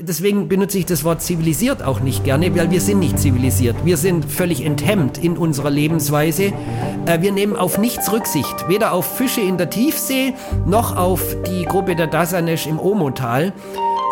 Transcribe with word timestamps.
Deswegen 0.00 0.48
benutze 0.48 0.78
ich 0.78 0.86
das 0.86 1.04
Wort 1.04 1.20
zivilisiert 1.20 1.82
auch 1.82 2.00
nicht 2.00 2.24
gerne, 2.24 2.54
weil 2.56 2.70
wir 2.70 2.80
sind 2.80 2.98
nicht 2.98 3.18
zivilisiert. 3.18 3.76
Wir 3.84 3.98
sind 3.98 4.24
völlig 4.24 4.64
enthemmt 4.64 5.18
in 5.18 5.36
unserer 5.36 5.68
Lebensweise. 5.68 6.52
Äh, 7.04 7.20
wir 7.20 7.30
nehmen 7.30 7.56
auf 7.56 7.76
nichts 7.76 8.10
Rücksicht, 8.10 8.68
weder 8.68 8.92
auf 8.92 9.04
Fische 9.04 9.42
in 9.42 9.58
der 9.58 9.68
Tiefsee 9.68 10.32
noch 10.66 10.96
auf 10.96 11.36
die 11.46 11.64
Gruppe 11.66 11.94
der 11.94 12.06
Dasanesh 12.06 12.66
im 12.66 12.80
Omotal. 12.80 13.52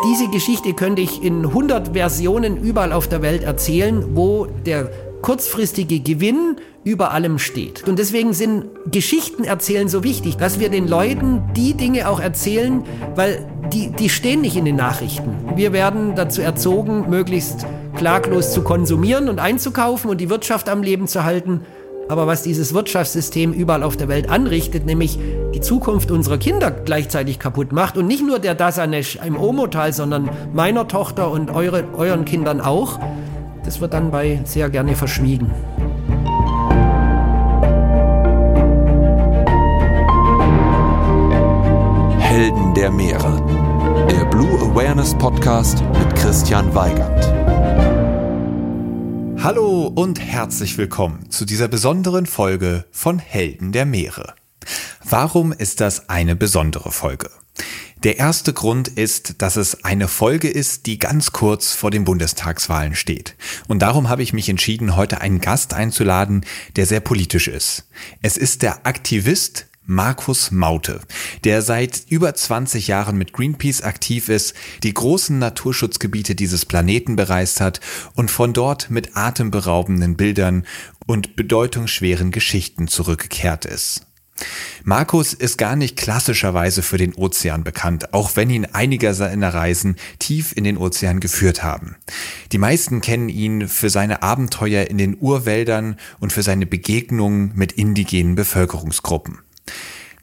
Diese 0.05 0.29
Geschichte 0.29 0.73
könnte 0.73 1.01
ich 1.01 1.23
in 1.23 1.45
100 1.45 1.93
Versionen 1.93 2.57
überall 2.57 2.93
auf 2.93 3.07
der 3.07 3.23
Welt 3.23 3.43
erzählen, 3.43 4.15
wo 4.15 4.45
der 4.45 4.91
kurzfristige 5.23 5.99
Gewinn 5.99 6.57
über 6.83 7.11
allem 7.11 7.39
steht. 7.39 7.87
Und 7.87 7.97
deswegen 7.97 8.33
sind 8.33 8.65
Geschichten 8.91 9.43
erzählen 9.43 9.87
so 9.87 10.03
wichtig, 10.03 10.37
dass 10.37 10.59
wir 10.59 10.69
den 10.69 10.87
Leuten 10.87 11.43
die 11.55 11.73
Dinge 11.73 12.09
auch 12.09 12.19
erzählen, 12.19 12.83
weil 13.15 13.47
die, 13.73 13.89
die 13.91 14.09
stehen 14.09 14.41
nicht 14.41 14.57
in 14.57 14.65
den 14.65 14.75
Nachrichten. 14.75 15.35
Wir 15.55 15.73
werden 15.73 16.15
dazu 16.15 16.41
erzogen, 16.41 17.09
möglichst 17.09 17.65
klaglos 17.95 18.53
zu 18.53 18.63
konsumieren 18.63 19.29
und 19.29 19.39
einzukaufen 19.39 20.09
und 20.09 20.19
die 20.19 20.29
Wirtschaft 20.29 20.69
am 20.69 20.83
Leben 20.83 21.07
zu 21.07 21.23
halten. 21.23 21.61
Aber 22.09 22.27
was 22.27 22.43
dieses 22.43 22.73
Wirtschaftssystem 22.73 23.53
überall 23.53 23.83
auf 23.83 23.95
der 23.95 24.09
Welt 24.09 24.29
anrichtet, 24.29 24.85
nämlich 24.85 25.17
die 25.53 25.61
Zukunft 25.61 26.11
unserer 26.11 26.37
Kinder 26.37 26.71
gleichzeitig 26.71 27.39
kaputt 27.39 27.71
macht 27.71 27.97
und 27.97 28.07
nicht 28.07 28.25
nur 28.25 28.39
der 28.39 28.55
Dasanesh 28.55 29.19
im 29.25 29.39
Omotal, 29.39 29.93
sondern 29.93 30.29
meiner 30.53 30.87
Tochter 30.87 31.31
und 31.31 31.51
eure, 31.51 31.85
euren 31.95 32.25
Kindern 32.25 32.59
auch, 32.59 32.99
das 33.63 33.79
wird 33.79 33.93
dann 33.93 34.11
bei 34.11 34.41
sehr 34.43 34.69
gerne 34.69 34.95
verschwiegen. 34.95 35.51
Helden 42.19 42.73
der 42.73 42.91
Meere. 42.91 43.60
Awareness 44.81 45.15
Podcast 45.15 45.83
mit 45.99 46.15
Christian 46.15 46.73
Weigand. 46.73 47.23
Hallo 49.43 49.85
und 49.85 50.19
herzlich 50.19 50.75
willkommen 50.75 51.29
zu 51.29 51.45
dieser 51.45 51.67
besonderen 51.67 52.25
Folge 52.25 52.85
von 52.89 53.19
Helden 53.19 53.73
der 53.73 53.85
Meere. 53.85 54.33
Warum 55.03 55.51
ist 55.51 55.81
das 55.81 56.09
eine 56.09 56.35
besondere 56.35 56.91
Folge? 56.91 57.29
Der 58.01 58.17
erste 58.17 58.53
Grund 58.53 58.87
ist, 58.87 59.43
dass 59.43 59.55
es 59.55 59.83
eine 59.85 60.07
Folge 60.07 60.49
ist, 60.49 60.87
die 60.87 60.97
ganz 60.97 61.31
kurz 61.31 61.73
vor 61.73 61.91
den 61.91 62.03
Bundestagswahlen 62.03 62.95
steht. 62.95 63.35
Und 63.67 63.83
darum 63.83 64.09
habe 64.09 64.23
ich 64.23 64.33
mich 64.33 64.49
entschieden, 64.49 64.95
heute 64.95 65.21
einen 65.21 65.41
Gast 65.41 65.75
einzuladen, 65.75 66.43
der 66.75 66.87
sehr 66.87 67.01
politisch 67.01 67.47
ist. 67.47 67.87
Es 68.23 68.35
ist 68.35 68.63
der 68.63 68.87
Aktivist 68.87 69.67
Markus 69.85 70.51
Maute, 70.51 71.01
der 71.43 71.63
seit 71.63 72.03
über 72.07 72.33
20 72.33 72.87
Jahren 72.87 73.17
mit 73.17 73.33
Greenpeace 73.33 73.81
aktiv 73.81 74.29
ist, 74.29 74.53
die 74.83 74.93
großen 74.93 75.39
Naturschutzgebiete 75.39 76.35
dieses 76.35 76.65
Planeten 76.65 77.15
bereist 77.15 77.59
hat 77.61 77.81
und 78.15 78.29
von 78.29 78.53
dort 78.53 78.91
mit 78.91 79.17
atemberaubenden 79.17 80.15
Bildern 80.15 80.65
und 81.07 81.35
bedeutungsschweren 81.35 82.31
Geschichten 82.31 82.87
zurückgekehrt 82.87 83.65
ist. 83.65 84.05
Markus 84.83 85.33
ist 85.33 85.57
gar 85.57 85.75
nicht 85.75 85.97
klassischerweise 85.97 86.83
für 86.83 86.97
den 86.97 87.13
Ozean 87.13 87.63
bekannt, 87.63 88.13
auch 88.13 88.35
wenn 88.35 88.49
ihn 88.49 88.65
einige 88.65 89.13
seiner 89.13 89.53
Reisen 89.53 89.95
tief 90.19 90.55
in 90.55 90.63
den 90.63 90.77
Ozean 90.77 91.19
geführt 91.19 91.63
haben. 91.63 91.95
Die 92.51 92.57
meisten 92.57 93.01
kennen 93.01 93.29
ihn 93.29 93.67
für 93.67 93.89
seine 93.89 94.23
Abenteuer 94.23 94.85
in 94.85 94.97
den 94.97 95.17
Urwäldern 95.19 95.97
und 96.19 96.33
für 96.33 96.43
seine 96.43 96.65
Begegnungen 96.65 97.51
mit 97.55 97.73
indigenen 97.73 98.35
Bevölkerungsgruppen. 98.35 99.39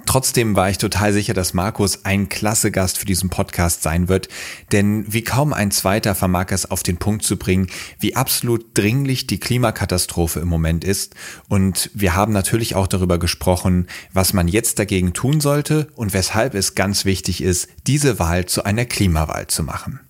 Trotzdem 0.06 0.56
war 0.56 0.70
ich 0.70 0.78
total 0.78 1.12
sicher, 1.12 1.34
dass 1.34 1.52
Markus 1.52 2.06
ein 2.06 2.30
klasse 2.30 2.70
Gast 2.70 2.96
für 2.96 3.04
diesen 3.04 3.28
Podcast 3.28 3.82
sein 3.82 4.08
wird, 4.08 4.28
denn 4.72 5.04
wie 5.12 5.22
kaum 5.22 5.52
ein 5.52 5.70
zweiter 5.70 6.14
vermag 6.14 6.46
es 6.50 6.70
auf 6.70 6.82
den 6.82 6.96
Punkt 6.96 7.24
zu 7.24 7.36
bringen, 7.36 7.66
wie 7.98 8.16
absolut 8.16 8.66
dringlich 8.72 9.26
die 9.26 9.38
Klimakatastrophe 9.38 10.40
im 10.40 10.48
Moment 10.48 10.82
ist. 10.82 11.14
Und 11.48 11.90
wir 11.92 12.14
haben 12.14 12.32
natürlich 12.32 12.74
auch 12.74 12.86
darüber 12.86 13.18
gesprochen, 13.18 13.86
was 14.12 14.32
man 14.32 14.48
jetzt 14.48 14.78
dagegen 14.78 15.12
tun 15.12 15.40
sollte 15.40 15.88
und 15.94 16.14
weshalb 16.14 16.54
es 16.54 16.74
ganz 16.74 17.04
wichtig 17.04 17.42
ist, 17.42 17.68
diese 17.86 18.18
Wahl 18.18 18.46
zu 18.46 18.64
einer 18.64 18.86
Klimawahl 18.86 19.48
zu 19.48 19.62
machen. 19.62 20.00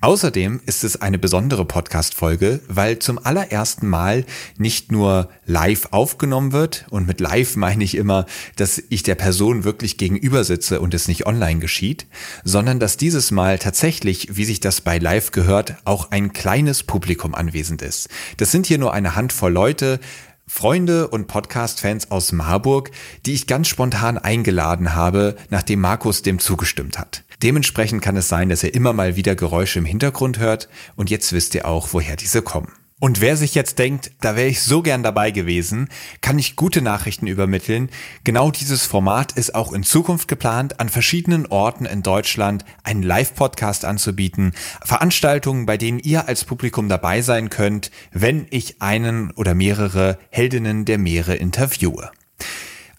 Außerdem 0.00 0.60
ist 0.64 0.84
es 0.84 1.00
eine 1.02 1.18
besondere 1.18 1.64
Podcast-Folge, 1.64 2.60
weil 2.68 3.00
zum 3.00 3.18
allerersten 3.18 3.88
Mal 3.88 4.24
nicht 4.56 4.92
nur 4.92 5.28
live 5.44 5.88
aufgenommen 5.90 6.52
wird 6.52 6.86
und 6.90 7.08
mit 7.08 7.18
live 7.18 7.56
meine 7.56 7.82
ich 7.82 7.96
immer, 7.96 8.26
dass 8.54 8.80
ich 8.90 9.02
der 9.02 9.16
Person 9.16 9.64
wirklich 9.64 9.96
gegenüber 9.96 10.44
sitze 10.44 10.80
und 10.80 10.94
es 10.94 11.08
nicht 11.08 11.26
online 11.26 11.58
geschieht, 11.58 12.06
sondern 12.44 12.78
dass 12.78 12.96
dieses 12.96 13.32
Mal 13.32 13.58
tatsächlich, 13.58 14.36
wie 14.36 14.44
sich 14.44 14.60
das 14.60 14.82
bei 14.82 14.98
live 14.98 15.32
gehört, 15.32 15.74
auch 15.84 16.12
ein 16.12 16.32
kleines 16.32 16.84
Publikum 16.84 17.34
anwesend 17.34 17.82
ist. 17.82 18.08
Das 18.36 18.52
sind 18.52 18.66
hier 18.66 18.78
nur 18.78 18.92
eine 18.92 19.16
Handvoll 19.16 19.52
Leute, 19.52 19.98
Freunde 20.46 21.08
und 21.08 21.26
Podcast-Fans 21.26 22.12
aus 22.12 22.30
Marburg, 22.30 22.92
die 23.26 23.34
ich 23.34 23.48
ganz 23.48 23.66
spontan 23.66 24.16
eingeladen 24.16 24.94
habe, 24.94 25.34
nachdem 25.50 25.80
Markus 25.80 26.22
dem 26.22 26.38
zugestimmt 26.38 26.98
hat. 26.98 27.24
Dementsprechend 27.42 28.02
kann 28.02 28.16
es 28.16 28.28
sein, 28.28 28.48
dass 28.48 28.64
ihr 28.64 28.74
immer 28.74 28.92
mal 28.92 29.16
wieder 29.16 29.34
Geräusche 29.34 29.78
im 29.78 29.84
Hintergrund 29.84 30.38
hört 30.38 30.68
und 30.96 31.10
jetzt 31.10 31.32
wisst 31.32 31.54
ihr 31.54 31.66
auch, 31.66 31.88
woher 31.92 32.16
diese 32.16 32.42
kommen. 32.42 32.72
Und 33.00 33.20
wer 33.20 33.36
sich 33.36 33.54
jetzt 33.54 33.78
denkt, 33.78 34.10
da 34.20 34.34
wäre 34.34 34.48
ich 34.48 34.60
so 34.60 34.82
gern 34.82 35.04
dabei 35.04 35.30
gewesen, 35.30 35.88
kann 36.20 36.36
ich 36.36 36.56
gute 36.56 36.82
Nachrichten 36.82 37.28
übermitteln. 37.28 37.90
Genau 38.24 38.50
dieses 38.50 38.86
Format 38.86 39.30
ist 39.32 39.54
auch 39.54 39.72
in 39.72 39.84
Zukunft 39.84 40.26
geplant, 40.26 40.80
an 40.80 40.88
verschiedenen 40.88 41.46
Orten 41.46 41.84
in 41.84 42.02
Deutschland 42.02 42.64
einen 42.82 43.04
Live-Podcast 43.04 43.84
anzubieten. 43.84 44.52
Veranstaltungen, 44.84 45.64
bei 45.64 45.76
denen 45.76 46.00
ihr 46.00 46.26
als 46.26 46.44
Publikum 46.44 46.88
dabei 46.88 47.22
sein 47.22 47.50
könnt, 47.50 47.92
wenn 48.10 48.48
ich 48.50 48.82
einen 48.82 49.30
oder 49.30 49.54
mehrere 49.54 50.18
Heldinnen 50.30 50.84
der 50.84 50.98
Meere 50.98 51.36
interviewe. 51.36 52.10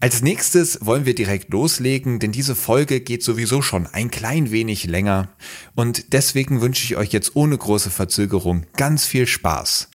Als 0.01 0.21
nächstes 0.21 0.85
wollen 0.85 1.05
wir 1.05 1.13
direkt 1.13 1.51
loslegen, 1.51 2.19
denn 2.19 2.31
diese 2.31 2.55
Folge 2.55 3.01
geht 3.01 3.21
sowieso 3.21 3.61
schon 3.61 3.85
ein 3.85 4.09
klein 4.09 4.49
wenig 4.49 4.85
länger 4.85 5.27
und 5.75 6.13
deswegen 6.13 6.61
wünsche 6.61 6.85
ich 6.85 6.95
euch 6.95 7.11
jetzt 7.11 7.35
ohne 7.35 7.57
große 7.57 7.89
Verzögerung 7.89 8.65
ganz 8.77 9.05
viel 9.05 9.27
Spaß. 9.27 9.91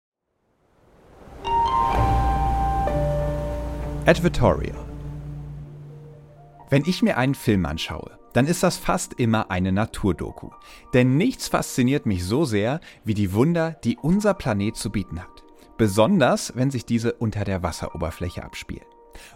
Advertorial 4.05 4.77
Wenn 6.69 6.83
ich 6.85 7.01
mir 7.01 7.17
einen 7.17 7.33
Film 7.33 7.65
anschaue, 7.65 8.19
dann 8.33 8.45
ist 8.45 8.61
das 8.61 8.77
fast 8.77 9.13
immer 9.13 9.49
eine 9.49 9.71
Naturdoku. 9.71 10.51
Denn 10.93 11.17
nichts 11.17 11.47
fasziniert 11.47 12.05
mich 12.05 12.23
so 12.23 12.45
sehr 12.45 12.79
wie 13.05 13.15
die 13.15 13.33
Wunder, 13.33 13.71
die 13.83 13.97
unser 13.97 14.35
Planet 14.35 14.75
zu 14.75 14.91
bieten 14.91 15.19
hat. 15.19 15.43
Besonders, 15.79 16.55
wenn 16.55 16.69
sich 16.69 16.85
diese 16.85 17.13
unter 17.13 17.43
der 17.43 17.63
Wasseroberfläche 17.63 18.43
abspielen. 18.43 18.85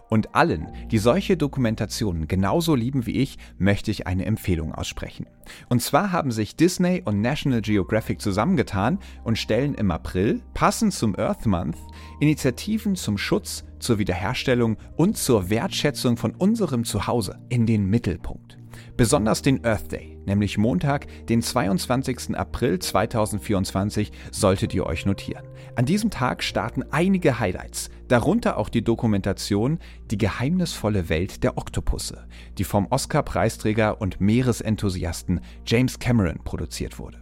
Und 0.10 0.36
allen, 0.36 0.68
die 0.92 0.98
solche 0.98 1.38
Dokumentationen 1.38 2.28
genauso 2.28 2.76
lieben 2.76 3.06
wie 3.06 3.18
ich, 3.18 3.38
möchte 3.58 3.92
ich 3.92 4.08
eine 4.08 4.26
Empfehlung 4.26 4.74
aussprechen. 4.74 5.26
Und 5.70 5.82
zwar 5.82 6.12
haben 6.12 6.32
sich 6.32 6.56
Disney 6.56 7.02
und 7.04 7.22
National 7.22 7.62
Geographic 7.62 8.22
zusammengetan 8.22 9.00
und 9.24 9.38
stellen 9.38 9.74
im 9.74 9.92
April, 9.92 10.42
passend 10.54 10.94
zum 10.94 11.18
Earth 11.18 11.46
Month, 11.46 11.78
Initiativen 12.20 12.96
zum 12.96 13.18
Schutz, 13.18 13.64
zur 13.80 13.98
Wiederherstellung 13.98 14.78
und 14.96 15.18
zur 15.18 15.50
Wertschätzung 15.50 16.18
von 16.18 16.36
unserem 16.36 16.84
Zuhause 16.84 17.40
in 17.50 17.66
den 17.66 17.86
Mittelpunkt. 17.86 18.59
Besonders 19.00 19.42
den 19.42 19.64
Earth 19.64 19.94
Day, 19.94 20.18
nämlich 20.26 20.58
Montag, 20.58 21.08
den 21.28 21.42
22. 21.42 22.36
April 22.38 22.80
2024, 22.80 24.12
solltet 24.30 24.74
ihr 24.74 24.86
euch 24.86 25.06
notieren. 25.06 25.46
An 25.78 25.86
diesem 25.86 26.10
Tag 26.10 26.44
starten 26.44 26.84
einige 26.92 27.40
Highlights, 27.40 27.90
darunter 28.10 28.58
auch 28.58 28.68
die 28.68 28.84
Dokumentation 28.84 29.80
Die 30.12 30.18
geheimnisvolle 30.18 31.08
Welt 31.08 31.46
der 31.46 31.58
Oktopusse, 31.58 32.28
die 32.58 32.66
vom 32.66 32.88
Oscar-Preisträger 32.90 34.02
und 34.02 34.20
Meeresenthusiasten 34.20 35.40
James 35.66 36.00
Cameron 36.00 36.44
produziert 36.44 37.00
wurde. 37.00 37.20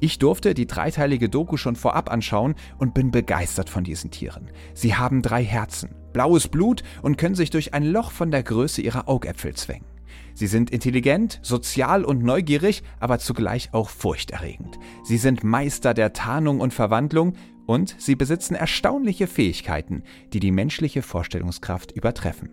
Ich 0.00 0.18
durfte 0.18 0.52
die 0.52 0.66
dreiteilige 0.66 1.28
Doku 1.28 1.56
schon 1.56 1.76
vorab 1.76 2.10
anschauen 2.10 2.56
und 2.76 2.92
bin 2.92 3.12
begeistert 3.12 3.70
von 3.70 3.84
diesen 3.84 4.10
Tieren. 4.10 4.50
Sie 4.74 4.96
haben 4.96 5.22
drei 5.22 5.44
Herzen, 5.44 5.94
blaues 6.12 6.48
Blut 6.48 6.82
und 7.02 7.18
können 7.18 7.36
sich 7.36 7.50
durch 7.50 7.72
ein 7.72 7.84
Loch 7.84 8.10
von 8.10 8.32
der 8.32 8.42
Größe 8.42 8.82
ihrer 8.82 9.08
Augäpfel 9.08 9.54
zwängen. 9.54 9.89
Sie 10.40 10.46
sind 10.46 10.70
intelligent, 10.70 11.38
sozial 11.42 12.02
und 12.02 12.22
neugierig, 12.22 12.82
aber 12.98 13.18
zugleich 13.18 13.74
auch 13.74 13.90
furchterregend. 13.90 14.78
Sie 15.04 15.18
sind 15.18 15.44
Meister 15.44 15.92
der 15.92 16.14
Tarnung 16.14 16.60
und 16.60 16.72
Verwandlung 16.72 17.34
und 17.66 17.94
sie 17.98 18.16
besitzen 18.16 18.54
erstaunliche 18.54 19.26
Fähigkeiten, 19.26 20.02
die 20.32 20.40
die 20.40 20.50
menschliche 20.50 21.02
Vorstellungskraft 21.02 21.92
übertreffen. 21.92 22.48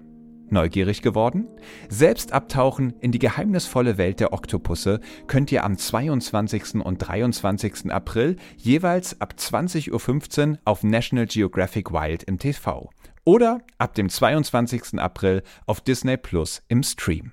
Neugierig 0.50 1.02
geworden? 1.02 1.48
Selbst 1.88 2.34
abtauchen 2.34 2.92
in 3.00 3.14
die 3.14 3.20
geheimnisvolle 3.20 3.98
Welt 3.98 4.20
der 4.20 4.34
Oktopusse 4.34 5.00
könnt 5.28 5.50
ihr 5.54 5.64
am 5.64 5.78
22. 5.78 6.84
und 6.84 6.98
23. 6.98 7.90
April 7.90 8.36
jeweils 8.58 9.22
ab 9.22 9.36
20.15 9.40 10.50
Uhr 10.50 10.58
auf 10.66 10.84
National 10.84 11.26
Geographic 11.26 11.94
Wild 11.94 12.24
im 12.24 12.38
TV 12.38 12.90
oder 13.24 13.62
ab 13.78 13.94
dem 13.94 14.10
22. 14.10 15.00
April 15.00 15.42
auf 15.66 15.80
Disney 15.80 16.18
Plus 16.18 16.62
im 16.68 16.84
Stream. 16.84 17.32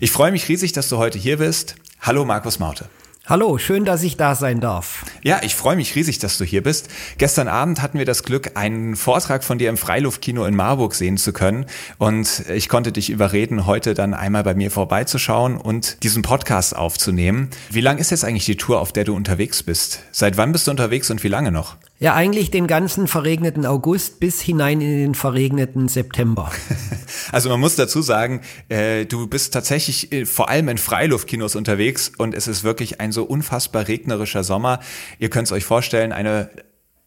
Ich 0.00 0.10
freue 0.10 0.32
mich 0.32 0.48
riesig, 0.48 0.72
dass 0.72 0.88
du 0.88 0.98
heute 0.98 1.18
hier 1.18 1.38
bist. 1.38 1.76
Hallo 2.00 2.24
Markus 2.24 2.58
Maute. 2.58 2.88
Hallo, 3.26 3.56
schön, 3.56 3.86
dass 3.86 4.02
ich 4.02 4.18
da 4.18 4.34
sein 4.34 4.60
darf. 4.60 5.06
Ja, 5.22 5.40
ich 5.42 5.54
freue 5.54 5.76
mich 5.76 5.94
riesig, 5.94 6.18
dass 6.18 6.36
du 6.36 6.44
hier 6.44 6.62
bist. 6.62 6.90
Gestern 7.16 7.48
Abend 7.48 7.80
hatten 7.80 7.98
wir 7.98 8.04
das 8.04 8.22
Glück, 8.22 8.50
einen 8.54 8.96
Vortrag 8.96 9.44
von 9.44 9.56
dir 9.56 9.70
im 9.70 9.78
Freiluftkino 9.78 10.44
in 10.44 10.54
Marburg 10.54 10.94
sehen 10.94 11.16
zu 11.16 11.32
können. 11.32 11.64
Und 11.96 12.44
ich 12.50 12.68
konnte 12.68 12.92
dich 12.92 13.08
überreden, 13.08 13.64
heute 13.64 13.94
dann 13.94 14.12
einmal 14.12 14.42
bei 14.42 14.54
mir 14.54 14.70
vorbeizuschauen 14.70 15.56
und 15.56 16.02
diesen 16.02 16.20
Podcast 16.20 16.76
aufzunehmen. 16.76 17.48
Wie 17.70 17.80
lang 17.80 17.96
ist 17.96 18.10
jetzt 18.10 18.26
eigentlich 18.26 18.44
die 18.44 18.56
Tour, 18.56 18.78
auf 18.78 18.92
der 18.92 19.04
du 19.04 19.16
unterwegs 19.16 19.62
bist? 19.62 20.00
Seit 20.12 20.36
wann 20.36 20.52
bist 20.52 20.66
du 20.66 20.70
unterwegs 20.70 21.10
und 21.10 21.24
wie 21.24 21.28
lange 21.28 21.50
noch? 21.50 21.78
Ja, 22.04 22.12
eigentlich 22.14 22.50
den 22.50 22.66
ganzen 22.66 23.08
verregneten 23.08 23.64
August 23.64 24.20
bis 24.20 24.38
hinein 24.42 24.82
in 24.82 24.98
den 24.98 25.14
verregneten 25.14 25.88
September. 25.88 26.52
Also 27.32 27.48
man 27.48 27.58
muss 27.58 27.74
dazu 27.74 28.02
sagen, 28.02 28.42
äh, 28.68 29.06
du 29.06 29.26
bist 29.26 29.52
tatsächlich 29.52 30.12
äh, 30.12 30.26
vor 30.26 30.50
allem 30.50 30.68
in 30.68 30.78
Freiluftkinos 30.78 31.56
unterwegs 31.56 32.12
und 32.16 32.34
es 32.34 32.46
ist 32.46 32.62
wirklich 32.62 33.00
ein 33.00 33.10
so 33.10 33.24
unfassbar 33.24 33.88
regnerischer 33.88 34.44
Sommer. 34.44 34.80
Ihr 35.18 35.30
könnt 35.30 35.48
es 35.48 35.52
euch 35.52 35.64
vorstellen, 35.64 36.12
eine 36.12 36.50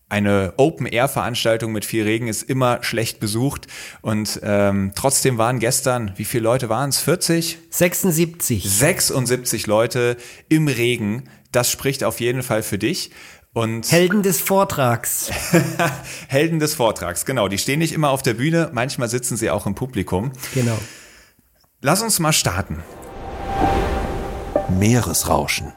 eine 0.10 0.54
Open-Air-Veranstaltung 0.56 1.74
mit 1.74 1.84
viel 1.84 2.04
Regen 2.04 2.28
ist 2.30 2.44
immer 2.44 2.82
schlecht 2.82 3.20
besucht. 3.20 3.68
Und 4.02 4.40
ähm, 4.42 4.94
trotzdem 4.96 5.38
waren 5.38 5.60
gestern, 5.60 6.14
wie 6.16 6.26
viele 6.26 6.44
Leute 6.44 6.70
waren 6.70 6.90
es? 6.90 7.00
40? 7.00 7.58
76. 7.70 8.64
76 8.64 9.68
Leute 9.68 10.16
im 10.48 10.70
Regen. 10.70 11.30
Das 11.52 11.70
spricht 11.70 12.04
auf 12.04 12.20
jeden 12.20 12.44
Fall 12.44 12.64
für 12.64 12.78
dich. 12.78 13.12
Und 13.57 13.92
Helden 13.92 14.21
des 14.21 14.39
Vortrags. 14.39 15.31
Helden 16.27 16.59
des 16.59 16.75
Vortrags, 16.75 17.25
genau. 17.25 17.48
Die 17.48 17.57
stehen 17.57 17.80
nicht 17.80 17.92
immer 17.92 18.12
auf 18.12 18.21
der 18.21 18.36
Bühne, 18.36 18.69
manchmal 18.71 19.09
sitzen 19.09 19.36
sie 19.36 19.50
auch 19.50 19.65
im 19.65 19.74
Publikum. 19.74 20.31
Genau. 20.54 20.77
Lass 21.81 22.04
uns 22.04 22.19
mal 22.19 22.33
starten. 22.33 22.83
Meeresrauschen. 24.69 25.74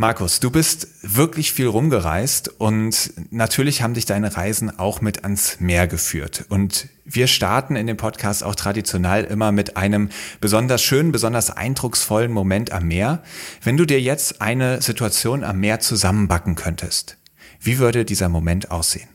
Markus, 0.00 0.38
du 0.38 0.52
bist 0.52 0.86
wirklich 1.02 1.52
viel 1.52 1.66
rumgereist 1.66 2.60
und 2.60 3.12
natürlich 3.32 3.82
haben 3.82 3.94
dich 3.94 4.06
deine 4.06 4.36
Reisen 4.36 4.78
auch 4.78 5.00
mit 5.00 5.24
ans 5.24 5.58
Meer 5.58 5.88
geführt. 5.88 6.44
Und 6.48 6.88
wir 7.04 7.26
starten 7.26 7.74
in 7.74 7.88
dem 7.88 7.96
Podcast 7.96 8.44
auch 8.44 8.54
traditionell 8.54 9.24
immer 9.24 9.50
mit 9.50 9.76
einem 9.76 10.10
besonders 10.40 10.84
schönen, 10.84 11.10
besonders 11.10 11.50
eindrucksvollen 11.50 12.30
Moment 12.30 12.70
am 12.70 12.86
Meer. 12.86 13.24
Wenn 13.64 13.76
du 13.76 13.86
dir 13.86 14.00
jetzt 14.00 14.40
eine 14.40 14.80
Situation 14.82 15.42
am 15.42 15.58
Meer 15.58 15.80
zusammenbacken 15.80 16.54
könntest, 16.54 17.16
wie 17.60 17.78
würde 17.78 18.04
dieser 18.04 18.28
Moment 18.28 18.70
aussehen? 18.70 19.08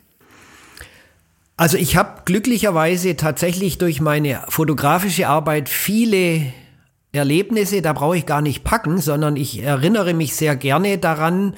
Also 1.56 1.78
ich 1.78 1.96
habe 1.96 2.24
glücklicherweise 2.26 3.16
tatsächlich 3.16 3.78
durch 3.78 4.02
meine 4.02 4.44
fotografische 4.50 5.30
Arbeit 5.30 5.70
viele 5.70 6.52
Erlebnisse, 7.14 7.82
da 7.82 7.94
brauche 7.94 8.18
ich 8.18 8.26
gar 8.26 8.42
nicht 8.42 8.64
packen, 8.64 8.98
sondern 8.98 9.36
ich 9.36 9.62
erinnere 9.62 10.14
mich 10.14 10.36
sehr 10.36 10.56
gerne 10.56 10.98
daran, 10.98 11.56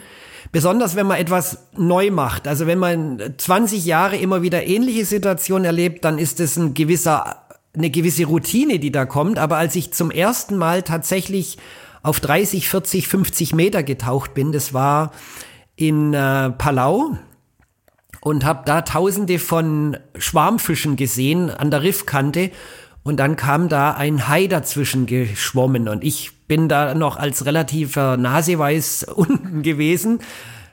besonders 0.51 0.95
wenn 0.95 1.07
man 1.07 1.17
etwas 1.17 1.69
neu 1.77 2.11
macht. 2.11 2.47
Also 2.47 2.67
wenn 2.67 2.77
man 2.77 3.33
20 3.37 3.85
Jahre 3.85 4.17
immer 4.17 4.41
wieder 4.41 4.65
ähnliche 4.67 5.05
Situationen 5.05 5.65
erlebt, 5.65 6.03
dann 6.03 6.17
ist 6.17 6.41
es 6.41 6.57
ein 6.57 6.73
gewisser, 6.73 7.45
eine 7.73 7.89
gewisse 7.89 8.25
Routine, 8.25 8.79
die 8.79 8.91
da 8.91 9.05
kommt. 9.05 9.39
Aber 9.39 9.55
als 9.55 9.75
ich 9.77 9.93
zum 9.93 10.11
ersten 10.11 10.57
Mal 10.57 10.83
tatsächlich 10.83 11.57
auf 12.03 12.19
30, 12.19 12.69
40, 12.69 13.07
50 13.07 13.55
Meter 13.55 13.81
getaucht 13.81 14.33
bin, 14.33 14.51
das 14.51 14.73
war 14.73 15.11
in 15.77 16.13
äh, 16.13 16.51
Palau 16.51 17.17
und 18.21 18.43
habe 18.43 18.63
da 18.65 18.81
tausende 18.81 19.39
von 19.39 19.97
Schwarmfischen 20.17 20.97
gesehen 20.97 21.49
an 21.49 21.71
der 21.71 21.81
Riffkante 21.81 22.51
und 23.05 23.17
dann 23.17 23.35
kam 23.35 23.69
da 23.69 23.91
ein 23.91 24.27
Hai 24.27 24.47
dazwischen 24.47 25.05
geschwommen 25.05 25.87
und 25.87 26.03
ich 26.03 26.31
bin 26.47 26.67
da 26.67 26.95
noch 26.95 27.17
als 27.17 27.45
relativer 27.45 28.17
Naseweiß 28.17 29.03
unten 29.15 29.61
gewesen, 29.61 30.19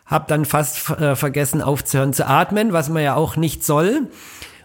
habe 0.06 0.24
dann 0.28 0.46
fast 0.46 0.90
äh, 0.90 1.14
vergessen 1.14 1.60
aufzuhören 1.60 2.14
zu 2.14 2.26
atmen, 2.26 2.72
was 2.72 2.88
man 2.88 3.02
ja 3.02 3.14
auch 3.14 3.36
nicht 3.36 3.64
soll 3.64 4.08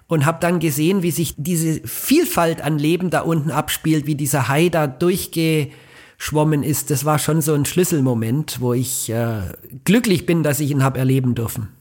und 0.07 0.25
habe 0.25 0.37
dann 0.39 0.59
gesehen, 0.59 1.03
wie 1.03 1.11
sich 1.11 1.35
diese 1.37 1.81
Vielfalt 1.85 2.61
an 2.61 2.79
Leben 2.79 3.09
da 3.09 3.19
unten 3.21 3.51
abspielt, 3.51 4.07
wie 4.07 4.15
dieser 4.15 4.47
Hai 4.47 4.69
da 4.69 4.87
durchgeschwommen 4.87 6.63
ist. 6.63 6.89
Das 6.89 7.03
war 7.03 7.19
schon 7.19 7.41
so 7.41 7.53
ein 7.53 7.65
Schlüsselmoment, 7.65 8.61
wo 8.61 8.73
ich 8.73 9.09
äh, 9.09 9.41
glücklich 9.83 10.25
bin, 10.25 10.41
dass 10.41 10.61
ich 10.61 10.71
ihn 10.71 10.85
habe 10.85 10.99
erleben 10.99 11.35
dürfen. 11.35 11.76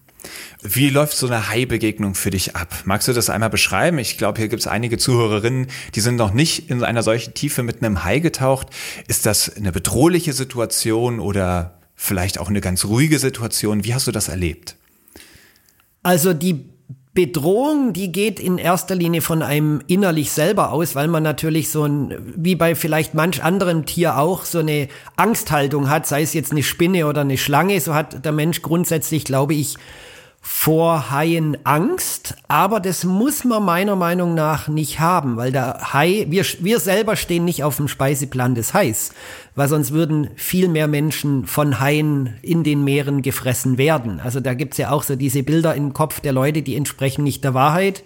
Wie 0.63 0.91
läuft 0.91 1.17
so 1.17 1.27
eine 1.27 1.49
Hai-Begegnung 1.49 2.15
für 2.15 2.31
dich 2.31 2.57
ab? 2.57 2.75
Magst 2.85 3.09
du 3.09 3.13
das 3.13 3.31
einmal 3.31 3.51
beschreiben? 3.51 3.99
Ich 3.99 4.19
glaube, 4.19 4.39
hier 4.39 4.49
gibt 4.49 4.61
es 4.61 4.67
einige 4.67 4.99
Zuhörerinnen, 4.99 5.69
die 5.95 6.01
sind 6.01 6.17
noch 6.17 6.33
nicht 6.33 6.71
in 6.71 6.83
einer 6.83 7.03
solchen 7.03 7.35
Tiefe 7.35 7.63
mit 7.63 7.83
einem 7.83 8.05
Hai 8.05 8.19
getaucht. 8.19 8.69
Ist 9.09 9.27
das 9.27 9.57
eine 9.57 9.73
bedrohliche 9.73 10.33
Situation 10.33 11.21
oder 11.21 11.79
vielleicht 11.95 12.39
auch 12.39 12.49
eine 12.49 12.61
ganz 12.61 12.85
ruhige 12.85 13.19
Situation? 13.19 13.85
Wie 13.85 13.95
hast 13.95 14.07
du 14.07 14.13
das 14.13 14.29
erlebt? 14.29 14.77
Also 16.03 16.33
die 16.33 16.65
Bedrohung, 17.17 17.95
die 17.95 18.13
geht 18.13 18.39
in 18.39 18.59
erster 18.59 18.95
Linie 18.95 19.23
von 19.23 19.43
einem 19.43 19.81
innerlich 19.87 20.31
selber 20.31 20.71
aus, 20.71 20.95
weil 20.95 21.09
man 21.09 21.23
natürlich 21.23 21.71
so 21.71 21.85
ein, 21.85 22.15
wie 22.37 22.55
bei 22.55 22.75
vielleicht 22.75 23.15
manch 23.15 23.43
anderem 23.43 23.87
Tier 23.87 24.19
auch, 24.19 24.45
so 24.45 24.59
eine 24.59 24.89
Angsthaltung 25.17 25.89
hat, 25.89 26.07
sei 26.07 26.21
es 26.21 26.35
jetzt 26.35 26.53
eine 26.53 26.63
Spinne 26.63 27.07
oder 27.07 27.23
eine 27.23 27.39
Schlange. 27.39 27.81
So 27.81 27.95
hat 27.95 28.25
der 28.25 28.33
Mensch 28.33 28.61
grundsätzlich, 28.61 29.25
glaube 29.25 29.55
ich, 29.55 29.77
vor 30.49 31.11
Haien 31.11 31.59
Angst, 31.65 32.37
aber 32.47 32.79
das 32.79 33.03
muss 33.03 33.45
man 33.45 33.65
meiner 33.65 33.97
Meinung 33.97 34.35
nach 34.35 34.69
nicht 34.69 35.01
haben, 35.01 35.37
weil 35.37 35.51
der 35.51 35.93
Hai, 35.93 36.27
wir, 36.31 36.45
wir 36.61 36.79
selber 36.79 37.17
stehen 37.17 37.45
nicht 37.45 37.65
auf 37.65 37.79
dem 37.79 37.89
Speiseplan 37.89 38.55
des 38.55 38.73
Hais, 38.73 39.11
weil 39.57 39.69
sonst 39.69 39.91
würden 39.91 40.31
viel 40.37 40.69
mehr 40.69 40.87
Menschen 40.87 41.47
von 41.47 41.81
Haien 41.81 42.35
in 42.43 42.63
den 42.63 42.85
Meeren 42.85 43.23
gefressen 43.23 43.77
werden. 43.77 44.21
Also 44.23 44.39
da 44.39 44.55
gibt's 44.55 44.79
ja 44.79 44.93
auch 44.93 45.03
so 45.03 45.17
diese 45.17 45.43
Bilder 45.43 45.75
im 45.75 45.93
Kopf 45.93 46.21
der 46.21 46.33
Leute, 46.33 46.63
die 46.63 46.77
entsprechen 46.77 47.25
nicht 47.25 47.43
der 47.43 47.55
Wahrheit. 47.55 48.05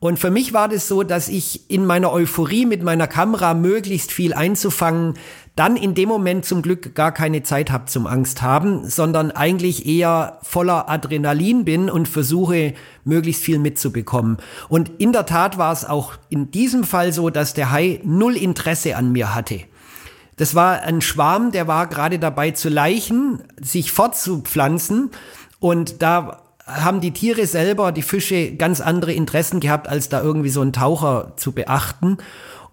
Und 0.00 0.18
für 0.18 0.30
mich 0.30 0.52
war 0.52 0.68
das 0.68 0.86
so, 0.86 1.02
dass 1.02 1.30
ich 1.30 1.70
in 1.70 1.86
meiner 1.86 2.12
Euphorie 2.12 2.66
mit 2.66 2.82
meiner 2.82 3.06
Kamera 3.06 3.54
möglichst 3.54 4.12
viel 4.12 4.34
einzufangen, 4.34 5.14
dann 5.56 5.76
in 5.76 5.94
dem 5.94 6.08
Moment 6.08 6.44
zum 6.44 6.62
Glück 6.62 6.94
gar 6.94 7.12
keine 7.12 7.44
Zeit 7.44 7.70
habe 7.70 7.86
zum 7.86 8.06
Angst 8.06 8.42
haben, 8.42 8.88
sondern 8.88 9.30
eigentlich 9.30 9.86
eher 9.86 10.38
voller 10.42 10.88
Adrenalin 10.88 11.64
bin 11.64 11.88
und 11.88 12.08
versuche 12.08 12.74
möglichst 13.04 13.42
viel 13.42 13.60
mitzubekommen. 13.60 14.38
Und 14.68 14.90
in 14.98 15.12
der 15.12 15.26
Tat 15.26 15.56
war 15.56 15.72
es 15.72 15.84
auch 15.84 16.14
in 16.28 16.50
diesem 16.50 16.82
Fall 16.82 17.12
so, 17.12 17.30
dass 17.30 17.54
der 17.54 17.70
Hai 17.70 18.00
null 18.02 18.36
Interesse 18.36 18.96
an 18.96 19.12
mir 19.12 19.34
hatte. 19.34 19.60
Das 20.36 20.56
war 20.56 20.82
ein 20.82 21.00
Schwarm, 21.00 21.52
der 21.52 21.68
war 21.68 21.86
gerade 21.86 22.18
dabei 22.18 22.50
zu 22.50 22.68
leichen, 22.68 23.42
sich 23.60 23.92
fortzupflanzen 23.92 25.10
und 25.60 26.02
da 26.02 26.40
haben 26.66 27.00
die 27.00 27.12
Tiere 27.12 27.46
selber, 27.46 27.92
die 27.92 28.02
Fische, 28.02 28.56
ganz 28.56 28.80
andere 28.80 29.12
Interessen 29.12 29.60
gehabt, 29.60 29.86
als 29.86 30.08
da 30.08 30.22
irgendwie 30.22 30.48
so 30.48 30.62
ein 30.62 30.72
Taucher 30.72 31.34
zu 31.36 31.52
beachten. 31.52 32.18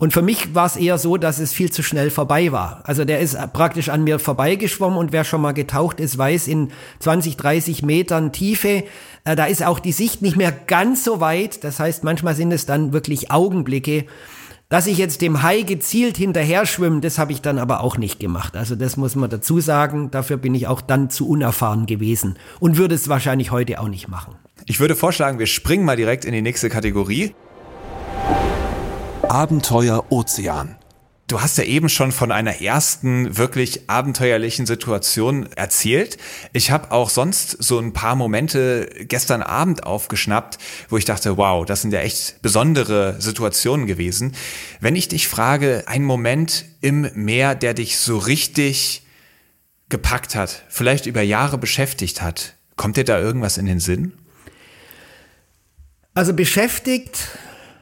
Und 0.01 0.13
für 0.13 0.23
mich 0.23 0.55
war 0.55 0.65
es 0.65 0.77
eher 0.77 0.97
so, 0.97 1.15
dass 1.17 1.37
es 1.37 1.53
viel 1.53 1.71
zu 1.71 1.83
schnell 1.83 2.09
vorbei 2.09 2.51
war. 2.51 2.81
Also 2.85 3.05
der 3.05 3.19
ist 3.19 3.37
praktisch 3.53 3.89
an 3.89 4.03
mir 4.03 4.17
vorbeigeschwommen 4.17 4.97
und 4.97 5.11
wer 5.11 5.23
schon 5.23 5.41
mal 5.41 5.51
getaucht 5.51 5.99
ist, 5.99 6.17
weiß, 6.17 6.47
in 6.47 6.71
20, 6.97 7.37
30 7.37 7.83
Metern 7.83 8.31
Tiefe, 8.31 8.83
äh, 9.25 9.35
da 9.35 9.45
ist 9.45 9.63
auch 9.63 9.77
die 9.77 9.91
Sicht 9.91 10.23
nicht 10.23 10.37
mehr 10.37 10.51
ganz 10.51 11.03
so 11.03 11.19
weit. 11.19 11.63
Das 11.63 11.79
heißt, 11.79 12.03
manchmal 12.03 12.33
sind 12.33 12.51
es 12.51 12.65
dann 12.65 12.93
wirklich 12.93 13.29
Augenblicke. 13.29 14.05
Dass 14.69 14.87
ich 14.87 14.97
jetzt 14.97 15.21
dem 15.21 15.43
Hai 15.43 15.61
gezielt 15.61 16.17
hinterher 16.17 16.65
schwimme, 16.65 17.01
das 17.01 17.19
habe 17.19 17.31
ich 17.31 17.43
dann 17.43 17.59
aber 17.59 17.81
auch 17.81 17.99
nicht 17.99 18.19
gemacht. 18.19 18.57
Also 18.57 18.73
das 18.73 18.97
muss 18.97 19.15
man 19.15 19.29
dazu 19.29 19.59
sagen. 19.59 20.09
Dafür 20.09 20.37
bin 20.37 20.55
ich 20.55 20.65
auch 20.65 20.81
dann 20.81 21.11
zu 21.11 21.29
unerfahren 21.29 21.85
gewesen 21.85 22.39
und 22.59 22.77
würde 22.77 22.95
es 22.95 23.07
wahrscheinlich 23.07 23.51
heute 23.51 23.79
auch 23.79 23.87
nicht 23.87 24.07
machen. 24.07 24.33
Ich 24.65 24.79
würde 24.79 24.95
vorschlagen, 24.95 25.37
wir 25.37 25.45
springen 25.45 25.85
mal 25.85 25.95
direkt 25.95 26.25
in 26.25 26.33
die 26.33 26.41
nächste 26.41 26.69
Kategorie. 26.71 27.35
Abenteuer 29.31 30.11
Ozean. 30.11 30.75
Du 31.29 31.39
hast 31.39 31.57
ja 31.57 31.63
eben 31.63 31.87
schon 31.87 32.11
von 32.11 32.33
einer 32.33 32.59
ersten 32.59 33.37
wirklich 33.37 33.89
abenteuerlichen 33.89 34.65
Situation 34.65 35.49
erzählt. 35.53 36.17
Ich 36.51 36.69
habe 36.69 36.91
auch 36.91 37.09
sonst 37.09 37.51
so 37.63 37.79
ein 37.79 37.93
paar 37.93 38.17
Momente 38.17 38.89
gestern 39.07 39.41
Abend 39.41 39.85
aufgeschnappt, 39.85 40.57
wo 40.89 40.97
ich 40.97 41.05
dachte, 41.05 41.37
wow, 41.37 41.65
das 41.65 41.81
sind 41.81 41.93
ja 41.93 42.01
echt 42.01 42.41
besondere 42.41 43.21
Situationen 43.21 43.87
gewesen. 43.87 44.35
Wenn 44.81 44.97
ich 44.97 45.07
dich 45.07 45.29
frage, 45.29 45.85
ein 45.85 46.03
Moment 46.03 46.65
im 46.81 47.09
Meer, 47.13 47.55
der 47.55 47.73
dich 47.73 47.99
so 47.99 48.17
richtig 48.17 49.03
gepackt 49.87 50.35
hat, 50.35 50.65
vielleicht 50.67 51.05
über 51.05 51.21
Jahre 51.21 51.57
beschäftigt 51.57 52.21
hat, 52.21 52.55
kommt 52.75 52.97
dir 52.97 53.05
da 53.05 53.17
irgendwas 53.17 53.57
in 53.57 53.65
den 53.65 53.79
Sinn? 53.79 54.11
Also 56.13 56.33
beschäftigt 56.33 57.29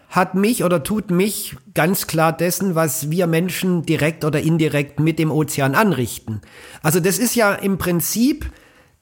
hat 0.10 0.34
mich 0.34 0.64
oder 0.64 0.84
tut 0.84 1.12
mich 1.12 1.56
ganz 1.76 2.08
klar 2.08 2.34
dessen, 2.34 2.74
was 2.74 3.12
wir 3.12 3.28
Menschen 3.28 3.86
direkt 3.86 4.26
oder 4.26 4.42
indirekt 4.42 5.00
mit 5.00 5.20
dem 5.20 5.32
Ozean 5.32 5.76
anrichten. 5.76 6.42
Also 6.82 7.00
das 7.00 7.20
ist 7.20 7.36
ja 7.36 7.54
im 7.54 7.78
Prinzip 7.78 8.52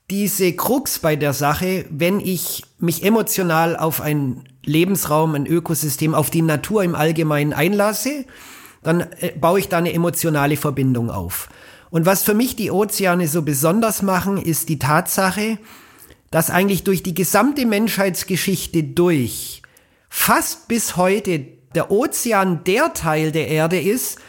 diese 0.09 0.53
Krux 0.53 0.99
bei 0.99 1.15
der 1.15 1.33
Sache, 1.33 1.85
wenn 1.89 2.19
ich 2.19 2.63
mich 2.77 3.03
emotional 3.03 3.77
auf 3.77 4.01
einen 4.01 4.43
Lebensraum, 4.65 5.33
ein 5.35 5.45
Ökosystem, 5.45 6.13
auf 6.13 6.29
die 6.29 6.41
Natur 6.41 6.83
im 6.83 6.93
Allgemeinen 6.93 7.53
einlasse, 7.53 8.25
dann 8.83 9.01
äh, 9.19 9.31
baue 9.39 9.59
ich 9.59 9.69
da 9.69 9.77
eine 9.77 9.93
emotionale 9.93 10.57
Verbindung 10.57 11.09
auf. 11.09 11.49
Und 11.89 12.05
was 12.05 12.23
für 12.23 12.33
mich 12.33 12.57
die 12.57 12.69
Ozeane 12.69 13.29
so 13.29 13.43
besonders 13.43 14.01
machen, 14.01 14.37
ist 14.37 14.67
die 14.67 14.79
Tatsache, 14.79 15.57
dass 16.31 16.49
eigentlich 16.49 16.83
durch 16.83 17.01
die 17.01 17.13
gesamte 17.13 17.65
Menschheitsgeschichte 17.65 18.83
durch 18.83 19.61
fast 20.09 20.67
bis 20.67 20.95
heute 20.97 21.39
der 21.75 21.91
Ozean 21.91 22.63
der 22.63 22.93
Teil 22.93 23.31
der 23.31 23.47
Erde 23.47 23.79
ist, 23.79 24.19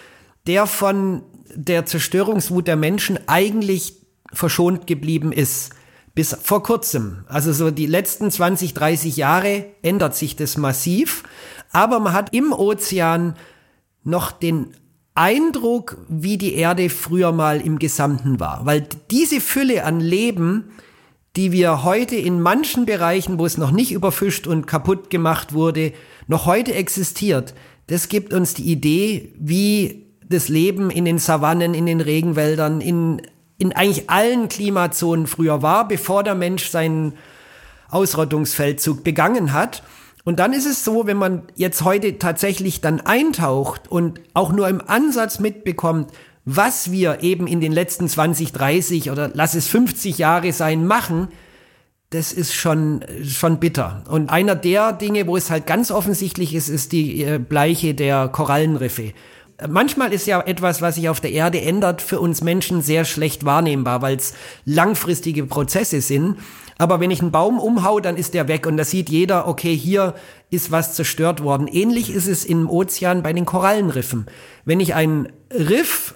der 0.46 0.66
von 0.66 1.22
der 1.54 1.86
Zerstörungswut 1.86 2.66
der 2.66 2.76
Menschen 2.76 3.18
eigentlich 3.26 3.94
verschont 4.32 4.86
geblieben 4.86 5.32
ist. 5.32 5.70
Bis 6.14 6.36
vor 6.42 6.62
kurzem. 6.62 7.24
Also 7.28 7.52
so 7.52 7.70
die 7.70 7.86
letzten 7.86 8.30
20, 8.30 8.74
30 8.74 9.16
Jahre 9.16 9.66
ändert 9.82 10.16
sich 10.16 10.36
das 10.36 10.56
massiv. 10.56 11.22
Aber 11.70 12.00
man 12.00 12.12
hat 12.12 12.34
im 12.34 12.52
Ozean 12.52 13.36
noch 14.02 14.32
den 14.32 14.74
Eindruck, 15.14 15.98
wie 16.08 16.38
die 16.38 16.54
Erde 16.54 16.90
früher 16.90 17.32
mal 17.32 17.60
im 17.60 17.78
Gesamten 17.78 18.40
war. 18.40 18.66
Weil 18.66 18.86
diese 19.10 19.40
Fülle 19.40 19.84
an 19.84 20.00
Leben, 20.00 20.70
die 21.38 21.52
wir 21.52 21.84
heute 21.84 22.16
in 22.16 22.40
manchen 22.40 22.84
Bereichen, 22.84 23.38
wo 23.38 23.46
es 23.46 23.58
noch 23.58 23.70
nicht 23.70 23.92
überfischt 23.92 24.48
und 24.48 24.66
kaputt 24.66 25.08
gemacht 25.08 25.52
wurde, 25.52 25.92
noch 26.26 26.46
heute 26.46 26.74
existiert, 26.74 27.54
das 27.86 28.08
gibt 28.08 28.32
uns 28.34 28.54
die 28.54 28.64
Idee, 28.64 29.32
wie 29.38 30.08
das 30.28 30.48
Leben 30.48 30.90
in 30.90 31.04
den 31.04 31.20
Savannen, 31.20 31.74
in 31.74 31.86
den 31.86 32.00
Regenwäldern, 32.00 32.80
in, 32.80 33.22
in 33.56 33.72
eigentlich 33.72 34.10
allen 34.10 34.48
Klimazonen 34.48 35.28
früher 35.28 35.62
war, 35.62 35.86
bevor 35.86 36.24
der 36.24 36.34
Mensch 36.34 36.70
seinen 36.70 37.12
Ausrottungsfeldzug 37.88 39.04
begangen 39.04 39.52
hat. 39.52 39.84
Und 40.24 40.40
dann 40.40 40.52
ist 40.52 40.66
es 40.66 40.84
so, 40.84 41.06
wenn 41.06 41.18
man 41.18 41.44
jetzt 41.54 41.84
heute 41.84 42.18
tatsächlich 42.18 42.80
dann 42.80 43.00
eintaucht 43.00 43.88
und 43.88 44.20
auch 44.34 44.50
nur 44.50 44.68
im 44.68 44.82
Ansatz 44.84 45.38
mitbekommt, 45.38 46.10
was 46.50 46.90
wir 46.90 47.22
eben 47.22 47.46
in 47.46 47.60
den 47.60 47.72
letzten 47.72 48.08
20, 48.08 48.52
30 48.52 49.10
oder 49.10 49.30
lass 49.34 49.54
es 49.54 49.68
50 49.68 50.16
Jahre 50.16 50.50
sein 50.54 50.86
machen, 50.86 51.28
das 52.08 52.32
ist 52.32 52.54
schon, 52.54 53.04
schon 53.22 53.60
bitter. 53.60 54.02
Und 54.08 54.30
einer 54.30 54.54
der 54.54 54.94
Dinge, 54.94 55.26
wo 55.26 55.36
es 55.36 55.50
halt 55.50 55.66
ganz 55.66 55.90
offensichtlich 55.90 56.54
ist, 56.54 56.70
ist 56.70 56.92
die 56.92 57.22
äh, 57.22 57.38
Bleiche 57.38 57.94
der 57.94 58.28
Korallenriffe. 58.28 59.12
Manchmal 59.68 60.14
ist 60.14 60.26
ja 60.26 60.40
etwas, 60.40 60.80
was 60.80 60.94
sich 60.94 61.10
auf 61.10 61.20
der 61.20 61.32
Erde 61.32 61.60
ändert, 61.60 62.00
für 62.00 62.18
uns 62.18 62.42
Menschen 62.42 62.80
sehr 62.80 63.04
schlecht 63.04 63.44
wahrnehmbar, 63.44 64.00
weil 64.00 64.16
es 64.16 64.32
langfristige 64.64 65.44
Prozesse 65.44 66.00
sind. 66.00 66.36
Aber 66.78 66.98
wenn 66.98 67.10
ich 67.10 67.20
einen 67.20 67.32
Baum 67.32 67.58
umhau, 67.58 68.00
dann 68.00 68.16
ist 68.16 68.32
der 68.32 68.48
weg 68.48 68.66
und 68.66 68.78
da 68.78 68.84
sieht 68.84 69.10
jeder, 69.10 69.48
okay, 69.48 69.76
hier 69.76 70.14
ist 70.48 70.70
was 70.70 70.94
zerstört 70.94 71.42
worden. 71.42 71.66
Ähnlich 71.66 72.10
ist 72.10 72.26
es 72.26 72.46
im 72.46 72.70
Ozean 72.70 73.22
bei 73.22 73.34
den 73.34 73.44
Korallenriffen. 73.44 74.26
Wenn 74.64 74.80
ich 74.80 74.94
ein 74.94 75.30
Riff 75.52 76.14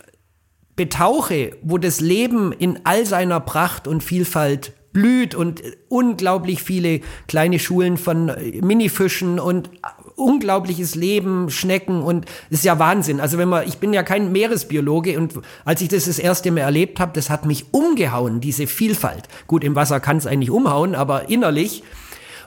betauche, 0.77 1.57
wo 1.63 1.79
das 1.79 2.01
Leben 2.01 2.53
in 2.53 2.81
all 2.85 3.07
seiner 3.07 3.41
Pracht 3.41 3.87
und 3.87 4.03
Vielfalt 4.03 4.73
blüht 4.93 5.35
und 5.35 5.63
unglaublich 5.89 6.63
viele 6.63 7.01
kleine 7.27 7.59
Schulen 7.59 7.97
von 7.97 8.31
Minifischen 8.61 9.39
und 9.41 9.71
unglaubliches 10.17 10.95
Leben, 10.95 11.51
Schnecken 11.51 12.03
und 12.03 12.27
ist 12.51 12.65
ja 12.65 12.79
Wahnsinn. 12.79 13.21
Also 13.21 13.39
wenn 13.39 13.49
man, 13.49 13.67
ich 13.67 13.79
bin 13.79 13.95
ja 13.95 14.03
kein 14.03 14.33
Meeresbiologe 14.33 15.19
und 15.19 15.35
als 15.65 15.81
ich 15.81 15.89
das 15.89 16.05
das 16.05 16.19
erste 16.19 16.51
Mal 16.51 16.61
erlebt 16.61 17.01
habe, 17.01 17.13
das 17.15 17.31
hat 17.31 17.47
mich 17.47 17.73
umgehauen, 17.73 18.41
diese 18.41 18.67
Vielfalt. 18.67 19.29
Gut, 19.47 19.65
im 19.65 19.75
Wasser 19.75 20.01
kann 20.01 20.19
es 20.19 20.27
eigentlich 20.27 20.51
umhauen, 20.51 20.95
aber 20.95 21.29
innerlich. 21.31 21.83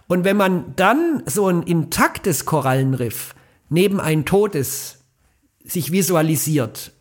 Und 0.08 0.24
wenn 0.24 0.38
man 0.38 0.74
dann 0.76 1.24
so 1.26 1.48
ein 1.48 1.64
intaktes 1.64 2.46
Korallenriff 2.46 3.34
neben 3.70 4.00
ein 4.00 4.26
totes 4.26 5.00
sich 5.64 5.92
visualisiert, 5.92 6.92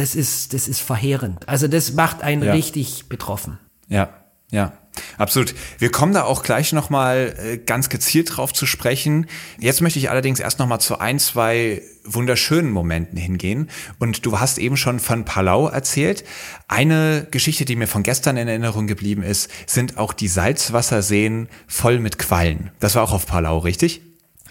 das 0.00 0.14
ist, 0.14 0.54
das 0.54 0.68
ist 0.68 0.80
verheerend. 0.80 1.48
Also 1.48 1.68
das 1.68 1.92
macht 1.92 2.22
einen 2.22 2.42
ja. 2.42 2.52
richtig 2.52 3.08
betroffen. 3.08 3.58
Ja, 3.88 4.10
ja. 4.50 4.72
Absolut. 5.18 5.54
Wir 5.78 5.90
kommen 5.90 6.12
da 6.12 6.24
auch 6.24 6.42
gleich 6.42 6.72
nochmal 6.72 7.36
äh, 7.38 7.58
ganz 7.58 7.88
gezielt 7.88 8.36
drauf 8.36 8.52
zu 8.52 8.66
sprechen. 8.66 9.26
Jetzt 9.58 9.80
möchte 9.80 9.98
ich 9.98 10.10
allerdings 10.10 10.40
erst 10.40 10.58
nochmal 10.58 10.80
zu 10.80 10.98
ein, 10.98 11.18
zwei 11.18 11.82
wunderschönen 12.04 12.70
Momenten 12.70 13.16
hingehen. 13.16 13.70
Und 13.98 14.26
du 14.26 14.40
hast 14.40 14.58
eben 14.58 14.76
schon 14.76 14.98
von 14.98 15.24
Palau 15.24 15.68
erzählt. 15.68 16.24
Eine 16.66 17.26
Geschichte, 17.30 17.64
die 17.64 17.76
mir 17.76 17.86
von 17.86 18.02
gestern 18.02 18.36
in 18.36 18.48
Erinnerung 18.48 18.86
geblieben 18.88 19.22
ist, 19.22 19.50
sind 19.66 19.96
auch 19.96 20.12
die 20.12 20.28
Salzwasserseen 20.28 21.48
voll 21.68 22.00
mit 22.00 22.18
Quallen. 22.18 22.72
Das 22.80 22.96
war 22.96 23.04
auch 23.04 23.12
auf 23.12 23.26
Palau, 23.26 23.58
richtig? 23.58 24.02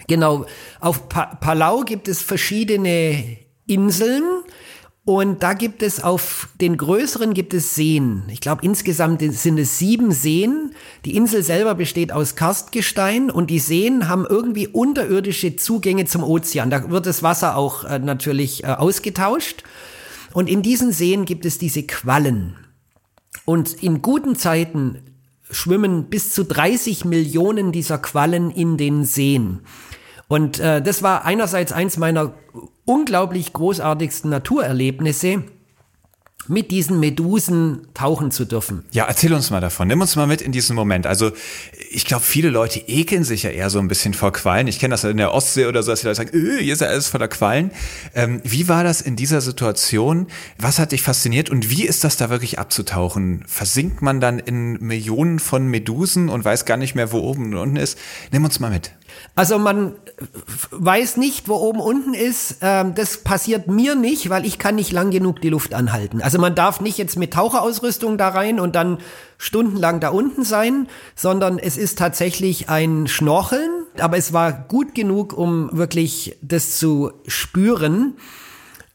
Genau. 0.07 0.45
Auf 0.79 1.09
pa 1.09 1.25
Palau 1.35 1.81
gibt 1.81 2.07
es 2.07 2.21
verschiedene 2.21 3.37
Inseln 3.67 4.23
und 5.09 5.41
da 5.41 5.53
gibt 5.53 5.81
es 5.81 6.03
auf 6.03 6.49
den 6.61 6.77
größeren 6.77 7.33
gibt 7.33 7.55
es 7.55 7.73
Seen. 7.73 8.21
Ich 8.27 8.41
glaube, 8.41 8.63
insgesamt 8.63 9.23
sind 9.33 9.57
es 9.57 9.79
sieben 9.79 10.11
Seen. 10.11 10.75
Die 11.03 11.15
Insel 11.15 11.41
selber 11.41 11.73
besteht 11.73 12.11
aus 12.11 12.35
Karstgestein 12.35 13.31
und 13.31 13.49
die 13.49 13.57
Seen 13.57 14.07
haben 14.07 14.27
irgendwie 14.29 14.67
unterirdische 14.67 15.55
Zugänge 15.55 16.05
zum 16.05 16.23
Ozean. 16.23 16.69
Da 16.69 16.91
wird 16.91 17.07
das 17.07 17.23
Wasser 17.23 17.57
auch 17.57 17.85
äh, 17.85 17.97
natürlich 17.97 18.63
äh, 18.63 18.67
ausgetauscht. 18.67 19.63
Und 20.33 20.47
in 20.47 20.61
diesen 20.61 20.91
Seen 20.91 21.25
gibt 21.25 21.45
es 21.45 21.57
diese 21.57 21.81
Quallen. 21.81 22.53
Und 23.45 23.81
in 23.81 24.03
guten 24.03 24.35
Zeiten 24.35 24.99
schwimmen 25.49 26.11
bis 26.11 26.35
zu 26.35 26.43
30 26.45 27.05
Millionen 27.05 27.71
dieser 27.71 27.97
Quallen 27.97 28.51
in 28.51 28.77
den 28.77 29.05
Seen. 29.05 29.61
Und 30.27 30.59
äh, 30.59 30.83
das 30.83 31.01
war 31.01 31.25
einerseits 31.25 31.71
eins 31.71 31.97
meiner 31.97 32.35
unglaublich 32.89 33.53
großartigsten 33.53 34.31
Naturerlebnisse 34.31 35.43
mit 36.47 36.71
diesen 36.71 36.99
Medusen 36.99 37.87
tauchen 37.93 38.31
zu 38.31 38.45
dürfen. 38.45 38.83
Ja, 38.91 39.05
erzähl 39.05 39.31
uns 39.33 39.51
mal 39.51 39.61
davon. 39.61 39.87
Nimm 39.87 40.01
uns 40.01 40.15
mal 40.15 40.25
mit 40.25 40.41
in 40.41 40.51
diesen 40.51 40.75
Moment. 40.75 41.05
Also 41.05 41.31
ich 41.91 42.05
glaube, 42.05 42.23
viele 42.23 42.49
Leute 42.49 42.79
ekeln 42.79 43.23
sich 43.23 43.43
ja 43.43 43.51
eher 43.51 43.69
so 43.69 43.77
ein 43.77 43.87
bisschen 43.87 44.15
vor 44.15 44.33
Quallen. 44.33 44.65
Ich 44.65 44.79
kenne 44.79 44.93
das 44.93 45.03
in 45.03 45.17
der 45.17 45.35
Ostsee 45.35 45.67
oder 45.67 45.83
so, 45.83 45.91
dass 45.91 46.01
die 46.01 46.07
Leute 46.07 46.15
sagen, 46.15 46.31
öh, 46.33 46.57
hier 46.59 46.73
ist 46.73 46.81
ja 46.81 46.87
alles 46.87 47.07
voller 47.07 47.27
Quallen. 47.27 47.69
Ähm, 48.15 48.41
wie 48.43 48.67
war 48.67 48.83
das 48.83 49.01
in 49.01 49.15
dieser 49.15 49.41
Situation? 49.41 50.25
Was 50.57 50.79
hat 50.79 50.91
dich 50.91 51.03
fasziniert 51.03 51.51
und 51.51 51.69
wie 51.69 51.85
ist 51.85 52.03
das 52.03 52.17
da 52.17 52.31
wirklich 52.31 52.57
abzutauchen? 52.57 53.43
Versinkt 53.45 54.01
man 54.01 54.19
dann 54.19 54.39
in 54.39 54.79
Millionen 54.83 55.37
von 55.37 55.67
Medusen 55.67 56.29
und 56.29 56.43
weiß 56.43 56.65
gar 56.65 56.77
nicht 56.77 56.95
mehr, 56.95 57.11
wo 57.11 57.19
oben 57.19 57.53
und 57.53 57.57
unten 57.57 57.75
ist? 57.75 57.99
Nimm 58.31 58.43
uns 58.43 58.59
mal 58.59 58.71
mit. 58.71 58.93
Also 59.35 59.57
man 59.57 59.95
weiß 60.71 61.17
nicht, 61.17 61.47
wo 61.47 61.55
oben 61.55 61.79
unten 61.79 62.13
ist. 62.13 62.57
Ähm, 62.61 62.95
das 62.95 63.17
passiert 63.17 63.67
mir 63.67 63.95
nicht, 63.95 64.29
weil 64.29 64.45
ich 64.45 64.59
kann 64.59 64.75
nicht 64.75 64.91
lang 64.91 65.11
genug 65.11 65.41
die 65.41 65.49
Luft 65.49 65.73
anhalten. 65.73 66.21
Also 66.21 66.39
man 66.39 66.55
darf 66.55 66.81
nicht 66.81 66.97
jetzt 66.97 67.17
mit 67.17 67.33
Taucherausrüstung 67.33 68.17
da 68.17 68.29
rein 68.29 68.59
und 68.59 68.75
dann 68.75 68.99
stundenlang 69.37 69.99
da 69.99 70.09
unten 70.09 70.43
sein, 70.43 70.87
sondern 71.15 71.59
es 71.59 71.77
ist 71.77 71.97
tatsächlich 71.97 72.69
ein 72.69 73.07
Schnorcheln. 73.07 73.69
Aber 73.99 74.17
es 74.17 74.33
war 74.33 74.51
gut 74.51 74.95
genug, 74.95 75.33
um 75.33 75.69
wirklich 75.73 76.37
das 76.41 76.77
zu 76.77 77.11
spüren. 77.27 78.15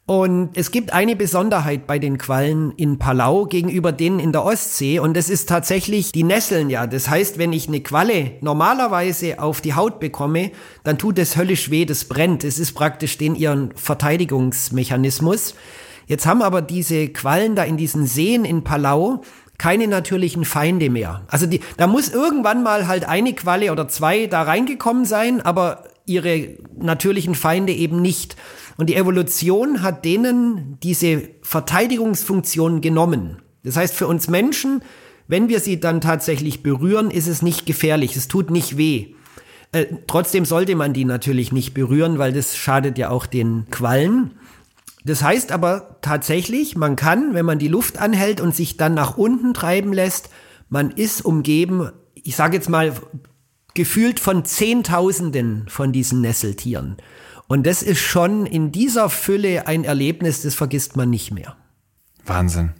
Und 0.06 0.50
es 0.54 0.70
gibt 0.70 0.92
eine 0.92 1.16
Besonderheit 1.16 1.86
bei 1.86 1.98
den 1.98 2.18
Quallen 2.18 2.72
in 2.72 2.98
Palau 2.98 3.46
gegenüber 3.46 3.90
denen 3.90 4.18
in 4.18 4.32
der 4.32 4.44
Ostsee 4.44 4.98
und 4.98 5.16
das 5.16 5.30
ist 5.30 5.48
tatsächlich, 5.48 6.12
die 6.12 6.24
nesseln 6.24 6.68
ja. 6.68 6.86
Das 6.86 7.08
heißt, 7.08 7.38
wenn 7.38 7.54
ich 7.54 7.68
eine 7.68 7.80
Qualle 7.80 8.32
normalerweise 8.42 9.38
auf 9.38 9.62
die 9.62 9.72
Haut 9.72 10.00
bekomme, 10.00 10.50
dann 10.82 10.98
tut 10.98 11.18
es 11.18 11.38
höllisch 11.38 11.70
weh, 11.70 11.86
das 11.86 12.04
brennt. 12.04 12.44
Es 12.44 12.58
ist 12.58 12.72
praktisch 12.72 13.16
den 13.16 13.34
ihren 13.34 13.72
Verteidigungsmechanismus. 13.76 15.54
Jetzt 16.06 16.26
haben 16.26 16.42
aber 16.42 16.60
diese 16.60 17.08
Quallen 17.08 17.56
da 17.56 17.64
in 17.64 17.78
diesen 17.78 18.06
Seen 18.06 18.44
in 18.44 18.62
Palau 18.62 19.22
keine 19.56 19.88
natürlichen 19.88 20.44
Feinde 20.44 20.90
mehr. 20.90 21.22
Also 21.28 21.46
die, 21.46 21.60
da 21.78 21.86
muss 21.86 22.10
irgendwann 22.10 22.62
mal 22.62 22.88
halt 22.88 23.08
eine 23.08 23.32
Qualle 23.32 23.72
oder 23.72 23.88
zwei 23.88 24.26
da 24.26 24.42
reingekommen 24.42 25.06
sein, 25.06 25.40
aber 25.40 25.84
ihre 26.06 26.58
natürlichen 26.76 27.34
Feinde 27.34 27.72
eben 27.72 28.02
nicht. 28.02 28.36
Und 28.76 28.90
die 28.90 28.96
Evolution 28.96 29.82
hat 29.82 30.04
denen 30.04 30.78
diese 30.82 31.28
Verteidigungsfunktion 31.42 32.80
genommen. 32.80 33.42
Das 33.62 33.76
heißt, 33.76 33.94
für 33.94 34.06
uns 34.06 34.28
Menschen, 34.28 34.82
wenn 35.26 35.48
wir 35.48 35.60
sie 35.60 35.80
dann 35.80 36.00
tatsächlich 36.00 36.62
berühren, 36.62 37.10
ist 37.10 37.28
es 37.28 37.40
nicht 37.40 37.66
gefährlich, 37.66 38.16
es 38.16 38.28
tut 38.28 38.50
nicht 38.50 38.76
weh. 38.76 39.14
Äh, 39.72 39.86
trotzdem 40.06 40.44
sollte 40.44 40.76
man 40.76 40.92
die 40.92 41.04
natürlich 41.04 41.52
nicht 41.52 41.72
berühren, 41.72 42.18
weil 42.18 42.32
das 42.32 42.56
schadet 42.56 42.98
ja 42.98 43.10
auch 43.10 43.26
den 43.26 43.66
Quallen. 43.70 44.32
Das 45.04 45.22
heißt 45.22 45.52
aber 45.52 45.98
tatsächlich, 46.00 46.76
man 46.76 46.96
kann, 46.96 47.34
wenn 47.34 47.44
man 47.44 47.58
die 47.58 47.68
Luft 47.68 47.98
anhält 47.98 48.40
und 48.40 48.54
sich 48.54 48.76
dann 48.76 48.94
nach 48.94 49.16
unten 49.16 49.52
treiben 49.54 49.92
lässt, 49.92 50.30
man 50.68 50.90
ist 50.90 51.24
umgeben, 51.24 51.90
ich 52.14 52.36
sage 52.36 52.56
jetzt 52.56 52.70
mal, 52.70 52.92
gefühlt 53.74 54.20
von 54.20 54.44
Zehntausenden 54.44 55.68
von 55.68 55.92
diesen 55.92 56.20
Nesseltieren. 56.20 56.96
Und 57.46 57.66
das 57.66 57.82
ist 57.82 58.00
schon 58.00 58.46
in 58.46 58.72
dieser 58.72 59.10
Fülle 59.10 59.66
ein 59.66 59.84
Erlebnis, 59.84 60.42
das 60.42 60.54
vergisst 60.54 60.96
man 60.96 61.10
nicht 61.10 61.30
mehr. 61.32 61.56
Wahnsinn. 62.24 62.72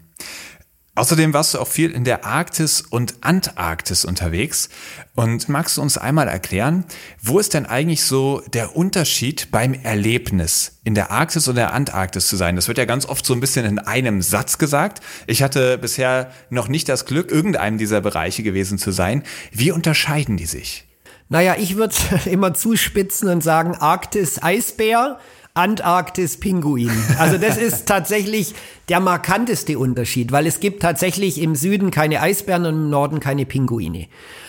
Außerdem 0.96 1.34
warst 1.34 1.54
du 1.54 1.58
auch 1.58 1.66
viel 1.66 1.90
in 1.90 2.04
der 2.04 2.24
Arktis 2.24 2.80
und 2.80 3.16
Antarktis 3.20 4.04
unterwegs. 4.04 4.68
Und 5.16 5.48
magst 5.48 5.76
du 5.76 5.82
uns 5.82 5.98
einmal 5.98 6.28
erklären, 6.28 6.84
wo 7.20 7.40
ist 7.40 7.54
denn 7.54 7.66
eigentlich 7.66 8.04
so 8.04 8.42
der 8.52 8.76
Unterschied 8.76 9.50
beim 9.50 9.74
Erlebnis, 9.74 10.78
in 10.84 10.94
der 10.94 11.10
Arktis 11.10 11.48
und 11.48 11.56
der 11.56 11.72
Antarktis 11.72 12.28
zu 12.28 12.36
sein? 12.36 12.54
Das 12.54 12.68
wird 12.68 12.78
ja 12.78 12.84
ganz 12.84 13.06
oft 13.06 13.26
so 13.26 13.34
ein 13.34 13.40
bisschen 13.40 13.66
in 13.66 13.80
einem 13.80 14.22
Satz 14.22 14.58
gesagt. 14.58 15.02
Ich 15.26 15.42
hatte 15.42 15.78
bisher 15.78 16.30
noch 16.48 16.68
nicht 16.68 16.88
das 16.88 17.06
Glück, 17.06 17.30
irgendeinem 17.30 17.76
dieser 17.76 18.00
Bereiche 18.00 18.44
gewesen 18.44 18.78
zu 18.78 18.92
sein. 18.92 19.24
Wie 19.50 19.72
unterscheiden 19.72 20.36
die 20.36 20.46
sich? 20.46 20.86
Naja, 21.28 21.56
ich 21.58 21.74
würde 21.74 21.96
immer 22.26 22.54
zuspitzen 22.54 23.28
und 23.28 23.42
sagen 23.42 23.74
Arktis 23.74 24.40
Eisbär, 24.40 25.18
Antarktis 25.56 26.38
Pinguin. 26.38 26.90
Also 27.16 27.38
das 27.38 27.56
ist 27.56 27.87
tatsächlich 27.87 28.54
der 28.88 28.99
markanteste 28.99 29.78
Unterschied, 29.78 30.32
weil 30.32 30.49
es 30.49 30.58
gibt 30.58 30.82
tatsächlich 30.82 31.40
im 31.40 31.54
Süden 31.54 31.92
keine 31.92 32.20
Eisbären 32.20 32.66
und 32.66 32.75
im 32.75 32.90
Norden 32.90 33.20
keine 33.20 33.46
Pinguine. 33.46 34.08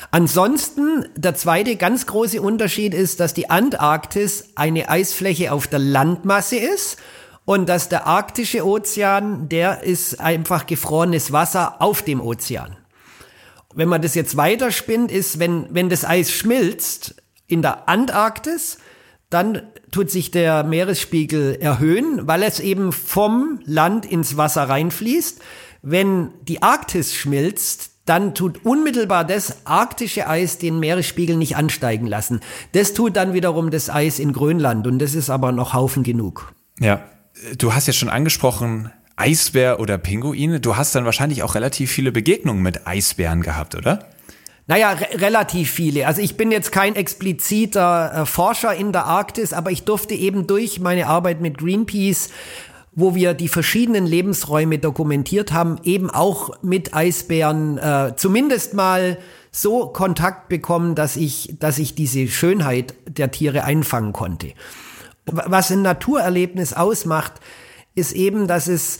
Ansonsten, 0.09 1.05
der 1.15 1.35
zweite 1.35 1.75
ganz 1.75 2.07
große 2.07 2.41
Unterschied 2.41 2.95
ist, 2.95 3.19
dass 3.19 3.35
die 3.35 3.51
Antarktis 3.51 4.49
eine 4.55 4.89
Eisfläche 4.89 5.51
auf 5.51 5.67
der 5.67 5.77
Landmasse 5.77 6.55
ist 6.55 6.97
und 7.45 7.69
dass 7.69 7.87
der 7.87 8.07
arktische 8.07 8.65
Ozean, 8.65 9.47
der 9.47 9.83
ist 9.83 10.19
einfach 10.19 10.65
gefrorenes 10.65 11.31
Wasser 11.31 11.83
auf 11.83 12.01
dem 12.01 12.19
Ozean. 12.19 12.77
Wenn 13.75 13.89
man 13.89 14.01
das 14.01 14.15
jetzt 14.15 14.37
weiterspinnt, 14.37 15.11
ist, 15.11 15.37
wenn, 15.37 15.67
wenn 15.69 15.89
das 15.89 16.03
Eis 16.03 16.31
schmilzt 16.31 17.13
in 17.45 17.61
der 17.61 17.87
Antarktis, 17.87 18.79
dann 19.35 19.61
tut 19.91 20.09
sich 20.09 20.31
der 20.31 20.63
Meeresspiegel 20.63 21.57
erhöhen, 21.59 22.25
weil 22.25 22.41
es 22.41 22.61
eben 22.61 22.93
vom 22.93 23.59
Land 23.65 24.05
ins 24.05 24.37
Wasser 24.37 24.63
reinfließt. 24.63 25.41
Wenn 25.81 26.29
die 26.47 26.63
Arktis 26.63 27.13
schmilzt, 27.13 27.91
dann 28.05 28.33
tut 28.33 28.63
unmittelbar 28.63 29.25
das 29.25 29.65
arktische 29.65 30.29
Eis 30.29 30.57
den 30.57 30.79
Meeresspiegel 30.79 31.35
nicht 31.35 31.57
ansteigen 31.57 32.07
lassen. 32.07 32.39
Das 32.71 32.93
tut 32.93 33.17
dann 33.17 33.33
wiederum 33.33 33.71
das 33.71 33.89
Eis 33.89 34.19
in 34.19 34.31
Grönland 34.31 34.87
und 34.87 34.99
das 34.99 35.15
ist 35.15 35.29
aber 35.29 35.51
noch 35.51 35.73
Haufen 35.73 36.03
genug. 36.03 36.53
Ja, 36.79 37.03
du 37.57 37.73
hast 37.73 37.87
ja 37.87 37.93
schon 37.93 38.09
angesprochen, 38.09 38.89
Eisbär 39.17 39.81
oder 39.81 39.97
Pinguine. 39.97 40.61
Du 40.61 40.77
hast 40.77 40.95
dann 40.95 41.03
wahrscheinlich 41.03 41.43
auch 41.43 41.55
relativ 41.55 41.91
viele 41.91 42.13
Begegnungen 42.13 42.63
mit 42.63 42.87
Eisbären 42.87 43.41
gehabt, 43.41 43.75
oder? 43.75 44.07
Naja, 44.67 44.91
re 44.91 45.21
relativ 45.21 45.69
viele. 45.69 46.07
Also 46.07 46.21
ich 46.21 46.37
bin 46.37 46.51
jetzt 46.51 46.71
kein 46.71 46.95
expliziter 46.95 48.11
äh, 48.13 48.25
Forscher 48.25 48.73
in 48.73 48.91
der 48.91 49.05
Arktis, 49.05 49.53
aber 49.53 49.71
ich 49.71 49.83
durfte 49.83 50.15
eben 50.15 50.47
durch 50.47 50.79
meine 50.79 51.07
Arbeit 51.07 51.41
mit 51.41 51.57
Greenpeace 51.57 52.29
wo 52.95 53.13
wir 53.13 53.33
die 53.33 53.49
verschiedenen 53.49 54.05
Lebensräume 54.05 54.79
dokumentiert 54.79 55.51
haben, 55.51 55.79
eben 55.83 56.09
auch 56.09 56.51
mit 56.63 56.93
Eisbären 56.93 57.77
äh, 57.77 58.13
zumindest 58.15 58.73
mal 58.73 59.19
so 59.51 59.87
Kontakt 59.87 60.47
bekommen, 60.47 60.95
dass 60.95 61.17
ich, 61.17 61.55
dass 61.59 61.77
ich 61.77 61.95
diese 61.95 62.27
Schönheit 62.27 62.95
der 63.07 63.31
Tiere 63.31 63.65
einfangen 63.65 64.13
konnte. 64.13 64.53
Was 65.25 65.71
ein 65.71 65.81
Naturerlebnis 65.81 66.73
ausmacht, 66.73 67.33
ist 67.95 68.13
eben, 68.13 68.47
dass 68.47 68.67
es 68.67 68.99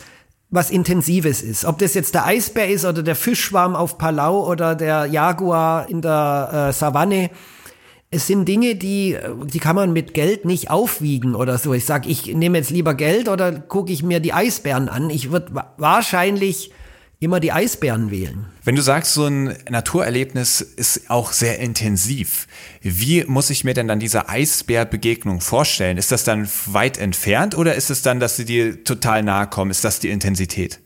was 0.55 0.71
Intensives 0.71 1.41
ist. 1.41 1.65
Ob 1.65 1.77
das 1.77 1.93
jetzt 1.93 2.15
der 2.15 2.25
Eisbär 2.25 2.69
ist 2.69 2.85
oder 2.85 3.03
der 3.03 3.15
Fischschwarm 3.15 3.75
auf 3.75 3.97
Palau 3.97 4.49
oder 4.49 4.75
der 4.75 5.05
Jaguar 5.05 5.89
in 5.89 6.01
der 6.01 6.69
äh, 6.69 6.73
Savanne. 6.73 7.29
Es 8.11 8.27
sind 8.27 8.45
Dinge, 8.47 8.75
die, 8.75 9.17
die 9.45 9.59
kann 9.59 9.75
man 9.75 9.91
mit 9.91 10.13
Geld 10.13 10.45
nicht 10.45 10.69
aufwiegen 10.69 11.35
oder 11.35 11.57
so. 11.57 11.73
Ich 11.73 11.85
sag, 11.85 12.07
ich 12.07 12.33
nehme 12.33 12.57
jetzt 12.57 12.69
lieber 12.69 12.93
Geld 12.93 13.27
oder 13.27 13.51
gucke 13.51 13.91
ich 13.91 14.03
mir 14.03 14.19
die 14.19 14.31
Eisbären 14.31 14.89
an. 14.89 15.09
Ich 15.09 15.31
würde 15.31 15.65
wahrscheinlich 15.77 16.71
immer 17.19 17.39
die 17.39 17.51
Eisbären 17.51 18.11
wählen. 18.11 18.45
Wenn 18.63 18.75
du 18.75 18.81
sagst, 18.81 19.13
so 19.13 19.25
ein 19.25 19.55
Naturerlebnis 19.69 20.61
ist 20.61 21.09
auch 21.09 21.31
sehr 21.31 21.59
intensiv, 21.59 22.47
wie 22.81 23.23
muss 23.25 23.49
ich 23.49 23.63
mir 23.63 23.73
denn 23.73 23.87
dann 23.87 23.99
diese 23.99 24.29
Eisbärbegegnung 24.29 25.41
vorstellen? 25.41 25.97
Ist 25.97 26.11
das 26.11 26.23
dann 26.23 26.47
weit 26.65 26.97
entfernt 26.97 27.57
oder 27.57 27.75
ist 27.75 27.89
es 27.89 28.01
dann, 28.01 28.19
dass 28.19 28.35
sie 28.35 28.45
dir 28.45 28.83
total 28.83 29.23
nahe 29.23 29.47
kommen? 29.47 29.71
Ist 29.71 29.83
das 29.83 29.99
die 29.99 30.09
Intensität? 30.09 30.79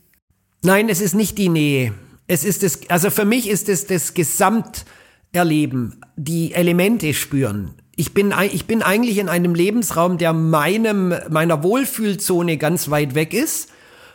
Nein, 0.61 0.89
es 0.89 1.01
ist 1.01 1.15
nicht 1.15 1.37
die 1.37 1.49
Nähe. 1.49 1.93
Es 2.27 2.43
ist 2.43 2.63
das, 2.63 2.81
also 2.89 3.09
für 3.09 3.25
mich 3.25 3.49
ist 3.49 3.69
es 3.69 3.87
das 3.87 4.13
Gesamterleben, 4.13 6.01
die 6.15 6.53
Elemente 6.53 7.13
spüren. 7.13 7.73
Ich 7.95 8.13
bin, 8.13 8.33
ich 8.51 8.65
bin 8.65 8.81
eigentlich 8.81 9.17
in 9.17 9.29
einem 9.29 9.55
Lebensraum, 9.55 10.17
der 10.17 10.31
meinem, 10.31 11.13
meiner 11.29 11.63
Wohlfühlzone 11.63 12.57
ganz 12.57 12.89
weit 12.89 13.15
weg 13.15 13.33
ist. 13.33 13.69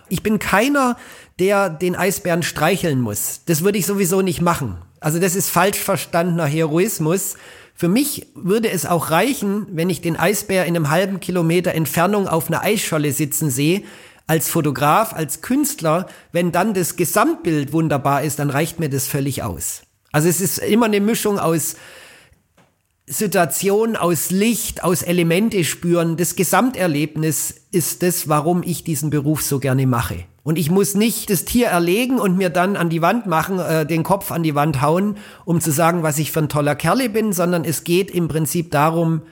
Ich 0.09 0.23
bin 0.23 0.39
keiner, 0.39 0.97
der 1.39 1.69
den 1.69 1.97
Eisbären 1.97 2.43
streicheln 2.43 3.01
muss. 3.01 3.41
Das 3.47 3.63
würde 3.63 3.79
ich 3.79 3.87
sowieso 3.87 4.23
nicht 4.23 4.41
machen. 4.41 4.79
Also 5.01 5.19
das 5.19 5.35
ist 5.35 5.51
falsch 5.51 5.79
verstandener 5.79 6.47
Heroismus. 6.47 7.37
Für 7.75 7.89
mich 7.89 8.29
würde 8.35 8.71
es 8.71 8.87
auch 8.87 9.11
reichen, 9.11 9.67
wenn 9.73 9.91
ich 9.91 10.01
den 10.01 10.17
Eisbär 10.17 10.65
in 10.65 10.77
einem 10.77 10.91
halben 10.91 11.21
Kilometer 11.21 11.73
Entfernung 11.73 12.29
auf 12.29 12.49
einer 12.49 12.63
Eisscholle 12.63 13.13
sitzen 13.13 13.51
sehe, 13.51 13.83
als 14.27 14.49
Fotograf, 14.49 15.13
als 15.13 15.43
Künstler, 15.43 16.07
wenn 16.33 16.53
dann 16.53 16.73
das 16.73 16.97
Gesamtbild 16.97 17.73
wunderbar 17.73 18.23
ist, 18.23 18.39
dann 18.39 18.51
reicht 18.51 18.81
mir 18.81 18.89
das 18.89 19.07
völlig 19.07 19.43
aus. 19.43 19.83
Also 20.13 20.29
es 20.29 20.41
ist 20.41 20.59
immer 20.59 20.87
eine 20.87 21.01
Mischung 21.01 21.39
aus 21.39 21.77
Situation, 23.07 23.97
aus 23.97 24.31
Licht, 24.31 24.83
aus 24.83 25.03
Elemente 25.03 25.65
spüren. 25.65 26.17
Das 26.17 26.37
Gesamterlebnis 26.37 27.55
ist 27.71 28.03
das, 28.03 28.29
warum 28.29 28.63
ich 28.63 28.85
diesen 28.85 29.11
Beruf 29.11 29.43
so 29.43 29.59
gerne 29.59 29.87
mache. 29.87 30.25
Und 30.45 30.59
ich 30.59 30.71
muss 30.71 30.95
nicht 30.95 31.31
das 31.31 31.47
Tier 31.47 31.69
erlegen 31.69 32.21
und 32.21 32.37
mir 32.37 32.51
dann 32.51 32.77
an 32.77 32.91
die 32.91 33.01
Wand 33.01 33.27
machen, 33.27 33.59
äh, 33.59 33.87
den 33.87 34.03
Kopf 34.03 34.31
an 34.31 34.43
die 34.43 34.55
Wand 34.55 34.83
hauen, 34.83 35.17
um 35.47 35.61
zu 35.61 35.73
sagen, 35.73 36.03
was 36.03 36.19
ich 36.19 36.31
für 36.31 36.41
ein 36.41 36.51
toller 36.51 36.77
Kerle 36.77 37.09
bin, 37.09 37.33
sondern 37.33 37.65
es 37.65 37.83
geht 37.83 38.11
im 38.11 38.29
Prinzip 38.29 38.71
darum, 38.71 39.23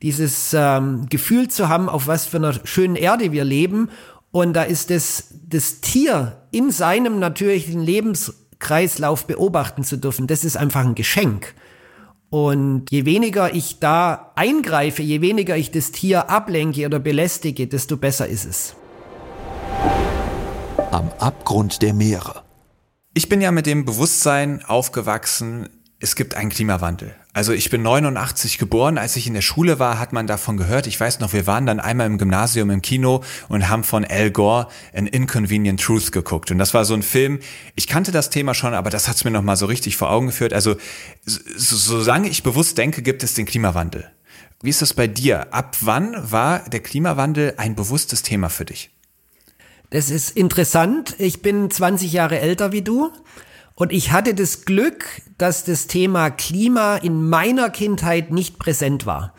dieses 0.00 0.54
ähm, 0.54 1.06
Gefühl 1.10 1.48
zu 1.48 1.68
haben, 1.68 1.90
auf 1.90 2.06
was 2.06 2.24
für 2.24 2.38
einer 2.38 2.54
schönen 2.64 2.96
Erde 2.96 3.30
wir 3.30 3.44
leben. 3.44 3.90
Und 4.30 4.54
da 4.54 4.62
ist 4.62 4.88
das, 4.88 5.34
das 5.46 5.82
Tier 5.82 6.40
in 6.50 6.70
seinem 6.70 7.18
natürlichen 7.18 7.82
Lebenskreislauf 7.82 9.26
beobachten 9.26 9.84
zu 9.84 9.98
dürfen, 9.98 10.26
das 10.26 10.44
ist 10.44 10.56
einfach 10.56 10.80
ein 10.80 10.94
Geschenk. 10.94 11.54
Und 12.30 12.90
je 12.90 13.04
weniger 13.04 13.54
ich 13.54 13.80
da 13.80 14.32
eingreife, 14.34 15.02
je 15.02 15.20
weniger 15.20 15.58
ich 15.58 15.70
das 15.70 15.92
Tier 15.92 16.30
ablenke 16.30 16.86
oder 16.86 16.98
belästige, 16.98 17.66
desto 17.66 17.98
besser 17.98 18.26
ist 18.26 18.46
es 18.46 18.76
am 20.94 21.10
Abgrund 21.18 21.82
der 21.82 21.92
Meere. 21.92 22.44
Ich 23.14 23.28
bin 23.28 23.40
ja 23.40 23.50
mit 23.50 23.66
dem 23.66 23.84
Bewusstsein 23.84 24.64
aufgewachsen, 24.64 25.68
es 25.98 26.14
gibt 26.14 26.36
einen 26.36 26.50
Klimawandel. 26.50 27.16
Also 27.32 27.52
ich 27.52 27.68
bin 27.68 27.82
89 27.82 28.58
geboren, 28.58 28.96
als 28.96 29.16
ich 29.16 29.26
in 29.26 29.34
der 29.34 29.42
Schule 29.42 29.80
war, 29.80 29.98
hat 29.98 30.12
man 30.12 30.28
davon 30.28 30.56
gehört. 30.56 30.86
Ich 30.86 31.00
weiß 31.00 31.18
noch, 31.18 31.32
wir 31.32 31.48
waren 31.48 31.66
dann 31.66 31.80
einmal 31.80 32.06
im 32.06 32.16
Gymnasium 32.16 32.70
im 32.70 32.80
Kino 32.80 33.24
und 33.48 33.68
haben 33.68 33.82
von 33.82 34.04
Al 34.04 34.30
Gore 34.30 34.68
An 34.94 35.08
Inconvenient 35.08 35.82
Truth 35.82 36.12
geguckt. 36.12 36.52
Und 36.52 36.58
das 36.58 36.74
war 36.74 36.84
so 36.84 36.94
ein 36.94 37.02
Film, 37.02 37.40
ich 37.74 37.88
kannte 37.88 38.12
das 38.12 38.30
Thema 38.30 38.54
schon, 38.54 38.72
aber 38.72 38.90
das 38.90 39.08
hat 39.08 39.16
es 39.16 39.24
mir 39.24 39.32
nochmal 39.32 39.56
so 39.56 39.66
richtig 39.66 39.96
vor 39.96 40.12
Augen 40.12 40.26
geführt. 40.28 40.52
Also 40.52 40.76
so, 41.24 41.76
solange 41.76 42.28
ich 42.28 42.44
bewusst 42.44 42.78
denke, 42.78 43.02
gibt 43.02 43.24
es 43.24 43.34
den 43.34 43.46
Klimawandel. 43.46 44.08
Wie 44.62 44.70
ist 44.70 44.80
das 44.80 44.94
bei 44.94 45.08
dir? 45.08 45.52
Ab 45.52 45.76
wann 45.80 46.30
war 46.30 46.60
der 46.68 46.80
Klimawandel 46.80 47.54
ein 47.56 47.74
bewusstes 47.74 48.22
Thema 48.22 48.48
für 48.48 48.64
dich? 48.64 48.93
Das 49.94 50.10
ist 50.10 50.36
interessant. 50.36 51.14
Ich 51.18 51.40
bin 51.40 51.70
20 51.70 52.12
Jahre 52.12 52.40
älter 52.40 52.72
wie 52.72 52.82
du. 52.82 53.12
Und 53.76 53.92
ich 53.92 54.10
hatte 54.10 54.34
das 54.34 54.64
Glück, 54.64 55.06
dass 55.38 55.62
das 55.62 55.86
Thema 55.86 56.30
Klima 56.30 56.96
in 56.96 57.28
meiner 57.28 57.70
Kindheit 57.70 58.32
nicht 58.32 58.58
präsent 58.58 59.06
war. 59.06 59.34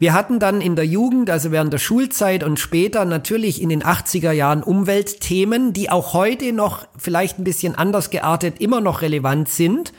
Wir 0.00 0.12
hatten 0.12 0.40
dann 0.40 0.60
in 0.60 0.74
der 0.74 0.84
Jugend, 0.84 1.30
also 1.30 1.52
während 1.52 1.72
der 1.72 1.78
Schulzeit 1.78 2.42
und 2.42 2.58
später 2.58 3.04
natürlich 3.04 3.62
in 3.62 3.68
den 3.68 3.84
80er 3.84 4.32
Jahren 4.32 4.64
Umweltthemen, 4.64 5.72
die 5.72 5.90
auch 5.90 6.12
heute 6.12 6.52
noch 6.52 6.88
vielleicht 6.98 7.38
ein 7.38 7.44
bisschen 7.44 7.76
anders 7.76 8.10
geartet 8.10 8.60
immer 8.60 8.80
noch 8.80 9.00
relevant 9.00 9.48
sind. 9.48 9.92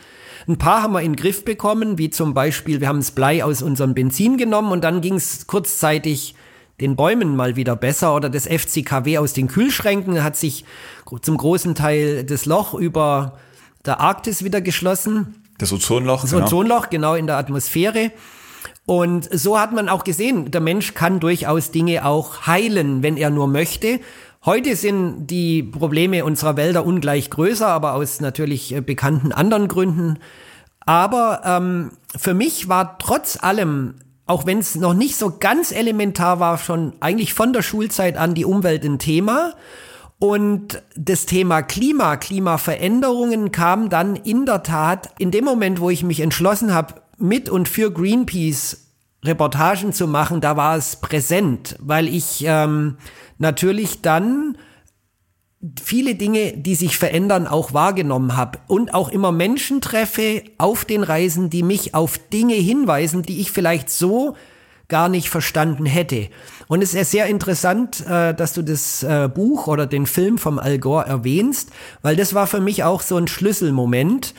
Ein 0.45 0.57
paar 0.57 0.83
haben 0.83 0.91
wir 0.91 1.03
in 1.03 1.13
den 1.13 1.15
Griff 1.15 1.45
bekommen, 1.45 1.97
wie 1.97 2.09
zum 2.09 2.33
Beispiel, 2.33 2.81
wir 2.81 2.89
haben 2.89 2.99
das 2.99 3.11
Blei 3.11 3.45
aus 3.45 3.61
unserem 3.61 3.93
Benzin 3.93 4.35
genommen 4.35 4.73
und 4.73 4.83
dann 4.83 4.99
ging 4.99 5.15
es 5.15 5.47
kurzzeitig 5.47 6.35
den 6.81 6.95
Bäumen 6.95 7.35
mal 7.35 7.55
wieder 7.55 7.75
besser 7.75 8.15
oder 8.15 8.29
das 8.29 8.47
FCKW 8.47 9.17
aus 9.17 9.33
den 9.33 9.47
Kühlschränken 9.47 10.23
hat 10.23 10.35
sich 10.35 10.65
zum 11.21 11.37
großen 11.37 11.75
Teil 11.75 12.23
das 12.23 12.45
Loch 12.45 12.73
über 12.73 13.37
der 13.85 13.99
Arktis 13.99 14.43
wieder 14.43 14.61
geschlossen. 14.61 15.43
Das 15.57 15.71
Ozonloch. 15.71 16.21
Das 16.21 16.31
genau. 16.31 16.45
Ozonloch, 16.45 16.89
genau 16.89 17.15
in 17.15 17.27
der 17.27 17.37
Atmosphäre. 17.37 18.11
Und 18.85 19.27
so 19.31 19.57
hat 19.59 19.71
man 19.71 19.89
auch 19.89 20.03
gesehen, 20.03 20.51
der 20.51 20.61
Mensch 20.61 20.93
kann 20.93 21.19
durchaus 21.19 21.71
Dinge 21.71 22.05
auch 22.05 22.45
heilen, 22.45 23.01
wenn 23.03 23.17
er 23.17 23.29
nur 23.29 23.47
möchte. 23.47 23.99
Heute 24.43 24.75
sind 24.75 25.27
die 25.27 25.63
Probleme 25.63 26.23
unserer 26.23 26.55
Wälder 26.55 26.85
ungleich 26.85 27.31
größer, 27.31 27.67
aber 27.67 27.93
aus 27.93 28.21
natürlich 28.21 28.75
äh, 28.75 28.81
bekannten 28.81 29.31
anderen 29.31 29.67
Gründen. 29.67 30.19
Aber 30.81 31.41
ähm, 31.43 31.91
für 32.15 32.35
mich 32.35 32.69
war 32.69 32.99
trotz 32.99 33.41
allem 33.41 33.95
auch 34.25 34.45
wenn 34.45 34.59
es 34.59 34.75
noch 34.75 34.93
nicht 34.93 35.17
so 35.17 35.37
ganz 35.39 35.71
elementar 35.71 36.39
war, 36.39 36.57
schon 36.57 36.93
eigentlich 36.99 37.33
von 37.33 37.53
der 37.53 37.61
Schulzeit 37.61 38.17
an 38.17 38.33
die 38.33 38.45
Umwelt 38.45 38.83
ein 38.83 38.99
Thema. 38.99 39.53
Und 40.17 40.81
das 40.95 41.25
Thema 41.25 41.61
Klima, 41.61 42.15
Klimaveränderungen 42.15 43.51
kam 43.51 43.89
dann 43.89 44.15
in 44.15 44.45
der 44.45 44.63
Tat 44.63 45.09
in 45.19 45.29
dem 45.29 45.43
Moment, 45.43 45.79
wo 45.79 45.89
ich 45.89 46.03
mich 46.03 46.21
entschlossen 46.21 46.73
habe, 46.73 46.95
mit 47.17 47.49
und 47.49 47.67
für 47.67 47.91
Greenpeace 47.91 48.85
Reportagen 49.23 49.91
zu 49.91 50.07
machen, 50.07 50.41
da 50.41 50.55
war 50.55 50.77
es 50.77 50.97
präsent, 50.97 51.75
weil 51.79 52.07
ich 52.07 52.43
ähm, 52.45 52.97
natürlich 53.37 54.01
dann 54.01 54.57
viele 55.81 56.15
Dinge, 56.15 56.53
die 56.53 56.75
sich 56.75 56.97
verändern, 56.97 57.47
auch 57.47 57.73
wahrgenommen 57.73 58.35
habe 58.35 58.59
und 58.67 58.93
auch 58.93 59.09
immer 59.09 59.31
Menschen 59.31 59.81
treffe 59.81 60.43
auf 60.57 60.85
den 60.85 61.03
Reisen, 61.03 61.49
die 61.49 61.63
mich 61.63 61.93
auf 61.93 62.17
Dinge 62.17 62.55
hinweisen, 62.55 63.23
die 63.23 63.39
ich 63.39 63.51
vielleicht 63.51 63.89
so 63.89 64.35
gar 64.87 65.09
nicht 65.09 65.29
verstanden 65.29 65.85
hätte. 65.85 66.29
Und 66.67 66.81
es 66.81 66.93
ist 66.93 67.11
sehr 67.11 67.27
interessant, 67.27 68.05
äh, 68.07 68.33
dass 68.33 68.53
du 68.53 68.61
das 68.61 69.03
äh, 69.03 69.29
Buch 69.33 69.67
oder 69.67 69.87
den 69.87 70.05
Film 70.05 70.37
vom 70.37 70.59
Al 70.59 70.79
Gore 70.79 71.05
erwähnst, 71.05 71.71
weil 72.01 72.15
das 72.15 72.33
war 72.33 72.47
für 72.47 72.61
mich 72.61 72.83
auch 72.83 73.01
so 73.01 73.17
ein 73.17 73.27
Schlüsselmoment. 73.27 74.33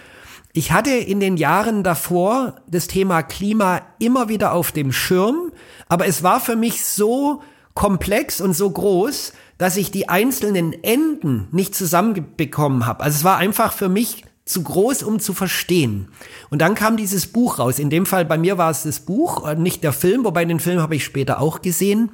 Ich 0.52 0.72
hatte 0.72 0.90
in 0.90 1.20
den 1.20 1.36
Jahren 1.36 1.82
davor 1.82 2.56
das 2.66 2.86
Thema 2.86 3.22
Klima 3.22 3.82
immer 3.98 4.28
wieder 4.28 4.52
auf 4.52 4.72
dem 4.72 4.92
Schirm, 4.92 5.52
aber 5.88 6.06
es 6.06 6.22
war 6.22 6.40
für 6.40 6.56
mich 6.56 6.84
so 6.84 7.42
komplex 7.76 8.40
und 8.40 8.54
so 8.54 8.68
groß, 8.68 9.34
dass 9.58 9.76
ich 9.76 9.92
die 9.92 10.08
einzelnen 10.08 10.72
Enden 10.82 11.46
nicht 11.52 11.74
zusammenbekommen 11.74 12.86
habe. 12.86 13.04
Also 13.04 13.18
es 13.18 13.24
war 13.24 13.36
einfach 13.36 13.72
für 13.72 13.88
mich 13.88 14.24
zu 14.46 14.62
groß, 14.62 15.02
um 15.02 15.20
zu 15.20 15.34
verstehen. 15.34 16.08
Und 16.50 16.62
dann 16.62 16.74
kam 16.74 16.96
dieses 16.96 17.26
Buch 17.26 17.58
raus. 17.58 17.78
In 17.78 17.90
dem 17.90 18.06
Fall 18.06 18.24
bei 18.24 18.38
mir 18.38 18.58
war 18.58 18.70
es 18.70 18.84
das 18.84 19.00
Buch, 19.00 19.46
äh, 19.46 19.56
nicht 19.56 19.84
der 19.84 19.92
Film, 19.92 20.24
wobei 20.24 20.44
den 20.44 20.58
Film 20.58 20.80
habe 20.80 20.96
ich 20.96 21.04
später 21.04 21.40
auch 21.40 21.62
gesehen. 21.62 22.10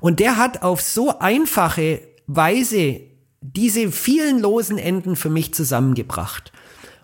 Und 0.00 0.18
der 0.18 0.38
hat 0.38 0.62
auf 0.62 0.80
so 0.80 1.18
einfache 1.18 2.00
Weise 2.26 3.00
diese 3.40 3.92
vielen 3.92 4.38
losen 4.40 4.78
Enden 4.78 5.14
für 5.14 5.30
mich 5.30 5.52
zusammengebracht. 5.52 6.52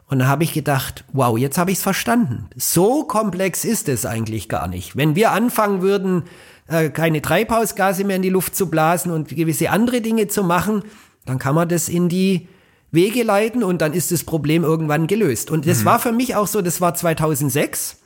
Und 0.06 0.20
da 0.20 0.26
habe 0.26 0.44
ich 0.44 0.52
gedacht, 0.52 1.04
wow, 1.12 1.36
jetzt 1.36 1.58
habe 1.58 1.70
ich 1.70 1.78
es 1.78 1.82
verstanden. 1.82 2.48
So 2.56 3.04
komplex 3.04 3.64
ist 3.64 3.88
es 3.88 4.06
eigentlich 4.06 4.48
gar 4.48 4.68
nicht. 4.68 4.96
Wenn 4.96 5.14
wir 5.14 5.32
anfangen 5.32 5.82
würden, 5.82 6.24
äh, 6.68 6.90
keine 6.90 7.22
Treibhausgase 7.22 8.04
mehr 8.04 8.16
in 8.16 8.22
die 8.22 8.28
Luft 8.30 8.56
zu 8.56 8.68
blasen 8.68 9.12
und 9.12 9.28
gewisse 9.28 9.70
andere 9.70 10.00
Dinge 10.00 10.28
zu 10.28 10.42
machen, 10.42 10.82
dann 11.24 11.38
kann 11.38 11.54
man 11.54 11.68
das 11.68 11.88
in 11.88 12.08
die 12.08 12.48
Wege 12.90 13.22
leiten 13.22 13.64
und 13.64 13.80
dann 13.80 13.94
ist 13.94 14.12
das 14.12 14.24
Problem 14.24 14.64
irgendwann 14.64 15.06
gelöst. 15.06 15.50
Und 15.50 15.66
das 15.66 15.80
mhm. 15.80 15.84
war 15.86 15.98
für 15.98 16.12
mich 16.12 16.36
auch 16.36 16.46
so, 16.46 16.60
das 16.60 16.80
war 16.80 16.94
2006. 16.94 17.98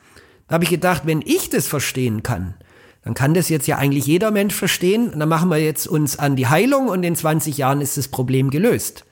Da 0.49 0.55
habe 0.55 0.65
ich 0.65 0.71
gedacht, 0.71 1.03
wenn 1.07 1.23
ich 1.23 1.51
das 1.51 1.67
verstehen 1.67 2.23
kann, 2.23 2.55
dann 3.03 3.15
kann 3.15 3.35
das 3.35 3.49
jetzt 3.49 3.67
ja 3.67 3.79
eigentlich 3.79 4.07
jeder 4.07 4.31
Mensch 4.31 4.55
verstehen. 4.55 5.11
Und 5.13 5.19
dann 5.19 5.29
machen 5.29 5.49
wir 5.49 5.59
jetzt 5.59 5.87
uns 5.87 6.19
an 6.19 6.37
die 6.37 6.47
Heilung 6.47 6.89
und 6.89 7.03
in 7.03 7.17
20 7.17 7.57
Jahren 7.57 7.81
ist 7.81 7.97
das 7.97 8.09
Problem 8.09 8.51
gelöst. 8.51 9.05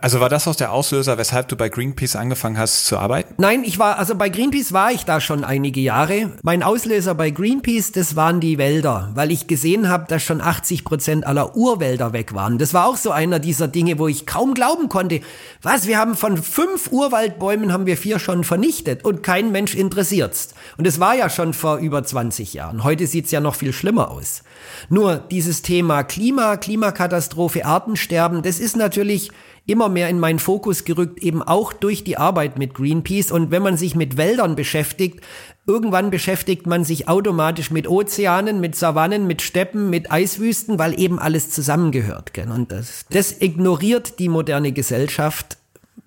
Also 0.00 0.20
war 0.20 0.28
das 0.28 0.48
auch 0.48 0.54
der 0.54 0.72
Auslöser, 0.72 1.18
weshalb 1.18 1.48
du 1.48 1.56
bei 1.56 1.68
Greenpeace 1.68 2.16
angefangen 2.16 2.58
hast 2.58 2.86
zu 2.86 2.98
arbeiten? 2.98 3.34
Nein, 3.38 3.64
ich 3.64 3.78
war, 3.78 3.98
also 3.98 4.14
bei 4.14 4.28
Greenpeace 4.28 4.72
war 4.72 4.92
ich 4.92 5.04
da 5.04 5.20
schon 5.20 5.44
einige 5.44 5.80
Jahre. 5.80 6.32
Mein 6.42 6.62
Auslöser 6.62 7.14
bei 7.14 7.30
Greenpeace, 7.30 7.92
das 7.92 8.16
waren 8.16 8.40
die 8.40 8.58
Wälder, 8.58 9.10
weil 9.14 9.30
ich 9.30 9.46
gesehen 9.46 9.88
habe, 9.88 10.06
dass 10.08 10.22
schon 10.22 10.40
80 10.40 10.84
Prozent 10.84 11.26
aller 11.26 11.56
Urwälder 11.56 12.12
weg 12.12 12.34
waren. 12.34 12.58
Das 12.58 12.74
war 12.74 12.86
auch 12.86 12.96
so 12.96 13.10
einer 13.10 13.38
dieser 13.38 13.68
Dinge, 13.68 13.98
wo 13.98 14.08
ich 14.08 14.26
kaum 14.26 14.54
glauben 14.54 14.88
konnte. 14.88 15.20
Was, 15.62 15.86
wir 15.86 15.98
haben 15.98 16.16
von 16.16 16.42
fünf 16.42 16.90
Urwaldbäumen 16.90 17.72
haben 17.72 17.86
wir 17.86 17.96
vier 17.96 18.18
schon 18.18 18.44
vernichtet 18.44 19.04
und 19.04 19.22
kein 19.22 19.52
Mensch 19.52 19.74
interessiert's. 19.74 20.54
Und 20.76 20.86
es 20.86 21.00
war 21.00 21.14
ja 21.14 21.30
schon 21.30 21.52
vor 21.52 21.78
über 21.78 22.02
20 22.02 22.54
Jahren. 22.54 22.84
Heute 22.84 23.06
sieht's 23.06 23.30
ja 23.30 23.40
noch 23.40 23.54
viel 23.54 23.72
schlimmer 23.72 24.10
aus. 24.10 24.42
Nur 24.88 25.16
dieses 25.16 25.62
Thema 25.62 26.02
Klima, 26.02 26.56
Klimakatastrophe, 26.56 27.64
Artensterben, 27.64 28.42
das 28.42 28.60
ist 28.60 28.76
natürlich 28.76 29.30
immer 29.66 29.88
mehr 29.90 30.08
in 30.08 30.18
meinen 30.18 30.38
Fokus 30.38 30.84
gerückt, 30.84 31.22
eben 31.22 31.42
auch 31.42 31.74
durch 31.74 32.02
die 32.02 32.16
Arbeit 32.16 32.58
mit 32.58 32.74
Greenpeace. 32.74 33.30
Und 33.30 33.50
wenn 33.50 33.62
man 33.62 33.76
sich 33.76 33.94
mit 33.94 34.16
Wäldern 34.16 34.56
beschäftigt, 34.56 35.20
irgendwann 35.66 36.10
beschäftigt 36.10 36.66
man 36.66 36.84
sich 36.84 37.06
automatisch 37.06 37.70
mit 37.70 37.86
Ozeanen, 37.86 38.60
mit 38.60 38.76
Savannen, 38.76 39.26
mit 39.26 39.42
Steppen, 39.42 39.90
mit 39.90 40.10
Eiswüsten, 40.10 40.78
weil 40.78 40.98
eben 40.98 41.18
alles 41.18 41.50
zusammengehört. 41.50 42.32
Und 42.38 42.72
das, 42.72 43.04
das 43.10 43.42
ignoriert 43.42 44.18
die 44.18 44.30
moderne 44.30 44.72
Gesellschaft 44.72 45.58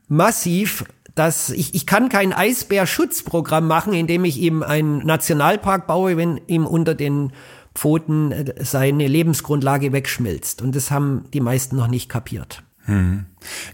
massiv 0.07 0.83
dass 1.15 1.49
ich, 1.49 1.75
ich 1.75 1.85
kann 1.85 2.09
kein 2.09 2.31
Eisbärschutzprogramm 2.31 3.67
machen, 3.67 3.93
indem 3.93 4.23
ich 4.23 4.37
ihm 4.37 4.63
einen 4.63 5.05
Nationalpark 5.05 5.85
baue, 5.85 6.15
wenn 6.17 6.39
ihm 6.47 6.65
unter 6.65 6.95
den 6.95 7.33
Pfoten 7.75 8.31
äh, 8.31 8.53
seine 8.60 9.07
Lebensgrundlage 9.07 9.91
wegschmilzt. 9.93 10.62
Und 10.62 10.75
das 10.75 10.91
haben 10.91 11.25
die 11.34 11.41
meisten 11.41 11.75
noch 11.75 11.88
nicht 11.88 12.10
kapiert. 12.10 12.63
Hm. 12.86 13.25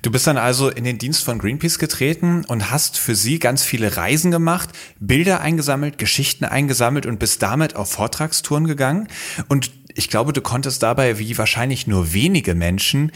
Du 0.01 0.11
bist 0.11 0.27
dann 0.27 0.37
also 0.37 0.69
in 0.69 0.83
den 0.83 0.97
Dienst 0.97 1.23
von 1.23 1.39
Greenpeace 1.39 1.79
getreten 1.79 2.43
und 2.45 2.71
hast 2.71 2.97
für 2.97 3.15
sie 3.15 3.39
ganz 3.39 3.63
viele 3.63 3.95
Reisen 3.95 4.31
gemacht, 4.31 4.69
Bilder 4.99 5.39
eingesammelt, 5.39 5.97
Geschichten 5.97 6.43
eingesammelt 6.43 7.05
und 7.05 7.19
bist 7.19 7.41
damit 7.41 7.75
auf 7.75 7.91
Vortragstouren 7.91 8.67
gegangen. 8.67 9.07
Und 9.47 9.71
ich 9.97 10.09
glaube, 10.09 10.33
du 10.33 10.41
konntest 10.41 10.83
dabei, 10.83 11.17
wie 11.19 11.37
wahrscheinlich 11.37 11.87
nur 11.87 12.13
wenige 12.13 12.53
Menschen, 12.53 13.11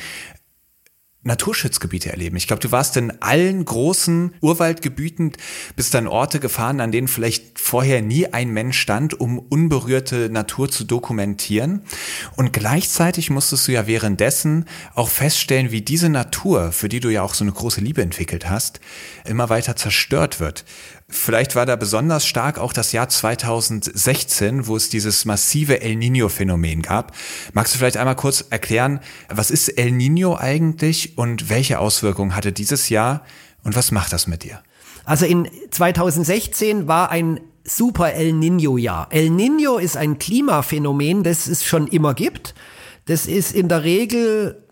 Naturschutzgebiete 1.24 2.10
erleben. 2.10 2.36
Ich 2.36 2.48
glaube, 2.48 2.62
du 2.62 2.72
warst 2.72 2.98
in 2.98 3.22
allen 3.22 3.64
großen 3.64 4.34
Urwaldgebieten, 4.42 5.34
bist 5.76 5.94
dann 5.94 6.08
Orte 6.08 6.40
gefahren, 6.40 6.82
an 6.82 6.92
denen 6.92 7.08
vielleicht 7.08 7.60
vorher 7.60 8.02
nie 8.02 8.28
ein 8.28 8.50
Mensch 8.50 8.80
stand, 8.80 9.20
um 9.20 9.38
unberührte 9.38 10.30
Natur 10.32 10.72
zu 10.72 10.84
dokumentieren. 10.84 11.84
Und 12.38 12.54
gleichzeitig 12.54 13.30
musstest 13.30 13.68
du 13.68 13.72
ja 13.72 13.86
währenddessen 13.86 14.66
auch 14.96 15.10
feststellen, 15.10 15.72
wie 15.72 15.82
diese 15.82 16.10
Natur, 16.10 16.72
für 16.72 16.90
die 16.90 17.00
du 17.00 17.10
ja 17.10 17.22
auch 17.22 17.36
so 17.36 17.44
eine 17.44 17.52
große 17.52 17.82
Liebe 17.82 18.02
entwickelt 18.02 18.50
hast, 18.50 18.80
immer 19.24 19.50
weiter 19.50 19.76
zerstört 19.76 20.40
wird. 20.40 20.66
Vielleicht 21.12 21.56
war 21.56 21.66
da 21.66 21.76
besonders 21.76 22.26
stark 22.26 22.58
auch 22.58 22.72
das 22.72 22.94
Jahr 22.94 23.10
2016, 23.10 24.66
wo 24.66 24.78
es 24.78 24.88
dieses 24.88 25.26
massive 25.26 25.82
El 25.82 25.98
Nino-Phänomen 25.98 26.82
gab. 26.82 27.14
Magst 27.54 27.74
du 27.74 27.80
vielleicht 27.80 27.98
einmal 27.98 28.16
kurz 28.16 28.46
erklären, 28.50 29.02
was 29.30 29.52
ist 29.52 29.68
El 29.68 29.92
Nino 29.92 30.38
eigentlich 30.38 31.18
und 31.18 31.50
welche 31.50 31.80
Auswirkungen 31.80 32.34
hatte 32.34 32.54
dieses 32.54 32.88
Jahr 32.88 33.26
und 33.64 33.76
was 33.76 33.92
macht 33.92 34.14
das 34.14 34.26
mit 34.26 34.44
dir? 34.44 34.62
Also 35.04 35.26
in 35.26 35.50
2016 35.72 36.88
war 36.88 37.12
ein 37.12 37.42
super 37.66 38.14
El 38.14 38.32
Nino-Jahr. 38.32 39.08
El 39.12 39.32
Nino 39.32 39.78
ist 39.78 39.98
ein 39.98 40.18
Klimaphänomen, 40.18 41.24
das 41.24 41.48
es 41.48 41.66
schon 41.66 41.88
immer 41.88 42.14
gibt. 42.14 42.56
Das 43.06 43.26
ist 43.26 43.54
in 43.54 43.68
der 43.68 43.84
Regel 43.84 44.64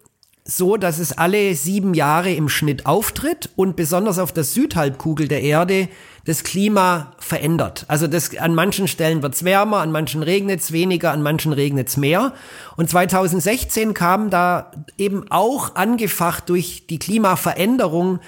so, 0.45 0.77
dass 0.77 0.99
es 0.99 1.17
alle 1.17 1.53
sieben 1.55 1.93
Jahre 1.93 2.33
im 2.33 2.49
Schnitt 2.49 2.85
auftritt 2.85 3.49
und 3.55 3.75
besonders 3.75 4.19
auf 4.19 4.31
der 4.31 4.43
Südhalbkugel 4.43 5.27
der 5.27 5.41
Erde 5.41 5.89
das 6.29 6.43
Klima 6.43 7.13
verändert. 7.17 7.85
Also 7.87 8.05
das, 8.05 8.37
an 8.37 8.53
manchen 8.53 8.87
Stellen 8.87 9.23
wird's 9.23 9.43
wärmer, 9.43 9.77
an 9.77 9.91
manchen 9.91 10.21
regnet's 10.21 10.71
weniger, 10.71 11.11
an 11.11 11.23
manchen 11.23 11.53
regnet's 11.53 11.97
mehr. 11.97 12.33
Und 12.77 12.87
2016 12.87 13.95
kam 13.95 14.29
da 14.29 14.71
eben 14.99 15.25
auch 15.31 15.75
angefacht 15.75 16.47
durch 16.49 16.85
die 16.87 16.99
Klimaveränderung 16.99 18.19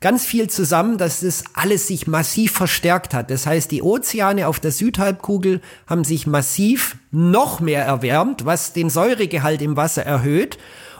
ganz 0.00 0.24
viel 0.24 0.48
zusammen, 0.48 0.98
dass 0.98 1.18
das 1.18 1.42
alles 1.54 1.88
sich 1.88 2.06
massiv 2.06 2.52
verstärkt 2.52 3.12
hat. 3.12 3.28
Das 3.28 3.44
heißt, 3.44 3.72
die 3.72 3.82
Ozeane 3.82 4.46
auf 4.46 4.60
der 4.60 4.70
Südhalbkugel 4.70 5.60
haben 5.88 6.04
sich 6.04 6.28
massiv 6.28 6.96
noch 7.10 7.58
mehr 7.58 7.84
erwärmt, 7.84 8.44
was 8.44 8.72
den 8.72 8.88
Säuregehalt 8.88 9.62
im 9.62 9.76
Wasser 9.76 10.04
erhöht. 10.04 10.58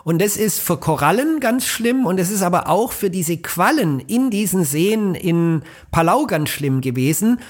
Und 0.08 0.22
das 0.22 0.38
ist 0.38 0.58
für 0.58 0.78
Korallen 0.78 1.38
ganz 1.38 1.66
schlimm 1.66 2.06
und 2.06 2.18
es 2.18 2.30
ist 2.30 2.40
aber 2.40 2.70
auch 2.70 2.92
für 2.92 3.10
diese 3.10 3.36
Quallen 3.36 4.00
in 4.00 4.30
diesen 4.30 4.64
Seen 4.64 5.14
in 5.14 5.60
Palau 5.90 6.24
ganz 6.24 6.48
schlimm 6.48 6.80
gewesen, 6.80 7.40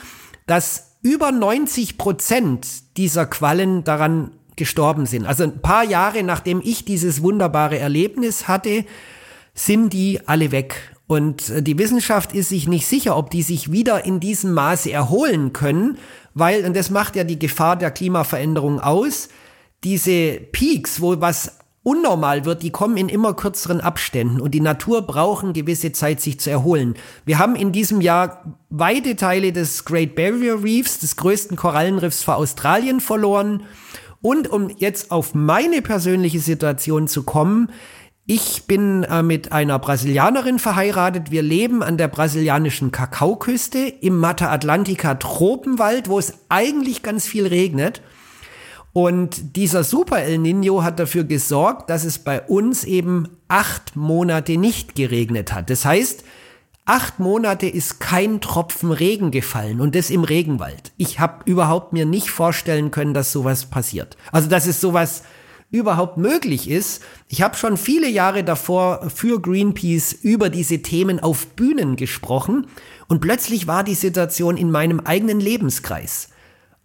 dass 0.48 0.96
über 1.00 1.30
90 1.30 1.98
Prozent 1.98 2.66
dieser 2.96 3.26
Quallen 3.26 3.84
daran 3.84 4.32
gestorben 4.56 5.06
sind. 5.06 5.24
Also 5.24 5.44
ein 5.44 5.62
paar 5.62 5.84
Jahre 5.84 6.24
nachdem 6.24 6.60
ich 6.64 6.84
dieses 6.84 7.22
wunderbare 7.22 7.78
Erlebnis 7.78 8.48
hatte, 8.48 8.84
sind 9.54 9.92
die 9.92 10.26
alle 10.26 10.50
weg. 10.50 10.96
Und 11.06 11.50
äh, 11.50 11.62
die 11.62 11.78
Wissenschaft 11.78 12.32
ist 12.32 12.48
sich 12.48 12.66
nicht 12.66 12.88
sicher, 12.88 13.16
ob 13.16 13.30
die 13.30 13.42
sich 13.42 13.70
wieder 13.70 14.04
in 14.04 14.18
diesem 14.18 14.52
Maße 14.52 14.90
erholen 14.90 15.52
können, 15.52 15.96
weil, 16.34 16.64
und 16.64 16.74
das 16.74 16.90
macht 16.90 17.14
ja 17.14 17.22
die 17.22 17.38
Gefahr 17.38 17.76
der 17.76 17.92
Klimaveränderung 17.92 18.80
aus, 18.80 19.28
diese 19.84 20.40
Peaks, 20.50 21.00
wo 21.00 21.20
was 21.20 21.52
unnormal 21.88 22.44
wird, 22.44 22.62
die 22.62 22.70
kommen 22.70 22.98
in 22.98 23.08
immer 23.08 23.32
kürzeren 23.32 23.80
Abständen 23.80 24.42
und 24.42 24.50
die 24.50 24.60
Natur 24.60 25.02
braucht 25.02 25.42
eine 25.42 25.54
gewisse 25.54 25.90
Zeit, 25.90 26.20
sich 26.20 26.38
zu 26.38 26.50
erholen. 26.50 26.94
Wir 27.24 27.38
haben 27.38 27.56
in 27.56 27.72
diesem 27.72 28.02
Jahr 28.02 28.44
weite 28.68 29.16
Teile 29.16 29.54
des 29.54 29.86
Great 29.86 30.14
Barrier 30.14 30.62
Reefs, 30.62 30.98
des 30.98 31.16
größten 31.16 31.56
Korallenriffs 31.56 32.22
für 32.22 32.34
Australien 32.34 33.00
verloren. 33.00 33.62
Und 34.20 34.50
um 34.50 34.68
jetzt 34.68 35.10
auf 35.10 35.34
meine 35.34 35.80
persönliche 35.80 36.40
Situation 36.40 37.08
zu 37.08 37.22
kommen, 37.22 37.70
ich 38.26 38.64
bin 38.64 39.04
äh, 39.04 39.22
mit 39.22 39.52
einer 39.52 39.78
Brasilianerin 39.78 40.58
verheiratet. 40.58 41.30
Wir 41.30 41.40
leben 41.40 41.82
an 41.82 41.96
der 41.96 42.08
brasilianischen 42.08 42.92
Kakaoküste 42.92 43.78
im 43.78 44.18
Mata 44.18 44.52
Atlantica 44.52 45.14
Tropenwald, 45.14 46.10
wo 46.10 46.18
es 46.18 46.34
eigentlich 46.50 47.02
ganz 47.02 47.26
viel 47.26 47.46
regnet. 47.46 48.02
Und 48.98 49.54
dieser 49.54 49.84
Super 49.84 50.22
El 50.22 50.38
Nino 50.38 50.82
hat 50.82 50.98
dafür 50.98 51.22
gesorgt, 51.22 51.88
dass 51.88 52.02
es 52.02 52.18
bei 52.18 52.42
uns 52.42 52.82
eben 52.82 53.28
acht 53.46 53.94
Monate 53.94 54.56
nicht 54.56 54.96
geregnet 54.96 55.52
hat. 55.52 55.70
Das 55.70 55.84
heißt, 55.84 56.24
acht 56.84 57.20
Monate 57.20 57.68
ist 57.68 58.00
kein 58.00 58.40
Tropfen 58.40 58.90
Regen 58.90 59.30
gefallen 59.30 59.80
und 59.80 59.94
das 59.94 60.10
im 60.10 60.24
Regenwald. 60.24 60.90
Ich 60.96 61.20
habe 61.20 61.48
überhaupt 61.48 61.92
mir 61.92 62.06
nicht 62.06 62.30
vorstellen 62.30 62.90
können, 62.90 63.14
dass 63.14 63.30
sowas 63.30 63.66
passiert. 63.66 64.16
Also 64.32 64.48
dass 64.48 64.66
es 64.66 64.80
sowas 64.80 65.22
überhaupt 65.70 66.16
möglich 66.16 66.68
ist. 66.68 67.00
Ich 67.28 67.40
habe 67.40 67.56
schon 67.56 67.76
viele 67.76 68.08
Jahre 68.08 68.42
davor 68.42 69.10
für 69.14 69.40
Greenpeace 69.40 70.12
über 70.12 70.50
diese 70.50 70.82
Themen 70.82 71.20
auf 71.20 71.46
Bühnen 71.46 71.94
gesprochen 71.94 72.66
und 73.06 73.20
plötzlich 73.20 73.68
war 73.68 73.84
die 73.84 73.94
Situation 73.94 74.56
in 74.56 74.72
meinem 74.72 74.98
eigenen 74.98 75.38
Lebenskreis. 75.38 76.30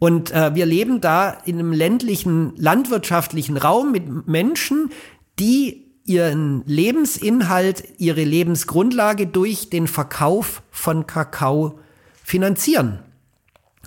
Und 0.03 0.31
äh, 0.31 0.53
wir 0.53 0.65
leben 0.65 0.99
da 0.99 1.29
in 1.45 1.59
einem 1.59 1.71
ländlichen, 1.71 2.51
landwirtschaftlichen 2.57 3.55
Raum 3.55 3.93
mit 3.93 4.27
Menschen, 4.27 4.91
die 5.39 5.93
ihren 6.03 6.61
Lebensinhalt, 6.65 7.85
ihre 7.99 8.25
Lebensgrundlage 8.25 9.27
durch 9.27 9.69
den 9.69 9.87
Verkauf 9.87 10.61
von 10.71 11.07
Kakao 11.07 11.79
finanzieren. 12.21 12.99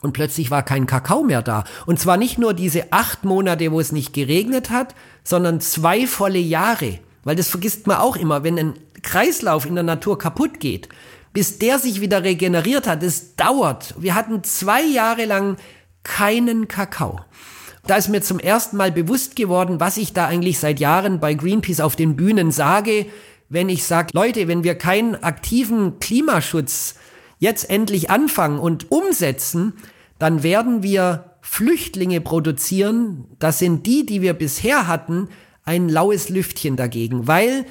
Und 0.00 0.14
plötzlich 0.14 0.50
war 0.50 0.62
kein 0.62 0.86
Kakao 0.86 1.22
mehr 1.22 1.42
da. 1.42 1.64
Und 1.84 2.00
zwar 2.00 2.16
nicht 2.16 2.38
nur 2.38 2.54
diese 2.54 2.94
acht 2.94 3.26
Monate, 3.26 3.70
wo 3.70 3.78
es 3.78 3.92
nicht 3.92 4.14
geregnet 4.14 4.70
hat, 4.70 4.94
sondern 5.22 5.60
zwei 5.60 6.06
volle 6.06 6.38
Jahre. 6.38 6.98
Weil 7.24 7.36
das 7.36 7.48
vergisst 7.48 7.86
man 7.86 7.98
auch 7.98 8.16
immer, 8.16 8.42
wenn 8.42 8.58
ein 8.58 8.72
Kreislauf 9.02 9.66
in 9.66 9.74
der 9.74 9.84
Natur 9.84 10.16
kaputt 10.16 10.60
geht, 10.60 10.88
bis 11.34 11.58
der 11.58 11.78
sich 11.78 12.00
wieder 12.00 12.22
regeneriert 12.22 12.86
hat, 12.86 13.02
es 13.02 13.36
dauert. 13.36 13.94
Wir 13.98 14.14
hatten 14.14 14.42
zwei 14.44 14.82
Jahre 14.82 15.26
lang 15.26 15.58
keinen 16.06 16.68
Kakao. 16.68 17.20
Da 17.86 17.96
ist 17.96 18.08
mir 18.08 18.22
zum 18.22 18.38
ersten 18.38 18.76
Mal 18.76 18.92
bewusst 18.92 19.36
geworden, 19.36 19.80
was 19.80 19.96
ich 19.96 20.12
da 20.12 20.26
eigentlich 20.26 20.58
seit 20.58 20.80
Jahren 20.80 21.20
bei 21.20 21.34
Greenpeace 21.34 21.80
auf 21.80 21.96
den 21.96 22.16
Bühnen 22.16 22.50
sage, 22.50 23.06
wenn 23.48 23.68
ich 23.68 23.84
sage, 23.84 24.08
Leute, 24.12 24.48
wenn 24.48 24.64
wir 24.64 24.76
keinen 24.76 25.14
aktiven 25.22 25.98
Klimaschutz 26.00 26.96
jetzt 27.38 27.68
endlich 27.68 28.10
anfangen 28.10 28.58
und 28.58 28.90
umsetzen, 28.90 29.74
dann 30.18 30.42
werden 30.42 30.82
wir 30.82 31.36
Flüchtlinge 31.42 32.20
produzieren. 32.20 33.26
Das 33.38 33.58
sind 33.58 33.86
die, 33.86 34.06
die 34.06 34.22
wir 34.22 34.32
bisher 34.32 34.88
hatten, 34.88 35.28
ein 35.64 35.88
laues 35.88 36.28
Lüftchen 36.28 36.76
dagegen, 36.76 37.26
weil 37.26 37.66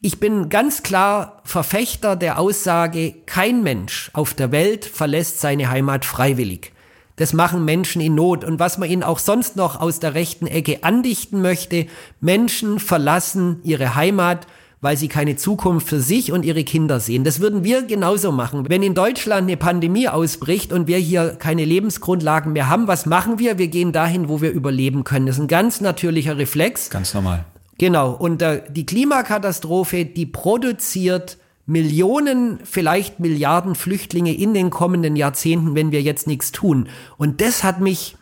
ich 0.00 0.20
bin 0.20 0.48
ganz 0.48 0.82
klar 0.82 1.40
Verfechter 1.44 2.16
der 2.16 2.38
Aussage, 2.38 3.14
kein 3.26 3.62
Mensch 3.62 4.10
auf 4.12 4.34
der 4.34 4.52
Welt 4.52 4.84
verlässt 4.84 5.40
seine 5.40 5.70
Heimat 5.70 6.04
freiwillig. 6.04 6.73
Das 7.16 7.32
machen 7.32 7.64
Menschen 7.64 8.00
in 8.00 8.14
Not. 8.14 8.44
Und 8.44 8.58
was 8.58 8.78
man 8.78 8.90
ihnen 8.90 9.04
auch 9.04 9.18
sonst 9.18 9.56
noch 9.56 9.80
aus 9.80 10.00
der 10.00 10.14
rechten 10.14 10.46
Ecke 10.46 10.82
andichten 10.82 11.40
möchte, 11.40 11.86
Menschen 12.20 12.80
verlassen 12.80 13.60
ihre 13.62 13.94
Heimat, 13.94 14.46
weil 14.80 14.96
sie 14.96 15.08
keine 15.08 15.36
Zukunft 15.36 15.88
für 15.88 16.00
sich 16.00 16.32
und 16.32 16.44
ihre 16.44 16.64
Kinder 16.64 17.00
sehen. 17.00 17.24
Das 17.24 17.40
würden 17.40 17.64
wir 17.64 17.82
genauso 17.82 18.32
machen. 18.32 18.68
Wenn 18.68 18.82
in 18.82 18.94
Deutschland 18.94 19.44
eine 19.44 19.56
Pandemie 19.56 20.08
ausbricht 20.08 20.72
und 20.72 20.88
wir 20.88 20.98
hier 20.98 21.36
keine 21.38 21.64
Lebensgrundlagen 21.64 22.52
mehr 22.52 22.68
haben, 22.68 22.86
was 22.86 23.06
machen 23.06 23.38
wir? 23.38 23.58
Wir 23.58 23.68
gehen 23.68 23.92
dahin, 23.92 24.28
wo 24.28 24.42
wir 24.42 24.50
überleben 24.50 25.04
können. 25.04 25.26
Das 25.26 25.36
ist 25.36 25.42
ein 25.42 25.48
ganz 25.48 25.80
natürlicher 25.80 26.36
Reflex. 26.36 26.90
Ganz 26.90 27.14
normal. 27.14 27.44
Genau. 27.78 28.10
Und 28.10 28.42
äh, 28.42 28.62
die 28.68 28.84
Klimakatastrophe, 28.84 30.04
die 30.04 30.26
produziert 30.26 31.38
Millionen, 31.66 32.58
vielleicht 32.62 33.20
Milliarden 33.20 33.74
Flüchtlinge 33.74 34.34
in 34.34 34.52
den 34.52 34.70
kommenden 34.70 35.16
Jahrzehnten, 35.16 35.74
wenn 35.74 35.92
wir 35.92 36.02
jetzt 36.02 36.26
nichts 36.26 36.52
tun. 36.52 36.88
Und 37.16 37.40
das 37.40 37.64
hat 37.64 37.80
mich 37.80 38.16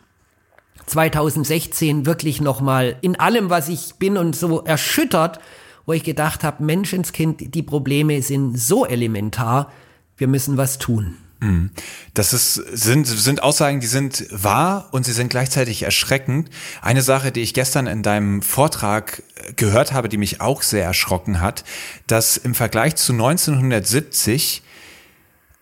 2016 0.85 2.05
wirklich 2.05 2.41
nochmal 2.41 2.95
in 3.01 3.19
allem, 3.19 3.49
was 3.49 3.69
ich 3.69 3.95
bin 3.95 4.17
und 4.17 4.35
so 4.35 4.61
erschüttert, 4.61 5.39
wo 5.85 5.93
ich 5.93 6.03
gedacht 6.03 6.43
habe, 6.43 6.63
Menschenskind, 6.63 7.53
die 7.53 7.63
Probleme 7.63 8.21
sind 8.21 8.57
so 8.57 8.85
elementar, 8.85 9.71
wir 10.15 10.27
müssen 10.27 10.57
was 10.57 10.77
tun. 10.77 11.17
Mhm. 11.43 11.71
Das 12.13 12.31
ist, 12.31 12.53
sind, 12.53 13.05
sind 13.05 13.43
Aussagen, 13.43 13.81
die 13.81 13.87
sind 13.87 14.25
wahr 14.31 14.87
und 14.91 15.05
sie 15.05 15.11
sind 15.11 15.29
gleichzeitig 15.29 15.83
erschreckend. 15.83 16.49
Eine 16.81 17.01
Sache, 17.01 17.31
die 17.31 17.41
ich 17.41 17.53
gestern 17.53 17.85
in 17.85 18.01
deinem 18.01 18.41
Vortrag 18.41 19.23
gehört 19.57 19.91
habe, 19.91 20.07
die 20.07 20.17
mich 20.17 20.39
auch 20.39 20.61
sehr 20.61 20.85
erschrocken 20.85 21.41
hat, 21.41 21.65
dass 22.07 22.37
im 22.37 22.55
Vergleich 22.55 22.95
zu 22.95 23.11
1970 23.11 24.63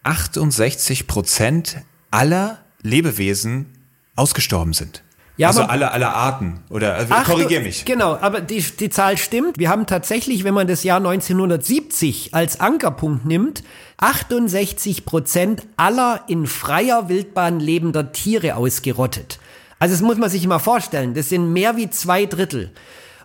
68 0.04 1.08
Prozent 1.08 1.78
aller 2.10 2.64
Lebewesen 2.82 3.68
ausgestorben 4.16 4.74
sind. 4.74 5.04
Ja, 5.38 5.48
also 5.48 5.64
alle, 5.64 5.92
alle 5.92 6.10
Arten 6.10 6.60
oder 6.70 7.00
äh, 7.00 7.06
korrigier 7.26 7.62
mich. 7.62 7.86
Genau, 7.86 8.18
aber 8.20 8.42
die, 8.42 8.62
die 8.62 8.90
Zahl 8.90 9.18
stimmt. 9.18 9.58
Wir 9.58 9.70
haben 9.70 9.88
tatsächlich, 9.88 10.44
wenn 10.44 10.54
man 10.54 10.68
das 10.68 10.84
Jahr 10.84 10.98
1970 10.98 12.34
als 12.34 12.60
Ankerpunkt 12.60 13.26
nimmt, 13.26 13.64
68 13.98 15.06
Prozent 15.06 15.64
aller 15.78 16.22
in 16.28 16.48
freier 16.48 17.10
Wildbahn 17.10 17.60
lebender 17.60 18.12
Tiere 18.12 18.56
ausgerottet. 18.56 19.40
Also 19.80 19.96
das 19.96 20.02
muss 20.02 20.18
man 20.18 20.30
sich 20.30 20.46
mal 20.46 20.60
vorstellen. 20.60 21.14
Das 21.14 21.30
sind 21.30 21.54
mehr 21.54 21.76
wie 21.76 21.90
zwei 21.90 22.26
Drittel. 22.26 22.72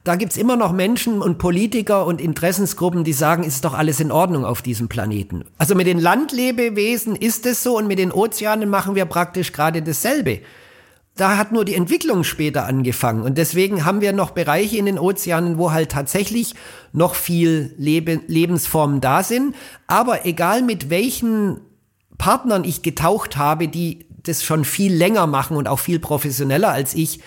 Da 0.04 0.14
gibt's 0.14 0.36
immer 0.36 0.56
noch 0.56 0.72
Menschen 0.72 1.20
und 1.20 1.36
Politiker 1.36 2.06
und 2.06 2.20
Interessensgruppen, 2.20 3.02
die 3.02 3.12
sagen, 3.12 3.42
ist 3.42 3.64
doch 3.64 3.74
alles 3.74 3.98
in 3.98 4.12
Ordnung 4.12 4.44
auf 4.44 4.62
diesem 4.62 4.86
Planeten. 4.88 5.44
Also 5.58 5.74
mit 5.74 5.88
den 5.88 5.98
Landlebewesen 5.98 7.16
ist 7.16 7.44
es 7.44 7.64
so 7.64 7.76
und 7.76 7.88
mit 7.88 7.98
den 7.98 8.12
Ozeanen 8.12 8.70
machen 8.70 8.94
wir 8.94 9.04
praktisch 9.06 9.52
gerade 9.52 9.82
dasselbe 9.82 10.40
da 11.16 11.38
hat 11.38 11.50
nur 11.50 11.64
die 11.64 11.74
Entwicklung 11.74 12.24
später 12.24 12.66
angefangen. 12.66 13.22
Und 13.22 13.38
deswegen 13.38 13.84
haben 13.84 14.02
wir 14.02 14.12
noch 14.12 14.30
Bereiche 14.30 14.76
in 14.76 14.84
den 14.84 14.98
Ozeanen, 14.98 15.58
wo 15.58 15.72
halt 15.72 15.90
tatsächlich 15.90 16.54
noch 16.92 17.14
viel 17.14 17.74
Lebe 17.78 18.20
Lebensformen 18.26 19.00
da 19.00 19.22
sind. 19.22 19.56
Aber 19.86 20.26
egal 20.26 20.62
mit 20.62 20.90
welchen 20.90 21.60
Partnern 22.18 22.64
ich 22.64 22.82
getaucht 22.82 23.38
habe, 23.38 23.66
die 23.66 24.06
das 24.22 24.44
schon 24.44 24.64
viel 24.64 24.92
länger 24.94 25.26
machen 25.26 25.56
und 25.56 25.68
auch 25.68 25.78
viel 25.78 25.98
professioneller 25.98 26.70
als 26.70 26.94
ich, 26.94 27.20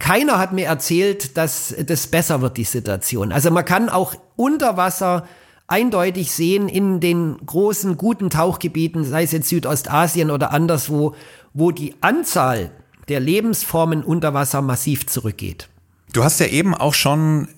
keiner 0.00 0.38
hat 0.38 0.52
mir 0.52 0.66
erzählt, 0.66 1.36
dass 1.36 1.74
das 1.86 2.08
besser 2.08 2.42
wird, 2.42 2.56
die 2.56 2.64
Situation. 2.64 3.30
Also 3.30 3.52
man 3.52 3.64
kann 3.64 3.88
auch 3.88 4.16
unter 4.34 4.76
Wasser 4.76 5.28
eindeutig 5.68 6.32
sehen 6.32 6.68
in 6.68 6.98
den 6.98 7.36
großen, 7.46 7.96
guten 7.96 8.28
Tauchgebieten, 8.28 9.04
sei 9.04 9.22
es 9.22 9.30
jetzt 9.30 9.48
Südostasien 9.48 10.32
oder 10.32 10.50
anderswo, 10.50 11.14
wo 11.54 11.70
die 11.70 11.94
Anzahl 12.00 12.72
der 13.12 13.20
Lebensformen 13.20 14.02
unter 14.02 14.32
Wasser 14.32 14.62
massiv 14.62 15.06
zurückgeht. 15.06 15.68
Du 16.14 16.24
hast 16.24 16.40
ja 16.40 16.46
eben 16.46 16.74
auch 16.74 16.94
schon 16.94 17.48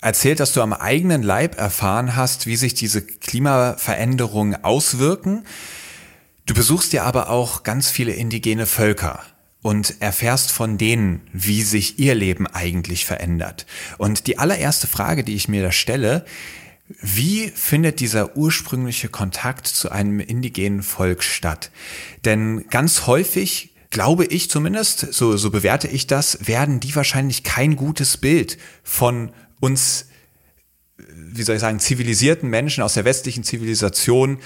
erzählt, 0.00 0.40
dass 0.40 0.54
du 0.54 0.62
am 0.62 0.72
eigenen 0.72 1.22
Leib 1.22 1.58
erfahren 1.58 2.16
hast, 2.16 2.46
wie 2.46 2.56
sich 2.56 2.72
diese 2.72 3.02
Klimaveränderungen 3.02 4.64
auswirken. 4.64 5.44
Du 6.46 6.54
besuchst 6.54 6.94
ja 6.94 7.04
aber 7.04 7.28
auch 7.28 7.64
ganz 7.64 7.90
viele 7.90 8.12
indigene 8.12 8.64
Völker 8.64 9.20
und 9.60 10.00
erfährst 10.00 10.50
von 10.50 10.78
denen, 10.78 11.20
wie 11.34 11.60
sich 11.62 11.98
ihr 11.98 12.14
Leben 12.14 12.46
eigentlich 12.46 13.04
verändert. 13.04 13.66
Und 13.98 14.26
die 14.26 14.38
allererste 14.38 14.86
Frage, 14.86 15.22
die 15.22 15.34
ich 15.34 15.48
mir 15.48 15.62
da 15.62 15.70
stelle, 15.70 16.24
wie 17.02 17.48
findet 17.48 18.00
dieser 18.00 18.38
ursprüngliche 18.38 19.10
Kontakt 19.10 19.66
zu 19.66 19.90
einem 19.90 20.18
indigenen 20.18 20.82
Volk 20.82 21.22
statt? 21.22 21.70
Denn 22.24 22.64
ganz 22.70 23.06
häufig 23.06 23.71
glaube 23.92 24.24
ich 24.24 24.50
zumindest, 24.50 25.12
so, 25.12 25.36
so 25.36 25.50
bewerte 25.50 25.86
ich 25.86 26.08
das, 26.08 26.48
werden 26.48 26.80
die 26.80 26.96
wahrscheinlich 26.96 27.44
kein 27.44 27.76
gutes 27.76 28.16
Bild 28.16 28.58
von 28.82 29.30
uns 29.60 30.06
wie 31.34 31.42
soll 31.42 31.56
ich 31.56 31.60
sagen, 31.60 31.80
zivilisierten 31.80 32.48
Menschen 32.48 32.82
aus 32.82 32.94
der 32.94 33.04
westlichen 33.04 33.44
Zivilisation 33.44 34.38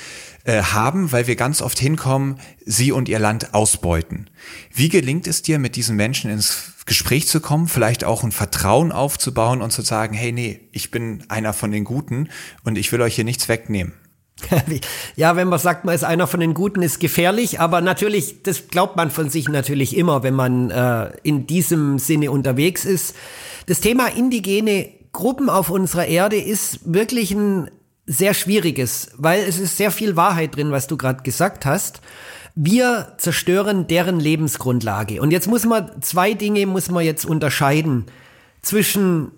äh, 0.44 0.62
haben, 0.62 1.12
weil 1.12 1.26
wir 1.26 1.36
ganz 1.36 1.60
oft 1.60 1.78
hinkommen, 1.78 2.38
sie 2.64 2.92
und 2.92 3.08
ihr 3.08 3.18
Land 3.18 3.54
ausbeuten. 3.54 4.30
Wie 4.72 4.88
gelingt 4.88 5.26
es 5.26 5.42
dir, 5.42 5.58
mit 5.58 5.76
diesen 5.76 5.96
Menschen 5.96 6.30
ins 6.30 6.72
Gespräch 6.86 7.26
zu 7.26 7.40
kommen, 7.40 7.68
vielleicht 7.68 8.04
auch 8.04 8.22
ein 8.22 8.32
Vertrauen 8.32 8.92
aufzubauen 8.92 9.60
und 9.60 9.72
zu 9.72 9.82
sagen, 9.82 10.14
hey, 10.14 10.32
nee, 10.32 10.60
ich 10.72 10.90
bin 10.90 11.24
einer 11.28 11.52
von 11.52 11.72
den 11.72 11.84
Guten 11.84 12.28
und 12.64 12.78
ich 12.78 12.92
will 12.92 13.02
euch 13.02 13.16
hier 13.16 13.24
nichts 13.24 13.48
wegnehmen? 13.48 13.92
ja, 15.16 15.36
wenn 15.36 15.48
man 15.48 15.58
sagt, 15.58 15.84
man 15.84 15.94
ist 15.94 16.04
einer 16.04 16.26
von 16.26 16.40
den 16.40 16.54
Guten, 16.54 16.82
ist 16.82 17.00
gefährlich, 17.00 17.58
aber 17.58 17.80
natürlich, 17.80 18.42
das 18.42 18.68
glaubt 18.68 18.96
man 18.96 19.10
von 19.10 19.30
sich 19.30 19.48
natürlich 19.48 19.96
immer, 19.96 20.22
wenn 20.22 20.34
man 20.34 20.70
äh, 20.70 21.10
in 21.22 21.46
diesem 21.46 21.98
Sinne 21.98 22.30
unterwegs 22.30 22.84
ist. 22.84 23.16
Das 23.66 23.80
Thema 23.80 24.08
indigene 24.08 24.90
Gruppen 25.12 25.48
auf 25.48 25.70
unserer 25.70 26.06
Erde 26.06 26.36
ist 26.36 26.92
wirklich 26.92 27.32
ein 27.32 27.70
sehr 28.06 28.34
schwieriges, 28.34 29.10
weil 29.16 29.40
es 29.40 29.58
ist 29.58 29.76
sehr 29.76 29.90
viel 29.90 30.14
Wahrheit 30.14 30.54
drin, 30.54 30.70
was 30.70 30.86
du 30.86 30.96
gerade 30.96 31.22
gesagt 31.22 31.64
hast. 31.64 32.00
Wir 32.54 33.14
zerstören 33.18 33.86
deren 33.86 34.20
Lebensgrundlage. 34.20 35.20
Und 35.20 35.30
jetzt 35.30 35.48
muss 35.48 35.64
man 35.64 36.02
zwei 36.02 36.34
Dinge 36.34 36.66
muss 36.66 36.90
man 36.90 37.04
jetzt 37.04 37.24
unterscheiden 37.24 38.06
zwischen 38.62 39.32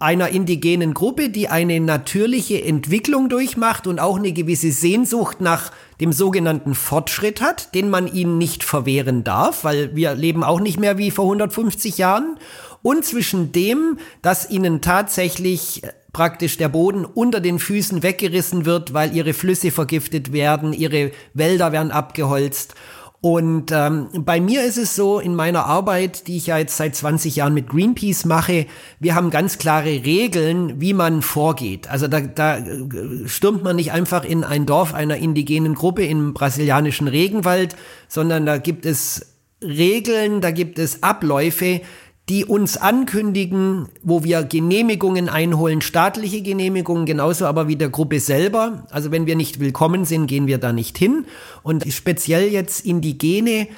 einer 0.00 0.28
indigenen 0.28 0.94
Gruppe, 0.94 1.28
die 1.28 1.48
eine 1.48 1.80
natürliche 1.80 2.62
Entwicklung 2.62 3.28
durchmacht 3.28 3.88
und 3.88 3.98
auch 3.98 4.16
eine 4.16 4.32
gewisse 4.32 4.70
Sehnsucht 4.70 5.40
nach 5.40 5.72
dem 6.00 6.12
sogenannten 6.12 6.76
Fortschritt 6.76 7.40
hat, 7.40 7.74
den 7.74 7.90
man 7.90 8.06
ihnen 8.06 8.38
nicht 8.38 8.62
verwehren 8.62 9.24
darf, 9.24 9.64
weil 9.64 9.96
wir 9.96 10.14
leben 10.14 10.44
auch 10.44 10.60
nicht 10.60 10.78
mehr 10.78 10.98
wie 10.98 11.10
vor 11.10 11.24
150 11.24 11.98
Jahren. 11.98 12.36
Und 12.82 13.04
zwischen 13.04 13.50
dem, 13.50 13.98
dass 14.22 14.48
ihnen 14.48 14.80
tatsächlich 14.80 15.82
praktisch 16.12 16.56
der 16.56 16.68
Boden 16.68 17.04
unter 17.04 17.40
den 17.40 17.58
Füßen 17.58 18.04
weggerissen 18.04 18.66
wird, 18.66 18.94
weil 18.94 19.14
ihre 19.16 19.34
Flüsse 19.34 19.72
vergiftet 19.72 20.32
werden, 20.32 20.72
ihre 20.72 21.10
Wälder 21.34 21.72
werden 21.72 21.90
abgeholzt 21.90 22.76
und 23.20 23.72
ähm, 23.72 24.08
bei 24.14 24.40
mir 24.40 24.64
ist 24.64 24.78
es 24.78 24.94
so, 24.94 25.18
in 25.18 25.34
meiner 25.34 25.66
Arbeit, 25.66 26.28
die 26.28 26.36
ich 26.36 26.46
ja 26.46 26.58
jetzt 26.58 26.76
seit 26.76 26.94
20 26.94 27.34
Jahren 27.34 27.52
mit 27.52 27.68
Greenpeace 27.68 28.24
mache, 28.26 28.66
wir 29.00 29.16
haben 29.16 29.30
ganz 29.30 29.58
klare 29.58 30.04
Regeln, 30.04 30.80
wie 30.80 30.94
man 30.94 31.22
vorgeht. 31.22 31.90
Also 31.90 32.06
da, 32.06 32.20
da 32.20 32.58
äh, 32.58 33.26
stürmt 33.26 33.64
man 33.64 33.74
nicht 33.74 33.90
einfach 33.90 34.24
in 34.24 34.44
ein 34.44 34.66
Dorf 34.66 34.94
einer 34.94 35.16
indigenen 35.16 35.74
Gruppe 35.74 36.06
im 36.06 36.32
brasilianischen 36.32 37.08
Regenwald, 37.08 37.74
sondern 38.06 38.46
da 38.46 38.58
gibt 38.58 38.86
es 38.86 39.34
Regeln, 39.60 40.40
da 40.40 40.52
gibt 40.52 40.78
es 40.78 41.02
Abläufe, 41.02 41.80
die 42.28 42.44
uns 42.44 42.76
ankündigen, 42.76 43.88
wo 44.02 44.22
wir 44.22 44.42
Genehmigungen 44.42 45.28
einholen, 45.28 45.80
staatliche 45.80 46.42
Genehmigungen, 46.42 47.06
genauso 47.06 47.46
aber 47.46 47.68
wie 47.68 47.76
der 47.76 47.88
Gruppe 47.88 48.20
selber. 48.20 48.86
Also 48.90 49.10
wenn 49.10 49.26
wir 49.26 49.34
nicht 49.34 49.60
willkommen 49.60 50.04
sind, 50.04 50.26
gehen 50.26 50.46
wir 50.46 50.58
da 50.58 50.72
nicht 50.72 50.98
hin. 50.98 51.24
Und 51.62 51.90
speziell 51.90 52.52
jetzt 52.52 52.84
Indigene, 52.84 53.68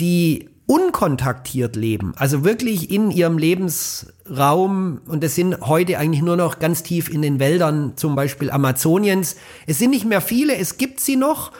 die 0.00 0.48
unkontaktiert 0.66 1.76
leben, 1.76 2.14
also 2.16 2.42
wirklich 2.42 2.90
in 2.90 3.10
ihrem 3.10 3.36
Lebensraum, 3.36 5.02
und 5.06 5.22
das 5.22 5.34
sind 5.34 5.60
heute 5.60 5.98
eigentlich 5.98 6.22
nur 6.22 6.36
noch 6.36 6.58
ganz 6.58 6.82
tief 6.82 7.10
in 7.10 7.20
den 7.20 7.38
Wäldern, 7.38 7.92
zum 7.96 8.16
Beispiel 8.16 8.50
Amazoniens. 8.50 9.36
Es 9.66 9.78
sind 9.78 9.90
nicht 9.90 10.06
mehr 10.06 10.22
viele, 10.22 10.56
es 10.56 10.78
gibt 10.78 11.00
sie 11.00 11.16
noch. 11.16 11.52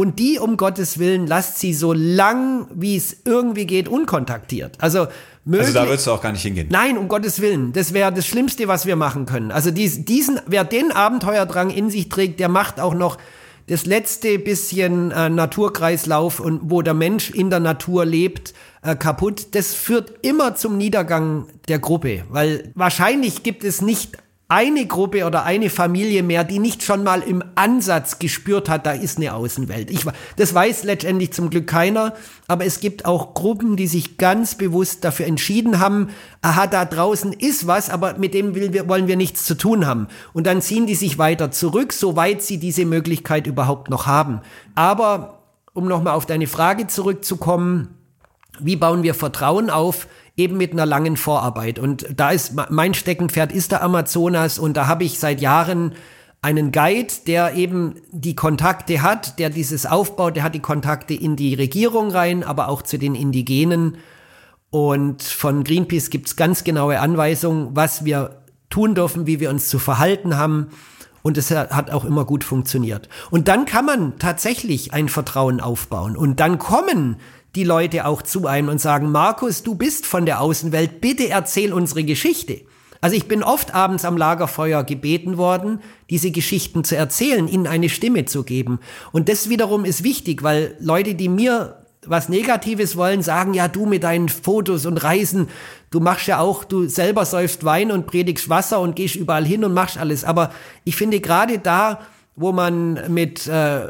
Und 0.00 0.18
die, 0.18 0.38
um 0.38 0.56
Gottes 0.56 0.98
Willen, 0.98 1.26
lasst 1.26 1.58
sie 1.58 1.74
so 1.74 1.92
lang, 1.92 2.66
wie 2.72 2.96
es 2.96 3.18
irgendwie 3.26 3.66
geht, 3.66 3.86
unkontaktiert. 3.86 4.78
Also 4.80 5.08
Möglich. 5.44 5.66
Also 5.66 5.78
da 5.78 5.88
würdest 5.88 6.06
du 6.06 6.12
auch 6.12 6.22
gar 6.22 6.32
nicht 6.32 6.40
hingehen. 6.40 6.68
Nein, 6.70 6.96
um 6.96 7.06
Gottes 7.06 7.42
Willen. 7.42 7.74
Das 7.74 7.92
wäre 7.92 8.10
das 8.10 8.26
Schlimmste, 8.26 8.66
was 8.66 8.86
wir 8.86 8.96
machen 8.96 9.26
können. 9.26 9.50
Also 9.50 9.70
dies, 9.70 10.06
diesen, 10.06 10.40
wer 10.46 10.64
den 10.64 10.90
Abenteuerdrang 10.90 11.68
in 11.68 11.90
sich 11.90 12.08
trägt, 12.08 12.40
der 12.40 12.48
macht 12.48 12.80
auch 12.80 12.94
noch 12.94 13.18
das 13.66 13.84
letzte 13.84 14.38
bisschen 14.38 15.10
äh, 15.10 15.28
Naturkreislauf 15.28 16.40
und 16.40 16.70
wo 16.70 16.80
der 16.80 16.94
Mensch 16.94 17.28
in 17.28 17.50
der 17.50 17.60
Natur 17.60 18.06
lebt, 18.06 18.54
äh, 18.80 18.96
kaputt. 18.96 19.48
Das 19.54 19.74
führt 19.74 20.14
immer 20.22 20.54
zum 20.54 20.78
Niedergang 20.78 21.44
der 21.68 21.78
Gruppe, 21.78 22.24
weil 22.30 22.72
wahrscheinlich 22.74 23.42
gibt 23.42 23.64
es 23.64 23.82
nicht 23.82 24.16
eine 24.50 24.84
Gruppe 24.84 25.26
oder 25.26 25.44
eine 25.44 25.70
Familie 25.70 26.24
mehr, 26.24 26.42
die 26.42 26.58
nicht 26.58 26.82
schon 26.82 27.04
mal 27.04 27.22
im 27.22 27.42
Ansatz 27.54 28.18
gespürt 28.18 28.68
hat, 28.68 28.84
da 28.84 28.90
ist 28.90 29.16
eine 29.16 29.32
Außenwelt. 29.32 29.92
Ich, 29.92 30.04
das 30.36 30.52
weiß 30.52 30.82
letztendlich 30.82 31.32
zum 31.32 31.50
Glück 31.50 31.68
keiner, 31.68 32.14
aber 32.48 32.64
es 32.64 32.80
gibt 32.80 33.04
auch 33.06 33.34
Gruppen, 33.34 33.76
die 33.76 33.86
sich 33.86 34.18
ganz 34.18 34.56
bewusst 34.56 35.04
dafür 35.04 35.26
entschieden 35.26 35.78
haben, 35.78 36.08
aha, 36.42 36.66
da 36.66 36.84
draußen 36.84 37.32
ist 37.32 37.68
was, 37.68 37.90
aber 37.90 38.18
mit 38.18 38.34
dem 38.34 38.56
wir, 38.56 38.88
wollen 38.88 39.06
wir 39.06 39.16
nichts 39.16 39.44
zu 39.44 39.56
tun 39.56 39.86
haben. 39.86 40.08
Und 40.32 40.48
dann 40.48 40.62
ziehen 40.62 40.88
die 40.88 40.96
sich 40.96 41.16
weiter 41.16 41.52
zurück, 41.52 41.92
soweit 41.92 42.42
sie 42.42 42.58
diese 42.58 42.86
Möglichkeit 42.86 43.46
überhaupt 43.46 43.88
noch 43.88 44.06
haben. 44.06 44.40
Aber 44.74 45.38
um 45.74 45.86
nochmal 45.86 46.14
auf 46.14 46.26
deine 46.26 46.48
Frage 46.48 46.88
zurückzukommen, 46.88 47.94
wie 48.58 48.74
bauen 48.74 49.04
wir 49.04 49.14
Vertrauen 49.14 49.70
auf? 49.70 50.08
Eben 50.40 50.56
mit 50.56 50.72
einer 50.72 50.86
langen 50.86 51.16
Vorarbeit. 51.16 51.78
Und 51.78 52.06
da 52.14 52.30
ist 52.30 52.54
mein 52.70 52.94
Steckenpferd 52.94 53.52
ist 53.52 53.72
der 53.72 53.82
Amazonas 53.82 54.58
und 54.58 54.76
da 54.76 54.86
habe 54.86 55.04
ich 55.04 55.18
seit 55.18 55.40
Jahren 55.40 55.92
einen 56.42 56.72
Guide, 56.72 57.12
der 57.26 57.54
eben 57.54 57.96
die 58.10 58.34
Kontakte 58.34 59.02
hat, 59.02 59.38
der 59.38 59.50
dieses 59.50 59.84
aufbaut, 59.84 60.36
der 60.36 60.42
hat 60.42 60.54
die 60.54 60.60
Kontakte 60.60 61.12
in 61.12 61.36
die 61.36 61.54
Regierung 61.54 62.10
rein, 62.10 62.42
aber 62.42 62.68
auch 62.68 62.82
zu 62.82 62.98
den 62.98 63.14
Indigenen. 63.14 63.98
Und 64.70 65.22
von 65.22 65.64
Greenpeace 65.64 66.10
gibt's 66.10 66.36
ganz 66.36 66.64
genaue 66.64 67.00
Anweisungen, 67.00 67.76
was 67.76 68.04
wir 68.04 68.42
tun 68.70 68.94
dürfen, 68.94 69.26
wie 69.26 69.40
wir 69.40 69.50
uns 69.50 69.68
zu 69.68 69.78
verhalten 69.78 70.36
haben. 70.36 70.68
Und 71.22 71.36
es 71.36 71.50
hat 71.50 71.90
auch 71.90 72.06
immer 72.06 72.24
gut 72.24 72.44
funktioniert. 72.44 73.10
Und 73.30 73.48
dann 73.48 73.66
kann 73.66 73.84
man 73.84 74.18
tatsächlich 74.18 74.94
ein 74.94 75.10
Vertrauen 75.10 75.60
aufbauen. 75.60 76.16
Und 76.16 76.40
dann 76.40 76.58
kommen 76.58 77.16
die 77.54 77.64
Leute 77.64 78.06
auch 78.06 78.22
zu 78.22 78.46
einem 78.46 78.68
und 78.68 78.80
sagen, 78.80 79.10
Markus, 79.10 79.62
du 79.62 79.74
bist 79.74 80.06
von 80.06 80.26
der 80.26 80.40
Außenwelt, 80.40 81.00
bitte 81.00 81.28
erzähl 81.28 81.72
unsere 81.72 82.04
Geschichte. 82.04 82.60
Also 83.00 83.16
ich 83.16 83.28
bin 83.28 83.42
oft 83.42 83.74
abends 83.74 84.04
am 84.04 84.16
Lagerfeuer 84.16 84.84
gebeten 84.84 85.38
worden, 85.38 85.80
diese 86.10 86.30
Geschichten 86.30 86.84
zu 86.84 86.96
erzählen, 86.96 87.48
ihnen 87.48 87.66
eine 87.66 87.88
Stimme 87.88 88.26
zu 88.26 88.42
geben. 88.42 88.78
Und 89.10 89.28
das 89.28 89.48
wiederum 89.48 89.84
ist 89.84 90.04
wichtig, 90.04 90.42
weil 90.42 90.76
Leute, 90.80 91.14
die 91.14 91.28
mir 91.28 91.76
was 92.06 92.28
Negatives 92.28 92.96
wollen, 92.96 93.22
sagen, 93.22 93.52
ja, 93.54 93.68
du 93.68 93.86
mit 93.86 94.04
deinen 94.04 94.28
Fotos 94.28 94.86
und 94.86 94.98
Reisen, 94.98 95.48
du 95.90 96.00
machst 96.00 96.26
ja 96.26 96.40
auch, 96.40 96.64
du 96.64 96.88
selber 96.88 97.26
säufst 97.26 97.64
Wein 97.64 97.90
und 97.90 98.06
predigst 98.06 98.48
Wasser 98.48 98.80
und 98.80 98.96
gehst 98.96 99.16
überall 99.16 99.44
hin 99.44 99.64
und 99.64 99.74
machst 99.74 99.98
alles. 99.98 100.24
Aber 100.24 100.50
ich 100.84 100.96
finde 100.96 101.20
gerade 101.20 101.58
da, 101.58 102.00
wo 102.36 102.52
man 102.52 103.12
mit 103.12 103.46
äh, 103.46 103.82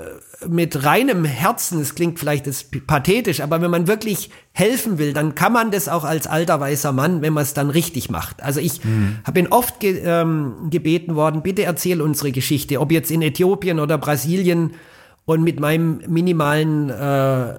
mit 0.49 0.85
reinem 0.85 1.25
Herzen, 1.25 1.81
es 1.81 1.95
klingt 1.95 2.19
vielleicht 2.19 2.47
das 2.47 2.65
pathetisch, 2.87 3.41
aber 3.41 3.61
wenn 3.61 3.71
man 3.71 3.87
wirklich 3.87 4.31
helfen 4.53 4.99
will, 4.99 5.13
dann 5.13 5.35
kann 5.35 5.53
man 5.53 5.71
das 5.71 5.89
auch 5.89 6.05
als 6.05 6.27
alter 6.27 6.61
weißer 6.61 6.93
Mann, 6.93 7.23
wenn 7.23 7.33
man 7.33 7.43
es 7.43 7.55
dann 7.55 7.71
richtig 7.71 8.11
macht. 8.11 8.43
Also 8.43 8.61
ich 8.61 8.83
mhm. 8.85 9.19
bin 9.33 9.49
oft 9.49 9.81
ge 9.81 10.01
ähm, 10.05 10.69
gebeten 10.71 11.15
worden, 11.15 11.43
bitte 11.43 11.65
erzähl 11.65 12.01
unsere 12.01 12.33
Geschichte, 12.33 12.81
ob 12.81 12.91
jetzt 12.93 13.11
in 13.11 13.23
Äthiopien 13.23 13.81
oder 13.81 13.99
Brasilien 13.99 14.73
und 15.25 15.43
mit 15.43 15.61
meinem 15.61 16.01
minimalen 16.09 16.91
äh, 16.91 17.55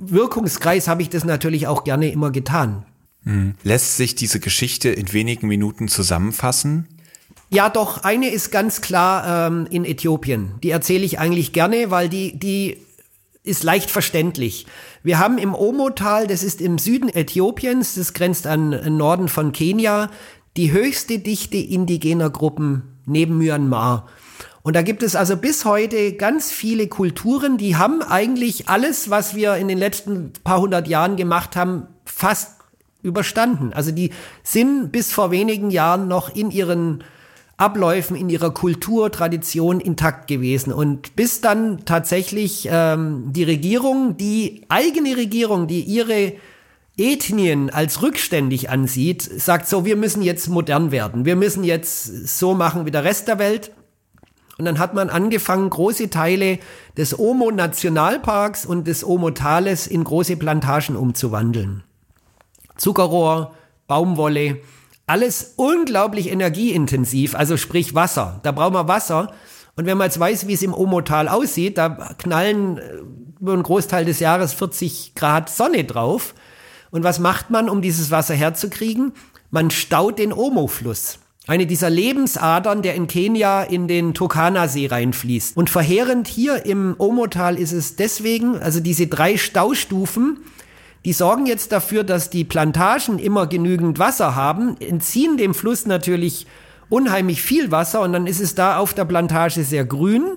Wirkungskreis 0.00 0.88
habe 0.88 1.02
ich 1.02 1.10
das 1.10 1.24
natürlich 1.24 1.66
auch 1.66 1.84
gerne 1.84 2.10
immer 2.10 2.30
getan. 2.30 2.84
Mhm. 3.24 3.54
Lässt 3.62 3.96
sich 3.96 4.14
diese 4.14 4.40
Geschichte 4.40 4.88
in 4.88 5.12
wenigen 5.12 5.48
Minuten 5.48 5.88
zusammenfassen? 5.88 6.88
Ja, 7.50 7.70
doch, 7.70 8.04
eine 8.04 8.28
ist 8.28 8.50
ganz 8.50 8.82
klar 8.82 9.48
ähm, 9.48 9.66
in 9.70 9.84
Äthiopien. 9.84 10.54
Die 10.62 10.70
erzähle 10.70 11.04
ich 11.04 11.18
eigentlich 11.18 11.52
gerne, 11.52 11.90
weil 11.90 12.08
die, 12.10 12.38
die 12.38 12.76
ist 13.42 13.64
leicht 13.64 13.90
verständlich. 13.90 14.66
Wir 15.02 15.18
haben 15.18 15.38
im 15.38 15.54
Omo-Tal, 15.54 16.26
das 16.26 16.42
ist 16.42 16.60
im 16.60 16.76
Süden 16.76 17.08
Äthiopiens, 17.08 17.94
das 17.94 18.12
grenzt 18.12 18.46
an 18.46 18.96
Norden 18.96 19.28
von 19.28 19.52
Kenia, 19.52 20.10
die 20.58 20.72
höchste 20.72 21.18
Dichte 21.18 21.56
indigener 21.56 22.28
Gruppen 22.28 22.98
neben 23.06 23.38
Myanmar. 23.38 24.08
Und 24.62 24.76
da 24.76 24.82
gibt 24.82 25.02
es 25.02 25.16
also 25.16 25.38
bis 25.38 25.64
heute 25.64 26.12
ganz 26.12 26.52
viele 26.52 26.88
Kulturen, 26.88 27.56
die 27.56 27.76
haben 27.76 28.02
eigentlich 28.02 28.68
alles, 28.68 29.08
was 29.08 29.34
wir 29.34 29.56
in 29.56 29.68
den 29.68 29.78
letzten 29.78 30.34
paar 30.44 30.60
hundert 30.60 30.88
Jahren 30.88 31.16
gemacht 31.16 31.56
haben, 31.56 31.86
fast 32.04 32.58
überstanden. 33.02 33.72
Also 33.72 33.92
die 33.92 34.10
sind 34.42 34.92
bis 34.92 35.10
vor 35.10 35.30
wenigen 35.30 35.70
Jahren 35.70 36.08
noch 36.08 36.34
in 36.34 36.50
ihren 36.50 37.02
Abläufen 37.58 38.16
in 38.16 38.30
ihrer 38.30 38.52
Kultur, 38.52 39.10
Tradition 39.10 39.80
intakt 39.80 40.28
gewesen. 40.28 40.72
Und 40.72 41.16
bis 41.16 41.40
dann 41.40 41.84
tatsächlich 41.84 42.68
ähm, 42.70 43.32
die 43.32 43.42
Regierung, 43.42 44.16
die 44.16 44.62
eigene 44.68 45.16
Regierung, 45.16 45.66
die 45.66 45.80
ihre 45.80 46.34
Ethnien 46.96 47.68
als 47.68 48.00
rückständig 48.00 48.70
ansieht, 48.70 49.22
sagt 49.22 49.68
so, 49.68 49.84
wir 49.84 49.96
müssen 49.96 50.22
jetzt 50.22 50.48
modern 50.48 50.92
werden. 50.92 51.24
Wir 51.24 51.34
müssen 51.34 51.64
jetzt 51.64 52.28
so 52.38 52.54
machen 52.54 52.86
wie 52.86 52.92
der 52.92 53.04
Rest 53.04 53.26
der 53.26 53.40
Welt. 53.40 53.72
Und 54.56 54.64
dann 54.64 54.78
hat 54.78 54.94
man 54.94 55.10
angefangen, 55.10 55.68
große 55.68 56.10
Teile 56.10 56.60
des 56.96 57.18
Omo-Nationalparks 57.18 58.66
und 58.66 58.86
des 58.86 59.04
Omo-Tales 59.04 59.88
in 59.88 60.04
große 60.04 60.36
Plantagen 60.36 60.94
umzuwandeln. 60.96 61.82
Zuckerrohr, 62.76 63.54
Baumwolle, 63.88 64.60
alles 65.08 65.54
unglaublich 65.56 66.30
energieintensiv, 66.30 67.34
also 67.34 67.56
sprich 67.56 67.94
Wasser. 67.94 68.40
Da 68.42 68.52
brauchen 68.52 68.74
wir 68.74 68.88
Wasser. 68.88 69.32
Und 69.76 69.86
wenn 69.86 69.96
man 69.96 70.06
jetzt 70.06 70.20
weiß, 70.20 70.46
wie 70.46 70.54
es 70.54 70.62
im 70.62 70.74
Omotal 70.74 71.28
aussieht, 71.28 71.78
da 71.78 71.88
knallen 72.18 72.78
äh, 72.78 72.82
über 73.40 73.52
einen 73.52 73.62
Großteil 73.62 74.04
des 74.04 74.20
Jahres 74.20 74.52
40 74.54 75.14
Grad 75.14 75.48
Sonne 75.50 75.84
drauf. 75.84 76.34
Und 76.90 77.04
was 77.04 77.18
macht 77.18 77.50
man, 77.50 77.68
um 77.68 77.82
dieses 77.82 78.10
Wasser 78.10 78.34
herzukriegen? 78.34 79.12
Man 79.50 79.70
staut 79.70 80.18
den 80.18 80.32
Omo-Fluss. 80.32 81.20
Eine 81.46 81.66
dieser 81.66 81.88
Lebensadern, 81.88 82.82
der 82.82 82.94
in 82.94 83.06
Kenia 83.06 83.62
in 83.62 83.88
den 83.88 84.12
Turkana-See 84.12 84.88
reinfließt. 84.88 85.56
Und 85.56 85.70
verheerend 85.70 86.28
hier 86.28 86.66
im 86.66 86.94
Omotal 86.98 87.56
ist 87.56 87.72
es 87.72 87.96
deswegen, 87.96 88.58
also 88.58 88.80
diese 88.80 89.06
drei 89.06 89.38
Staustufen, 89.38 90.40
die 91.04 91.12
sorgen 91.12 91.46
jetzt 91.46 91.72
dafür, 91.72 92.04
dass 92.04 92.30
die 92.30 92.44
Plantagen 92.44 93.18
immer 93.18 93.46
genügend 93.46 93.98
Wasser 93.98 94.34
haben, 94.34 94.76
entziehen 94.80 95.36
dem 95.36 95.54
Fluss 95.54 95.86
natürlich 95.86 96.46
unheimlich 96.88 97.42
viel 97.42 97.70
Wasser 97.70 98.00
und 98.00 98.12
dann 98.12 98.26
ist 98.26 98.40
es 98.40 98.54
da 98.54 98.78
auf 98.78 98.94
der 98.94 99.04
Plantage 99.04 99.62
sehr 99.62 99.84
grün. 99.84 100.36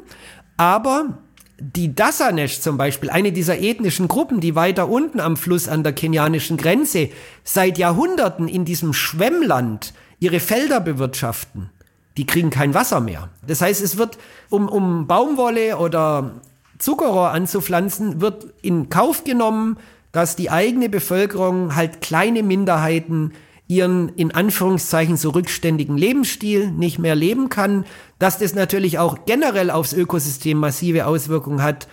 Aber 0.57 1.17
die 1.59 1.93
Dassanesh 1.95 2.59
zum 2.59 2.77
Beispiel, 2.77 3.09
eine 3.09 3.31
dieser 3.31 3.59
ethnischen 3.59 4.07
Gruppen, 4.07 4.39
die 4.39 4.55
weiter 4.55 4.89
unten 4.89 5.19
am 5.19 5.37
Fluss 5.37 5.67
an 5.67 5.83
der 5.83 5.93
kenianischen 5.93 6.57
Grenze 6.57 7.09
seit 7.43 7.77
Jahrhunderten 7.77 8.47
in 8.47 8.65
diesem 8.65 8.93
Schwemmland 8.93 9.93
ihre 10.19 10.39
Felder 10.39 10.79
bewirtschaften, 10.79 11.69
die 12.17 12.25
kriegen 12.25 12.49
kein 12.49 12.73
Wasser 12.73 12.99
mehr. 12.99 13.29
Das 13.45 13.61
heißt, 13.61 13.81
es 13.81 13.97
wird, 13.97 14.17
um, 14.49 14.69
um 14.69 15.07
Baumwolle 15.07 15.77
oder 15.77 16.31
Zuckerrohr 16.79 17.29
anzupflanzen, 17.29 18.21
wird 18.21 18.47
in 18.61 18.89
Kauf 18.89 19.23
genommen, 19.23 19.77
dass 20.11 20.35
die 20.35 20.49
eigene 20.49 20.89
Bevölkerung 20.89 21.75
halt 21.75 22.01
kleine 22.01 22.43
Minderheiten 22.43 23.33
ihren 23.67 24.09
in 24.09 24.31
Anführungszeichen 24.31 25.15
so 25.15 25.29
rückständigen 25.29 25.97
Lebensstil 25.97 26.71
nicht 26.71 26.99
mehr 26.99 27.15
leben 27.15 27.47
kann, 27.47 27.85
dass 28.19 28.37
das 28.37 28.53
natürlich 28.53 28.99
auch 28.99 29.19
generell 29.25 29.71
aufs 29.71 29.93
Ökosystem 29.93 30.57
massive 30.57 31.05
Auswirkungen 31.05 31.63
hat, 31.63 31.87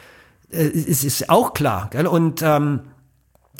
äh, 0.51 0.67
ist, 0.67 1.05
ist 1.05 1.31
auch 1.31 1.55
klar. 1.55 1.89
Gell? 1.93 2.09
Und 2.09 2.43
ähm, 2.43 2.81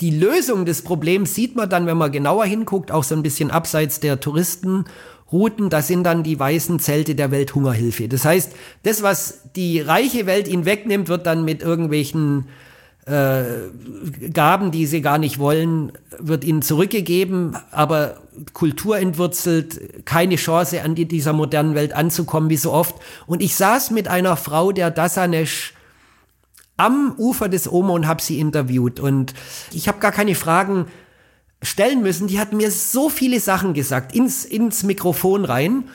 die 0.01 0.11
Lösung 0.11 0.65
des 0.65 0.81
Problems 0.81 1.33
sieht 1.33 1.55
man 1.55 1.69
dann, 1.69 1.85
wenn 1.85 1.97
man 1.97 2.11
genauer 2.11 2.45
hinguckt, 2.45 2.91
auch 2.91 3.05
so 3.05 3.15
ein 3.15 3.23
bisschen 3.23 3.51
abseits 3.51 4.01
der 4.01 4.19
Touristenrouten. 4.19 5.69
Das 5.69 5.87
sind 5.87 6.03
dann 6.03 6.23
die 6.23 6.39
weißen 6.39 6.79
Zelte 6.79 7.15
der 7.15 7.31
Welthungerhilfe. 7.31 8.09
Das 8.09 8.25
heißt, 8.25 8.53
das, 8.83 9.01
was 9.01 9.51
die 9.55 9.79
reiche 9.79 10.25
Welt 10.25 10.49
ihnen 10.49 10.65
wegnimmt, 10.65 11.07
wird 11.07 11.25
dann 11.25 11.45
mit 11.45 11.61
irgendwelchen 11.61 12.45
äh, 13.09 14.29
Gaben, 14.31 14.71
die 14.71 14.85
sie 14.85 15.01
gar 15.01 15.17
nicht 15.17 15.39
wollen, 15.39 15.91
wird 16.19 16.43
ihnen 16.43 16.61
zurückgegeben, 16.61 17.57
aber 17.71 18.17
Kultur 18.53 18.99
entwurzelt, 18.99 20.05
keine 20.05 20.35
Chance 20.35 20.83
an 20.83 20.95
die, 20.95 21.05
dieser 21.05 21.33
modernen 21.33 21.75
Welt 21.75 21.93
anzukommen, 21.93 22.49
wie 22.49 22.57
so 22.57 22.71
oft. 22.71 22.95
Und 23.25 23.41
ich 23.41 23.55
saß 23.55 23.91
mit 23.91 24.07
einer 24.07 24.37
Frau 24.37 24.71
der 24.71 24.91
Dasanesh 24.91 25.73
am 26.77 27.13
Ufer 27.17 27.49
des 27.49 27.71
Omo 27.71 27.93
und 27.95 28.07
habe 28.07 28.21
sie 28.21 28.39
interviewt. 28.39 28.99
Und 28.99 29.33
ich 29.71 29.87
habe 29.87 29.99
gar 29.99 30.11
keine 30.11 30.35
Fragen 30.35 30.85
stellen 31.61 32.01
müssen. 32.01 32.27
Die 32.27 32.39
hat 32.39 32.53
mir 32.53 32.71
so 32.71 33.09
viele 33.09 33.39
Sachen 33.39 33.73
gesagt, 33.73 34.15
ins, 34.15 34.45
ins 34.45 34.83
Mikrofon 34.83 35.45
rein. 35.45 35.85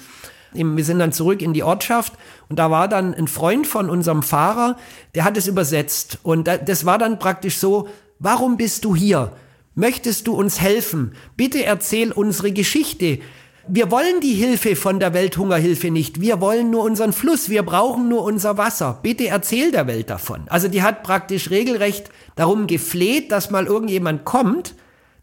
Wir 0.54 0.84
sind 0.84 0.98
dann 0.98 1.12
zurück 1.12 1.42
in 1.42 1.52
die 1.52 1.62
Ortschaft 1.62 2.14
und 2.48 2.58
da 2.58 2.70
war 2.70 2.88
dann 2.88 3.14
ein 3.14 3.28
Freund 3.28 3.66
von 3.66 3.90
unserem 3.90 4.22
Fahrer, 4.22 4.76
der 5.14 5.24
hat 5.24 5.36
es 5.36 5.46
übersetzt. 5.46 6.18
Und 6.22 6.48
das 6.48 6.84
war 6.84 6.98
dann 6.98 7.18
praktisch 7.18 7.58
so, 7.58 7.88
warum 8.18 8.56
bist 8.56 8.84
du 8.84 8.94
hier? 8.94 9.32
Möchtest 9.74 10.26
du 10.28 10.34
uns 10.34 10.60
helfen? 10.60 11.14
Bitte 11.36 11.64
erzähl 11.64 12.12
unsere 12.12 12.52
Geschichte. 12.52 13.18
Wir 13.66 13.90
wollen 13.90 14.20
die 14.20 14.34
Hilfe 14.34 14.76
von 14.76 15.00
der 15.00 15.14
Welthungerhilfe 15.14 15.90
nicht. 15.90 16.20
Wir 16.20 16.40
wollen 16.40 16.70
nur 16.70 16.84
unseren 16.84 17.12
Fluss. 17.12 17.48
Wir 17.48 17.62
brauchen 17.62 18.08
nur 18.08 18.22
unser 18.22 18.58
Wasser. 18.58 19.00
Bitte 19.02 19.26
erzähl 19.26 19.72
der 19.72 19.86
Welt 19.86 20.10
davon. 20.10 20.42
Also 20.46 20.68
die 20.68 20.82
hat 20.82 21.02
praktisch 21.02 21.50
regelrecht 21.50 22.10
darum 22.36 22.66
gefleht, 22.66 23.32
dass 23.32 23.50
mal 23.50 23.66
irgendjemand 23.66 24.24
kommt, 24.24 24.74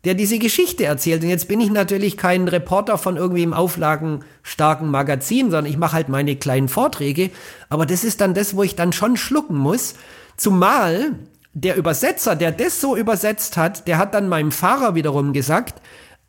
der 0.03 0.15
diese 0.15 0.39
Geschichte 0.39 0.85
erzählt. 0.85 1.23
Und 1.23 1.29
jetzt 1.29 1.47
bin 1.47 1.61
ich 1.61 1.69
natürlich 1.69 2.17
kein 2.17 2.47
Reporter 2.47 2.97
von 2.97 3.17
irgendwie 3.17 3.43
im 3.43 3.53
auflagenstarken 3.53 4.89
Magazin, 4.89 5.51
sondern 5.51 5.71
ich 5.71 5.77
mache 5.77 5.93
halt 5.93 6.09
meine 6.09 6.35
kleinen 6.35 6.69
Vorträge. 6.69 7.29
Aber 7.69 7.85
das 7.85 8.03
ist 8.03 8.21
dann 8.21 8.33
das, 8.33 8.55
wo 8.55 8.63
ich 8.63 8.75
dann 8.75 8.93
schon 8.93 9.15
schlucken 9.17 9.57
muss. 9.57 9.93
Zumal 10.37 11.15
der 11.53 11.75
Übersetzer, 11.75 12.35
der 12.35 12.51
das 12.51 12.81
so 12.81 12.95
übersetzt 12.95 13.57
hat, 13.57 13.87
der 13.87 13.97
hat 13.97 14.13
dann 14.13 14.29
meinem 14.29 14.51
Fahrer 14.51 14.95
wiederum 14.95 15.33
gesagt, 15.33 15.81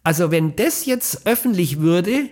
also 0.02 0.30
wenn 0.30 0.56
das 0.56 0.84
jetzt 0.84 1.26
öffentlich 1.26 1.80
würde, 1.80 2.28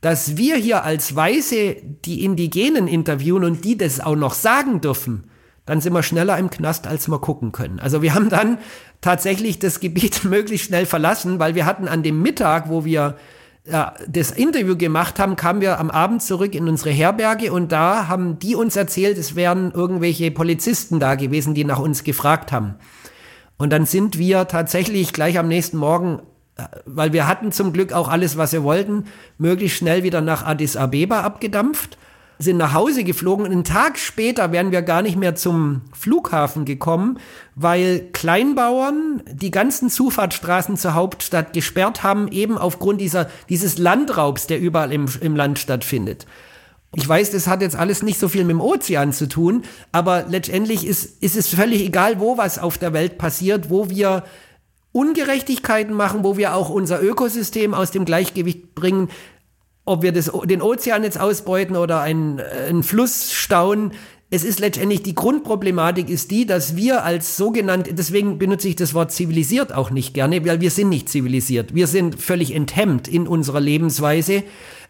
dass 0.00 0.36
wir 0.36 0.56
hier 0.56 0.84
als 0.84 1.14
Weiße 1.14 1.76
die 2.04 2.24
Indigenen 2.24 2.86
interviewen 2.86 3.44
und 3.44 3.64
die 3.64 3.76
das 3.76 4.00
auch 4.00 4.14
noch 4.14 4.34
sagen 4.34 4.80
dürfen, 4.80 5.24
dann 5.66 5.80
sind 5.80 5.92
wir 5.92 6.02
schneller 6.02 6.38
im 6.38 6.48
Knast, 6.48 6.86
als 6.86 7.08
wir 7.08 7.18
gucken 7.18 7.52
können. 7.52 7.80
Also 7.80 8.00
wir 8.00 8.14
haben 8.14 8.30
dann 8.30 8.58
tatsächlich 9.00 9.58
das 9.58 9.80
Gebiet 9.80 10.24
möglichst 10.24 10.66
schnell 10.66 10.86
verlassen, 10.86 11.38
weil 11.38 11.54
wir 11.54 11.66
hatten 11.66 11.88
an 11.88 12.02
dem 12.02 12.22
Mittag, 12.22 12.68
wo 12.68 12.84
wir 12.84 13.16
ja, 13.64 13.94
das 14.08 14.30
Interview 14.30 14.76
gemacht 14.76 15.18
haben, 15.18 15.36
kamen 15.36 15.60
wir 15.60 15.78
am 15.78 15.90
Abend 15.90 16.22
zurück 16.22 16.54
in 16.54 16.68
unsere 16.68 16.90
Herberge 16.90 17.52
und 17.52 17.70
da 17.70 18.08
haben 18.08 18.38
die 18.38 18.54
uns 18.54 18.76
erzählt, 18.76 19.18
es 19.18 19.36
wären 19.36 19.72
irgendwelche 19.72 20.30
Polizisten 20.30 21.00
da 21.00 21.16
gewesen, 21.16 21.54
die 21.54 21.64
nach 21.64 21.78
uns 21.78 22.02
gefragt 22.02 22.50
haben. 22.50 22.76
Und 23.58 23.72
dann 23.72 23.84
sind 23.84 24.18
wir 24.18 24.46
tatsächlich 24.48 25.12
gleich 25.12 25.38
am 25.38 25.48
nächsten 25.48 25.76
Morgen 25.76 26.20
weil 26.84 27.12
wir 27.12 27.26
hatten 27.26 27.52
zum 27.52 27.72
Glück 27.72 27.92
auch 27.92 28.08
alles, 28.08 28.36
was 28.36 28.52
wir 28.52 28.62
wollten, 28.62 29.04
möglichst 29.38 29.78
schnell 29.78 30.02
wieder 30.02 30.20
nach 30.20 30.44
Addis 30.44 30.76
Abeba 30.76 31.20
abgedampft, 31.20 31.98
sind 32.38 32.56
nach 32.56 32.72
Hause 32.72 33.04
geflogen. 33.04 33.46
Einen 33.46 33.64
Tag 33.64 33.98
später 33.98 34.52
wären 34.52 34.70
wir 34.70 34.82
gar 34.82 35.02
nicht 35.02 35.16
mehr 35.16 35.34
zum 35.34 35.82
Flughafen 35.92 36.64
gekommen, 36.64 37.18
weil 37.54 38.08
Kleinbauern 38.12 39.22
die 39.30 39.50
ganzen 39.50 39.90
Zufahrtsstraßen 39.90 40.76
zur 40.76 40.94
Hauptstadt 40.94 41.52
gesperrt 41.52 42.02
haben, 42.02 42.28
eben 42.28 42.56
aufgrund 42.56 43.00
dieser, 43.00 43.28
dieses 43.48 43.78
Landraubs, 43.78 44.46
der 44.46 44.60
überall 44.60 44.92
im, 44.92 45.06
im 45.20 45.34
Land 45.34 45.58
stattfindet. 45.58 46.26
Ich 46.94 47.06
weiß, 47.06 47.32
das 47.32 47.46
hat 47.46 47.60
jetzt 47.60 47.76
alles 47.76 48.02
nicht 48.02 48.18
so 48.18 48.28
viel 48.28 48.44
mit 48.44 48.52
dem 48.52 48.60
Ozean 48.62 49.12
zu 49.12 49.28
tun, 49.28 49.64
aber 49.92 50.24
letztendlich 50.28 50.86
ist, 50.86 51.22
ist 51.22 51.36
es 51.36 51.48
völlig 51.48 51.82
egal, 51.82 52.18
wo 52.18 52.38
was 52.38 52.58
auf 52.58 52.78
der 52.78 52.94
Welt 52.94 53.18
passiert, 53.18 53.68
wo 53.68 53.90
wir 53.90 54.24
Ungerechtigkeiten 54.92 55.94
machen, 55.94 56.24
wo 56.24 56.38
wir 56.38 56.54
auch 56.54 56.70
unser 56.70 57.02
Ökosystem 57.02 57.74
aus 57.74 57.90
dem 57.90 58.06
Gleichgewicht 58.06 58.74
bringen, 58.74 59.10
ob 59.88 60.02
wir 60.02 60.12
das, 60.12 60.30
den 60.44 60.62
Ozean 60.62 61.02
jetzt 61.02 61.18
ausbeuten 61.18 61.76
oder 61.76 62.00
einen, 62.00 62.40
einen 62.40 62.82
Fluss 62.82 63.32
stauen. 63.32 63.92
Es 64.30 64.44
ist 64.44 64.60
letztendlich 64.60 65.02
die 65.02 65.14
Grundproblematik 65.14 66.10
ist 66.10 66.30
die, 66.30 66.44
dass 66.44 66.76
wir 66.76 67.02
als 67.04 67.38
sogenannte, 67.38 67.94
deswegen 67.94 68.38
benutze 68.38 68.68
ich 68.68 68.76
das 68.76 68.92
Wort 68.92 69.10
zivilisiert 69.10 69.72
auch 69.72 69.90
nicht 69.90 70.12
gerne, 70.12 70.44
weil 70.44 70.60
wir 70.60 70.70
sind 70.70 70.90
nicht 70.90 71.08
zivilisiert. 71.08 71.74
Wir 71.74 71.86
sind 71.86 72.20
völlig 72.20 72.54
enthemmt 72.54 73.08
in 73.08 73.26
unserer 73.26 73.60
Lebensweise. 73.60 74.44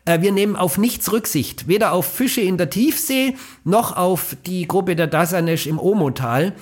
Äh, 0.04 0.20
wir 0.22 0.32
nehmen 0.32 0.56
auf 0.56 0.76
nichts 0.76 1.12
Rücksicht, 1.12 1.68
weder 1.68 1.92
auf 1.92 2.06
Fische 2.06 2.40
in 2.40 2.58
der 2.58 2.68
Tiefsee 2.68 3.36
noch 3.62 3.96
auf 3.96 4.36
die 4.46 4.66
Gruppe 4.66 4.96
der 4.96 5.06
Dasanesh 5.06 5.68
im 5.68 5.78
Omotal. 5.78 6.54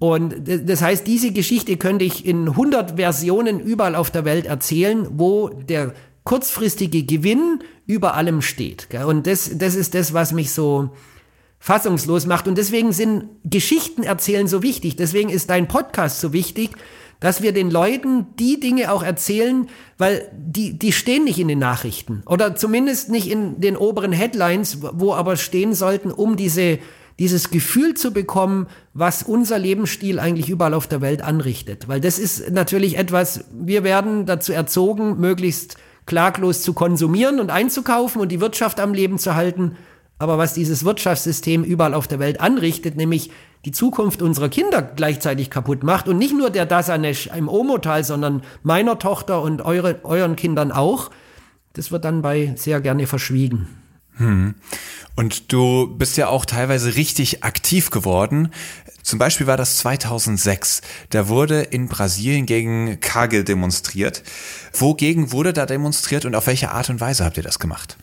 Und 0.00 0.34
das 0.46 0.80
heißt, 0.82 1.06
diese 1.06 1.32
Geschichte 1.32 1.76
könnte 1.76 2.04
ich 2.04 2.24
in 2.24 2.48
100 2.48 2.96
Versionen 2.96 3.58
überall 3.58 3.96
auf 3.96 4.10
der 4.10 4.24
Welt 4.24 4.46
erzählen, 4.46 5.06
wo 5.10 5.48
der 5.48 5.92
kurzfristige 6.28 7.04
Gewinn 7.04 7.60
über 7.86 8.12
allem 8.12 8.42
steht. 8.42 8.86
Und 9.06 9.26
das, 9.26 9.50
das 9.56 9.74
ist 9.74 9.94
das, 9.94 10.12
was 10.12 10.32
mich 10.32 10.52
so 10.52 10.90
fassungslos 11.58 12.26
macht. 12.26 12.46
Und 12.46 12.58
deswegen 12.58 12.92
sind 12.92 13.24
Geschichten 13.44 14.02
erzählen 14.02 14.46
so 14.46 14.62
wichtig. 14.62 14.96
Deswegen 14.96 15.30
ist 15.30 15.48
dein 15.48 15.68
Podcast 15.68 16.20
so 16.20 16.34
wichtig, 16.34 16.72
dass 17.18 17.40
wir 17.40 17.52
den 17.52 17.70
Leuten 17.70 18.26
die 18.38 18.60
Dinge 18.60 18.92
auch 18.92 19.02
erzählen, 19.02 19.70
weil 19.96 20.30
die, 20.36 20.78
die 20.78 20.92
stehen 20.92 21.24
nicht 21.24 21.38
in 21.38 21.48
den 21.48 21.58
Nachrichten 21.58 22.22
oder 22.26 22.54
zumindest 22.54 23.08
nicht 23.08 23.30
in 23.30 23.62
den 23.62 23.78
oberen 23.78 24.12
Headlines, 24.12 24.82
wo 24.82 25.14
aber 25.14 25.36
stehen 25.36 25.72
sollten, 25.72 26.12
um 26.12 26.36
diese 26.36 26.78
dieses 27.18 27.50
Gefühl 27.50 27.94
zu 27.94 28.12
bekommen, 28.12 28.68
was 28.94 29.24
unser 29.24 29.58
Lebensstil 29.58 30.20
eigentlich 30.20 30.48
überall 30.48 30.72
auf 30.72 30.86
der 30.86 31.00
Welt 31.00 31.20
anrichtet. 31.20 31.88
Weil 31.88 32.00
das 32.00 32.20
ist 32.20 32.52
natürlich 32.52 32.96
etwas, 32.96 33.44
wir 33.52 33.82
werden 33.82 34.24
dazu 34.24 34.52
erzogen, 34.52 35.18
möglichst 35.18 35.78
klaglos 36.08 36.62
zu 36.62 36.72
konsumieren 36.72 37.38
und 37.38 37.50
einzukaufen 37.50 38.20
und 38.20 38.30
die 38.30 38.40
Wirtschaft 38.40 38.80
am 38.80 38.94
Leben 38.94 39.18
zu 39.18 39.36
halten. 39.36 39.76
Aber 40.18 40.38
was 40.38 40.54
dieses 40.54 40.84
Wirtschaftssystem 40.84 41.62
überall 41.62 41.94
auf 41.94 42.08
der 42.08 42.18
Welt 42.18 42.40
anrichtet, 42.40 42.96
nämlich 42.96 43.30
die 43.64 43.72
Zukunft 43.72 44.22
unserer 44.22 44.48
Kinder 44.48 44.82
gleichzeitig 44.82 45.50
kaputt 45.50 45.84
macht 45.84 46.08
und 46.08 46.18
nicht 46.18 46.34
nur 46.36 46.50
der 46.50 46.66
Dasanesh 46.66 47.28
im 47.36 47.48
Omotal, 47.48 48.02
sondern 48.02 48.42
meiner 48.62 48.98
Tochter 48.98 49.42
und 49.42 49.62
eure, 49.62 50.00
euren 50.02 50.34
Kindern 50.34 50.72
auch, 50.72 51.10
das 51.74 51.92
wird 51.92 52.04
dann 52.04 52.22
bei 52.22 52.54
sehr 52.56 52.80
gerne 52.80 53.06
verschwiegen. 53.06 53.68
Hm. 54.16 54.54
Und 55.14 55.52
du 55.52 55.94
bist 55.96 56.16
ja 56.16 56.28
auch 56.28 56.44
teilweise 56.44 56.96
richtig 56.96 57.44
aktiv 57.44 57.90
geworden. 57.90 58.50
Zum 59.02 59.18
Beispiel 59.18 59.46
war 59.46 59.56
das 59.56 59.78
2006. 59.78 60.82
Da 61.10 61.28
wurde 61.28 61.62
in 61.62 61.88
Brasilien 61.88 62.46
gegen 62.46 63.00
Cargill 63.00 63.44
demonstriert. 63.44 64.22
Wogegen 64.72 65.32
wurde 65.32 65.52
da 65.52 65.66
demonstriert 65.66 66.24
und 66.24 66.34
auf 66.34 66.46
welche 66.46 66.70
Art 66.70 66.90
und 66.90 67.00
Weise 67.00 67.24
habt 67.24 67.36
ihr 67.36 67.42
das 67.42 67.58
gemacht? 67.58 67.96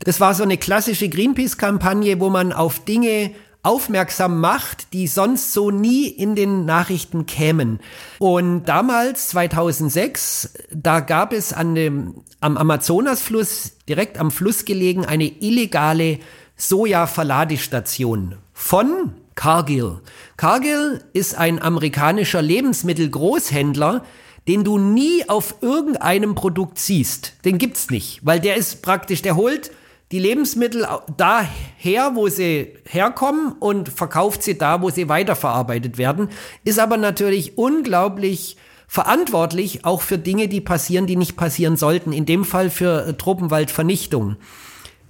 Das 0.00 0.20
war 0.20 0.34
so 0.34 0.42
eine 0.42 0.56
klassische 0.56 1.08
Greenpeace-Kampagne, 1.08 2.20
wo 2.20 2.30
man 2.30 2.52
auf 2.52 2.84
Dinge 2.84 3.32
aufmerksam 3.62 4.40
macht, 4.40 4.92
die 4.94 5.06
sonst 5.06 5.52
so 5.52 5.70
nie 5.70 6.08
in 6.08 6.34
den 6.34 6.64
Nachrichten 6.64 7.26
kämen. 7.26 7.80
Und 8.18 8.64
damals, 8.64 9.28
2006, 9.28 10.54
da 10.72 11.00
gab 11.00 11.32
es 11.32 11.52
an 11.52 11.74
dem, 11.74 12.22
am 12.40 12.56
Amazonasfluss, 12.56 13.72
direkt 13.88 14.18
am 14.18 14.30
Fluss 14.30 14.64
gelegen, 14.64 15.04
eine 15.04 15.26
illegale 15.26 16.18
Soja-Verladestation 16.56 18.36
von 18.54 19.12
Cargill. 19.34 20.00
Cargill 20.40 21.04
ist 21.12 21.34
ein 21.34 21.60
amerikanischer 21.60 22.40
Lebensmittelgroßhändler, 22.40 24.06
den 24.48 24.64
du 24.64 24.78
nie 24.78 25.28
auf 25.28 25.56
irgendeinem 25.60 26.34
Produkt 26.34 26.78
siehst. 26.78 27.34
Den 27.44 27.58
gibt's 27.58 27.90
nicht, 27.90 28.20
weil 28.24 28.40
der 28.40 28.56
ist 28.56 28.80
praktisch, 28.80 29.20
der 29.20 29.36
holt 29.36 29.70
die 30.12 30.18
Lebensmittel 30.18 30.88
daher, 31.18 32.12
wo 32.14 32.28
sie 32.28 32.72
herkommen 32.88 33.52
und 33.60 33.90
verkauft 33.90 34.42
sie 34.42 34.56
da, 34.56 34.80
wo 34.80 34.88
sie 34.88 35.10
weiterverarbeitet 35.10 35.98
werden, 35.98 36.30
ist 36.64 36.78
aber 36.78 36.96
natürlich 36.96 37.58
unglaublich 37.58 38.56
verantwortlich 38.88 39.84
auch 39.84 40.00
für 40.00 40.16
Dinge, 40.16 40.48
die 40.48 40.62
passieren, 40.62 41.06
die 41.06 41.16
nicht 41.16 41.36
passieren 41.36 41.76
sollten. 41.76 42.14
In 42.14 42.24
dem 42.24 42.46
Fall 42.46 42.70
für 42.70 43.08
äh, 43.08 43.12
Tropenwaldvernichtung. 43.12 44.36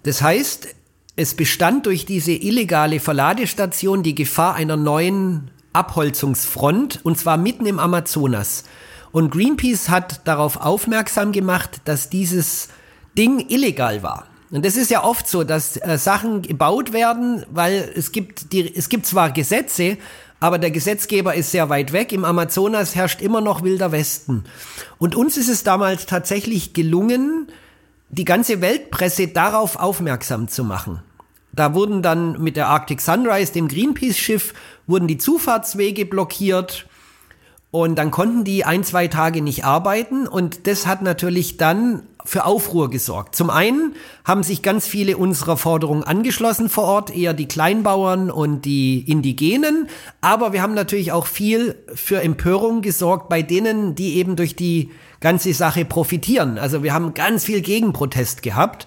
Das 0.02 0.22
heißt, 0.22 0.74
es 1.20 1.34
bestand 1.34 1.84
durch 1.84 2.06
diese 2.06 2.32
illegale 2.32 2.98
Verladestation 2.98 4.02
die 4.02 4.14
Gefahr 4.14 4.54
einer 4.54 4.78
neuen 4.78 5.50
Abholzungsfront, 5.74 7.00
und 7.02 7.18
zwar 7.18 7.36
mitten 7.36 7.66
im 7.66 7.78
Amazonas. 7.78 8.64
Und 9.12 9.30
Greenpeace 9.30 9.90
hat 9.90 10.26
darauf 10.26 10.56
aufmerksam 10.56 11.32
gemacht, 11.32 11.82
dass 11.84 12.08
dieses 12.08 12.68
Ding 13.18 13.50
illegal 13.50 14.02
war. 14.02 14.28
Und 14.50 14.64
das 14.64 14.76
ist 14.76 14.90
ja 14.90 15.04
oft 15.04 15.28
so, 15.28 15.44
dass 15.44 15.76
äh, 15.76 15.98
Sachen 15.98 16.40
gebaut 16.40 16.94
werden, 16.94 17.44
weil 17.50 17.92
es 17.94 18.12
gibt 18.12 18.54
die, 18.54 18.74
es 18.74 18.88
gibt 18.88 19.04
zwar 19.04 19.30
Gesetze, 19.30 19.98
aber 20.40 20.58
der 20.58 20.70
Gesetzgeber 20.70 21.34
ist 21.34 21.50
sehr 21.50 21.68
weit 21.68 21.92
weg. 21.92 22.12
Im 22.12 22.24
Amazonas 22.24 22.94
herrscht 22.94 23.20
immer 23.20 23.42
noch 23.42 23.62
wilder 23.62 23.92
Westen. 23.92 24.44
Und 24.96 25.14
uns 25.14 25.36
ist 25.36 25.50
es 25.50 25.64
damals 25.64 26.06
tatsächlich 26.06 26.72
gelungen, 26.72 27.48
die 28.08 28.24
ganze 28.24 28.62
Weltpresse 28.62 29.28
darauf 29.28 29.76
aufmerksam 29.76 30.48
zu 30.48 30.64
machen. 30.64 31.02
Da 31.52 31.74
wurden 31.74 32.02
dann 32.02 32.40
mit 32.40 32.56
der 32.56 32.68
Arctic 32.68 33.00
Sunrise, 33.00 33.52
dem 33.52 33.68
Greenpeace-Schiff, 33.68 34.54
wurden 34.86 35.08
die 35.08 35.18
Zufahrtswege 35.18 36.06
blockiert. 36.06 36.86
Und 37.72 37.96
dann 37.96 38.10
konnten 38.10 38.42
die 38.42 38.64
ein, 38.64 38.82
zwei 38.82 39.06
Tage 39.06 39.42
nicht 39.42 39.64
arbeiten. 39.64 40.26
Und 40.26 40.66
das 40.66 40.86
hat 40.86 41.02
natürlich 41.02 41.56
dann 41.56 42.02
für 42.24 42.44
Aufruhr 42.44 42.90
gesorgt. 42.90 43.34
Zum 43.34 43.48
einen 43.48 43.94
haben 44.24 44.42
sich 44.42 44.62
ganz 44.62 44.86
viele 44.86 45.16
unserer 45.16 45.56
Forderungen 45.56 46.02
angeschlossen 46.02 46.68
vor 46.68 46.84
Ort, 46.84 47.16
eher 47.16 47.32
die 47.32 47.46
Kleinbauern 47.46 48.30
und 48.30 48.64
die 48.64 49.00
Indigenen. 49.10 49.88
Aber 50.20 50.52
wir 50.52 50.62
haben 50.62 50.74
natürlich 50.74 51.12
auch 51.12 51.26
viel 51.26 51.76
für 51.94 52.22
Empörung 52.22 52.82
gesorgt 52.82 53.28
bei 53.28 53.42
denen, 53.42 53.94
die 53.94 54.16
eben 54.16 54.36
durch 54.36 54.56
die 54.56 54.90
ganze 55.20 55.54
Sache 55.54 55.84
profitieren. 55.84 56.58
Also 56.58 56.82
wir 56.82 56.92
haben 56.92 57.14
ganz 57.14 57.44
viel 57.44 57.60
Gegenprotest 57.60 58.42
gehabt. 58.42 58.86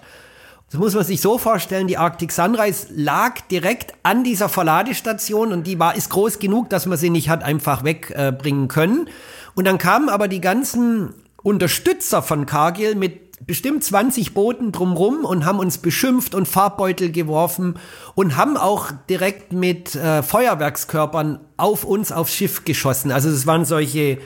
Das 0.74 0.80
muss 0.80 0.94
man 0.96 1.04
sich 1.04 1.20
so 1.20 1.38
vorstellen, 1.38 1.86
die 1.86 1.98
Arctic 1.98 2.32
Sunrise 2.32 2.88
lag 2.96 3.40
direkt 3.42 3.94
an 4.02 4.24
dieser 4.24 4.48
Verladestation 4.48 5.52
und 5.52 5.68
die 5.68 5.78
war, 5.78 5.94
ist 5.94 6.10
groß 6.10 6.40
genug, 6.40 6.68
dass 6.68 6.86
man 6.86 6.98
sie 6.98 7.10
nicht 7.10 7.28
hat 7.28 7.44
einfach 7.44 7.84
wegbringen 7.84 8.64
äh, 8.64 8.66
können. 8.66 9.08
Und 9.54 9.68
dann 9.68 9.78
kamen 9.78 10.08
aber 10.08 10.26
die 10.26 10.40
ganzen 10.40 11.14
Unterstützer 11.44 12.22
von 12.22 12.44
Cargill 12.44 12.96
mit 12.96 13.46
bestimmt 13.46 13.84
20 13.84 14.34
Booten 14.34 14.72
drumrum 14.72 15.24
und 15.24 15.44
haben 15.44 15.60
uns 15.60 15.78
beschimpft 15.78 16.34
und 16.34 16.48
Farbbeutel 16.48 17.12
geworfen 17.12 17.78
und 18.16 18.36
haben 18.36 18.56
auch 18.56 18.90
direkt 19.08 19.52
mit 19.52 19.94
äh, 19.94 20.24
Feuerwerkskörpern 20.24 21.38
auf 21.56 21.84
uns 21.84 22.10
aufs 22.10 22.34
Schiff 22.34 22.64
geschossen. 22.64 23.12
Also 23.12 23.28
es 23.28 23.46
waren 23.46 23.64
solche, 23.64 24.18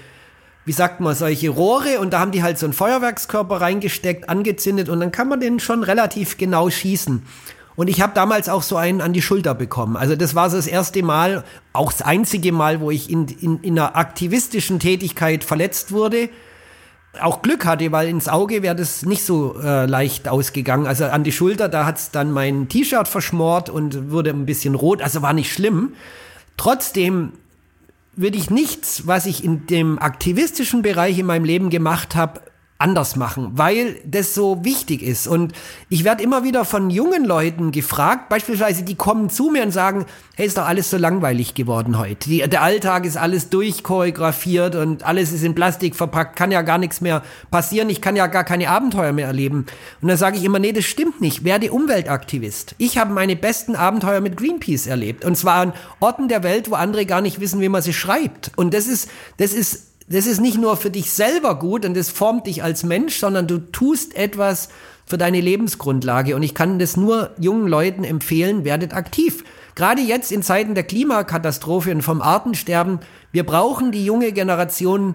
wie 0.69 0.73
sagt 0.73 1.01
man, 1.01 1.14
solche 1.14 1.49
Rohre 1.49 1.99
und 1.99 2.12
da 2.12 2.21
haben 2.21 2.31
die 2.31 2.43
halt 2.43 2.59
so 2.59 2.66
einen 2.66 2.75
Feuerwerkskörper 2.75 3.59
reingesteckt, 3.59 4.29
angezündet 4.29 4.91
und 4.91 5.01
dann 5.01 5.11
kann 5.11 5.27
man 5.27 5.41
den 5.41 5.61
schon 5.61 5.83
relativ 5.83 6.37
genau 6.37 6.69
schießen. 6.69 7.23
Und 7.75 7.89
ich 7.89 8.03
habe 8.03 8.12
damals 8.14 8.51
auch 8.51 8.62
so 8.62 8.77
einen 8.77 9.01
an 9.01 9.14
die 9.14 9.23
Schulter 9.23 9.55
bekommen. 9.55 9.97
Also 9.97 10.14
das 10.14 10.35
war 10.35 10.51
so 10.51 10.57
das 10.57 10.66
erste 10.66 11.03
Mal, 11.03 11.43
auch 11.73 11.91
das 11.91 12.03
einzige 12.03 12.53
Mal, 12.53 12.81
wo 12.81 12.91
ich 12.91 13.09
in, 13.09 13.29
in, 13.29 13.61
in 13.61 13.79
einer 13.79 13.97
aktivistischen 13.97 14.79
Tätigkeit 14.79 15.43
verletzt 15.43 15.91
wurde 15.91 16.29
auch 17.23 17.43
Glück 17.43 17.64
hatte, 17.64 17.91
weil 17.91 18.07
ins 18.07 18.29
Auge 18.29 18.62
wäre 18.62 18.77
das 18.77 19.05
nicht 19.05 19.25
so 19.25 19.59
äh, 19.61 19.87
leicht 19.87 20.29
ausgegangen. 20.29 20.87
Also 20.87 21.07
an 21.07 21.25
die 21.25 21.33
Schulter, 21.33 21.69
da 21.69 21.87
hat's 21.87 22.11
dann 22.11 22.31
mein 22.31 22.69
T-Shirt 22.69 23.09
verschmort 23.09 23.71
und 23.71 24.11
wurde 24.11 24.31
ein 24.31 24.47
bisschen 24.47 24.75
rot. 24.75 25.03
Also 25.03 25.23
war 25.23 25.33
nicht 25.33 25.53
schlimm. 25.53 25.95
Trotzdem 26.57 27.33
würde 28.19 28.37
ich 28.37 28.51
nichts, 28.51 29.07
was 29.07 29.27
ich 29.27 29.45
in 29.45 29.66
dem 29.66 29.99
aktivistischen 29.99 30.83
Bereich 30.83 31.19
in 31.19 31.27
meinem 31.27 31.45
Leben 31.45 31.71
gemacht 31.71 32.16
habe, 32.16 32.41
anders 32.81 33.16
machen, 33.16 33.51
weil 33.55 33.97
das 34.05 34.35
so 34.35 34.64
wichtig 34.64 35.03
ist. 35.03 35.26
Und 35.26 35.53
ich 35.89 36.05
werde 36.05 36.22
immer 36.22 36.45
wieder 36.45 36.64
von 36.64 36.91
jungen 36.91 37.24
Leuten 37.24 37.72
gefragt, 37.72 38.29
beispielsweise, 38.29 38.85
die 38.85 38.95
kommen 38.95 39.31
zu 39.31 39.51
mir 39.51 39.64
und 39.64 39.72
sagen, 39.72 40.07
hey, 40.37 40.47
ist 40.47 40.59
doch 40.59 40.66
alles 40.66 40.89
so 40.89 40.97
langweilig 40.97 41.55
geworden 41.55 41.99
heute. 41.99 42.29
Die, 42.29 42.49
der 42.49 42.62
Alltag 42.62 43.05
ist 43.05 43.16
alles 43.16 43.51
durchchoreografiert 43.51 44.76
und 44.76 45.03
alles 45.03 45.33
ist 45.33 45.43
in 45.43 45.57
Plastik 45.57 45.97
verpackt, 45.97 46.37
kann 46.37 46.53
ja 46.53 46.62
gar 46.62 46.79
nichts 46.79 47.01
mehr 47.01 47.24
passieren, 47.51 47.91
ich 47.91 48.01
kann 48.01 48.14
ja 48.14 48.29
gar 48.29 48.45
keine 48.45 48.70
Abenteuer 48.70 49.12
mehr 49.12 49.26
erleben. 49.26 49.66
Und 50.01 50.07
dann 50.07 50.16
sage 50.16 50.37
ich 50.37 50.45
immer, 50.45 50.61
nee, 50.61 50.72
das 50.72 50.85
stimmt 50.85 51.20
nicht, 51.20 51.43
werde 51.43 51.72
Umweltaktivist. 51.72 52.76
Ich 52.79 52.97
habe 52.97 53.12
meine 53.12 53.35
besten 53.35 53.74
Abenteuer 53.74 54.20
mit 54.20 54.37
Greenpeace 54.37 54.87
erlebt. 54.87 55.24
Und 55.24 55.37
zwar 55.37 55.62
an 55.62 55.72
Orten 55.99 56.29
der 56.29 56.45
Welt, 56.45 56.70
wo 56.70 56.76
andere 56.76 57.07
gar 57.07 57.22
nicht 57.22 57.41
wissen, 57.41 57.61
wie 57.61 57.68
man 57.68 57.83
sie 57.83 57.93
schreibt. 57.93 58.53
Und 58.55 58.72
das 58.72 58.87
ist, 58.87 59.11
das 59.39 59.53
ist 59.53 59.88
das 60.09 60.26
ist 60.26 60.40
nicht 60.40 60.59
nur 60.59 60.76
für 60.76 60.90
dich 60.90 61.11
selber 61.11 61.59
gut 61.59 61.84
und 61.84 61.94
das 61.94 62.09
formt 62.11 62.46
dich 62.46 62.62
als 62.62 62.82
Mensch, 62.82 63.18
sondern 63.18 63.46
du 63.46 63.59
tust 63.59 64.16
etwas 64.16 64.70
für 65.04 65.18
deine 65.18 65.40
Lebensgrundlage. 65.40 66.34
Und 66.34 66.42
ich 66.42 66.54
kann 66.54 66.78
das 66.78 66.96
nur 66.96 67.30
jungen 67.38 67.68
Leuten 67.68 68.04
empfehlen, 68.04 68.64
werdet 68.64 68.94
aktiv. 68.94 69.44
Gerade 69.74 70.00
jetzt 70.00 70.32
in 70.32 70.42
Zeiten 70.42 70.74
der 70.74 70.84
Klimakatastrophe 70.84 71.90
und 71.90 72.02
vom 72.02 72.22
Artensterben, 72.22 73.00
wir 73.32 73.44
brauchen 73.44 73.92
die 73.92 74.04
junge 74.04 74.32
Generation 74.32 75.14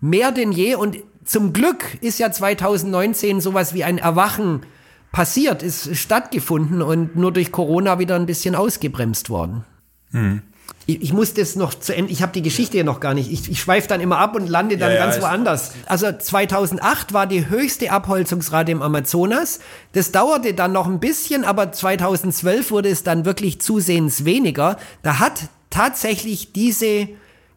mehr 0.00 0.32
denn 0.32 0.52
je. 0.52 0.74
Und 0.74 0.98
zum 1.24 1.52
Glück 1.52 1.98
ist 2.00 2.18
ja 2.18 2.32
2019 2.32 3.40
sowas 3.40 3.74
wie 3.74 3.84
ein 3.84 3.98
Erwachen 3.98 4.62
passiert, 5.12 5.62
ist 5.62 5.96
stattgefunden 5.96 6.82
und 6.82 7.14
nur 7.14 7.32
durch 7.32 7.52
Corona 7.52 7.98
wieder 7.98 8.16
ein 8.16 8.26
bisschen 8.26 8.54
ausgebremst 8.54 9.28
worden. 9.30 9.64
Hm 10.10 10.42
ich, 10.86 11.02
ich 11.02 11.12
muss 11.12 11.34
das 11.34 11.56
noch 11.56 11.74
zu 11.74 11.94
Ende, 11.94 12.12
ich 12.12 12.22
habe 12.22 12.32
die 12.32 12.42
Geschichte 12.42 12.76
ja 12.76 12.84
noch 12.84 13.00
gar 13.00 13.14
nicht. 13.14 13.32
Ich, 13.32 13.50
ich 13.50 13.60
schweife 13.60 13.88
dann 13.88 14.00
immer 14.00 14.18
ab 14.18 14.36
und 14.36 14.48
lande 14.48 14.76
dann 14.76 14.92
ja, 14.92 14.98
ganz 14.98 15.16
ja, 15.16 15.22
woanders. 15.22 15.72
Also 15.86 16.12
2008 16.12 17.12
war 17.12 17.26
die 17.26 17.48
höchste 17.48 17.90
Abholzungsrate 17.90 18.72
im 18.72 18.82
Amazonas. 18.82 19.60
Das 19.92 20.12
dauerte 20.12 20.52
dann 20.54 20.72
noch 20.72 20.86
ein 20.86 21.00
bisschen, 21.00 21.44
aber 21.44 21.72
2012 21.72 22.70
wurde 22.70 22.90
es 22.90 23.02
dann 23.02 23.24
wirklich 23.24 23.60
zusehends 23.60 24.24
weniger. 24.24 24.76
Da 25.02 25.18
hat 25.18 25.48
tatsächlich 25.70 26.52
diese 26.52 27.08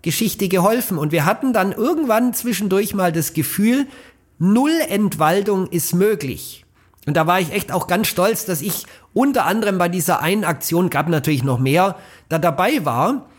Geschichte 0.02 0.48
geholfen 0.48 0.98
und 0.98 1.12
wir 1.12 1.26
hatten 1.26 1.52
dann 1.52 1.74
irgendwann 1.74 2.34
zwischendurch 2.34 2.94
mal 2.94 3.12
das 3.12 3.34
Gefühl, 3.34 3.88
Null 4.40 4.72
Entwaldung 4.88 5.68
ist 5.68 5.94
möglich. 5.94 6.64
Und 7.08 7.16
da 7.16 7.26
war 7.26 7.40
ich 7.40 7.54
echt 7.54 7.72
auch 7.72 7.88
ganz 7.88 8.08
stolz, 8.08 8.44
dass 8.44 8.62
ich 8.62 8.86
unter 9.14 9.46
anderem 9.46 9.78
bei 9.78 9.88
dieser 9.88 10.20
einen 10.20 10.44
Aktion, 10.44 10.90
gab 10.90 11.08
natürlich 11.08 11.42
noch 11.42 11.58
mehr, 11.58 11.96
da 12.28 12.38
dabei 12.38 12.84
war. 12.84 13.30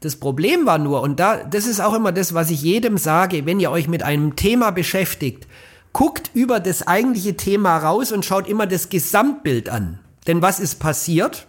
Das 0.00 0.16
Problem 0.16 0.66
war 0.66 0.76
nur, 0.76 1.00
und 1.00 1.18
da, 1.18 1.42
das 1.42 1.66
ist 1.66 1.80
auch 1.80 1.94
immer 1.94 2.12
das, 2.12 2.34
was 2.34 2.50
ich 2.50 2.60
jedem 2.60 2.98
sage, 2.98 3.46
wenn 3.46 3.58
ihr 3.58 3.70
euch 3.70 3.88
mit 3.88 4.02
einem 4.02 4.36
Thema 4.36 4.70
beschäftigt, 4.70 5.48
guckt 5.94 6.30
über 6.34 6.60
das 6.60 6.86
eigentliche 6.86 7.38
Thema 7.38 7.78
raus 7.78 8.12
und 8.12 8.26
schaut 8.26 8.46
immer 8.46 8.66
das 8.66 8.90
Gesamtbild 8.90 9.70
an. 9.70 9.98
Denn 10.26 10.42
was 10.42 10.60
ist 10.60 10.78
passiert? 10.78 11.46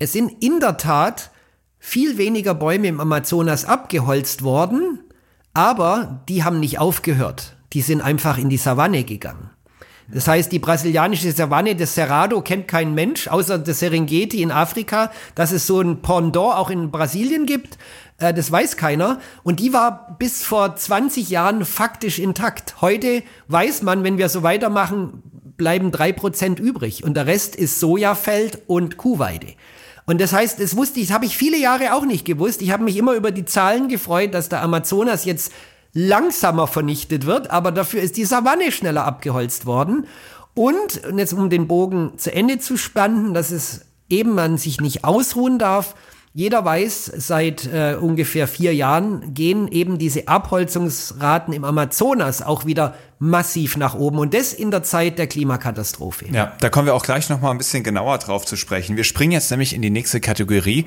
Es 0.00 0.12
sind 0.12 0.42
in 0.42 0.58
der 0.58 0.78
Tat 0.78 1.30
viel 1.78 2.18
weniger 2.18 2.54
Bäume 2.54 2.88
im 2.88 2.98
Amazonas 2.98 3.64
abgeholzt 3.64 4.42
worden, 4.42 4.98
aber 5.54 6.24
die 6.28 6.42
haben 6.42 6.58
nicht 6.58 6.80
aufgehört. 6.80 7.56
Die 7.72 7.82
sind 7.82 8.00
einfach 8.00 8.36
in 8.36 8.48
die 8.48 8.56
Savanne 8.56 9.04
gegangen. 9.04 9.50
Das 10.10 10.26
heißt, 10.26 10.50
die 10.52 10.58
brasilianische 10.58 11.32
Savanne 11.32 11.76
des 11.76 11.94
Cerrado 11.94 12.40
kennt 12.40 12.66
kein 12.66 12.94
Mensch, 12.94 13.28
außer 13.28 13.58
der 13.58 13.74
Serengeti 13.74 14.42
in 14.42 14.50
Afrika, 14.50 15.12
dass 15.34 15.52
es 15.52 15.66
so 15.66 15.80
ein 15.80 16.00
Pendant 16.00 16.36
auch 16.36 16.70
in 16.70 16.90
Brasilien 16.90 17.44
gibt. 17.44 17.76
Äh, 18.16 18.32
das 18.32 18.50
weiß 18.50 18.78
keiner. 18.78 19.20
Und 19.42 19.60
die 19.60 19.74
war 19.74 20.16
bis 20.18 20.44
vor 20.44 20.74
20 20.74 21.28
Jahren 21.28 21.64
faktisch 21.66 22.18
intakt. 22.18 22.80
Heute 22.80 23.22
weiß 23.48 23.82
man, 23.82 24.02
wenn 24.02 24.16
wir 24.16 24.30
so 24.30 24.42
weitermachen, 24.42 25.22
bleiben 25.58 25.90
drei 25.90 26.12
Prozent 26.12 26.58
übrig. 26.58 27.04
Und 27.04 27.14
der 27.14 27.26
Rest 27.26 27.54
ist 27.54 27.78
Sojafeld 27.78 28.62
und 28.66 28.96
Kuhweide. 28.96 29.48
Und 30.06 30.22
das 30.22 30.32
heißt, 30.32 30.58
das 30.58 30.74
wusste 30.74 31.00
ich, 31.00 31.08
das 31.08 31.14
habe 31.14 31.26
ich 31.26 31.36
viele 31.36 31.58
Jahre 31.58 31.92
auch 31.92 32.06
nicht 32.06 32.24
gewusst. 32.24 32.62
Ich 32.62 32.70
habe 32.70 32.82
mich 32.82 32.96
immer 32.96 33.12
über 33.12 33.30
die 33.30 33.44
Zahlen 33.44 33.88
gefreut, 33.88 34.32
dass 34.32 34.48
der 34.48 34.62
Amazonas 34.62 35.26
jetzt 35.26 35.52
langsamer 35.92 36.66
vernichtet 36.66 37.26
wird, 37.26 37.50
aber 37.50 37.72
dafür 37.72 38.02
ist 38.02 38.16
die 38.16 38.24
Savanne 38.24 38.72
schneller 38.72 39.04
abgeholzt 39.04 39.66
worden. 39.66 40.06
Und, 40.54 41.04
und 41.08 41.18
jetzt 41.18 41.32
um 41.32 41.50
den 41.50 41.68
Bogen 41.68 42.12
zu 42.16 42.32
Ende 42.32 42.58
zu 42.58 42.76
spannen, 42.76 43.32
dass 43.32 43.50
es 43.50 43.86
eben 44.08 44.34
man 44.34 44.58
sich 44.58 44.80
nicht 44.80 45.04
ausruhen 45.04 45.58
darf. 45.58 45.94
Jeder 46.34 46.64
weiß, 46.64 47.12
seit 47.16 47.66
äh, 47.66 47.96
ungefähr 48.00 48.46
vier 48.46 48.74
Jahren 48.74 49.34
gehen 49.34 49.66
eben 49.68 49.98
diese 49.98 50.28
Abholzungsraten 50.28 51.54
im 51.54 51.64
Amazonas 51.64 52.42
auch 52.42 52.64
wieder 52.64 52.94
massiv 53.18 53.76
nach 53.76 53.94
oben 53.94 54.18
und 54.18 54.34
das 54.34 54.52
in 54.52 54.70
der 54.70 54.82
Zeit 54.82 55.18
der 55.18 55.26
Klimakatastrophe. 55.26 56.26
Ja, 56.30 56.52
da 56.60 56.68
kommen 56.68 56.86
wir 56.86 56.94
auch 56.94 57.02
gleich 57.02 57.28
noch 57.28 57.40
mal 57.40 57.50
ein 57.50 57.58
bisschen 57.58 57.82
genauer 57.82 58.18
drauf 58.18 58.44
zu 58.44 58.56
sprechen. 58.56 58.96
Wir 58.96 59.04
springen 59.04 59.32
jetzt 59.32 59.50
nämlich 59.50 59.74
in 59.74 59.82
die 59.82 59.90
nächste 59.90 60.20
Kategorie. 60.20 60.84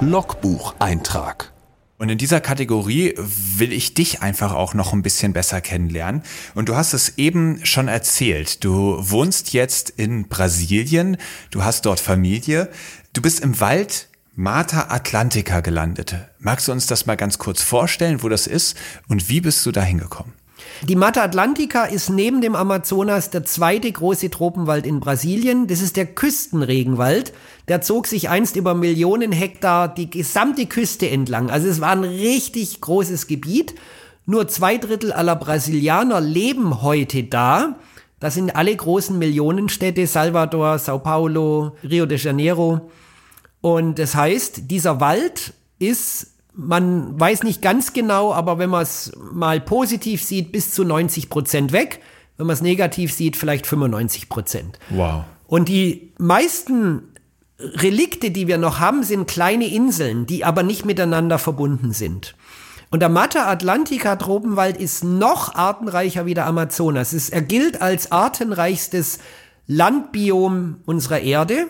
Logbucheintrag. 0.00 1.52
Und 1.98 2.10
in 2.10 2.18
dieser 2.18 2.40
Kategorie 2.40 3.14
will 3.16 3.72
ich 3.72 3.92
dich 3.92 4.22
einfach 4.22 4.54
auch 4.54 4.72
noch 4.72 4.92
ein 4.92 5.02
bisschen 5.02 5.32
besser 5.32 5.60
kennenlernen. 5.60 6.22
Und 6.54 6.68
du 6.68 6.76
hast 6.76 6.94
es 6.94 7.18
eben 7.18 7.64
schon 7.66 7.88
erzählt. 7.88 8.62
Du 8.62 8.96
wohnst 8.98 9.52
jetzt 9.52 9.90
in 9.90 10.28
Brasilien. 10.28 11.16
Du 11.50 11.64
hast 11.64 11.86
dort 11.86 11.98
Familie. 11.98 12.70
Du 13.12 13.20
bist 13.20 13.40
im 13.40 13.58
Wald 13.60 14.08
Mata 14.36 14.86
Atlantica 14.90 15.58
gelandet. 15.58 16.14
Magst 16.38 16.68
du 16.68 16.72
uns 16.72 16.86
das 16.86 17.06
mal 17.06 17.16
ganz 17.16 17.38
kurz 17.38 17.60
vorstellen, 17.60 18.22
wo 18.22 18.28
das 18.28 18.46
ist 18.46 18.76
und 19.08 19.28
wie 19.28 19.40
bist 19.40 19.66
du 19.66 19.72
da 19.72 19.82
hingekommen? 19.82 20.37
Die 20.86 20.94
Mata 20.94 21.24
Atlantica 21.24 21.86
ist 21.86 22.08
neben 22.08 22.40
dem 22.40 22.54
Amazonas 22.54 23.30
der 23.30 23.44
zweite 23.44 23.90
große 23.90 24.30
Tropenwald 24.30 24.86
in 24.86 25.00
Brasilien. 25.00 25.66
Das 25.66 25.82
ist 25.82 25.96
der 25.96 26.06
Küstenregenwald. 26.06 27.32
Der 27.66 27.80
zog 27.80 28.06
sich 28.06 28.28
einst 28.28 28.54
über 28.54 28.74
Millionen 28.74 29.32
Hektar 29.32 29.92
die 29.92 30.08
gesamte 30.08 30.66
Küste 30.66 31.10
entlang. 31.10 31.50
Also 31.50 31.66
es 31.66 31.80
war 31.80 31.90
ein 31.90 32.04
richtig 32.04 32.80
großes 32.80 33.26
Gebiet. 33.26 33.74
Nur 34.24 34.46
zwei 34.46 34.78
Drittel 34.78 35.12
aller 35.12 35.34
Brasilianer 35.34 36.20
leben 36.20 36.80
heute 36.80 37.24
da. 37.24 37.76
Das 38.20 38.34
sind 38.34 38.54
alle 38.54 38.74
großen 38.74 39.18
Millionenstädte, 39.18 40.06
Salvador, 40.06 40.78
Sao 40.78 41.00
Paulo, 41.00 41.76
Rio 41.82 42.06
de 42.06 42.18
Janeiro. 42.18 42.88
Und 43.60 43.98
das 43.98 44.14
heißt, 44.14 44.70
dieser 44.70 45.00
Wald 45.00 45.54
ist, 45.80 46.37
man 46.58 47.18
weiß 47.18 47.44
nicht 47.44 47.62
ganz 47.62 47.92
genau, 47.92 48.34
aber 48.34 48.58
wenn 48.58 48.68
man 48.68 48.82
es 48.82 49.12
mal 49.32 49.60
positiv 49.60 50.24
sieht, 50.24 50.50
bis 50.50 50.72
zu 50.72 50.84
90 50.84 51.30
Prozent 51.30 51.70
weg. 51.72 52.00
Wenn 52.36 52.46
man 52.46 52.54
es 52.54 52.60
negativ 52.60 53.12
sieht, 53.12 53.36
vielleicht 53.36 53.66
95 53.66 54.28
Prozent. 54.28 54.78
Wow. 54.90 55.22
Und 55.46 55.68
die 55.68 56.12
meisten 56.18 57.14
Relikte, 57.60 58.32
die 58.32 58.48
wir 58.48 58.58
noch 58.58 58.80
haben, 58.80 59.04
sind 59.04 59.28
kleine 59.28 59.66
Inseln, 59.66 60.26
die 60.26 60.44
aber 60.44 60.64
nicht 60.64 60.84
miteinander 60.84 61.38
verbunden 61.38 61.92
sind. 61.92 62.34
Und 62.90 63.00
der 63.00 63.08
Mata 63.08 63.48
Atlantica 63.48 64.16
Tropenwald 64.16 64.78
ist 64.78 65.04
noch 65.04 65.54
artenreicher 65.54 66.26
wie 66.26 66.34
der 66.34 66.46
Amazonas. 66.46 67.12
Es, 67.12 67.28
er 67.30 67.42
gilt 67.42 67.80
als 67.82 68.10
artenreichstes 68.10 69.20
Landbiom 69.66 70.78
unserer 70.86 71.20
Erde. 71.20 71.66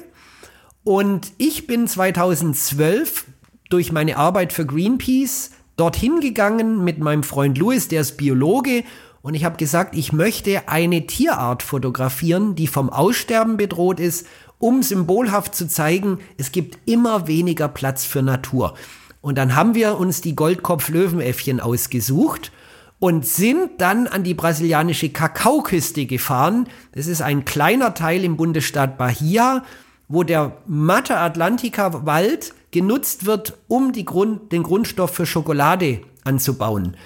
Und 0.82 1.32
ich 1.36 1.66
bin 1.66 1.86
2012 1.86 3.26
durch 3.68 3.92
meine 3.92 4.16
Arbeit 4.16 4.52
für 4.52 4.66
Greenpeace 4.66 5.50
dorthin 5.76 6.20
gegangen 6.20 6.84
mit 6.84 6.98
meinem 6.98 7.22
Freund 7.22 7.58
Louis, 7.58 7.88
der 7.88 8.02
ist 8.02 8.16
Biologe. 8.16 8.84
Und 9.22 9.34
ich 9.34 9.44
habe 9.44 9.56
gesagt, 9.56 9.94
ich 9.96 10.12
möchte 10.12 10.68
eine 10.68 11.06
Tierart 11.06 11.62
fotografieren, 11.62 12.54
die 12.54 12.66
vom 12.66 12.90
Aussterben 12.90 13.56
bedroht 13.56 14.00
ist, 14.00 14.26
um 14.58 14.82
symbolhaft 14.82 15.54
zu 15.54 15.68
zeigen, 15.68 16.18
es 16.36 16.52
gibt 16.52 16.78
immer 16.86 17.28
weniger 17.28 17.68
Platz 17.68 18.04
für 18.04 18.22
Natur. 18.22 18.74
Und 19.20 19.38
dann 19.38 19.54
haben 19.54 19.74
wir 19.74 19.98
uns 19.98 20.20
die 20.20 20.34
Goldkopf-Löwenäffchen 20.34 21.60
ausgesucht 21.60 22.52
und 22.98 23.26
sind 23.26 23.80
dann 23.80 24.06
an 24.06 24.24
die 24.24 24.34
brasilianische 24.34 25.10
Kakaoküste 25.10 26.06
gefahren. 26.06 26.68
Das 26.92 27.06
ist 27.06 27.22
ein 27.22 27.44
kleiner 27.44 27.94
Teil 27.94 28.24
im 28.24 28.36
Bundesstaat 28.36 28.98
Bahia 28.98 29.64
wo 30.08 30.22
der 30.22 30.56
Mata 30.66 31.24
Atlantica 31.24 32.06
Wald 32.06 32.54
genutzt 32.70 33.26
wird, 33.26 33.58
um 33.68 33.92
Grund, 33.92 34.52
den 34.52 34.62
Grundstoff 34.62 35.14
für 35.14 35.26
Schokolade 35.26 36.00
anzubauen. 36.24 36.96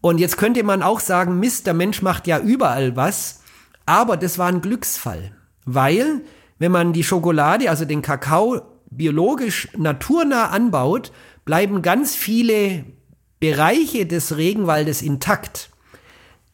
Und 0.00 0.18
jetzt 0.18 0.36
könnte 0.36 0.62
man 0.62 0.82
auch 0.82 1.00
sagen, 1.00 1.40
Mist, 1.40 1.66
der 1.66 1.74
Mensch 1.74 2.02
macht 2.02 2.26
ja 2.26 2.38
überall 2.38 2.96
was. 2.96 3.42
Aber 3.86 4.16
das 4.16 4.38
war 4.38 4.48
ein 4.48 4.60
Glücksfall, 4.60 5.32
weil 5.64 6.22
wenn 6.58 6.72
man 6.72 6.92
die 6.92 7.04
Schokolade, 7.04 7.70
also 7.70 7.84
den 7.84 8.02
Kakao 8.02 8.60
biologisch 8.90 9.68
naturnah 9.76 10.48
anbaut, 10.48 11.12
bleiben 11.44 11.82
ganz 11.82 12.14
viele 12.14 12.84
Bereiche 13.40 14.06
des 14.06 14.36
Regenwaldes 14.36 15.02
intakt. 15.02 15.70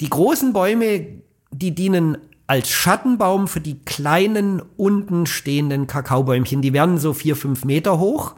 Die 0.00 0.10
großen 0.10 0.52
Bäume, 0.52 1.06
die 1.50 1.74
dienen 1.74 2.18
als 2.46 2.70
Schattenbaum 2.70 3.48
für 3.48 3.60
die 3.60 3.78
kleinen 3.84 4.62
unten 4.76 5.26
stehenden 5.26 5.86
Kakaobäumchen. 5.86 6.62
Die 6.62 6.72
werden 6.72 6.98
so 6.98 7.12
vier, 7.12 7.36
fünf 7.36 7.64
Meter 7.64 7.98
hoch. 7.98 8.34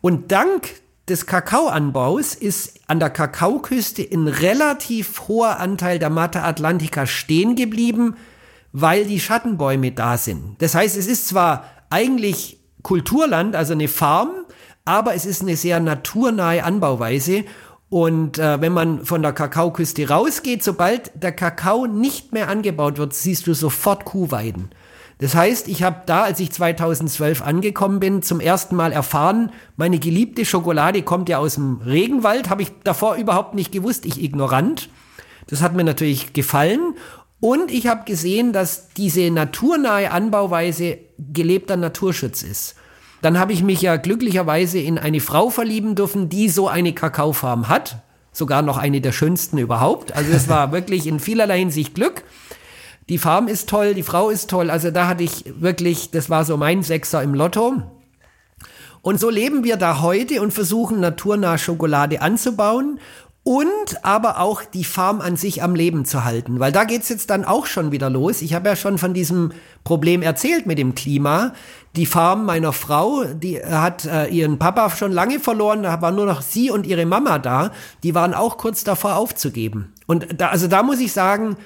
Und 0.00 0.32
dank 0.32 0.70
des 1.08 1.26
Kakaoanbaus 1.26 2.34
ist 2.34 2.80
an 2.88 2.98
der 2.98 3.10
Kakaoküste 3.10 4.02
ein 4.02 4.26
relativ 4.26 5.28
hoher 5.28 5.60
Anteil 5.60 5.98
der 5.98 6.10
Mata 6.10 6.42
Atlantica 6.42 7.06
stehen 7.06 7.54
geblieben, 7.54 8.16
weil 8.72 9.04
die 9.04 9.20
Schattenbäume 9.20 9.92
da 9.92 10.18
sind. 10.18 10.56
Das 10.58 10.74
heißt, 10.74 10.96
es 10.96 11.06
ist 11.06 11.28
zwar 11.28 11.64
eigentlich 11.90 12.58
Kulturland, 12.82 13.54
also 13.54 13.72
eine 13.72 13.88
Farm, 13.88 14.30
aber 14.84 15.14
es 15.14 15.24
ist 15.26 15.42
eine 15.42 15.56
sehr 15.56 15.80
naturnahe 15.80 16.64
Anbauweise 16.64 17.44
und 17.88 18.38
äh, 18.38 18.60
wenn 18.60 18.72
man 18.72 19.04
von 19.04 19.22
der 19.22 19.32
Kakaoküste 19.32 20.08
rausgeht, 20.08 20.64
sobald 20.64 21.10
der 21.22 21.32
Kakao 21.32 21.86
nicht 21.86 22.32
mehr 22.32 22.48
angebaut 22.48 22.98
wird, 22.98 23.14
siehst 23.14 23.46
du 23.46 23.54
sofort 23.54 24.04
Kuhweiden. 24.04 24.70
Das 25.18 25.34
heißt, 25.34 25.68
ich 25.68 25.82
habe 25.82 26.02
da, 26.04 26.24
als 26.24 26.40
ich 26.40 26.52
2012 26.52 27.40
angekommen 27.40 28.00
bin, 28.00 28.22
zum 28.22 28.38
ersten 28.38 28.76
Mal 28.76 28.92
erfahren, 28.92 29.50
meine 29.76 29.98
geliebte 29.98 30.44
Schokolade 30.44 31.02
kommt 31.02 31.28
ja 31.28 31.38
aus 31.38 31.54
dem 31.54 31.80
Regenwald, 31.80 32.50
habe 32.50 32.62
ich 32.62 32.72
davor 32.84 33.14
überhaupt 33.14 33.54
nicht 33.54 33.72
gewusst, 33.72 34.04
ich 34.04 34.22
ignorant. 34.22 34.90
Das 35.46 35.62
hat 35.62 35.74
mir 35.74 35.84
natürlich 35.84 36.34
gefallen 36.34 36.94
und 37.40 37.70
ich 37.70 37.86
habe 37.86 38.04
gesehen, 38.04 38.52
dass 38.52 38.88
diese 38.90 39.30
naturnahe 39.30 40.10
Anbauweise 40.10 40.98
gelebter 41.18 41.76
Naturschutz 41.76 42.42
ist. 42.42 42.74
Dann 43.26 43.40
habe 43.40 43.52
ich 43.52 43.64
mich 43.64 43.82
ja 43.82 43.96
glücklicherweise 43.96 44.78
in 44.78 44.98
eine 44.98 45.18
Frau 45.18 45.50
verlieben 45.50 45.96
dürfen, 45.96 46.28
die 46.28 46.48
so 46.48 46.68
eine 46.68 46.92
Kakaofarm 46.92 47.68
hat. 47.68 48.04
Sogar 48.30 48.62
noch 48.62 48.78
eine 48.78 49.00
der 49.00 49.10
schönsten 49.10 49.58
überhaupt. 49.58 50.14
Also 50.14 50.30
es 50.30 50.48
war 50.48 50.70
wirklich 50.78 51.08
in 51.08 51.18
vielerlei 51.18 51.58
Hinsicht 51.58 51.96
Glück. 51.96 52.22
Die 53.08 53.18
Farm 53.18 53.48
ist 53.48 53.68
toll, 53.68 53.94
die 53.94 54.04
Frau 54.04 54.30
ist 54.30 54.48
toll. 54.48 54.70
Also 54.70 54.92
da 54.92 55.08
hatte 55.08 55.24
ich 55.24 55.42
wirklich, 55.58 56.12
das 56.12 56.30
war 56.30 56.44
so 56.44 56.56
mein 56.56 56.84
Sechser 56.84 57.20
im 57.20 57.34
Lotto. 57.34 57.82
Und 59.02 59.18
so 59.18 59.28
leben 59.28 59.64
wir 59.64 59.76
da 59.76 60.02
heute 60.02 60.40
und 60.40 60.52
versuchen 60.52 61.00
naturnah 61.00 61.58
Schokolade 61.58 62.22
anzubauen 62.22 63.00
und 63.46 64.04
aber 64.04 64.40
auch 64.40 64.64
die 64.64 64.82
Farm 64.82 65.20
an 65.20 65.36
sich 65.36 65.62
am 65.62 65.76
Leben 65.76 66.04
zu 66.04 66.24
halten. 66.24 66.58
Weil 66.58 66.72
da 66.72 66.82
geht's 66.82 67.08
jetzt 67.08 67.30
dann 67.30 67.44
auch 67.44 67.66
schon 67.66 67.92
wieder 67.92 68.10
los. 68.10 68.42
Ich 68.42 68.54
habe 68.54 68.68
ja 68.68 68.74
schon 68.74 68.98
von 68.98 69.14
diesem 69.14 69.52
Problem 69.84 70.22
erzählt 70.22 70.66
mit 70.66 70.78
dem 70.78 70.96
Klima. 70.96 71.54
Die 71.96 72.06
Farm 72.06 72.44
meiner 72.44 72.72
Frau, 72.72 73.24
die 73.24 73.58
hat 73.58 74.04
äh, 74.04 74.26
ihren 74.26 74.58
Papa 74.58 74.90
schon 74.90 75.12
lange 75.12 75.40
verloren, 75.40 75.82
da 75.82 76.00
war 76.02 76.12
nur 76.12 76.26
noch 76.26 76.42
sie 76.42 76.70
und 76.70 76.86
ihre 76.86 77.06
Mama 77.06 77.38
da. 77.38 77.70
Die 78.02 78.14
waren 78.14 78.34
auch 78.34 78.58
kurz 78.58 78.84
davor 78.84 79.16
aufzugeben. 79.16 79.94
Und 80.06 80.40
da, 80.40 80.48
also 80.48 80.68
da 80.68 80.82
muss 80.82 81.00
ich 81.00 81.12
sagen, 81.12 81.56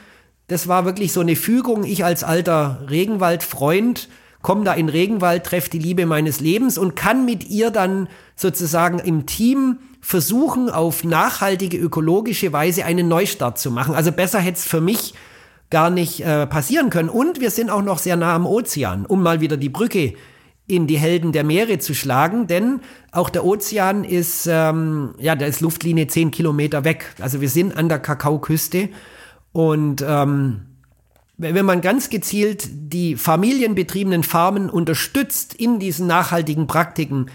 das 0.46 0.68
war 0.68 0.84
wirklich 0.84 1.12
so 1.12 1.20
eine 1.20 1.36
Fügung. 1.36 1.84
Ich 1.84 2.04
als 2.04 2.24
alter 2.24 2.86
Regenwaldfreund 2.88 4.08
komme 4.42 4.64
da 4.64 4.72
in 4.72 4.88
Regenwald, 4.88 5.44
treffe 5.44 5.70
die 5.70 5.78
Liebe 5.78 6.06
meines 6.06 6.40
Lebens 6.40 6.78
und 6.78 6.96
kann 6.96 7.24
mit 7.24 7.48
ihr 7.48 7.70
dann 7.70 8.08
sozusagen 8.36 8.98
im 8.98 9.26
Team 9.26 9.78
versuchen, 10.00 10.70
auf 10.70 11.04
nachhaltige, 11.04 11.76
ökologische 11.76 12.52
Weise 12.52 12.84
einen 12.84 13.08
Neustart 13.08 13.58
zu 13.58 13.70
machen. 13.70 13.94
Also 13.94 14.12
besser 14.12 14.38
hätte 14.38 14.58
es 14.58 14.64
für 14.64 14.80
mich 14.80 15.14
gar 15.70 15.90
nicht 15.90 16.20
äh, 16.20 16.46
passieren 16.46 16.90
können. 16.90 17.08
Und 17.08 17.40
wir 17.40 17.50
sind 17.50 17.70
auch 17.70 17.82
noch 17.82 17.98
sehr 17.98 18.16
nah 18.16 18.34
am 18.34 18.46
Ozean, 18.46 19.06
um 19.06 19.22
mal 19.22 19.40
wieder 19.40 19.56
die 19.56 19.68
Brücke 19.68 20.14
in 20.66 20.86
die 20.86 20.98
Helden 20.98 21.32
der 21.32 21.44
Meere 21.44 21.78
zu 21.78 21.94
schlagen, 21.94 22.46
denn 22.46 22.80
auch 23.10 23.28
der 23.28 23.44
Ozean 23.44 24.04
ist, 24.04 24.46
ähm, 24.48 25.14
ja, 25.18 25.34
da 25.34 25.46
ist 25.46 25.60
Luftlinie 25.60 26.06
zehn 26.06 26.30
Kilometer 26.30 26.84
weg. 26.84 27.12
Also 27.20 27.40
wir 27.40 27.48
sind 27.48 27.76
an 27.76 27.88
der 27.88 27.98
Kakaoküste 27.98 28.88
und 29.52 30.04
ähm, 30.06 30.66
wenn 31.38 31.64
man 31.64 31.80
ganz 31.80 32.10
gezielt 32.10 32.68
die 32.70 33.16
familienbetriebenen 33.16 34.22
Farmen 34.22 34.68
unterstützt 34.68 35.54
in 35.54 35.78
diesen 35.78 36.06
nachhaltigen 36.06 36.66
Praktiken, 36.66 37.26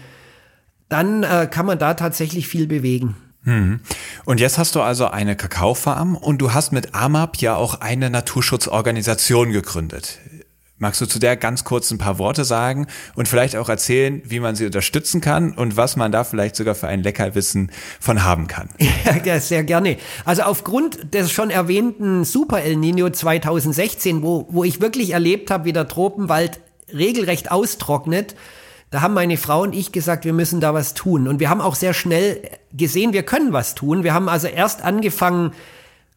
dann 0.88 1.24
äh, 1.24 1.48
kann 1.50 1.66
man 1.66 1.78
da 1.78 1.94
tatsächlich 1.94 2.46
viel 2.46 2.66
bewegen. 2.66 3.16
Hm. 3.46 3.80
Und 4.24 4.40
jetzt 4.40 4.58
hast 4.58 4.74
du 4.74 4.80
also 4.80 5.06
eine 5.06 5.36
Kakaofarm 5.36 6.16
und 6.16 6.38
du 6.38 6.52
hast 6.52 6.72
mit 6.72 6.94
AMAP 6.94 7.36
ja 7.36 7.54
auch 7.54 7.80
eine 7.80 8.10
Naturschutzorganisation 8.10 9.52
gegründet. 9.52 10.18
Magst 10.78 11.00
du 11.00 11.06
zu 11.06 11.18
der 11.18 11.36
ganz 11.36 11.64
kurz 11.64 11.90
ein 11.90 11.96
paar 11.96 12.18
Worte 12.18 12.44
sagen 12.44 12.86
und 13.14 13.28
vielleicht 13.28 13.56
auch 13.56 13.70
erzählen, 13.70 14.20
wie 14.26 14.40
man 14.40 14.56
sie 14.56 14.66
unterstützen 14.66 15.22
kann 15.22 15.54
und 15.54 15.78
was 15.78 15.96
man 15.96 16.12
da 16.12 16.22
vielleicht 16.22 16.54
sogar 16.54 16.74
für 16.74 16.88
ein 16.88 17.02
Leckerwissen 17.02 17.70
von 17.98 18.24
haben 18.24 18.46
kann? 18.46 18.68
Ja, 19.24 19.40
sehr 19.40 19.64
gerne. 19.64 19.96
Also 20.24 20.42
aufgrund 20.42 21.14
des 21.14 21.32
schon 21.32 21.50
erwähnten 21.50 22.24
Super 22.24 22.62
El 22.62 22.76
Nino 22.76 23.08
2016, 23.08 24.22
wo, 24.22 24.46
wo 24.50 24.64
ich 24.64 24.80
wirklich 24.80 25.10
erlebt 25.10 25.50
habe, 25.50 25.64
wie 25.64 25.72
der 25.72 25.88
Tropenwald 25.88 26.60
regelrecht 26.92 27.50
austrocknet, 27.50 28.34
da 28.96 29.02
haben 29.02 29.12
meine 29.12 29.36
Frau 29.36 29.60
und 29.60 29.74
ich 29.74 29.92
gesagt, 29.92 30.24
wir 30.24 30.32
müssen 30.32 30.58
da 30.58 30.72
was 30.72 30.94
tun. 30.94 31.28
Und 31.28 31.38
wir 31.38 31.50
haben 31.50 31.60
auch 31.60 31.74
sehr 31.74 31.92
schnell 31.92 32.40
gesehen, 32.72 33.12
wir 33.12 33.24
können 33.24 33.52
was 33.52 33.74
tun. 33.74 34.04
Wir 34.04 34.14
haben 34.14 34.26
also 34.26 34.46
erst 34.46 34.82
angefangen, 34.82 35.52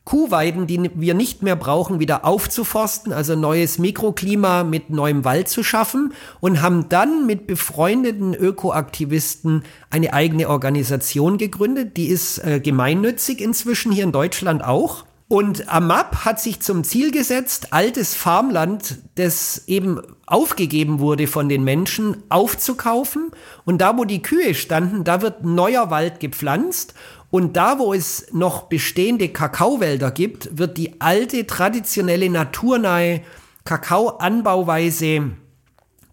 Kuhweiden, 0.05 0.65
die 0.65 0.89
wir 0.95 1.13
nicht 1.13 1.43
mehr 1.43 1.57
brauchen, 1.57 1.99
wieder 1.99 2.23
aufzuforsten, 2.23 3.11
also 3.11 3.35
neues 3.35 3.79
Mikroklima 3.79 4.63
mit 4.63 4.91
neuem 4.91 5.25
Wald 5.25 5.49
zu 5.49 5.61
schaffen 5.61 6.13
und 6.39 6.61
haben 6.61 6.87
dann 6.87 7.25
mit 7.25 7.47
befreundeten 7.47 8.33
Ökoaktivisten 8.33 9.65
eine 9.89 10.13
eigene 10.13 10.47
Organisation 10.47 11.37
gegründet. 11.37 11.97
Die 11.97 12.07
ist 12.07 12.37
äh, 12.37 12.61
gemeinnützig 12.61 13.41
inzwischen 13.41 13.91
hier 13.91 14.05
in 14.05 14.13
Deutschland 14.13 14.63
auch. 14.63 15.03
Und 15.31 15.69
AMAP 15.69 16.25
hat 16.25 16.41
sich 16.41 16.59
zum 16.59 16.83
Ziel 16.83 17.11
gesetzt, 17.11 17.71
altes 17.71 18.15
Farmland, 18.15 18.97
das 19.13 19.67
eben 19.67 20.01
aufgegeben 20.25 20.97
wurde 20.97 21.27
von 21.27 21.47
den 21.49 21.63
Menschen, 21.63 22.17
aufzukaufen. 22.29 23.29
Und 23.63 23.79
da, 23.79 23.95
wo 23.95 24.05
die 24.05 24.23
Kühe 24.23 24.55
standen, 24.55 25.03
da 25.03 25.21
wird 25.21 25.45
neuer 25.45 25.91
Wald 25.91 26.19
gepflanzt. 26.19 26.95
Und 27.29 27.57
da, 27.57 27.77
wo 27.77 27.93
es 27.93 28.33
noch 28.33 28.63
bestehende 28.63 29.29
Kakaowälder 29.29 30.09
gibt, 30.09 30.57
wird 30.57 30.79
die 30.79 30.99
alte, 30.99 31.45
traditionelle, 31.45 32.31
naturnahe 32.31 33.21
Kakaoanbauweise 33.65 35.29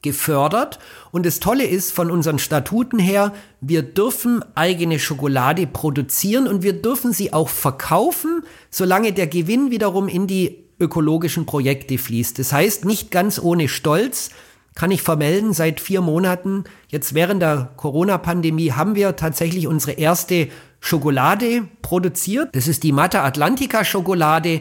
gefördert. 0.07 0.79
Und 1.11 1.27
das 1.27 1.41
Tolle 1.41 1.65
ist 1.65 1.93
von 1.93 2.11
unseren 2.11 2.39
Statuten 2.39 2.99
her, 2.99 3.33
wir 3.61 3.83
dürfen 3.83 4.45
eigene 4.55 4.99
Schokolade 4.99 5.67
produzieren 5.67 6.47
und 6.47 6.63
wir 6.63 6.73
dürfen 6.73 7.13
sie 7.13 7.33
auch 7.33 7.49
verkaufen, 7.49 8.45
solange 8.71 9.13
der 9.13 9.27
Gewinn 9.27 9.71
wiederum 9.71 10.09
in 10.09 10.27
die 10.27 10.65
ökologischen 10.79 11.45
Projekte 11.45 11.99
fließt. 11.99 12.39
Das 12.39 12.53
heißt, 12.53 12.85
nicht 12.85 13.11
ganz 13.11 13.39
ohne 13.39 13.69
Stolz 13.69 14.31
kann 14.77 14.91
ich 14.91 15.03
vermelden, 15.03 15.55
seit 15.55 15.81
vier 15.81 16.03
Monaten, 16.03 16.65
jetzt 16.89 17.15
während 17.15 17.41
der 17.41 17.71
Corona-Pandemie, 17.77 18.73
haben 18.73 18.95
wir 18.95 19.17
tatsächlich 19.17 19.67
unsere 19.67 19.93
erste 19.93 20.49
Schokolade 20.81 21.67
produziert. 21.83 22.55
Das 22.55 22.69
ist 22.69 22.83
die 22.83 22.93
Mata 22.93 23.25
Atlantica 23.25 23.85
Schokolade. 23.85 24.61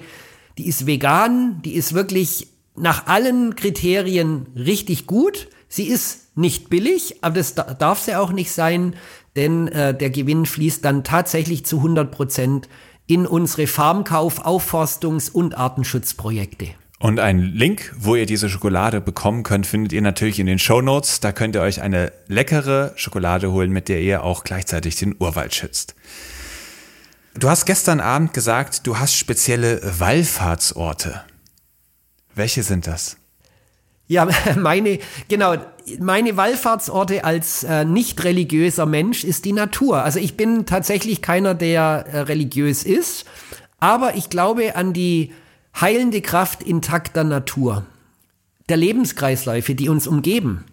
Die 0.57 0.67
ist 0.67 0.87
vegan, 0.87 1.61
die 1.63 1.75
ist 1.75 1.93
wirklich 1.93 2.47
nach 2.75 3.07
allen 3.07 3.55
Kriterien 3.55 4.47
richtig 4.55 5.07
gut. 5.07 5.47
Sie 5.67 5.87
ist 5.87 6.37
nicht 6.37 6.69
billig, 6.69 7.23
aber 7.23 7.35
das 7.35 7.55
darf 7.55 8.01
sie 8.01 8.15
auch 8.15 8.31
nicht 8.31 8.51
sein, 8.51 8.95
denn 9.35 9.67
äh, 9.69 9.93
der 9.93 10.09
Gewinn 10.09 10.45
fließt 10.45 10.83
dann 10.83 11.03
tatsächlich 11.03 11.65
zu 11.65 11.77
100 11.77 12.11
Prozent 12.11 12.69
in 13.07 13.25
unsere 13.25 13.67
Farmkauf-, 13.67 14.45
Aufforstungs- 14.45 15.31
und 15.31 15.57
Artenschutzprojekte. 15.57 16.69
Und 16.99 17.19
einen 17.19 17.53
Link, 17.53 17.93
wo 17.97 18.15
ihr 18.15 18.25
diese 18.25 18.49
Schokolade 18.49 19.01
bekommen 19.01 19.43
könnt, 19.43 19.67
findet 19.67 19.91
ihr 19.91 20.01
natürlich 20.01 20.39
in 20.39 20.45
den 20.45 20.59
Show 20.59 20.81
Notes. 20.81 21.19
Da 21.19 21.31
könnt 21.33 21.55
ihr 21.55 21.61
euch 21.61 21.81
eine 21.81 22.11
leckere 22.27 22.93
Schokolade 22.95 23.51
holen, 23.51 23.71
mit 23.71 23.89
der 23.89 24.01
ihr 24.01 24.23
auch 24.23 24.43
gleichzeitig 24.43 24.95
den 24.95 25.15
Urwald 25.19 25.53
schützt. 25.53 25.93
Du 27.37 27.49
hast 27.49 27.65
gestern 27.65 27.99
Abend 27.99 28.33
gesagt, 28.33 28.87
du 28.87 28.97
hast 28.97 29.15
spezielle 29.15 29.81
Wallfahrtsorte. 29.99 31.21
Welche 32.35 32.63
sind 32.63 32.85
das? 32.85 33.17
Ja, 34.07 34.27
meine, 34.57 34.99
genau, 35.27 35.55
meine 35.99 36.37
Wallfahrtsorte 36.37 37.23
als 37.23 37.63
äh, 37.63 37.85
nicht 37.85 38.23
religiöser 38.23 38.85
Mensch 38.85 39.23
ist 39.23 39.45
die 39.45 39.53
Natur. 39.53 40.03
Also 40.03 40.19
ich 40.19 40.37
bin 40.37 40.65
tatsächlich 40.65 41.21
keiner, 41.21 41.55
der 41.55 42.05
äh, 42.11 42.19
religiös 42.21 42.83
ist, 42.83 43.25
aber 43.79 44.15
ich 44.15 44.29
glaube 44.29 44.75
an 44.75 44.93
die 44.93 45.33
heilende 45.79 46.21
Kraft 46.21 46.63
intakter 46.63 47.23
Natur, 47.23 47.85
der 48.69 48.77
Lebenskreisläufe, 48.77 49.75
die 49.75 49.89
uns 49.89 50.07
umgeben. 50.07 50.65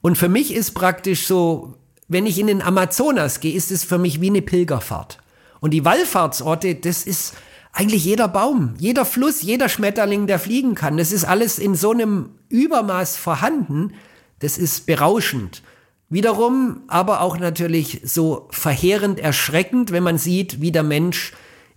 Und 0.00 0.16
für 0.16 0.28
mich 0.28 0.54
ist 0.54 0.72
praktisch 0.72 1.26
so, 1.26 1.74
wenn 2.06 2.26
ich 2.26 2.38
in 2.38 2.46
den 2.46 2.62
Amazonas 2.62 3.40
gehe, 3.40 3.54
ist 3.54 3.70
es 3.70 3.84
für 3.84 3.98
mich 3.98 4.20
wie 4.20 4.28
eine 4.28 4.42
Pilgerfahrt. 4.42 5.18
Und 5.60 5.72
die 5.72 5.84
Wallfahrtsorte, 5.84 6.76
das 6.76 7.02
ist 7.04 7.34
eigentlich 7.78 8.04
jeder 8.04 8.26
Baum, 8.26 8.74
jeder 8.76 9.04
Fluss, 9.04 9.40
jeder 9.40 9.68
Schmetterling, 9.68 10.26
der 10.26 10.40
fliegen 10.40 10.74
kann. 10.74 10.96
Das 10.96 11.12
ist 11.12 11.24
alles 11.24 11.60
in 11.60 11.76
so 11.76 11.92
einem 11.92 12.30
Übermaß 12.48 13.16
vorhanden. 13.16 13.92
Das 14.40 14.58
ist 14.58 14.84
berauschend. 14.86 15.62
Wiederum 16.08 16.80
aber 16.88 17.20
auch 17.20 17.38
natürlich 17.38 18.00
so 18.02 18.48
verheerend 18.50 19.20
erschreckend, 19.20 19.92
wenn 19.92 20.02
man 20.02 20.18
sieht, 20.18 20.60
wie 20.60 20.72
der 20.72 20.82
Mensch 20.82 21.34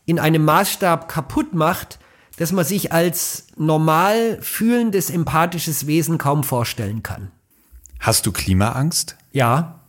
in 0.08 0.18
einem 0.18 0.44
Maßstab 0.44 1.08
kaputt 1.08 1.54
macht, 1.54 2.00
dass 2.38 2.52
man 2.52 2.66
sich 2.66 2.92
als 2.92 3.46
normal 3.56 4.40
fühlendes, 4.42 5.12
empathisches 5.12 5.86
Wesen 5.86 6.18
kaum 6.18 6.44
vorstellen 6.44 7.04
kann. 7.04 7.30
Hast 8.00 8.26
du 8.26 8.32
Klimaangst? 8.32 9.18
Ja. 9.34 9.81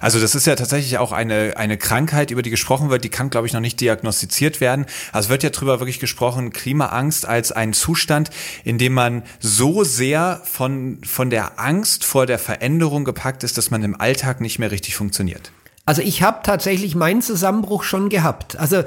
Also 0.00 0.20
das 0.20 0.34
ist 0.34 0.46
ja 0.46 0.54
tatsächlich 0.56 0.98
auch 0.98 1.12
eine, 1.12 1.54
eine 1.56 1.78
Krankheit, 1.78 2.30
über 2.30 2.42
die 2.42 2.50
gesprochen 2.50 2.90
wird, 2.90 3.02
die 3.04 3.08
kann, 3.08 3.30
glaube 3.30 3.46
ich, 3.46 3.52
noch 3.52 3.60
nicht 3.60 3.80
diagnostiziert 3.80 4.60
werden. 4.60 4.86
Also 5.12 5.30
wird 5.30 5.42
ja 5.42 5.50
drüber 5.50 5.80
wirklich 5.80 6.00
gesprochen, 6.00 6.52
Klimaangst 6.52 7.26
als 7.26 7.50
ein 7.52 7.72
Zustand, 7.72 8.30
in 8.64 8.78
dem 8.78 8.92
man 8.92 9.22
so 9.40 9.84
sehr 9.84 10.42
von, 10.44 11.00
von 11.04 11.30
der 11.30 11.58
Angst 11.58 12.04
vor 12.04 12.26
der 12.26 12.38
Veränderung 12.38 13.04
gepackt 13.04 13.42
ist, 13.42 13.58
dass 13.58 13.70
man 13.70 13.82
im 13.82 13.98
Alltag 13.98 14.40
nicht 14.40 14.58
mehr 14.58 14.70
richtig 14.70 14.96
funktioniert. 14.96 15.50
Also 15.86 16.02
ich 16.02 16.22
habe 16.22 16.40
tatsächlich 16.42 16.94
meinen 16.94 17.22
Zusammenbruch 17.22 17.82
schon 17.82 18.10
gehabt. 18.10 18.56
Also 18.56 18.84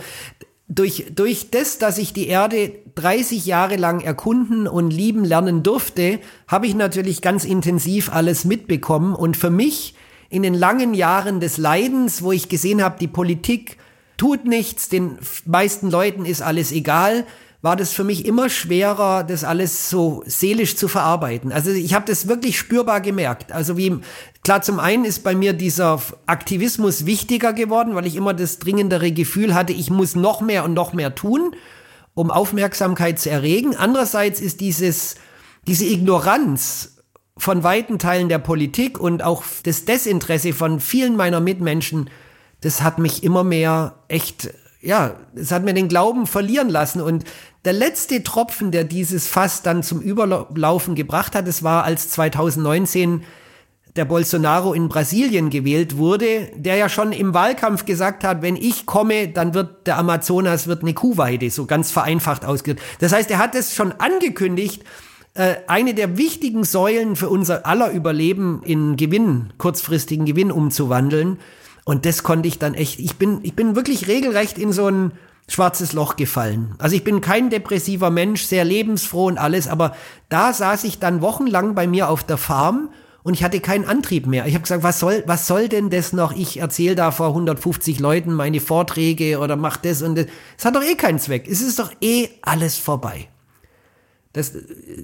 durch, 0.70 1.08
durch 1.14 1.50
das, 1.52 1.78
dass 1.78 1.98
ich 1.98 2.14
die 2.14 2.28
Erde 2.28 2.72
30 2.96 3.46
Jahre 3.46 3.76
lang 3.76 4.02
erkunden 4.02 4.68
und 4.68 4.92
lieben 4.92 5.26
lernen 5.26 5.64
durfte, 5.64 6.20
habe 6.48 6.68
ich 6.68 6.76
natürlich 6.76 7.22
ganz 7.22 7.44
intensiv 7.44 8.12
alles 8.12 8.46
mitbekommen 8.46 9.16
und 9.16 9.36
für 9.36 9.50
mich 9.50 9.96
in 10.34 10.42
den 10.42 10.56
langen 10.56 10.96
Jahren 10.96 11.40
des 11.40 11.58
Leidens, 11.58 12.24
wo 12.24 12.32
ich 12.32 12.50
gesehen 12.50 12.84
habe, 12.84 12.98
die 13.00 13.08
Politik 13.08 13.78
tut 14.18 14.46
nichts, 14.46 14.90
den 14.90 15.20
meisten 15.46 15.92
Leuten 15.92 16.26
ist 16.26 16.42
alles 16.42 16.72
egal, 16.72 17.26
war 17.62 17.76
das 17.76 17.94
für 17.94 18.04
mich 18.04 18.26
immer 18.26 18.50
schwerer, 18.50 19.24
das 19.24 19.44
alles 19.44 19.92
so 19.92 20.24
seelisch 20.26 20.76
zu 20.76 20.88
verarbeiten. 20.88 21.52
Also 21.52 21.70
ich 21.70 21.94
habe 21.94 22.06
das 22.08 22.28
wirklich 22.28 22.58
spürbar 22.58 23.00
gemerkt. 23.00 23.52
Also 23.52 23.78
wie 23.78 24.00
klar, 24.44 24.64
zum 24.64 24.80
einen 24.80 25.06
ist 25.06 25.24
bei 25.24 25.36
mir 25.36 25.54
dieser 25.54 26.02
Aktivismus 26.26 27.06
wichtiger 27.06 27.54
geworden, 27.54 27.94
weil 27.94 28.08
ich 28.08 28.16
immer 28.16 28.34
das 28.34 28.58
dringendere 28.58 29.12
Gefühl 29.12 29.54
hatte, 29.54 29.72
ich 29.72 29.92
muss 29.92 30.16
noch 30.16 30.42
mehr 30.42 30.66
und 30.66 30.74
noch 30.74 30.94
mehr 30.94 31.14
tun, 31.14 31.56
um 32.16 32.32
Aufmerksamkeit 32.32 33.20
zu 33.20 33.30
erregen. 33.30 33.76
Andererseits 33.76 34.42
ist 34.42 34.62
dieses 34.62 35.16
diese 35.68 35.86
Ignoranz 35.86 36.93
von 37.38 37.64
weiten 37.64 38.00
Teilen 38.00 38.30
der 38.30 38.40
Politik 38.40 39.00
und 39.00 39.24
auch 39.24 39.44
das 39.64 39.86
Desinteresse 39.86 40.54
von 40.54 40.80
vielen 40.80 41.16
meiner 41.16 41.40
Mitmenschen, 41.40 42.10
das 42.62 42.82
hat 42.82 43.00
mich 43.00 43.24
immer 43.24 43.44
mehr 43.44 43.96
echt, 44.08 44.54
ja, 44.82 45.16
es 45.36 45.52
hat 45.52 45.64
mir 45.64 45.74
den 45.74 45.90
Glauben 45.90 46.28
verlieren 46.28 46.70
lassen. 46.70 47.02
Und 47.02 47.26
der 47.66 47.74
letzte 47.74 48.24
Tropfen, 48.24 48.72
der 48.72 48.84
dieses 48.84 49.28
Fass 49.28 49.62
dann 49.64 49.84
zum 49.84 50.00
Überlaufen 50.00 50.96
gebracht 50.96 51.36
hat, 51.36 51.48
es 51.48 51.64
war 51.64 51.84
als 51.84 52.10
2019 52.10 53.24
der 53.96 54.06
Bolsonaro 54.06 54.74
in 54.74 54.90
Brasilien 54.90 55.50
gewählt 55.50 55.98
wurde, 55.98 56.52
der 56.56 56.78
ja 56.78 56.90
schon 56.90 57.12
im 57.12 57.34
Wahlkampf 57.34 57.86
gesagt 57.86 58.24
hat, 58.24 58.42
wenn 58.42 58.56
ich 58.56 58.86
komme, 58.86 59.28
dann 59.28 59.54
wird 59.54 59.86
der 59.86 59.98
Amazonas 59.98 60.68
wird 60.68 60.82
eine 60.82 60.96
Kuhweide, 60.96 61.52
so 61.52 61.66
ganz 61.66 61.92
vereinfacht 61.92 62.44
ausgedrückt. 62.44 62.84
Das 63.00 63.14
heißt, 63.14 63.30
er 63.30 63.38
hat 63.38 63.54
es 63.54 63.76
schon 63.76 63.92
angekündigt, 63.92 64.84
äh, 65.36 65.56
eine 65.68 65.94
der 65.94 66.18
wichtigen 66.18 66.64
Säulen 66.64 67.16
für 67.16 67.30
unser 67.30 67.66
aller 67.66 67.92
Überleben 67.92 68.62
in 68.64 68.96
Gewinn, 68.96 69.52
kurzfristigen 69.58 70.26
Gewinn 70.26 70.52
umzuwandeln. 70.52 71.40
Und 71.86 72.06
das 72.06 72.24
konnte 72.24 72.48
ich 72.48 72.60
dann 72.60 72.76
echt, 72.76 73.00
ich 73.00 73.18
bin, 73.18 73.40
ich 73.44 73.56
bin 73.56 73.76
wirklich 73.76 74.08
regelrecht 74.08 74.58
in 74.58 74.72
so 74.72 74.88
ein 74.88 75.12
schwarzes 75.48 75.94
Loch 75.94 76.16
gefallen. 76.16 76.76
Also 76.78 76.96
ich 76.96 77.04
bin 77.04 77.20
kein 77.20 77.50
depressiver 77.50 78.10
Mensch, 78.10 78.44
sehr 78.44 78.64
lebensfroh 78.64 79.26
und 79.26 79.38
alles, 79.38 79.68
aber 79.68 79.96
da 80.30 80.54
saß 80.54 80.86
ich 80.86 81.00
dann 81.00 81.22
wochenlang 81.22 81.76
bei 81.76 81.88
mir 81.88 82.10
auf 82.10 82.24
der 82.24 82.38
Farm 82.38 82.90
und 83.24 83.34
ich 83.34 83.44
hatte 83.44 83.60
keinen 83.60 83.86
Antrieb 83.86 84.28
mehr. 84.28 84.46
Ich 84.46 84.54
habe 84.54 84.62
gesagt, 84.62 84.84
was 84.84 85.00
soll, 85.00 85.24
was 85.26 85.48
soll 85.48 85.68
denn 85.68 85.90
das 85.90 86.14
noch? 86.14 86.34
Ich 86.34 86.58
erzähle 86.58 86.96
da 86.96 87.12
vor 87.12 87.30
150 87.30 88.00
Leuten 88.00 88.34
meine 88.34 88.60
Vorträge 88.60 89.40
oder 89.40 89.56
mach 89.56 89.78
das 89.78 90.02
und 90.02 90.16
das. 90.16 90.28
Es 90.58 90.66
hat 90.66 90.76
doch 90.76 90.84
eh 90.84 90.96
keinen 90.96 91.20
Zweck. 91.20 91.48
Es 91.50 91.62
ist 91.62 91.80
doch 91.80 91.92
eh 92.02 92.30
alles 92.42 92.78
vorbei. 92.78 93.30
Das 94.34 94.54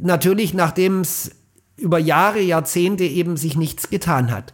natürlich, 0.02 0.54
nachdem 0.54 1.02
es 1.02 1.32
über 1.78 2.00
Jahre, 2.00 2.42
Jahrzehnte 2.42 3.06
eben 3.06 3.38
sich 3.38 3.56
nichts 3.56 3.90
getan 3.90 4.32
hat. 4.32 4.54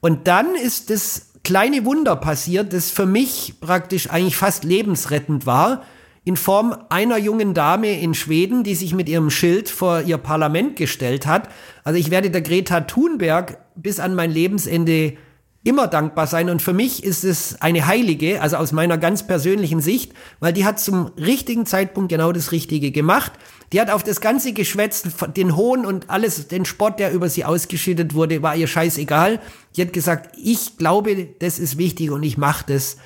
Und 0.00 0.26
dann 0.26 0.54
ist 0.54 0.90
das 0.90 1.32
kleine 1.44 1.84
Wunder 1.84 2.16
passiert, 2.16 2.72
das 2.72 2.90
für 2.90 3.06
mich 3.06 3.54
praktisch 3.60 4.10
eigentlich 4.10 4.36
fast 4.36 4.64
lebensrettend 4.64 5.46
war, 5.46 5.82
in 6.24 6.36
Form 6.36 6.76
einer 6.88 7.18
jungen 7.18 7.54
Dame 7.54 8.00
in 8.00 8.12
Schweden, 8.12 8.64
die 8.64 8.74
sich 8.74 8.94
mit 8.94 9.08
ihrem 9.08 9.30
Schild 9.30 9.68
vor 9.68 10.00
ihr 10.00 10.18
Parlament 10.18 10.74
gestellt 10.74 11.24
hat. 11.24 11.48
Also 11.84 12.00
ich 12.00 12.10
werde 12.10 12.30
der 12.30 12.40
Greta 12.42 12.80
Thunberg 12.80 13.58
bis 13.76 14.00
an 14.00 14.16
mein 14.16 14.32
Lebensende 14.32 15.16
immer 15.62 15.86
dankbar 15.86 16.26
sein. 16.26 16.50
Und 16.50 16.62
für 16.62 16.72
mich 16.72 17.04
ist 17.04 17.22
es 17.22 17.60
eine 17.60 17.86
Heilige, 17.86 18.42
also 18.42 18.56
aus 18.56 18.72
meiner 18.72 18.98
ganz 18.98 19.26
persönlichen 19.26 19.80
Sicht, 19.80 20.12
weil 20.40 20.52
die 20.52 20.64
hat 20.64 20.80
zum 20.80 21.12
richtigen 21.16 21.64
Zeitpunkt 21.64 22.08
genau 22.08 22.32
das 22.32 22.50
Richtige 22.50 22.90
gemacht. 22.90 23.32
Die 23.72 23.80
hat 23.80 23.90
auf 23.90 24.02
das 24.02 24.20
ganze 24.20 24.52
Geschwätz, 24.52 25.02
den 25.36 25.56
Hohn 25.56 25.84
und 25.84 26.08
alles, 26.08 26.48
den 26.48 26.64
Spott, 26.64 26.98
der 26.98 27.12
über 27.12 27.28
sie 27.28 27.44
ausgeschüttet 27.44 28.14
wurde, 28.14 28.42
war 28.42 28.54
ihr 28.54 28.68
scheißegal. 28.68 29.40
Die 29.74 29.82
hat 29.82 29.92
gesagt, 29.92 30.36
ich 30.40 30.78
glaube, 30.78 31.28
das 31.40 31.58
ist 31.58 31.76
wichtig 31.76 32.10
und 32.10 32.22
ich 32.22 32.38
mache 32.38 32.64
das. 32.68 32.96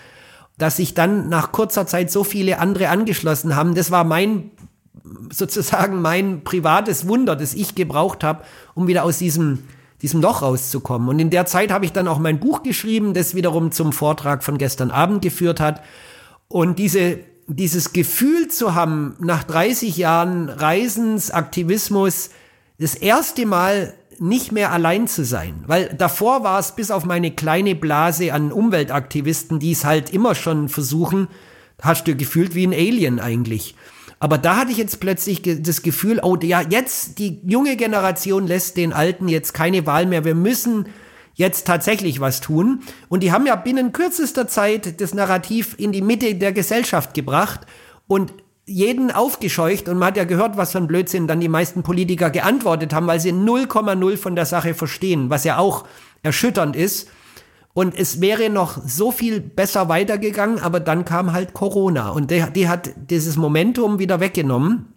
Dass 0.58 0.76
sich 0.76 0.92
dann 0.92 1.30
nach 1.30 1.52
kurzer 1.52 1.86
Zeit 1.86 2.11
so 2.11 2.22
viele 2.22 2.58
andere 2.58 2.90
angeschlossen 2.90 3.56
haben, 3.56 3.74
das 3.74 3.90
war 3.90 4.04
mein 4.04 4.50
sozusagen 5.32 6.02
mein 6.02 6.44
privates 6.44 7.08
Wunder, 7.08 7.34
das 7.34 7.54
ich 7.54 7.74
gebraucht 7.74 8.22
habe, 8.22 8.44
um 8.74 8.86
wieder 8.86 9.04
aus 9.04 9.18
diesem 9.18 9.61
diesem 10.02 10.20
Loch 10.20 10.42
rauszukommen. 10.42 11.08
Und 11.08 11.18
in 11.18 11.30
der 11.30 11.46
Zeit 11.46 11.70
habe 11.70 11.84
ich 11.84 11.92
dann 11.92 12.08
auch 12.08 12.18
mein 12.18 12.40
Buch 12.40 12.62
geschrieben, 12.62 13.14
das 13.14 13.34
wiederum 13.34 13.70
zum 13.72 13.92
Vortrag 13.92 14.42
von 14.42 14.58
gestern 14.58 14.90
Abend 14.90 15.22
geführt 15.22 15.61
hat. 15.61 15.82
Und 16.48 16.78
diese 16.78 17.18
dieses 17.55 17.92
Gefühl 17.92 18.48
zu 18.48 18.74
haben, 18.74 19.16
nach 19.18 19.44
30 19.44 19.96
Jahren 19.96 20.48
Reisens, 20.48 21.30
Aktivismus, 21.30 22.30
das 22.78 22.94
erste 22.94 23.46
Mal 23.46 23.94
nicht 24.18 24.53
mehr 24.53 24.72
allein 24.72 25.09
zu 25.09 25.24
sein. 25.24 25.64
Weil 25.66 25.94
davor 25.96 26.44
war 26.44 26.59
es 26.59 26.76
bis 26.76 26.90
auf 26.90 27.05
meine 27.05 27.30
kleine 27.30 27.74
Blase 27.74 28.32
an 28.32 28.53
Umweltaktivisten, 28.53 29.59
die 29.59 29.72
es 29.72 29.84
halt 29.84 30.11
immer 30.11 30.34
schon 30.34 30.68
versuchen, 30.68 31.28
hast 31.80 32.07
du 32.07 32.14
gefühlt 32.14 32.55
wie 32.55 32.66
ein 32.66 32.74
Alien 32.74 33.18
eigentlich. 33.18 33.74
Aber 34.18 34.36
da 34.36 34.57
hatte 34.57 34.70
ich 34.70 34.76
jetzt 34.76 35.01
plötzlich 35.01 35.40
das 35.42 35.80
Gefühl, 35.80 36.20
oh 36.22 36.36
ja, 36.42 36.61
jetzt 36.61 37.18
die 37.18 37.40
junge 37.42 37.76
Generation 37.76 38.46
lässt 38.46 38.76
den 38.76 38.92
Alten 38.92 39.28
jetzt 39.28 39.55
keine 39.55 39.86
Wahl 39.86 40.05
mehr. 40.05 40.26
Wir 40.26 40.34
müssen 40.34 40.86
jetzt 41.34 41.66
tatsächlich 41.66 42.20
was 42.20 42.40
tun. 42.40 42.80
Und 43.08 43.22
die 43.22 43.32
haben 43.32 43.46
ja 43.46 43.56
binnen 43.56 43.92
kürzester 43.92 44.48
Zeit 44.48 45.00
das 45.00 45.14
Narrativ 45.14 45.74
in 45.78 45.92
die 45.92 46.02
Mitte 46.02 46.34
der 46.34 46.52
Gesellschaft 46.52 47.14
gebracht 47.14 47.60
und 48.06 48.32
jeden 48.70 49.10
aufgescheucht 49.10 49.88
und 49.88 49.98
man 49.98 50.08
hat 50.08 50.16
ja 50.16 50.24
gehört, 50.24 50.56
was 50.56 50.72
für 50.72 50.78
ein 50.78 50.86
Blödsinn 50.86 51.26
dann 51.26 51.40
die 51.40 51.48
meisten 51.48 51.82
Politiker 51.82 52.30
geantwortet 52.30 52.92
haben, 52.94 53.08
weil 53.08 53.18
sie 53.18 53.32
0,0 53.32 54.16
von 54.16 54.36
der 54.36 54.46
Sache 54.46 54.74
verstehen, 54.74 55.28
was 55.28 55.44
ja 55.44 55.58
auch 55.58 55.84
erschütternd 56.22 56.76
ist. 56.76 57.08
Und 57.72 57.98
es 57.98 58.20
wäre 58.20 58.50
noch 58.50 58.78
so 58.84 59.10
viel 59.10 59.40
besser 59.40 59.88
weitergegangen, 59.88 60.60
aber 60.60 60.80
dann 60.80 61.04
kam 61.04 61.32
halt 61.32 61.52
Corona 61.52 62.10
und 62.10 62.30
die, 62.30 62.44
die 62.54 62.68
hat 62.68 62.90
dieses 62.96 63.36
Momentum 63.36 63.98
wieder 63.98 64.20
weggenommen. 64.20 64.92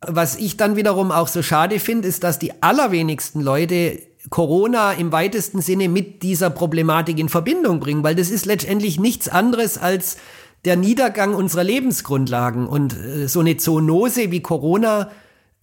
Was 0.00 0.36
ich 0.36 0.56
dann 0.56 0.76
wiederum 0.76 1.10
auch 1.10 1.28
so 1.28 1.42
schade 1.42 1.80
finde, 1.80 2.06
ist, 2.06 2.22
dass 2.22 2.38
die 2.38 2.62
allerwenigsten 2.62 3.40
Leute 3.40 4.00
Corona 4.30 4.92
im 4.92 5.12
weitesten 5.12 5.60
Sinne 5.60 5.88
mit 5.88 6.22
dieser 6.22 6.50
Problematik 6.50 7.18
in 7.18 7.28
Verbindung 7.28 7.80
bringen, 7.80 8.02
weil 8.02 8.14
das 8.14 8.30
ist 8.30 8.46
letztendlich 8.46 8.98
nichts 8.98 9.28
anderes 9.28 9.78
als 9.78 10.16
der 10.64 10.76
Niedergang 10.76 11.34
unserer 11.34 11.64
Lebensgrundlagen 11.64 12.66
und 12.66 12.96
äh, 12.96 13.28
so 13.28 13.40
eine 13.40 13.56
Zoonose 13.56 14.30
wie 14.30 14.40
Corona. 14.40 15.10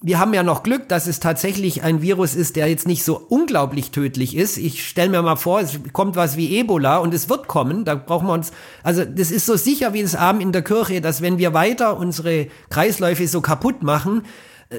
Wir 0.02 0.20
haben 0.20 0.34
ja 0.34 0.44
noch 0.44 0.64
Glück, 0.64 0.88
dass 0.88 1.08
es 1.08 1.20
tatsächlich 1.20 1.84
ein 1.84 2.02
Virus 2.02 2.36
ist, 2.36 2.56
der 2.56 2.68
jetzt 2.68 2.88
nicht 2.88 3.04
so 3.04 3.18
unglaublich 3.18 3.92
tödlich 3.92 4.36
ist. 4.36 4.58
Ich 4.58 4.88
stelle 4.88 5.10
mir 5.10 5.22
mal 5.22 5.36
vor, 5.36 5.62
es 5.62 5.80
kommt 5.94 6.16
was 6.16 6.38
wie 6.38 6.58
Ebola 6.58 6.98
und 6.98 7.14
es 7.14 7.30
wird 7.30 7.48
kommen. 7.48 7.86
Da 7.86 7.96
brauchen 7.96 8.28
wir 8.28 8.34
uns, 8.34 8.52
also 8.84 9.04
das 9.04 9.32
ist 9.32 9.46
so 9.46 9.58
sicher 9.58 9.94
wie 9.94 10.02
das 10.02 10.16
Abend 10.16 10.42
in 10.42 10.52
der 10.52 10.62
Kirche, 10.62 11.02
dass 11.02 11.22
wenn 11.22 11.38
wir 11.38 11.54
weiter 11.54 11.98
unsere 11.98 12.48
Kreisläufe 12.70 13.28
so 13.28 13.42
kaputt 13.42 13.84
machen, 13.84 14.24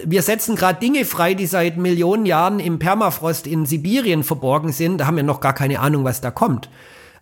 wir 0.04 0.22
setzen 0.22 0.56
gerade 0.56 0.80
Dinge 0.80 1.04
frei, 1.04 1.34
die 1.34 1.46
seit 1.46 1.76
Millionen 1.76 2.26
Jahren 2.26 2.58
im 2.58 2.78
Permafrost 2.78 3.46
in 3.46 3.66
Sibirien 3.66 4.24
verborgen 4.24 4.72
sind. 4.72 4.98
Da 4.98 5.06
haben 5.06 5.16
wir 5.16 5.22
noch 5.22 5.40
gar 5.40 5.54
keine 5.54 5.80
Ahnung, 5.80 6.04
was 6.04 6.20
da 6.20 6.30
kommt. 6.30 6.68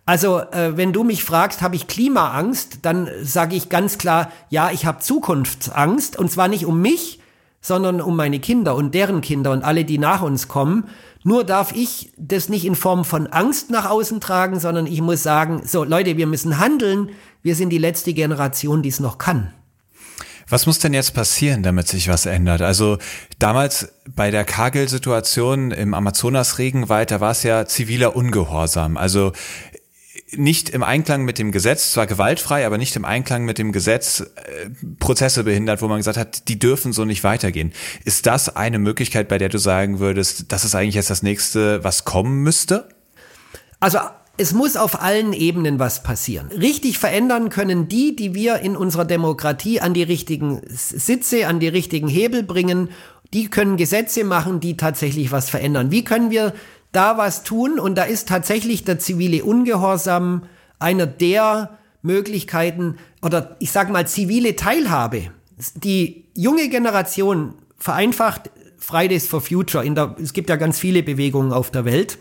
Also, 0.07 0.39
äh, 0.39 0.77
wenn 0.77 0.93
du 0.93 1.03
mich 1.03 1.23
fragst, 1.23 1.61
habe 1.61 1.75
ich 1.75 1.87
Klimaangst, 1.87 2.79
dann 2.83 3.09
sage 3.23 3.55
ich 3.55 3.69
ganz 3.69 3.97
klar, 3.97 4.31
ja, 4.49 4.69
ich 4.71 4.85
habe 4.85 4.99
Zukunftsangst. 4.99 6.17
Und 6.17 6.31
zwar 6.31 6.47
nicht 6.47 6.65
um 6.65 6.81
mich, 6.81 7.19
sondern 7.61 8.01
um 8.01 8.15
meine 8.15 8.39
Kinder 8.39 8.75
und 8.75 8.93
deren 8.93 9.21
Kinder 9.21 9.51
und 9.51 9.63
alle, 9.63 9.85
die 9.85 9.97
nach 9.97 10.21
uns 10.21 10.47
kommen. 10.47 10.85
Nur 11.23 11.43
darf 11.43 11.71
ich 11.71 12.13
das 12.17 12.49
nicht 12.49 12.65
in 12.65 12.75
Form 12.75 13.03
von 13.03 13.25
Angst 13.25 13.71
nach 13.71 13.89
außen 13.89 14.21
tragen, 14.21 14.59
sondern 14.59 14.85
ich 14.85 15.01
muss 15.01 15.23
sagen, 15.23 15.63
so 15.65 15.83
Leute, 15.83 16.17
wir 16.17 16.27
müssen 16.27 16.59
handeln. 16.59 17.09
Wir 17.41 17.55
sind 17.55 17.69
die 17.69 17.79
letzte 17.79 18.13
Generation, 18.13 18.83
die 18.83 18.89
es 18.89 18.99
noch 18.99 19.17
kann. 19.17 19.51
Was 20.47 20.65
muss 20.65 20.79
denn 20.79 20.93
jetzt 20.93 21.13
passieren, 21.13 21.63
damit 21.63 21.87
sich 21.87 22.07
was 22.07 22.25
ändert? 22.25 22.61
Also 22.61 22.97
damals 23.39 23.93
bei 24.07 24.29
der 24.29 24.45
Kagel-Situation 24.45 25.71
im 25.71 25.93
Amazonas-Regenwald, 25.93 27.11
da 27.11 27.19
war 27.19 27.31
es 27.31 27.43
ja 27.43 27.65
ziviler 27.65 28.15
Ungehorsam. 28.15 28.97
Also 28.97 29.31
nicht 30.31 30.69
im 30.69 30.83
Einklang 30.83 31.23
mit 31.23 31.39
dem 31.39 31.51
Gesetz, 31.51 31.91
zwar 31.91 32.07
gewaltfrei, 32.07 32.65
aber 32.65 32.77
nicht 32.77 32.95
im 32.95 33.05
Einklang 33.05 33.45
mit 33.45 33.57
dem 33.57 33.71
Gesetz 33.71 34.21
äh, 34.21 34.69
Prozesse 34.99 35.43
behindert, 35.43 35.81
wo 35.81 35.87
man 35.87 35.97
gesagt 35.97 36.17
hat, 36.17 36.47
die 36.47 36.59
dürfen 36.59 36.93
so 36.93 37.05
nicht 37.05 37.23
weitergehen. 37.23 37.73
Ist 38.03 38.25
das 38.25 38.55
eine 38.55 38.79
Möglichkeit, 38.79 39.27
bei 39.27 39.37
der 39.37 39.49
du 39.49 39.57
sagen 39.57 39.99
würdest, 39.99 40.51
das 40.51 40.65
ist 40.65 40.75
eigentlich 40.75 40.95
jetzt 40.95 41.09
das 41.09 41.23
nächste, 41.23 41.83
was 41.83 42.05
kommen 42.05 42.43
müsste? 42.43 42.89
Also 43.79 43.99
es 44.37 44.53
muss 44.53 44.75
auf 44.75 45.01
allen 45.01 45.33
Ebenen 45.33 45.79
was 45.79 46.03
passieren. 46.03 46.47
Richtig 46.47 46.97
verändern 46.97 47.49
können 47.49 47.87
die, 47.87 48.15
die 48.15 48.33
wir 48.33 48.59
in 48.59 48.75
unserer 48.75 49.05
Demokratie 49.05 49.79
an 49.79 49.93
die 49.93 50.03
richtigen 50.03 50.61
Sitze, 50.67 51.47
an 51.47 51.59
die 51.59 51.67
richtigen 51.67 52.07
Hebel 52.07 52.43
bringen. 52.43 52.89
Die 53.33 53.49
können 53.49 53.77
Gesetze 53.77 54.23
machen, 54.23 54.59
die 54.59 54.77
tatsächlich 54.77 55.31
was 55.31 55.49
verändern. 55.49 55.91
Wie 55.91 56.03
können 56.03 56.31
wir 56.31 56.53
da 56.91 57.17
was 57.17 57.43
tun? 57.43 57.79
Und 57.79 57.95
da 57.95 58.03
ist 58.03 58.27
tatsächlich 58.27 58.83
der 58.83 58.99
zivile 58.99 59.43
Ungehorsam 59.43 60.43
einer 60.79 61.07
der 61.07 61.77
Möglichkeiten 62.01 62.97
oder 63.21 63.55
ich 63.59 63.71
sage 63.71 63.91
mal 63.91 64.07
zivile 64.07 64.55
Teilhabe. 64.55 65.31
Die 65.75 66.25
junge 66.35 66.69
Generation 66.69 67.53
vereinfacht 67.77 68.51
Fridays 68.77 69.27
for 69.27 69.41
Future. 69.41 69.89
Der, 69.89 70.15
es 70.21 70.33
gibt 70.33 70.49
ja 70.49 70.57
ganz 70.57 70.77
viele 70.77 71.01
Bewegungen 71.03 71.53
auf 71.53 71.71
der 71.71 71.85
Welt. 71.85 72.19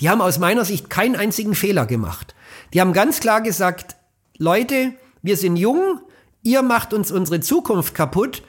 Die 0.00 0.08
haben 0.08 0.20
aus 0.20 0.38
meiner 0.38 0.64
Sicht 0.64 0.90
keinen 0.90 1.16
einzigen 1.16 1.54
Fehler 1.54 1.86
gemacht. 1.86 2.34
Die 2.72 2.80
haben 2.80 2.92
ganz 2.92 3.20
klar 3.20 3.40
gesagt, 3.42 3.96
Leute, 4.38 4.94
wir 5.22 5.36
sind 5.36 5.56
jung, 5.56 6.00
ihr 6.42 6.62
macht 6.62 6.94
uns 6.94 7.10
unsere 7.10 7.40
Zukunft 7.40 7.94
kaputt. 7.94 8.42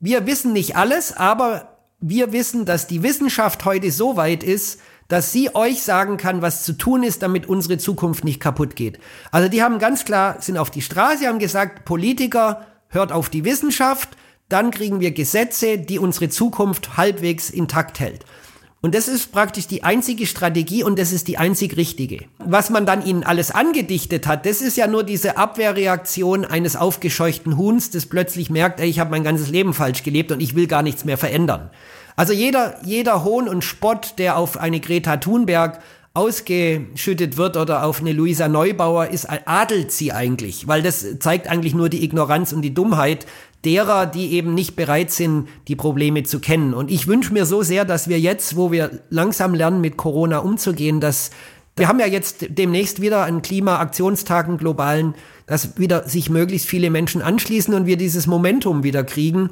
Wir 0.00 0.26
wissen 0.26 0.52
nicht 0.52 0.76
alles, 0.76 1.16
aber 1.16 1.76
wir 2.00 2.32
wissen, 2.32 2.64
dass 2.64 2.86
die 2.86 3.02
Wissenschaft 3.02 3.64
heute 3.64 3.90
so 3.90 4.16
weit 4.16 4.42
ist, 4.42 4.80
dass 5.08 5.32
sie 5.32 5.54
euch 5.54 5.82
sagen 5.82 6.16
kann, 6.16 6.42
was 6.42 6.64
zu 6.64 6.72
tun 6.72 7.02
ist, 7.02 7.22
damit 7.22 7.48
unsere 7.48 7.78
Zukunft 7.78 8.24
nicht 8.24 8.40
kaputt 8.40 8.74
geht. 8.74 8.98
Also 9.30 9.48
die 9.48 9.62
haben 9.62 9.78
ganz 9.78 10.04
klar, 10.04 10.40
sind 10.40 10.58
auf 10.58 10.70
die 10.70 10.82
Straße, 10.82 11.26
haben 11.26 11.38
gesagt, 11.38 11.84
Politiker, 11.84 12.66
hört 12.88 13.12
auf 13.12 13.28
die 13.28 13.44
Wissenschaft, 13.44 14.16
dann 14.48 14.70
kriegen 14.70 15.00
wir 15.00 15.12
Gesetze, 15.12 15.78
die 15.78 15.98
unsere 15.98 16.28
Zukunft 16.28 16.96
halbwegs 16.96 17.50
intakt 17.50 18.00
hält. 18.00 18.24
Und 18.82 18.94
das 18.94 19.08
ist 19.08 19.32
praktisch 19.32 19.66
die 19.66 19.82
einzige 19.82 20.26
Strategie 20.26 20.84
und 20.84 20.98
das 20.98 21.10
ist 21.10 21.28
die 21.28 21.38
einzig 21.38 21.76
richtige. 21.76 22.26
Was 22.38 22.70
man 22.70 22.86
dann 22.86 23.04
ihnen 23.04 23.24
alles 23.24 23.50
angedichtet 23.50 24.26
hat, 24.26 24.46
das 24.46 24.60
ist 24.60 24.76
ja 24.76 24.86
nur 24.86 25.02
diese 25.02 25.38
Abwehrreaktion 25.38 26.44
eines 26.44 26.76
aufgescheuchten 26.76 27.56
Huhns, 27.56 27.90
das 27.90 28.06
plötzlich 28.06 28.50
merkt, 28.50 28.78
ey, 28.78 28.88
ich 28.88 29.00
habe 29.00 29.10
mein 29.10 29.24
ganzes 29.24 29.48
Leben 29.48 29.72
falsch 29.74 30.02
gelebt 30.02 30.30
und 30.30 30.40
ich 30.40 30.54
will 30.54 30.66
gar 30.66 30.82
nichts 30.82 31.04
mehr 31.04 31.18
verändern. 31.18 31.70
Also 32.16 32.32
jeder, 32.32 32.78
jeder 32.84 33.24
Hohn 33.24 33.48
und 33.48 33.64
Spott, 33.64 34.14
der 34.18 34.36
auf 34.36 34.58
eine 34.58 34.80
Greta 34.80 35.16
Thunberg 35.16 35.80
ausgeschüttet 36.16 37.36
wird 37.36 37.58
oder 37.58 37.84
auf 37.84 38.00
eine 38.00 38.12
Luisa 38.12 38.48
Neubauer 38.48 39.08
ist, 39.08 39.28
adelt 39.44 39.92
sie 39.92 40.12
eigentlich, 40.12 40.66
weil 40.66 40.80
das 40.80 41.18
zeigt 41.18 41.46
eigentlich 41.46 41.74
nur 41.74 41.90
die 41.90 42.02
Ignoranz 42.02 42.54
und 42.54 42.62
die 42.62 42.72
Dummheit 42.72 43.26
derer, 43.66 44.06
die 44.06 44.32
eben 44.32 44.54
nicht 44.54 44.76
bereit 44.76 45.10
sind, 45.10 45.48
die 45.68 45.76
Probleme 45.76 46.22
zu 46.22 46.40
kennen. 46.40 46.72
Und 46.72 46.90
ich 46.90 47.06
wünsche 47.08 47.32
mir 47.32 47.44
so 47.44 47.62
sehr, 47.62 47.84
dass 47.84 48.08
wir 48.08 48.20
jetzt, 48.20 48.56
wo 48.56 48.72
wir 48.72 49.00
langsam 49.10 49.52
lernen, 49.52 49.80
mit 49.80 49.96
Corona 49.96 50.38
umzugehen, 50.38 51.00
dass 51.00 51.30
wir 51.76 51.88
haben 51.88 52.00
ja 52.00 52.06
jetzt 52.06 52.46
demnächst 52.48 53.02
wieder 53.02 53.24
einen 53.24 53.42
Klimaaktionstag, 53.42 54.46
einen 54.48 54.56
globalen, 54.56 55.14
dass 55.46 55.78
wieder 55.78 56.08
sich 56.08 56.30
möglichst 56.30 56.66
viele 56.66 56.88
Menschen 56.88 57.20
anschließen 57.20 57.74
und 57.74 57.84
wir 57.84 57.98
dieses 57.98 58.26
Momentum 58.26 58.82
wieder 58.82 59.04
kriegen. 59.04 59.50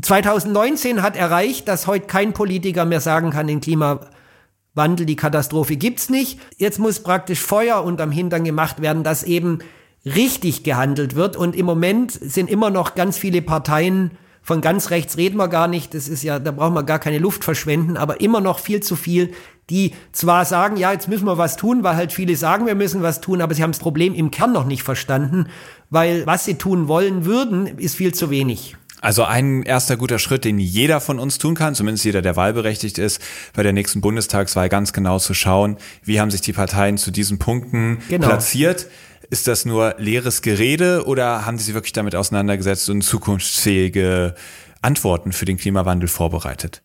2019 0.00 1.02
hat 1.02 1.16
erreicht, 1.16 1.68
dass 1.68 1.86
heute 1.86 2.06
kein 2.06 2.32
Politiker 2.32 2.86
mehr 2.86 3.00
sagen 3.00 3.30
kann, 3.30 3.46
den 3.46 3.60
Klimawandel, 3.60 5.04
die 5.04 5.16
Katastrophe 5.16 5.76
gibt's 5.76 6.08
nicht. 6.08 6.40
Jetzt 6.56 6.78
muss 6.78 7.00
praktisch 7.00 7.40
Feuer 7.40 7.84
unterm 7.84 8.10
Hintern 8.10 8.44
gemacht 8.44 8.80
werden, 8.80 9.04
dass 9.04 9.22
eben 9.22 9.58
richtig 10.04 10.62
gehandelt 10.62 11.14
wird. 11.14 11.36
Und 11.36 11.56
im 11.56 11.66
Moment 11.66 12.12
sind 12.12 12.50
immer 12.50 12.70
noch 12.70 12.94
ganz 12.94 13.18
viele 13.18 13.42
Parteien, 13.42 14.12
von 14.42 14.62
ganz 14.62 14.90
rechts 14.90 15.16
reden 15.16 15.36
wir 15.36 15.48
gar 15.48 15.68
nicht, 15.68 15.92
das 15.94 16.08
ist 16.08 16.22
ja, 16.22 16.38
da 16.38 16.50
brauchen 16.50 16.74
wir 16.74 16.82
gar 16.82 16.98
keine 16.98 17.18
Luft 17.18 17.44
verschwenden, 17.44 17.96
aber 17.96 18.20
immer 18.20 18.40
noch 18.40 18.58
viel 18.58 18.80
zu 18.80 18.96
viel, 18.96 19.32
die 19.68 19.92
zwar 20.12 20.44
sagen, 20.44 20.76
ja, 20.76 20.92
jetzt 20.92 21.08
müssen 21.08 21.26
wir 21.26 21.38
was 21.38 21.56
tun, 21.56 21.84
weil 21.84 21.94
halt 21.94 22.12
viele 22.12 22.34
sagen, 22.36 22.66
wir 22.66 22.74
müssen 22.74 23.02
was 23.02 23.20
tun, 23.20 23.42
aber 23.42 23.54
sie 23.54 23.62
haben 23.62 23.72
das 23.72 23.78
Problem 23.78 24.14
im 24.14 24.30
Kern 24.30 24.52
noch 24.52 24.64
nicht 24.64 24.82
verstanden, 24.82 25.46
weil 25.90 26.26
was 26.26 26.46
sie 26.46 26.54
tun 26.54 26.88
wollen 26.88 27.24
würden, 27.26 27.66
ist 27.78 27.96
viel 27.96 28.14
zu 28.14 28.30
wenig. 28.30 28.76
Also 29.02 29.24
ein 29.24 29.62
erster 29.62 29.96
guter 29.96 30.18
Schritt, 30.18 30.44
den 30.44 30.58
jeder 30.58 31.00
von 31.00 31.18
uns 31.18 31.38
tun 31.38 31.54
kann, 31.54 31.74
zumindest 31.74 32.04
jeder, 32.04 32.20
der 32.20 32.36
wahlberechtigt 32.36 32.98
ist, 32.98 33.20
bei 33.54 33.62
der 33.62 33.72
nächsten 33.72 34.00
Bundestagswahl 34.00 34.68
ganz 34.68 34.92
genau 34.92 35.18
zu 35.18 35.32
schauen, 35.32 35.78
wie 36.02 36.20
haben 36.20 36.30
sich 36.30 36.42
die 36.42 36.52
Parteien 36.52 36.98
zu 36.98 37.10
diesen 37.10 37.38
Punkten 37.38 38.02
genau. 38.08 38.26
platziert. 38.26 38.88
Ist 39.30 39.46
das 39.46 39.64
nur 39.64 39.94
leeres 39.98 40.42
Gerede 40.42 41.04
oder 41.06 41.46
haben 41.46 41.56
Sie 41.56 41.64
sich 41.64 41.74
wirklich 41.74 41.92
damit 41.92 42.16
auseinandergesetzt 42.16 42.90
und 42.90 43.02
zukunftsfähige 43.02 44.34
Antworten 44.82 45.32
für 45.32 45.44
den 45.44 45.56
Klimawandel 45.56 46.08
vorbereitet? 46.08 46.82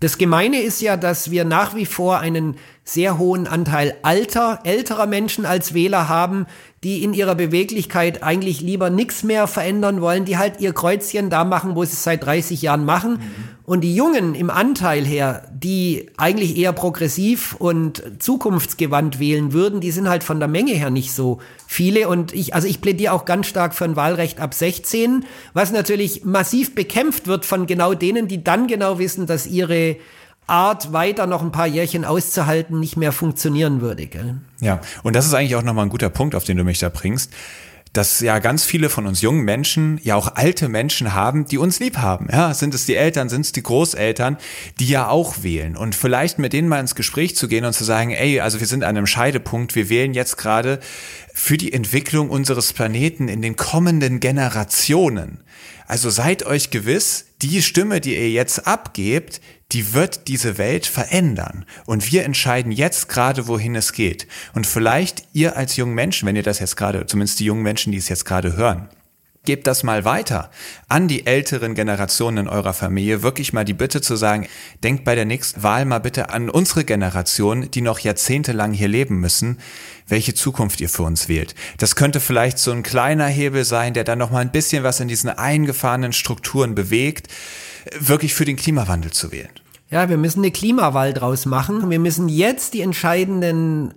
Das 0.00 0.18
Gemeine 0.18 0.60
ist 0.60 0.82
ja, 0.82 0.96
dass 0.96 1.30
wir 1.30 1.44
nach 1.44 1.76
wie 1.76 1.86
vor 1.86 2.18
einen 2.18 2.56
sehr 2.84 3.18
hohen 3.18 3.46
Anteil 3.46 3.94
alter, 4.02 4.60
älterer 4.64 5.06
Menschen 5.06 5.46
als 5.46 5.72
Wähler 5.72 6.08
haben, 6.08 6.46
die 6.82 7.02
in 7.02 7.14
ihrer 7.14 7.34
Beweglichkeit 7.34 8.22
eigentlich 8.22 8.60
lieber 8.60 8.90
nichts 8.90 9.22
mehr 9.22 9.46
verändern 9.46 10.02
wollen, 10.02 10.26
die 10.26 10.36
halt 10.36 10.60
ihr 10.60 10.74
Kreuzchen 10.74 11.30
da 11.30 11.44
machen, 11.44 11.76
wo 11.76 11.84
sie 11.84 11.94
es 11.94 12.04
seit 12.04 12.24
30 12.24 12.60
Jahren 12.60 12.84
machen. 12.84 13.12
Mhm. 13.12 13.54
Und 13.64 13.80
die 13.80 13.96
Jungen 13.96 14.34
im 14.34 14.50
Anteil 14.50 15.06
her, 15.06 15.50
die 15.50 16.10
eigentlich 16.18 16.58
eher 16.58 16.74
progressiv 16.74 17.54
und 17.54 18.02
zukunftsgewandt 18.18 19.18
wählen 19.18 19.54
würden, 19.54 19.80
die 19.80 19.90
sind 19.90 20.06
halt 20.06 20.22
von 20.22 20.38
der 20.38 20.48
Menge 20.48 20.72
her 20.72 20.90
nicht 20.90 21.14
so 21.14 21.40
viele. 21.66 22.10
Und 22.10 22.34
ich, 22.34 22.54
also 22.54 22.68
ich 22.68 22.82
plädiere 22.82 23.14
auch 23.14 23.24
ganz 23.24 23.46
stark 23.46 23.74
für 23.74 23.86
ein 23.86 23.96
Wahlrecht 23.96 24.38
ab 24.38 24.52
16, 24.52 25.24
was 25.54 25.72
natürlich 25.72 26.26
massiv 26.26 26.74
bekämpft 26.74 27.26
wird 27.26 27.46
von 27.46 27.64
genau 27.64 27.94
denen, 27.94 28.28
die 28.28 28.44
dann 28.44 28.66
genau 28.66 28.98
wissen, 28.98 29.26
dass 29.26 29.46
ihre 29.46 29.96
Art 30.46 30.92
weiter 30.92 31.26
noch 31.26 31.42
ein 31.42 31.52
paar 31.52 31.66
Jährchen 31.66 32.04
auszuhalten 32.04 32.80
nicht 32.80 32.96
mehr 32.96 33.12
funktionieren 33.12 33.80
würde. 33.80 34.06
Gell? 34.06 34.36
Ja, 34.60 34.80
und 35.02 35.16
das 35.16 35.26
ist 35.26 35.34
eigentlich 35.34 35.56
auch 35.56 35.62
nochmal 35.62 35.86
ein 35.86 35.90
guter 35.90 36.10
Punkt, 36.10 36.34
auf 36.34 36.44
den 36.44 36.56
du 36.56 36.64
mich 36.64 36.78
da 36.78 36.88
bringst 36.88 37.30
dass 37.94 38.18
ja 38.18 38.40
ganz 38.40 38.64
viele 38.64 38.90
von 38.90 39.06
uns 39.06 39.22
jungen 39.22 39.44
Menschen 39.44 40.00
ja 40.02 40.16
auch 40.16 40.34
alte 40.34 40.68
Menschen 40.68 41.14
haben, 41.14 41.46
die 41.46 41.58
uns 41.58 41.78
lieb 41.78 41.98
haben. 41.98 42.28
Ja, 42.30 42.52
sind 42.52 42.74
es 42.74 42.86
die 42.86 42.96
Eltern, 42.96 43.28
sind 43.28 43.42
es 43.42 43.52
die 43.52 43.62
Großeltern, 43.62 44.36
die 44.80 44.88
ja 44.88 45.08
auch 45.08 45.42
wählen. 45.42 45.76
Und 45.76 45.94
vielleicht 45.94 46.40
mit 46.40 46.52
denen 46.52 46.68
mal 46.68 46.80
ins 46.80 46.96
Gespräch 46.96 47.36
zu 47.36 47.46
gehen 47.46 47.64
und 47.64 47.72
zu 47.72 47.84
sagen, 47.84 48.10
ey, 48.10 48.40
also 48.40 48.58
wir 48.58 48.66
sind 48.66 48.82
an 48.82 48.96
einem 48.96 49.06
Scheidepunkt, 49.06 49.76
wir 49.76 49.88
wählen 49.88 50.12
jetzt 50.12 50.36
gerade 50.36 50.80
für 51.32 51.56
die 51.56 51.72
Entwicklung 51.72 52.30
unseres 52.30 52.72
Planeten 52.72 53.28
in 53.28 53.42
den 53.42 53.54
kommenden 53.54 54.18
Generationen. 54.18 55.44
Also 55.86 56.10
seid 56.10 56.44
euch 56.44 56.70
gewiss, 56.70 57.26
die 57.42 57.62
Stimme, 57.62 58.00
die 58.00 58.16
ihr 58.16 58.30
jetzt 58.30 58.66
abgebt, 58.66 59.40
die 59.74 59.92
wird 59.92 60.28
diese 60.28 60.56
Welt 60.56 60.86
verändern. 60.86 61.66
Und 61.84 62.10
wir 62.10 62.24
entscheiden 62.24 62.72
jetzt 62.72 63.08
gerade, 63.08 63.48
wohin 63.48 63.74
es 63.74 63.92
geht. 63.92 64.26
Und 64.54 64.66
vielleicht 64.66 65.24
ihr 65.32 65.56
als 65.56 65.76
jungen 65.76 65.94
Menschen, 65.94 66.26
wenn 66.26 66.36
ihr 66.36 66.42
das 66.42 66.60
jetzt 66.60 66.76
gerade, 66.76 67.06
zumindest 67.06 67.40
die 67.40 67.44
jungen 67.44 67.62
Menschen, 67.62 67.92
die 67.92 67.98
es 67.98 68.08
jetzt 68.08 68.24
gerade 68.24 68.56
hören, 68.56 68.88
gebt 69.44 69.66
das 69.66 69.82
mal 69.82 70.04
weiter 70.04 70.50
an 70.88 71.06
die 71.06 71.26
älteren 71.26 71.74
Generationen 71.74 72.46
in 72.46 72.48
eurer 72.48 72.72
Familie. 72.72 73.22
Wirklich 73.22 73.52
mal 73.52 73.64
die 73.64 73.74
Bitte 73.74 74.00
zu 74.00 74.16
sagen, 74.16 74.46
denkt 74.82 75.04
bei 75.04 75.14
der 75.14 75.26
nächsten 75.26 75.62
Wahl 75.62 75.84
mal 75.84 75.98
bitte 75.98 76.30
an 76.30 76.48
unsere 76.48 76.84
Generation, 76.84 77.70
die 77.70 77.82
noch 77.82 77.98
jahrzehntelang 77.98 78.72
hier 78.72 78.88
leben 78.88 79.20
müssen, 79.20 79.58
welche 80.08 80.34
Zukunft 80.34 80.80
ihr 80.80 80.88
für 80.88 81.02
uns 81.02 81.28
wählt. 81.28 81.54
Das 81.78 81.96
könnte 81.96 82.20
vielleicht 82.20 82.58
so 82.58 82.72
ein 82.72 82.82
kleiner 82.82 83.26
Hebel 83.26 83.64
sein, 83.64 83.92
der 83.92 84.04
dann 84.04 84.18
noch 84.18 84.30
mal 84.30 84.40
ein 84.40 84.52
bisschen 84.52 84.82
was 84.82 85.00
in 85.00 85.08
diesen 85.08 85.30
eingefahrenen 85.30 86.12
Strukturen 86.12 86.74
bewegt, 86.74 87.28
wirklich 87.98 88.34
für 88.34 88.44
den 88.44 88.56
Klimawandel 88.56 89.12
zu 89.12 89.30
wählen. 89.30 89.50
Ja, 89.94 90.08
wir 90.08 90.16
müssen 90.16 90.40
eine 90.40 90.50
Klimawahl 90.50 91.12
draus 91.12 91.46
machen. 91.46 91.88
Wir 91.88 92.00
müssen 92.00 92.28
jetzt 92.28 92.74
die 92.74 92.80
entscheidenden 92.80 93.94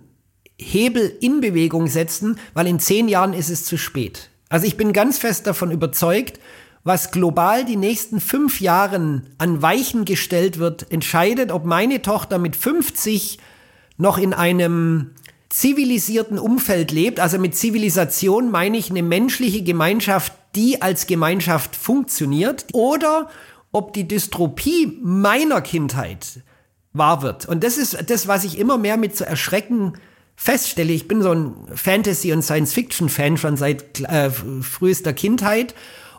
Hebel 0.56 1.12
in 1.20 1.40
Bewegung 1.40 1.88
setzen, 1.88 2.38
weil 2.54 2.68
in 2.68 2.78
zehn 2.78 3.08
Jahren 3.08 3.32
ist 3.32 3.50
es 3.50 3.64
zu 3.64 3.76
spät. 3.76 4.30
Also 4.48 4.64
ich 4.64 4.76
bin 4.76 4.92
ganz 4.92 5.18
fest 5.18 5.48
davon 5.48 5.72
überzeugt, 5.72 6.38
was 6.84 7.10
global 7.10 7.64
die 7.64 7.74
nächsten 7.74 8.20
fünf 8.20 8.60
Jahren 8.60 9.30
an 9.38 9.60
Weichen 9.60 10.04
gestellt 10.04 10.60
wird, 10.60 10.86
entscheidet, 10.92 11.50
ob 11.50 11.64
meine 11.64 12.00
Tochter 12.00 12.38
mit 12.38 12.54
50 12.54 13.38
noch 13.96 14.18
in 14.18 14.34
einem 14.34 15.16
zivilisierten 15.48 16.38
Umfeld 16.38 16.92
lebt. 16.92 17.18
Also 17.18 17.40
mit 17.40 17.56
Zivilisation 17.56 18.52
meine 18.52 18.78
ich 18.78 18.90
eine 18.90 19.02
menschliche 19.02 19.64
Gemeinschaft, 19.64 20.32
die 20.54 20.80
als 20.80 21.08
Gemeinschaft 21.08 21.74
funktioniert. 21.74 22.66
Oder 22.72 23.28
ob 23.72 23.92
die 23.92 24.08
Dystropie 24.08 24.98
meiner 25.02 25.60
Kindheit 25.60 26.40
wahr 26.92 27.22
wird. 27.22 27.46
Und 27.46 27.64
das 27.64 27.78
ist 27.78 28.10
das, 28.10 28.28
was 28.28 28.44
ich 28.44 28.58
immer 28.58 28.78
mehr 28.78 28.96
mit 28.96 29.16
so 29.16 29.24
Erschrecken 29.24 29.94
feststelle. 30.36 30.92
Ich 30.92 31.08
bin 31.08 31.22
so 31.22 31.32
ein 31.32 31.54
Fantasy- 31.74 32.32
und 32.32 32.42
Science-Fiction-Fan 32.42 33.36
schon 33.36 33.56
seit 33.56 34.00
äh, 34.00 34.30
frühester 34.30 35.12
Kindheit. 35.12 35.74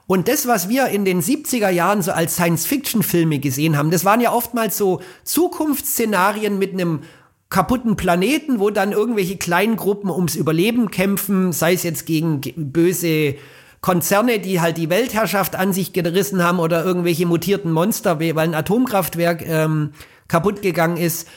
Und 0.08 0.28
das, 0.28 0.48
was 0.48 0.70
wir 0.70 0.88
in 0.88 1.06
den 1.06 1.22
70er 1.22 1.70
Jahren 1.70 2.02
so 2.02 2.12
als 2.12 2.34
Science-Fiction-Filme 2.36 3.40
gesehen 3.40 3.78
haben, 3.78 3.92
das 3.92 4.06
waren 4.06 4.22
ja 4.22 4.34
oftmals 4.34 4.78
so 4.78 5.02
Zukunftsszenarien 5.24 6.58
mit 6.58 6.74
einem 6.74 7.02
kaputten 7.50 7.96
Planeten, 7.96 8.60
wo 8.60 8.70
dann 8.70 8.92
irgendwelche 8.92 9.38
kleinen 9.38 9.76
Gruppen 9.76 10.10
ums 10.10 10.36
Überleben 10.36 10.92
kämpfen, 10.92 11.52
sei 11.52 11.74
es 11.74 11.84
jetzt 11.84 12.06
gegen 12.06 12.42
böse 12.56 13.36
Konzerne, 13.82 14.40
die 14.40 14.60
halt 14.60 14.78
die 14.78 14.90
Weltherrschaft 14.90 15.56
an 15.56 15.72
sich 15.74 15.94
gerissen 15.94 16.44
haben 16.44 16.60
oder 16.60 16.84
irgendwelche 16.84 17.26
mutierten 17.26 17.72
Monster, 17.72 18.20
weil 18.20 18.38
ein 18.40 18.56
Atomkraftwerk 18.56 19.46
ähm, 19.48 19.94
kaputt 20.28 20.62
gegangen 20.62 20.98
ist. 20.98 21.28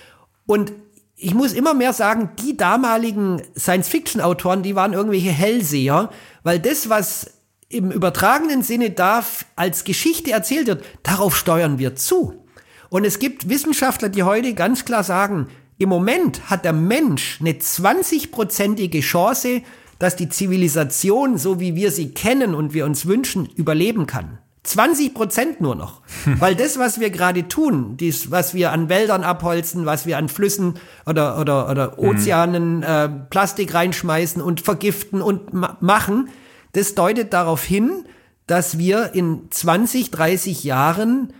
Und 0.47 0.73
ich 1.17 1.35
muss 1.35 1.53
immer 1.53 1.73
mehr 1.73 1.93
sagen, 1.93 2.31
die 2.43 2.57
damaligen 2.57 3.43
Science-Fiction-Autoren, 3.57 4.65
die 4.65 4.75
waren 4.75 4.93
irgendwelche 4.93 5.31
Hellseher, 5.31 6.11
weil 6.43 6.59
das, 6.59 6.89
was 6.89 7.31
im 7.69 7.91
übertragenen 7.91 8.63
Sinne 8.63 8.91
da 8.91 9.25
als 9.55 9.85
Geschichte 9.85 10.33
erzählt 10.33 10.67
wird, 10.67 10.85
darauf 11.05 11.37
steuern 11.37 11.79
wir 11.79 11.95
zu. 11.95 12.45
Und 12.91 13.05
es 13.05 13.19
gibt 13.19 13.49
Wissenschaftler, 13.49 14.09
die 14.09 14.25
heute 14.25 14.53
ganz 14.55 14.85
klar 14.85 15.05
sagen, 15.05 15.49
im 15.79 15.89
Moment 15.89 16.51
hat 16.51 16.65
der 16.65 16.73
Mensch 16.73 17.39
eine 17.41 17.53
20-prozentige 17.53 19.01
Chance, 19.01 19.63
dass 20.03 20.17
die 20.17 20.29
Zivilisation, 20.29 21.39
so 21.39 21.61
wie 21.61 21.77
wir 21.77 21.93
sie 21.93 22.09
kennen 22.09 22.57
und 22.57 22.75
wir 22.75 22.87
uns 22.87 23.07
wünschen, 23.07 23.47
überleben 23.55 24.07
kann. 24.07 24.39
20 24.65 25.15
Prozent 25.15 25.61
nur 25.61 25.77
noch. 25.77 26.01
Weil 26.41 26.57
das, 26.57 26.77
was 26.77 26.99
wir 26.99 27.11
gerade 27.11 27.47
tun, 27.47 27.97
dies, 27.99 28.33
was 28.33 28.53
wir 28.53 28.73
an 28.73 28.89
Wäldern 28.89 29.23
abholzen, 29.23 29.87
was 29.87 30.05
wir 30.05 30.19
an 30.19 30.29
Flüssen 30.29 30.75
oder, 31.07 31.39
oder, 31.39 31.71
oder 31.71 31.93
mhm. 31.93 32.09
Ozeanen 32.09 32.83
äh, 32.83 33.09
Plastik 33.31 33.75
reinschmeißen 33.75 34.43
und 34.43 34.61
vergiften 34.61 35.23
und 35.23 35.53
ma 35.53 35.77
machen, 35.81 36.31
das 36.73 36.97
deutet 36.97 37.33
darauf 37.33 37.63
hin, 37.63 38.05
dass 38.49 38.79
wir 38.79 39.15
in 39.15 39.53
20, 39.53 40.11
30 40.11 40.65
Jahren 40.65 41.33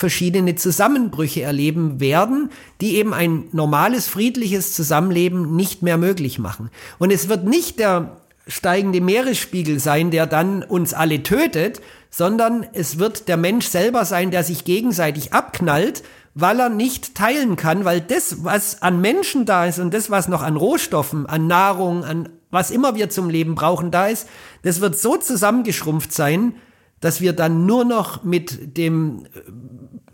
verschiedene 0.00 0.54
Zusammenbrüche 0.54 1.42
erleben 1.42 2.00
werden, 2.00 2.50
die 2.80 2.96
eben 2.96 3.12
ein 3.12 3.44
normales, 3.52 4.08
friedliches 4.08 4.72
Zusammenleben 4.72 5.54
nicht 5.54 5.82
mehr 5.82 5.98
möglich 5.98 6.38
machen. 6.38 6.70
Und 6.98 7.12
es 7.12 7.28
wird 7.28 7.44
nicht 7.44 7.78
der 7.78 8.16
steigende 8.46 9.02
Meeresspiegel 9.02 9.78
sein, 9.78 10.10
der 10.10 10.26
dann 10.26 10.62
uns 10.62 10.94
alle 10.94 11.22
tötet, 11.22 11.82
sondern 12.08 12.66
es 12.72 12.98
wird 12.98 13.28
der 13.28 13.36
Mensch 13.36 13.66
selber 13.66 14.06
sein, 14.06 14.30
der 14.30 14.42
sich 14.42 14.64
gegenseitig 14.64 15.34
abknallt, 15.34 16.02
weil 16.34 16.58
er 16.58 16.70
nicht 16.70 17.14
teilen 17.14 17.56
kann, 17.56 17.84
weil 17.84 18.00
das, 18.00 18.42
was 18.42 18.80
an 18.80 19.02
Menschen 19.02 19.44
da 19.44 19.66
ist 19.66 19.78
und 19.78 19.92
das, 19.92 20.10
was 20.10 20.28
noch 20.28 20.42
an 20.42 20.56
Rohstoffen, 20.56 21.26
an 21.26 21.46
Nahrung, 21.46 22.04
an 22.04 22.30
was 22.50 22.70
immer 22.70 22.94
wir 22.94 23.10
zum 23.10 23.28
Leben 23.28 23.54
brauchen, 23.54 23.90
da 23.90 24.06
ist, 24.06 24.26
das 24.62 24.80
wird 24.80 24.98
so 24.98 25.18
zusammengeschrumpft 25.18 26.12
sein, 26.12 26.54
dass 27.00 27.20
wir 27.20 27.32
dann 27.32 27.66
nur 27.66 27.84
noch 27.84 28.22
mit 28.22 28.76
dem 28.76 29.24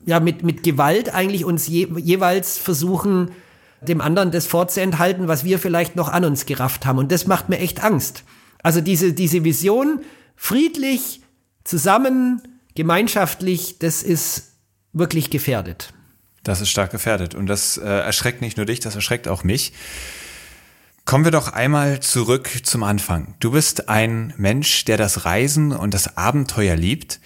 ja 0.06 0.20
mit, 0.20 0.42
mit 0.42 0.62
Gewalt 0.62 1.12
eigentlich 1.12 1.44
uns 1.44 1.66
je, 1.66 1.88
jeweils 1.96 2.58
versuchen, 2.58 3.32
dem 3.82 4.00
anderen 4.00 4.30
das 4.30 4.46
vorzuenthalten, 4.46 5.28
was 5.28 5.44
wir 5.44 5.58
vielleicht 5.58 5.96
noch 5.96 6.08
an 6.08 6.24
uns 6.24 6.46
gerafft 6.46 6.86
haben. 6.86 6.98
Und 6.98 7.12
das 7.12 7.26
macht 7.26 7.48
mir 7.48 7.58
echt 7.58 7.82
Angst. 7.82 8.24
Also 8.62 8.80
diese, 8.80 9.12
diese 9.12 9.44
Vision, 9.44 10.00
friedlich, 10.36 11.20
zusammen, 11.64 12.40
gemeinschaftlich, 12.74 13.78
das 13.78 14.02
ist 14.02 14.52
wirklich 14.92 15.30
gefährdet. 15.30 15.92
Das 16.42 16.60
ist 16.60 16.70
stark 16.70 16.92
gefährdet. 16.92 17.34
Und 17.34 17.48
das 17.48 17.76
äh, 17.76 17.84
erschreckt 17.84 18.40
nicht 18.40 18.56
nur 18.56 18.66
dich, 18.66 18.80
das 18.80 18.94
erschreckt 18.94 19.28
auch 19.28 19.42
mich. 19.42 19.72
Kommen 21.06 21.24
wir 21.24 21.30
doch 21.30 21.52
einmal 21.52 22.00
zurück 22.00 22.50
zum 22.64 22.82
Anfang. 22.82 23.36
Du 23.38 23.52
bist 23.52 23.88
ein 23.88 24.34
Mensch, 24.38 24.84
der 24.86 24.96
das 24.96 25.24
Reisen 25.24 25.70
und 25.70 25.94
das 25.94 26.16
Abenteuer 26.16 26.74
liebt. 26.74 27.20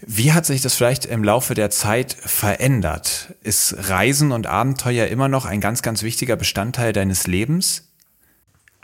Wie 0.00 0.32
hat 0.32 0.46
sich 0.46 0.60
das 0.60 0.74
vielleicht 0.74 1.06
im 1.06 1.24
Laufe 1.24 1.54
der 1.54 1.70
Zeit 1.70 2.12
verändert? 2.12 3.34
Ist 3.42 3.74
Reisen 3.88 4.30
und 4.30 4.46
Abenteuer 4.46 5.08
immer 5.08 5.26
noch 5.26 5.44
ein 5.44 5.60
ganz, 5.60 5.82
ganz 5.82 6.04
wichtiger 6.04 6.36
Bestandteil 6.36 6.92
deines 6.92 7.26
Lebens? 7.26 7.85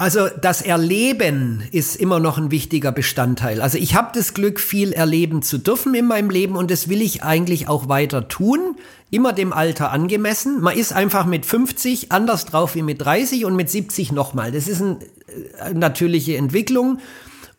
Also 0.03 0.27
das 0.27 0.63
Erleben 0.63 1.63
ist 1.71 1.95
immer 1.95 2.19
noch 2.19 2.37
ein 2.37 2.51
wichtiger 2.51 2.91
Bestandteil. 2.91 3.61
Also 3.61 3.79
ich 3.79 3.95
habe 3.95 4.11
das 4.13 4.35
Glück, 4.35 4.59
viel 4.59 4.93
erleben 4.93 5.43
zu 5.43 5.59
dürfen 5.59 5.95
in 5.95 6.07
meinem 6.07 6.29
Leben 6.29 6.57
und 6.57 6.73
das 6.73 6.89
will 6.89 7.01
ich 7.01 7.23
eigentlich 7.23 7.69
auch 7.69 7.89
weiter 7.89 8.27
tun, 8.27 8.75
immer 9.13 9.33
dem 9.33 9.53
Alter 9.53 9.93
angemessen. 9.93 10.61
Man 10.61 10.77
ist 10.77 10.93
einfach 10.93 11.25
mit 11.25 11.47
50 11.47 12.11
anders 12.11 12.47
drauf 12.47 12.75
wie 12.75 12.83
mit 12.83 13.01
30 13.01 13.45
und 13.45 13.55
mit 13.55 13.71
70 13.71 14.11
nochmal. 14.11 14.51
Das 14.51 14.67
ist 14.67 14.83
eine 14.83 14.99
äh, 15.61 15.73
natürliche 15.73 16.37
Entwicklung. 16.37 16.99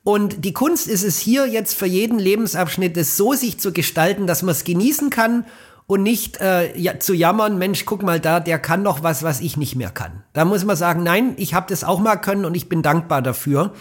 Und 0.03 0.43
die 0.43 0.51
Kunst 0.51 0.89
ist 0.89 1.05
es 1.05 1.19
hier 1.19 1.47
jetzt 1.47 1.77
für 1.77 1.85
jeden 1.85 2.19
Lebensabschnitt, 2.19 2.97
es 2.97 3.15
so 3.15 3.31
sich 3.31 3.57
zu 3.57 3.71
gestalten, 3.71 4.27
dass 4.27 4.41
man 4.41 4.51
es 4.51 4.65
genießen 4.65 5.09
kann 5.09 5.45
und 5.87 6.03
nicht 6.03 6.39
äh, 6.39 6.77
ja, 6.77 6.99
zu 6.99 7.13
jammern, 7.13 7.57
Mensch, 7.57 7.85
guck 7.85 8.03
mal 8.03 8.19
da, 8.19 8.39
der 8.39 8.59
kann 8.59 8.83
noch 8.83 9.03
was, 9.03 9.23
was 9.23 9.41
ich 9.41 9.57
nicht 9.57 9.75
mehr 9.75 9.89
kann. 9.89 10.23
Da 10.33 10.45
muss 10.45 10.63
man 10.65 10.75
sagen, 10.75 11.03
nein, 11.03 11.33
ich 11.37 11.53
habe 11.53 11.65
das 11.69 11.83
auch 11.83 11.99
mal 11.99 12.15
können 12.15 12.45
und 12.45 12.55
ich 12.55 12.69
bin 12.69 12.81
dankbar 12.81 13.21
dafür. 13.21 13.73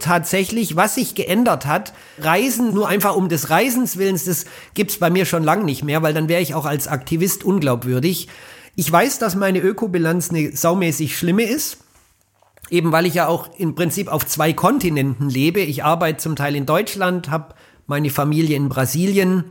Tatsächlich, 0.00 0.74
was 0.76 0.96
sich 0.96 1.14
geändert 1.14 1.66
hat, 1.66 1.92
Reisen 2.18 2.74
nur 2.74 2.88
einfach 2.88 3.14
um 3.14 3.28
des 3.28 3.50
Reisens 3.50 3.96
willens, 3.96 4.24
das 4.24 4.44
gibt's 4.74 4.98
bei 4.98 5.08
mir 5.08 5.24
schon 5.24 5.44
lang 5.44 5.64
nicht 5.64 5.84
mehr, 5.84 6.02
weil 6.02 6.12
dann 6.12 6.28
wäre 6.28 6.42
ich 6.42 6.54
auch 6.54 6.66
als 6.66 6.88
Aktivist 6.88 7.44
unglaubwürdig. 7.44 8.28
Ich 8.76 8.90
weiß, 8.90 9.20
dass 9.20 9.36
meine 9.36 9.60
Ökobilanz 9.60 10.30
eine 10.30 10.54
saumäßig 10.56 11.16
schlimme 11.16 11.44
ist. 11.44 11.78
Eben 12.70 12.92
weil 12.92 13.06
ich 13.06 13.14
ja 13.14 13.28
auch 13.28 13.48
im 13.58 13.74
Prinzip 13.74 14.08
auf 14.08 14.26
zwei 14.26 14.52
Kontinenten 14.52 15.28
lebe. 15.28 15.60
Ich 15.60 15.84
arbeite 15.84 16.18
zum 16.18 16.34
Teil 16.34 16.56
in 16.56 16.66
Deutschland, 16.66 17.30
habe 17.30 17.54
meine 17.86 18.10
Familie 18.10 18.56
in 18.56 18.68
Brasilien. 18.68 19.44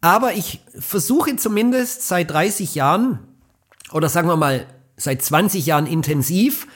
Aber 0.00 0.32
ich 0.32 0.60
versuche 0.78 1.36
zumindest 1.36 2.08
seit 2.08 2.30
30 2.30 2.74
Jahren 2.74 3.18
oder 3.92 4.08
sagen 4.08 4.28
wir 4.28 4.36
mal 4.36 4.66
seit 4.96 5.22
20 5.22 5.66
Jahren 5.66 5.86
intensiv, 5.86 6.66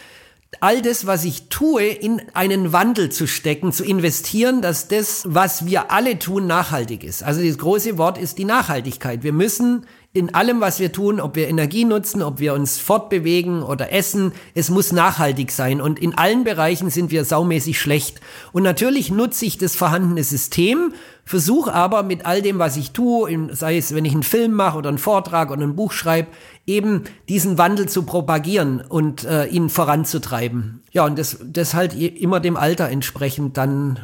all 0.61 0.83
das, 0.83 1.07
was 1.07 1.25
ich 1.25 1.49
tue, 1.49 1.85
in 1.85 2.23
einen 2.33 2.73
Wandel 2.73 3.11
zu 3.11 3.27
stecken, 3.27 3.73
zu 3.73 3.85
investieren, 3.85 4.63
dass 4.63 4.89
das, 4.89 5.25
was 5.27 5.67
wir 5.67 5.91
alle 5.91 6.19
tun, 6.19 6.47
nachhaltig 6.47 7.03
ist. 7.05 7.23
Also 7.23 7.43
das 7.43 7.59
große 7.59 7.99
Wort 7.99 8.19
ist 8.19 8.39
die 8.39 8.45
Nachhaltigkeit. 8.45 9.23
Wir 9.23 9.33
müssen 9.33 9.87
in 10.15 10.33
allem, 10.33 10.61
was 10.61 10.79
wir 10.79 10.93
tun, 10.93 11.19
ob 11.19 11.35
wir 11.35 11.49
Energie 11.49 11.85
nutzen, 11.85 12.23
ob 12.23 12.39
wir 12.39 12.55
uns 12.55 12.79
fortbewegen 12.79 13.65
oder 13.65 13.93
essen, 13.93 14.31
es 14.55 14.71
muss 14.71 14.93
nachhaltig 14.93 15.51
sein. 15.51 15.81
Und 15.81 15.99
in 15.99 16.17
allen 16.17 16.45
Bereichen 16.45 16.89
sind 16.89 17.11
wir 17.11 17.25
saumäßig 17.25 17.81
schlecht. 17.81 18.21
Und 18.53 18.63
natürlich 18.63 19.11
nutze 19.11 19.45
ich 19.45 19.59
das 19.59 19.75
vorhandene 19.75 20.23
System, 20.23 20.95
versuche 21.25 21.75
aber 21.75 22.05
mit 22.05 22.27
all 22.27 22.43
dem, 22.43 22.61
was 22.61 22.77
ich 22.77 22.93
tue, 22.93 23.49
sei 23.57 23.77
es, 23.77 23.93
wenn 23.93 24.05
ich 24.05 24.13
einen 24.13 24.23
Film 24.23 24.53
mache 24.53 24.79
oder 24.79 24.89
einen 24.89 24.99
Vortrag 24.99 25.51
oder 25.51 25.63
ein 25.63 25.75
Buch 25.75 25.91
schreibe, 25.91 26.29
eben 26.65 27.03
diesen 27.29 27.59
Wandel 27.59 27.89
zu 27.89 28.05
propagieren 28.05 28.83
und 28.89 29.25
äh, 29.25 29.47
ihn 29.47 29.69
voranzutreiben. 29.69 30.81
Ja, 30.93 31.07
und 31.07 31.19
das, 31.19 31.39
das 31.45 31.75
halt 31.75 31.93
immer 31.93 32.39
dem 32.39 32.57
Alter 32.57 32.89
entsprechend 32.89 33.57
dann. 33.57 33.99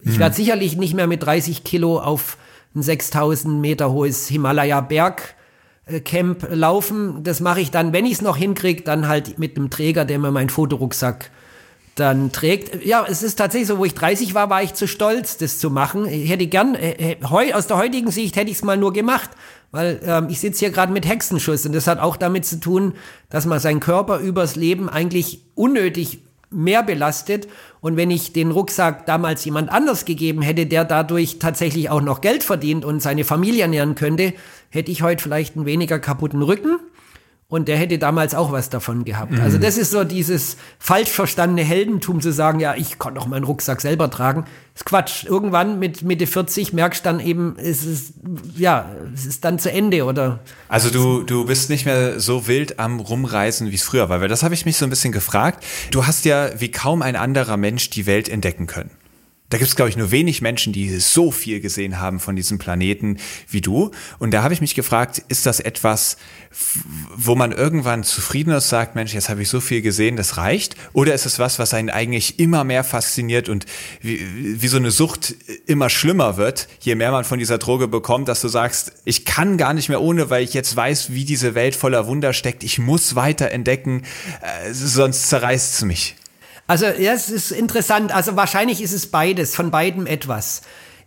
Ich 0.00 0.16
mhm. 0.16 0.18
werde 0.18 0.34
sicherlich 0.34 0.76
nicht 0.76 0.94
mehr 0.94 1.06
mit 1.06 1.22
30 1.22 1.62
Kilo 1.62 2.00
auf 2.00 2.38
ein 2.74 2.82
6000 2.82 3.60
Meter 3.60 3.92
hohes 3.92 4.26
Himalaya-Berg 4.26 5.36
Camp 6.04 6.46
laufen. 6.50 7.22
Das 7.24 7.40
mache 7.40 7.60
ich 7.60 7.70
dann, 7.70 7.92
wenn 7.92 8.06
ich 8.06 8.14
es 8.14 8.22
noch 8.22 8.36
hinkriege, 8.36 8.82
dann 8.82 9.08
halt 9.08 9.38
mit 9.38 9.56
einem 9.56 9.70
Träger, 9.70 10.04
der 10.04 10.18
mir 10.18 10.30
meinen 10.30 10.48
Fotorucksack 10.48 11.30
dann 11.94 12.32
trägt. 12.32 12.84
Ja, 12.84 13.06
es 13.08 13.22
ist 13.22 13.36
tatsächlich 13.36 13.68
so, 13.68 13.78
wo 13.78 13.84
ich 13.84 13.94
30 13.94 14.34
war, 14.34 14.50
war 14.50 14.62
ich 14.62 14.74
zu 14.74 14.88
stolz, 14.88 15.36
das 15.36 15.58
zu 15.58 15.70
machen. 15.70 16.06
Ich 16.06 16.30
hätte 16.30 16.46
gern, 16.46 16.74
äh, 16.74 17.16
äh 17.20 17.52
aus 17.52 17.66
der 17.66 17.76
heutigen 17.76 18.10
Sicht 18.10 18.36
hätte 18.36 18.50
ich 18.50 18.56
es 18.56 18.64
mal 18.64 18.76
nur 18.76 18.92
gemacht, 18.92 19.30
weil 19.70 20.00
ähm, 20.04 20.26
ich 20.28 20.40
sitze 20.40 20.60
hier 20.60 20.70
gerade 20.70 20.92
mit 20.92 21.06
Hexenschuss 21.06 21.66
und 21.66 21.74
das 21.74 21.86
hat 21.86 22.00
auch 22.00 22.16
damit 22.16 22.46
zu 22.46 22.58
tun, 22.58 22.94
dass 23.28 23.46
man 23.46 23.60
seinen 23.60 23.80
Körper 23.80 24.18
übers 24.18 24.56
Leben 24.56 24.88
eigentlich 24.88 25.42
unnötig 25.54 26.20
mehr 26.54 26.82
belastet. 26.82 27.48
Und 27.80 27.96
wenn 27.96 28.10
ich 28.10 28.32
den 28.32 28.50
Rucksack 28.50 29.06
damals 29.06 29.44
jemand 29.44 29.70
anders 29.70 30.04
gegeben 30.04 30.42
hätte, 30.42 30.66
der 30.66 30.84
dadurch 30.84 31.38
tatsächlich 31.38 31.90
auch 31.90 32.00
noch 32.00 32.20
Geld 32.20 32.42
verdient 32.42 32.84
und 32.84 33.00
seine 33.00 33.24
Familie 33.24 33.62
ernähren 33.62 33.94
könnte, 33.94 34.32
hätte 34.70 34.90
ich 34.90 35.02
heute 35.02 35.22
vielleicht 35.22 35.56
einen 35.56 35.66
weniger 35.66 35.98
kaputten 35.98 36.42
Rücken 36.42 36.78
und 37.48 37.68
der 37.68 37.76
hätte 37.76 37.98
damals 37.98 38.34
auch 38.34 38.52
was 38.52 38.70
davon 38.70 39.04
gehabt. 39.04 39.32
Mhm. 39.32 39.40
Also 39.40 39.58
das 39.58 39.76
ist 39.76 39.90
so 39.90 40.02
dieses 40.04 40.56
falsch 40.78 41.10
verstandene 41.10 41.62
Heldentum 41.62 42.20
zu 42.20 42.32
sagen, 42.32 42.58
ja, 42.58 42.74
ich 42.74 42.98
kann 42.98 43.14
doch 43.14 43.26
meinen 43.26 43.44
Rucksack 43.44 43.80
selber 43.80 44.10
tragen. 44.10 44.44
Das 44.72 44.80
ist 44.80 44.84
Quatsch. 44.86 45.24
Irgendwann 45.24 45.78
mit 45.78 46.02
Mitte 46.02 46.26
40 46.26 46.72
merkst 46.72 47.04
du 47.04 47.10
dann 47.10 47.20
eben, 47.20 47.56
es 47.58 47.84
ist, 47.84 48.14
ja, 48.56 48.90
es 49.12 49.26
ist 49.26 49.44
dann 49.44 49.58
zu 49.58 49.70
Ende 49.70 50.04
oder. 50.04 50.40
Also 50.68 50.90
du, 50.90 51.22
du 51.22 51.44
bist 51.44 51.70
nicht 51.70 51.84
mehr 51.84 52.18
so 52.18 52.48
wild 52.48 52.80
am 52.80 52.98
Rumreisen, 52.98 53.70
wie 53.70 53.76
es 53.76 53.82
früher 53.82 54.08
war, 54.08 54.20
weil 54.20 54.28
das 54.28 54.42
habe 54.42 54.54
ich 54.54 54.64
mich 54.64 54.76
so 54.76 54.86
ein 54.86 54.90
bisschen 54.90 55.12
gefragt. 55.12 55.64
Du 55.90 56.06
hast 56.06 56.24
ja 56.24 56.48
wie 56.58 56.70
kaum 56.70 57.02
ein 57.02 57.14
anderer 57.14 57.56
Mensch 57.56 57.90
die 57.90 58.06
Welt 58.06 58.28
entdecken 58.28 58.66
können. 58.66 58.90
Da 59.54 59.58
gibt 59.58 59.68
es, 59.68 59.76
glaube 59.76 59.88
ich, 59.88 59.96
nur 59.96 60.10
wenig 60.10 60.42
Menschen, 60.42 60.72
die 60.72 60.98
so 60.98 61.30
viel 61.30 61.60
gesehen 61.60 62.00
haben 62.00 62.18
von 62.18 62.34
diesem 62.34 62.58
Planeten 62.58 63.18
wie 63.48 63.60
du. 63.60 63.92
Und 64.18 64.32
da 64.32 64.42
habe 64.42 64.52
ich 64.52 64.60
mich 64.60 64.74
gefragt, 64.74 65.22
ist 65.28 65.46
das 65.46 65.60
etwas, 65.60 66.16
wo 67.14 67.36
man 67.36 67.52
irgendwann 67.52 68.02
zufrieden 68.02 68.50
ist, 68.50 68.68
sagt, 68.68 68.96
Mensch, 68.96 69.14
jetzt 69.14 69.28
habe 69.28 69.42
ich 69.42 69.48
so 69.48 69.60
viel 69.60 69.80
gesehen, 69.80 70.16
das 70.16 70.38
reicht? 70.38 70.74
Oder 70.92 71.14
ist 71.14 71.24
es 71.24 71.38
was, 71.38 71.60
was 71.60 71.72
einen 71.72 71.88
eigentlich 71.88 72.40
immer 72.40 72.64
mehr 72.64 72.82
fasziniert 72.82 73.48
und 73.48 73.64
wie, 74.00 74.60
wie 74.60 74.66
so 74.66 74.76
eine 74.76 74.90
Sucht 74.90 75.36
immer 75.66 75.88
schlimmer 75.88 76.36
wird, 76.36 76.66
je 76.80 76.96
mehr 76.96 77.12
man 77.12 77.22
von 77.22 77.38
dieser 77.38 77.58
Droge 77.58 77.86
bekommt, 77.86 78.26
dass 78.26 78.40
du 78.40 78.48
sagst, 78.48 78.90
ich 79.04 79.24
kann 79.24 79.56
gar 79.56 79.72
nicht 79.72 79.88
mehr 79.88 80.00
ohne, 80.00 80.30
weil 80.30 80.42
ich 80.42 80.52
jetzt 80.54 80.74
weiß, 80.74 81.12
wie 81.12 81.24
diese 81.24 81.54
Welt 81.54 81.76
voller 81.76 82.08
Wunder 82.08 82.32
steckt, 82.32 82.64
ich 82.64 82.80
muss 82.80 83.14
weiter 83.14 83.52
entdecken, 83.52 84.02
äh, 84.42 84.72
sonst 84.72 85.28
zerreißt 85.28 85.74
es 85.74 85.82
mich. 85.82 86.16
Also, 86.66 86.86
ja, 86.86 87.12
es 87.12 87.30
ist 87.30 87.50
interessant. 87.50 88.12
Also, 88.12 88.36
wahrscheinlich 88.36 88.82
ist 88.82 88.92
es 88.92 89.06
beides, 89.06 89.54
von 89.54 89.70
beidem 89.70 90.06
etwas. 90.06 90.62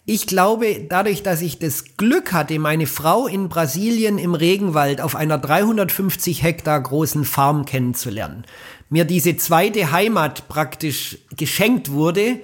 Ich 0.05 0.25
glaube, 0.25 0.85
dadurch, 0.87 1.21
dass 1.21 1.41
ich 1.41 1.59
das 1.59 1.97
Glück 1.97 2.31
hatte, 2.31 2.59
meine 2.59 2.87
Frau 2.87 3.27
in 3.27 3.49
Brasilien 3.49 4.17
im 4.17 4.35
Regenwald 4.35 5.01
auf 5.01 5.17
einer 5.17 5.37
350 5.37 6.43
Hektar 6.43 6.81
großen 6.81 7.25
Farm 7.25 7.65
kennenzulernen, 7.65 8.45
mir 8.89 9.03
diese 9.03 9.35
zweite 9.35 9.91
Heimat 9.91 10.47
praktisch 10.47 11.17
geschenkt 11.35 11.91
wurde, 11.91 12.39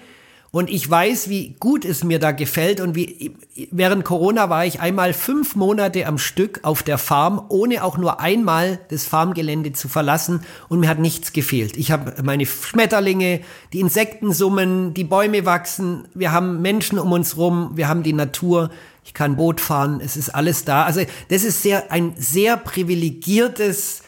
und 0.53 0.69
ich 0.69 0.87
weiß, 0.87 1.29
wie 1.29 1.55
gut 1.59 1.83
es 1.83 2.03
mir 2.03 2.19
da 2.19 2.31
gefällt. 2.31 2.79
Und 2.79 2.93
wie 2.93 3.35
während 3.71 4.05
Corona 4.05 4.51
war 4.51 4.67
ich 4.67 4.79
einmal 4.79 5.11
fünf 5.13 5.55
Monate 5.55 6.05
am 6.05 6.19
Stück 6.19 6.59
auf 6.61 6.83
der 6.83 6.99
Farm, 6.99 7.43
ohne 7.49 7.83
auch 7.83 7.97
nur 7.97 8.19
einmal 8.19 8.79
das 8.89 9.03
Farmgelände 9.03 9.73
zu 9.73 9.89
verlassen. 9.89 10.41
Und 10.69 10.79
mir 10.79 10.89
hat 10.89 10.99
nichts 10.99 11.33
gefehlt. 11.33 11.75
Ich 11.75 11.89
habe 11.89 12.21
meine 12.21 12.45
Schmetterlinge, 12.45 13.41
die 13.73 13.79
Insekten 13.79 14.31
summen, 14.31 14.93
die 14.93 15.05
Bäume 15.05 15.47
wachsen. 15.47 16.07
Wir 16.13 16.31
haben 16.31 16.61
Menschen 16.61 16.99
um 16.99 17.11
uns 17.11 17.35
rum. 17.35 17.71
Wir 17.73 17.87
haben 17.87 18.03
die 18.03 18.13
Natur. 18.13 18.69
Ich 19.03 19.15
kann 19.15 19.37
Boot 19.37 19.59
fahren. 19.59 20.01
Es 20.05 20.15
ist 20.15 20.29
alles 20.29 20.65
da. 20.65 20.83
Also 20.83 21.01
das 21.29 21.43
ist 21.43 21.63
sehr, 21.63 21.91
ein 21.91 22.13
sehr 22.15 22.57
privilegiertes 22.57 24.03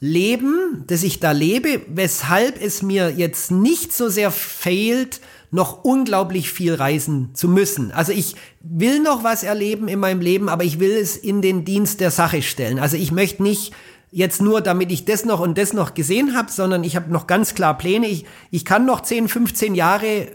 Leben, 0.00 0.84
das 0.88 1.04
ich 1.04 1.20
da 1.20 1.30
lebe, 1.30 1.80
weshalb 1.86 2.60
es 2.60 2.82
mir 2.82 3.10
jetzt 3.10 3.50
nicht 3.50 3.92
so 3.92 4.08
sehr 4.08 4.30
fehlt, 4.30 5.20
noch 5.50 5.84
unglaublich 5.84 6.50
viel 6.50 6.74
reisen 6.74 7.30
zu 7.34 7.48
müssen. 7.48 7.92
Also 7.92 8.12
ich 8.12 8.36
will 8.60 9.00
noch 9.00 9.24
was 9.24 9.42
erleben 9.42 9.88
in 9.88 9.98
meinem 9.98 10.20
Leben, 10.20 10.48
aber 10.48 10.64
ich 10.64 10.80
will 10.80 10.92
es 10.92 11.16
in 11.16 11.42
den 11.42 11.64
Dienst 11.64 12.00
der 12.00 12.10
Sache 12.10 12.42
stellen. 12.42 12.78
Also 12.78 12.96
ich 12.96 13.12
möchte 13.12 13.42
nicht 13.42 13.72
jetzt 14.10 14.40
nur, 14.40 14.60
damit 14.60 14.90
ich 14.90 15.04
das 15.04 15.24
noch 15.24 15.40
und 15.40 15.58
das 15.58 15.72
noch 15.72 15.94
gesehen 15.94 16.36
habe, 16.36 16.50
sondern 16.50 16.84
ich 16.84 16.96
habe 16.96 17.12
noch 17.12 17.26
ganz 17.26 17.54
klar 17.54 17.76
Pläne. 17.76 18.08
Ich, 18.08 18.24
ich 18.50 18.64
kann 18.64 18.86
noch 18.86 19.02
10, 19.02 19.28
15 19.28 19.74
Jahre 19.74 20.28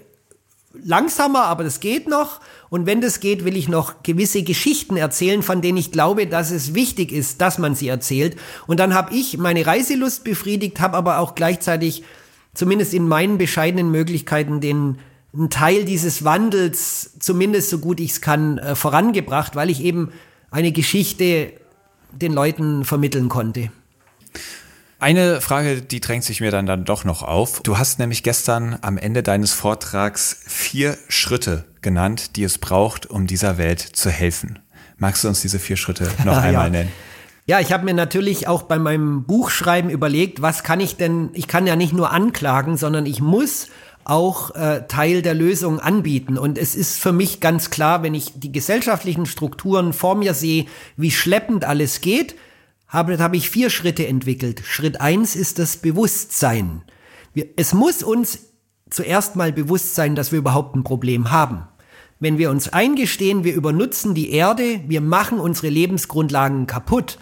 langsamer, 0.73 1.43
aber 1.45 1.63
das 1.63 1.79
geht 1.79 2.07
noch. 2.07 2.39
Und 2.69 2.85
wenn 2.85 3.01
das 3.01 3.19
geht, 3.19 3.43
will 3.43 3.57
ich 3.57 3.67
noch 3.67 4.03
gewisse 4.03 4.43
Geschichten 4.43 4.97
erzählen, 4.97 5.43
von 5.43 5.61
denen 5.61 5.77
ich 5.77 5.91
glaube, 5.91 6.27
dass 6.27 6.51
es 6.51 6.73
wichtig 6.73 7.11
ist, 7.11 7.41
dass 7.41 7.57
man 7.57 7.75
sie 7.75 7.89
erzählt. 7.89 8.37
Und 8.67 8.79
dann 8.79 8.93
habe 8.93 9.13
ich 9.13 9.37
meine 9.37 9.65
Reiselust 9.65 10.23
befriedigt, 10.23 10.79
habe 10.79 10.97
aber 10.97 11.19
auch 11.19 11.35
gleichzeitig 11.35 12.03
zumindest 12.53 12.93
in 12.93 13.07
meinen 13.07 13.37
bescheidenen 13.37 13.91
Möglichkeiten 13.91 14.61
den 14.61 14.97
einen 15.33 15.49
Teil 15.49 15.85
dieses 15.85 16.23
Wandels, 16.23 17.11
zumindest 17.19 17.69
so 17.69 17.79
gut 17.79 17.99
ich 17.99 18.11
es 18.11 18.21
kann, 18.21 18.57
äh, 18.57 18.75
vorangebracht, 18.75 19.55
weil 19.55 19.69
ich 19.69 19.81
eben 19.81 20.11
eine 20.49 20.71
Geschichte 20.71 21.53
den 22.11 22.33
Leuten 22.33 22.83
vermitteln 22.83 23.29
konnte. 23.29 23.71
Eine 24.99 25.41
Frage, 25.41 25.81
die 25.81 25.99
drängt 25.99 26.23
sich 26.23 26.41
mir 26.41 26.51
dann, 26.51 26.65
dann 26.65 26.85
doch 26.85 27.05
noch 27.05 27.23
auf. 27.23 27.61
Du 27.61 27.77
hast 27.77 27.97
nämlich 27.97 28.21
gestern 28.21 28.77
am 28.81 28.97
Ende 28.97 29.23
deines 29.23 29.51
Vortrags 29.51 30.37
vier 30.45 30.95
Schritte 31.07 31.65
genannt, 31.81 32.35
die 32.35 32.43
es 32.43 32.59
braucht, 32.59 33.07
um 33.07 33.25
dieser 33.25 33.57
Welt 33.57 33.79
zu 33.79 34.11
helfen. 34.11 34.59
Magst 34.97 35.23
du 35.23 35.29
uns 35.29 35.41
diese 35.41 35.57
vier 35.57 35.77
Schritte 35.77 36.11
noch 36.23 36.37
einmal 36.37 36.65
ja. 36.65 36.69
nennen? 36.69 36.91
Ja, 37.51 37.59
ich 37.59 37.73
habe 37.73 37.83
mir 37.83 37.93
natürlich 37.93 38.47
auch 38.47 38.61
bei 38.61 38.79
meinem 38.79 39.25
Buchschreiben 39.25 39.91
überlegt, 39.91 40.41
was 40.41 40.63
kann 40.63 40.79
ich 40.79 40.95
denn, 40.95 41.31
ich 41.33 41.49
kann 41.49 41.67
ja 41.67 41.75
nicht 41.75 41.91
nur 41.91 42.11
anklagen, 42.11 42.77
sondern 42.77 43.05
ich 43.05 43.19
muss 43.19 43.67
auch 44.05 44.55
äh, 44.55 44.87
Teil 44.87 45.21
der 45.21 45.33
Lösung 45.33 45.81
anbieten. 45.81 46.37
Und 46.37 46.57
es 46.57 46.75
ist 46.75 46.97
für 46.97 47.11
mich 47.11 47.41
ganz 47.41 47.69
klar, 47.69 48.03
wenn 48.03 48.13
ich 48.13 48.39
die 48.39 48.53
gesellschaftlichen 48.53 49.25
Strukturen 49.25 49.91
vor 49.91 50.15
mir 50.15 50.33
sehe, 50.33 50.65
wie 50.95 51.11
schleppend 51.11 51.65
alles 51.65 51.99
geht, 51.99 52.37
habe, 52.87 53.19
habe 53.19 53.35
ich 53.35 53.49
vier 53.49 53.69
Schritte 53.69 54.07
entwickelt. 54.07 54.61
Schritt 54.63 55.01
eins 55.01 55.35
ist 55.35 55.59
das 55.59 55.75
Bewusstsein. 55.75 56.83
Wir, 57.33 57.47
es 57.57 57.73
muss 57.73 58.01
uns 58.01 58.39
zuerst 58.89 59.35
mal 59.35 59.51
bewusst 59.51 59.93
sein, 59.95 60.15
dass 60.15 60.31
wir 60.31 60.39
überhaupt 60.39 60.77
ein 60.77 60.85
Problem 60.85 61.31
haben. 61.31 61.67
Wenn 62.17 62.37
wir 62.37 62.49
uns 62.49 62.69
eingestehen, 62.69 63.43
wir 63.43 63.55
übernutzen 63.55 64.15
die 64.15 64.31
Erde, 64.31 64.79
wir 64.87 65.01
machen 65.01 65.37
unsere 65.37 65.67
Lebensgrundlagen 65.67 66.65
kaputt, 66.65 67.17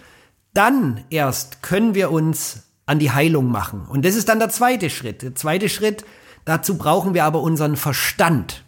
dann 0.54 1.04
erst 1.10 1.62
können 1.62 1.94
wir 1.94 2.10
uns 2.10 2.64
an 2.86 2.98
die 2.98 3.12
Heilung 3.12 3.50
machen. 3.50 3.86
Und 3.88 4.04
das 4.04 4.16
ist 4.16 4.28
dann 4.28 4.38
der 4.40 4.48
zweite 4.48 4.90
Schritt. 4.90 5.22
Der 5.22 5.34
zweite 5.34 5.68
Schritt, 5.68 6.04
dazu 6.44 6.76
brauchen 6.76 7.14
wir 7.14 7.24
aber 7.24 7.40
unseren 7.40 7.76
Verstand. 7.76 8.64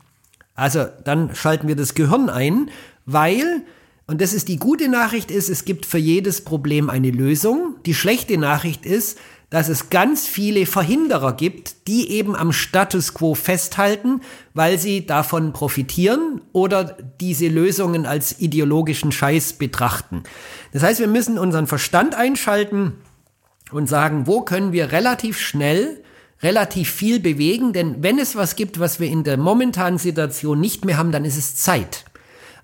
Also 0.55 0.87
dann 1.05 1.35
schalten 1.35 1.67
wir 1.67 1.77
das 1.77 1.95
Gehirn 1.95 2.29
ein, 2.29 2.71
weil, 3.05 3.63
und 4.07 4.21
das 4.21 4.33
ist 4.33 4.49
die 4.49 4.59
gute 4.59 4.89
Nachricht 4.89 5.31
ist, 5.31 5.49
es 5.49 5.65
gibt 5.65 5.87
für 5.87 5.99
jedes 5.99 6.43
Problem 6.43 6.89
eine 6.89 7.11
Lösung. 7.11 7.77
Die 7.85 7.95
schlechte 7.95 8.39
Nachricht 8.39 8.87
ist, 8.87 9.19
dass 9.53 9.69
es 9.69 9.91
ganz 9.91 10.27
viele 10.27 10.65
Verhinderer 10.65 11.35
gibt, 11.35 11.87
die 11.87 12.09
eben 12.11 12.35
am 12.35 12.53
Status 12.53 13.13
quo 13.13 13.35
festhalten, 13.35 14.23
weil 14.55 14.79
sie 14.79 15.05
davon 15.05 15.53
profitieren 15.53 16.41
oder 16.53 16.97
diese 17.21 17.49
Lösungen 17.49 18.07
als 18.07 18.41
ideologischen 18.41 19.13
Scheiß 19.13 19.53
betrachten. 19.53 20.23
Das 20.73 20.83
heißt, 20.83 21.01
wir 21.01 21.07
müssen 21.07 21.39
unseren 21.39 21.67
Verstand 21.67 22.15
einschalten 22.15 22.95
und 23.71 23.91
sagen, 23.91 24.27
wo 24.27 24.41
können 24.41 24.73
wir 24.73 24.91
relativ 24.91 25.39
schnell 25.39 26.03
relativ 26.43 26.91
viel 26.91 27.21
bewegen, 27.21 27.75
denn 27.75 28.03
wenn 28.03 28.19
es 28.19 28.35
was 28.35 28.57
gibt, 28.57 28.81
was 28.81 29.01
wir 29.01 29.09
in 29.09 29.23
der 29.23 29.37
momentanen 29.37 29.99
Situation 29.99 30.61
nicht 30.61 30.87
mehr 30.87 30.97
haben, 30.97 31.13
dann 31.13 31.27
ist 31.27 31.37
es 31.37 31.57
Zeit. 31.57 32.07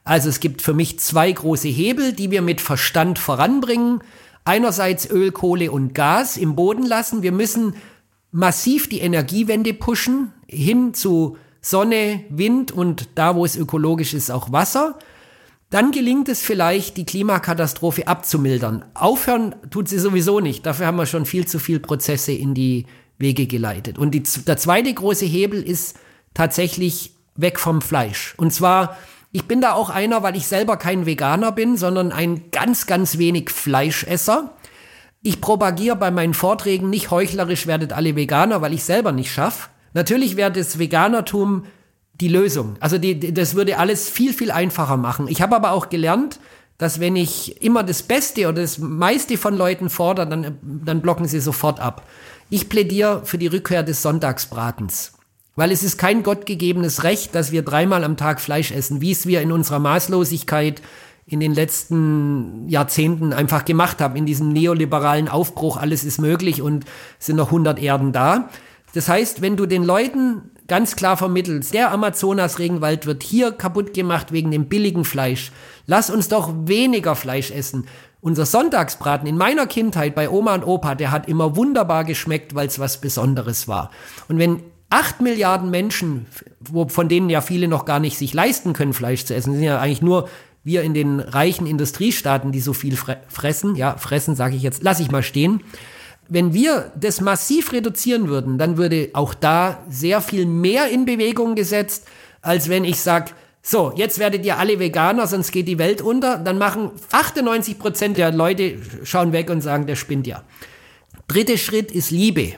Also 0.04 0.30
es 0.30 0.40
gibt 0.40 0.62
für 0.62 0.72
mich 0.72 0.98
zwei 1.00 1.30
große 1.30 1.68
Hebel, 1.68 2.14
die 2.14 2.30
wir 2.30 2.40
mit 2.40 2.62
Verstand 2.62 3.18
voranbringen. 3.18 4.00
Einerseits 4.48 5.10
Öl, 5.10 5.30
Kohle 5.30 5.70
und 5.70 5.94
Gas 5.94 6.38
im 6.38 6.56
Boden 6.56 6.86
lassen. 6.86 7.22
Wir 7.22 7.32
müssen 7.32 7.74
massiv 8.30 8.88
die 8.88 9.00
Energiewende 9.00 9.74
pushen 9.74 10.32
hin 10.46 10.94
zu 10.94 11.36
Sonne, 11.60 12.24
Wind 12.30 12.72
und 12.72 13.10
da, 13.14 13.36
wo 13.36 13.44
es 13.44 13.56
ökologisch 13.58 14.14
ist, 14.14 14.30
auch 14.30 14.50
Wasser. 14.50 14.98
Dann 15.68 15.90
gelingt 15.90 16.30
es 16.30 16.40
vielleicht, 16.40 16.96
die 16.96 17.04
Klimakatastrophe 17.04 18.08
abzumildern. 18.08 18.86
Aufhören 18.94 19.54
tut 19.68 19.90
sie 19.90 19.98
sowieso 19.98 20.40
nicht. 20.40 20.64
Dafür 20.64 20.86
haben 20.86 20.96
wir 20.96 21.04
schon 21.04 21.26
viel 21.26 21.46
zu 21.46 21.58
viel 21.58 21.78
Prozesse 21.78 22.32
in 22.32 22.54
die 22.54 22.86
Wege 23.18 23.46
geleitet. 23.46 23.98
Und 23.98 24.12
die, 24.12 24.22
der 24.22 24.56
zweite 24.56 24.94
große 24.94 25.26
Hebel 25.26 25.62
ist 25.62 25.98
tatsächlich 26.32 27.12
weg 27.34 27.60
vom 27.60 27.82
Fleisch. 27.82 28.32
Und 28.38 28.54
zwar, 28.54 28.96
ich 29.32 29.44
bin 29.44 29.60
da 29.60 29.72
auch 29.72 29.90
einer, 29.90 30.22
weil 30.22 30.36
ich 30.36 30.46
selber 30.46 30.76
kein 30.76 31.06
Veganer 31.06 31.52
bin, 31.52 31.76
sondern 31.76 32.12
ein 32.12 32.50
ganz, 32.50 32.86
ganz 32.86 33.18
wenig 33.18 33.50
Fleischesser. 33.50 34.54
Ich 35.22 35.40
propagiere 35.40 35.96
bei 35.96 36.10
meinen 36.10 36.34
Vorträgen 36.34 36.88
nicht 36.88 37.10
heuchlerisch 37.10 37.66
werdet 37.66 37.92
alle 37.92 38.16
Veganer, 38.16 38.62
weil 38.62 38.72
ich 38.72 38.84
selber 38.84 39.12
nicht 39.12 39.32
schaffe. 39.32 39.68
Natürlich 39.92 40.36
wäre 40.36 40.52
das 40.52 40.78
Veganertum 40.78 41.64
die 42.14 42.28
Lösung. 42.28 42.76
Also 42.80 42.98
die, 42.98 43.34
das 43.34 43.54
würde 43.54 43.78
alles 43.78 44.08
viel, 44.08 44.32
viel 44.32 44.50
einfacher 44.50 44.96
machen. 44.96 45.28
Ich 45.28 45.42
habe 45.42 45.56
aber 45.56 45.72
auch 45.72 45.88
gelernt, 45.88 46.40
dass 46.78 47.00
wenn 47.00 47.16
ich 47.16 47.60
immer 47.62 47.82
das 47.82 48.02
Beste 48.02 48.48
oder 48.48 48.62
das 48.62 48.78
meiste 48.78 49.36
von 49.36 49.56
Leuten 49.56 49.90
fordere, 49.90 50.28
dann, 50.28 50.58
dann 50.62 51.02
blocken 51.02 51.26
sie 51.26 51.40
sofort 51.40 51.80
ab. 51.80 52.06
Ich 52.50 52.68
plädiere 52.68 53.26
für 53.26 53.36
die 53.36 53.48
Rückkehr 53.48 53.82
des 53.82 54.00
Sonntagsbratens. 54.02 55.17
Weil 55.58 55.72
es 55.72 55.82
ist 55.82 55.98
kein 55.98 56.22
gottgegebenes 56.22 57.02
Recht, 57.02 57.34
dass 57.34 57.50
wir 57.50 57.62
dreimal 57.62 58.04
am 58.04 58.16
Tag 58.16 58.40
Fleisch 58.40 58.70
essen, 58.70 59.00
wie 59.00 59.10
es 59.10 59.26
wir 59.26 59.40
in 59.40 59.50
unserer 59.50 59.80
Maßlosigkeit 59.80 60.80
in 61.26 61.40
den 61.40 61.52
letzten 61.52 62.68
Jahrzehnten 62.68 63.32
einfach 63.32 63.64
gemacht 63.64 64.00
haben, 64.00 64.14
in 64.14 64.24
diesem 64.24 64.50
neoliberalen 64.50 65.26
Aufbruch, 65.26 65.76
alles 65.76 66.04
ist 66.04 66.20
möglich 66.20 66.62
und 66.62 66.84
sind 67.18 67.34
noch 67.34 67.48
100 67.48 67.82
Erden 67.82 68.12
da. 68.12 68.50
Das 68.94 69.08
heißt, 69.08 69.42
wenn 69.42 69.56
du 69.56 69.66
den 69.66 69.82
Leuten 69.82 70.52
ganz 70.68 70.94
klar 70.94 71.16
vermittelst, 71.16 71.74
der 71.74 71.90
Amazonas-Regenwald 71.90 73.06
wird 73.06 73.24
hier 73.24 73.50
kaputt 73.50 73.94
gemacht 73.94 74.30
wegen 74.30 74.52
dem 74.52 74.68
billigen 74.68 75.04
Fleisch, 75.04 75.50
lass 75.86 76.08
uns 76.08 76.28
doch 76.28 76.54
weniger 76.66 77.16
Fleisch 77.16 77.50
essen. 77.50 77.88
Unser 78.20 78.46
Sonntagsbraten 78.46 79.26
in 79.26 79.36
meiner 79.36 79.66
Kindheit 79.66 80.14
bei 80.14 80.30
Oma 80.30 80.54
und 80.54 80.64
Opa, 80.64 80.94
der 80.94 81.10
hat 81.10 81.26
immer 81.26 81.56
wunderbar 81.56 82.04
geschmeckt, 82.04 82.54
weil 82.54 82.68
es 82.68 82.78
was 82.78 83.00
Besonderes 83.00 83.66
war. 83.66 83.90
Und 84.28 84.38
wenn 84.38 84.62
acht 84.90 85.20
Milliarden 85.20 85.70
Menschen, 85.70 86.26
von 86.88 87.08
denen 87.08 87.30
ja 87.30 87.40
viele 87.40 87.68
noch 87.68 87.84
gar 87.84 88.00
nicht 88.00 88.16
sich 88.16 88.32
leisten 88.32 88.72
können, 88.72 88.92
Fleisch 88.92 89.24
zu 89.24 89.34
essen, 89.34 89.54
sind 89.54 89.62
ja 89.62 89.78
eigentlich 89.80 90.02
nur 90.02 90.28
wir 90.64 90.82
in 90.82 90.94
den 90.94 91.20
reichen 91.20 91.66
Industriestaaten, 91.66 92.52
die 92.52 92.60
so 92.60 92.72
viel 92.72 92.96
fressen, 93.28 93.74
ja, 93.74 93.96
fressen 93.96 94.34
sage 94.34 94.56
ich 94.56 94.62
jetzt, 94.62 94.82
lass 94.82 95.00
ich 95.00 95.10
mal 95.10 95.22
stehen. 95.22 95.62
Wenn 96.28 96.52
wir 96.52 96.92
das 96.98 97.20
massiv 97.20 97.72
reduzieren 97.72 98.28
würden, 98.28 98.58
dann 98.58 98.76
würde 98.76 99.10
auch 99.14 99.32
da 99.34 99.82
sehr 99.88 100.20
viel 100.20 100.44
mehr 100.44 100.90
in 100.90 101.06
Bewegung 101.06 101.54
gesetzt, 101.54 102.06
als 102.42 102.68
wenn 102.68 102.84
ich 102.84 103.00
sage, 103.00 103.32
so, 103.62 103.92
jetzt 103.96 104.18
werdet 104.18 104.44
ihr 104.46 104.58
alle 104.58 104.78
Veganer, 104.78 105.26
sonst 105.26 105.52
geht 105.52 105.68
die 105.68 105.78
Welt 105.78 106.00
unter. 106.00 106.38
Dann 106.38 106.58
machen 106.58 106.90
98 107.10 107.78
Prozent 107.78 108.16
der 108.16 108.30
Leute 108.30 108.78
schauen 109.04 109.32
weg 109.32 109.50
und 109.50 109.60
sagen, 109.60 109.86
der 109.86 109.96
spinnt 109.96 110.26
ja. 110.26 110.42
Dritter 111.26 111.58
Schritt 111.58 111.90
ist 111.90 112.10
Liebe. 112.10 112.54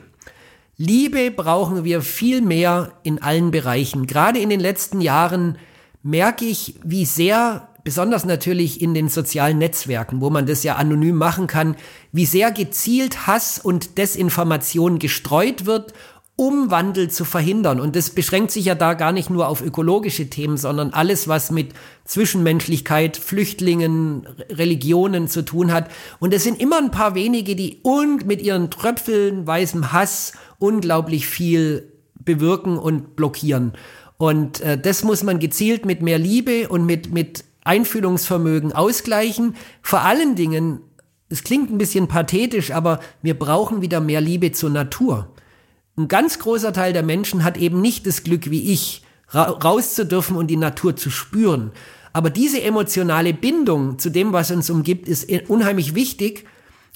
Liebe 0.82 1.30
brauchen 1.30 1.84
wir 1.84 2.00
viel 2.00 2.40
mehr 2.40 2.92
in 3.02 3.20
allen 3.20 3.50
Bereichen. 3.50 4.06
Gerade 4.06 4.38
in 4.38 4.48
den 4.48 4.60
letzten 4.60 5.02
Jahren 5.02 5.58
merke 6.02 6.46
ich, 6.46 6.76
wie 6.82 7.04
sehr, 7.04 7.68
besonders 7.84 8.24
natürlich 8.24 8.80
in 8.80 8.94
den 8.94 9.10
sozialen 9.10 9.58
Netzwerken, 9.58 10.22
wo 10.22 10.30
man 10.30 10.46
das 10.46 10.62
ja 10.62 10.76
anonym 10.76 11.16
machen 11.16 11.46
kann, 11.46 11.76
wie 12.12 12.24
sehr 12.24 12.50
gezielt 12.50 13.26
Hass 13.26 13.58
und 13.58 13.98
Desinformation 13.98 14.98
gestreut 14.98 15.66
wird 15.66 15.92
um 16.40 16.70
Wandel 16.70 17.10
zu 17.10 17.26
verhindern. 17.26 17.80
Und 17.80 17.94
das 17.96 18.08
beschränkt 18.08 18.50
sich 18.50 18.64
ja 18.64 18.74
da 18.74 18.94
gar 18.94 19.12
nicht 19.12 19.28
nur 19.28 19.46
auf 19.46 19.60
ökologische 19.60 20.30
Themen, 20.30 20.56
sondern 20.56 20.94
alles, 20.94 21.28
was 21.28 21.50
mit 21.50 21.74
Zwischenmenschlichkeit, 22.06 23.18
Flüchtlingen, 23.18 24.26
Religionen 24.48 25.28
zu 25.28 25.42
tun 25.42 25.70
hat. 25.70 25.90
Und 26.18 26.32
es 26.32 26.42
sind 26.42 26.58
immer 26.58 26.78
ein 26.78 26.90
paar 26.90 27.14
wenige, 27.14 27.56
die 27.56 27.80
und 27.82 28.24
mit 28.24 28.40
ihren 28.40 28.70
Tröpfeln 28.70 29.46
weißem 29.46 29.92
Hass 29.92 30.32
unglaublich 30.58 31.26
viel 31.26 31.92
bewirken 32.14 32.78
und 32.78 33.16
blockieren. 33.16 33.74
Und 34.16 34.62
äh, 34.62 34.80
das 34.80 35.04
muss 35.04 35.22
man 35.22 35.40
gezielt 35.40 35.84
mit 35.84 36.00
mehr 36.00 36.18
Liebe 36.18 36.70
und 36.70 36.86
mit, 36.86 37.12
mit 37.12 37.44
Einfühlungsvermögen 37.64 38.72
ausgleichen. 38.72 39.56
Vor 39.82 40.00
allen 40.00 40.36
Dingen, 40.36 40.80
es 41.28 41.44
klingt 41.44 41.70
ein 41.70 41.76
bisschen 41.76 42.08
pathetisch, 42.08 42.70
aber 42.70 43.00
wir 43.20 43.38
brauchen 43.38 43.82
wieder 43.82 44.00
mehr 44.00 44.22
Liebe 44.22 44.52
zur 44.52 44.70
Natur. 44.70 45.28
Ein 46.00 46.08
ganz 46.08 46.38
großer 46.38 46.72
Teil 46.72 46.94
der 46.94 47.02
Menschen 47.02 47.44
hat 47.44 47.58
eben 47.58 47.82
nicht 47.82 48.06
das 48.06 48.22
Glück 48.22 48.50
wie 48.50 48.72
ich, 48.72 49.02
ra 49.28 49.50
raus 49.50 49.94
zu 49.94 50.06
dürfen 50.06 50.34
und 50.34 50.46
die 50.46 50.56
Natur 50.56 50.96
zu 50.96 51.10
spüren. 51.10 51.72
Aber 52.14 52.30
diese 52.30 52.62
emotionale 52.62 53.34
Bindung 53.34 53.98
zu 53.98 54.08
dem, 54.08 54.32
was 54.32 54.50
uns 54.50 54.70
umgibt, 54.70 55.08
ist 55.08 55.30
unheimlich 55.48 55.94
wichtig, 55.94 56.46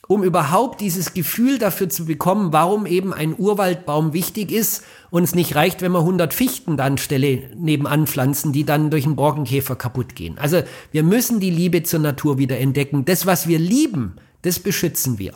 um 0.09 0.25
überhaupt 0.25 0.81
dieses 0.81 1.13
Gefühl 1.13 1.59
dafür 1.59 1.91
zu 1.91 2.07
bekommen, 2.07 2.55
warum 2.55 2.87
eben 2.87 3.13
ein 3.13 3.39
Urwaldbaum 3.39 4.15
wichtig 4.15 4.51
ist 4.51 4.83
und 5.11 5.23
es 5.23 5.35
nicht 5.35 5.55
reicht, 5.55 5.83
wenn 5.83 5.93
wir 5.93 6.01
100 6.01 6.33
Fichten 6.33 6.79
dann 6.79 6.97
Stelle 6.97 7.51
nebenan 7.55 8.07
pflanzen, 8.07 8.55
die 8.55 8.65
dann 8.65 8.89
durch 8.89 9.05
einen 9.05 9.17
Borkenkäfer 9.17 9.77
kaputt 9.77 10.15
gehen. 10.15 10.39
Also 10.39 10.63
wir 10.93 11.03
müssen 11.03 11.41
die 11.41 11.51
Liebe 11.51 11.83
zur 11.83 12.01
Natur 12.01 12.39
wieder 12.39 12.59
entdecken. 12.59 13.05
Das, 13.05 13.27
was 13.27 13.49
wir 13.49 13.59
lieben, 13.59 14.17
das 14.41 14.59
beschützen 14.59 15.19
wir. 15.19 15.35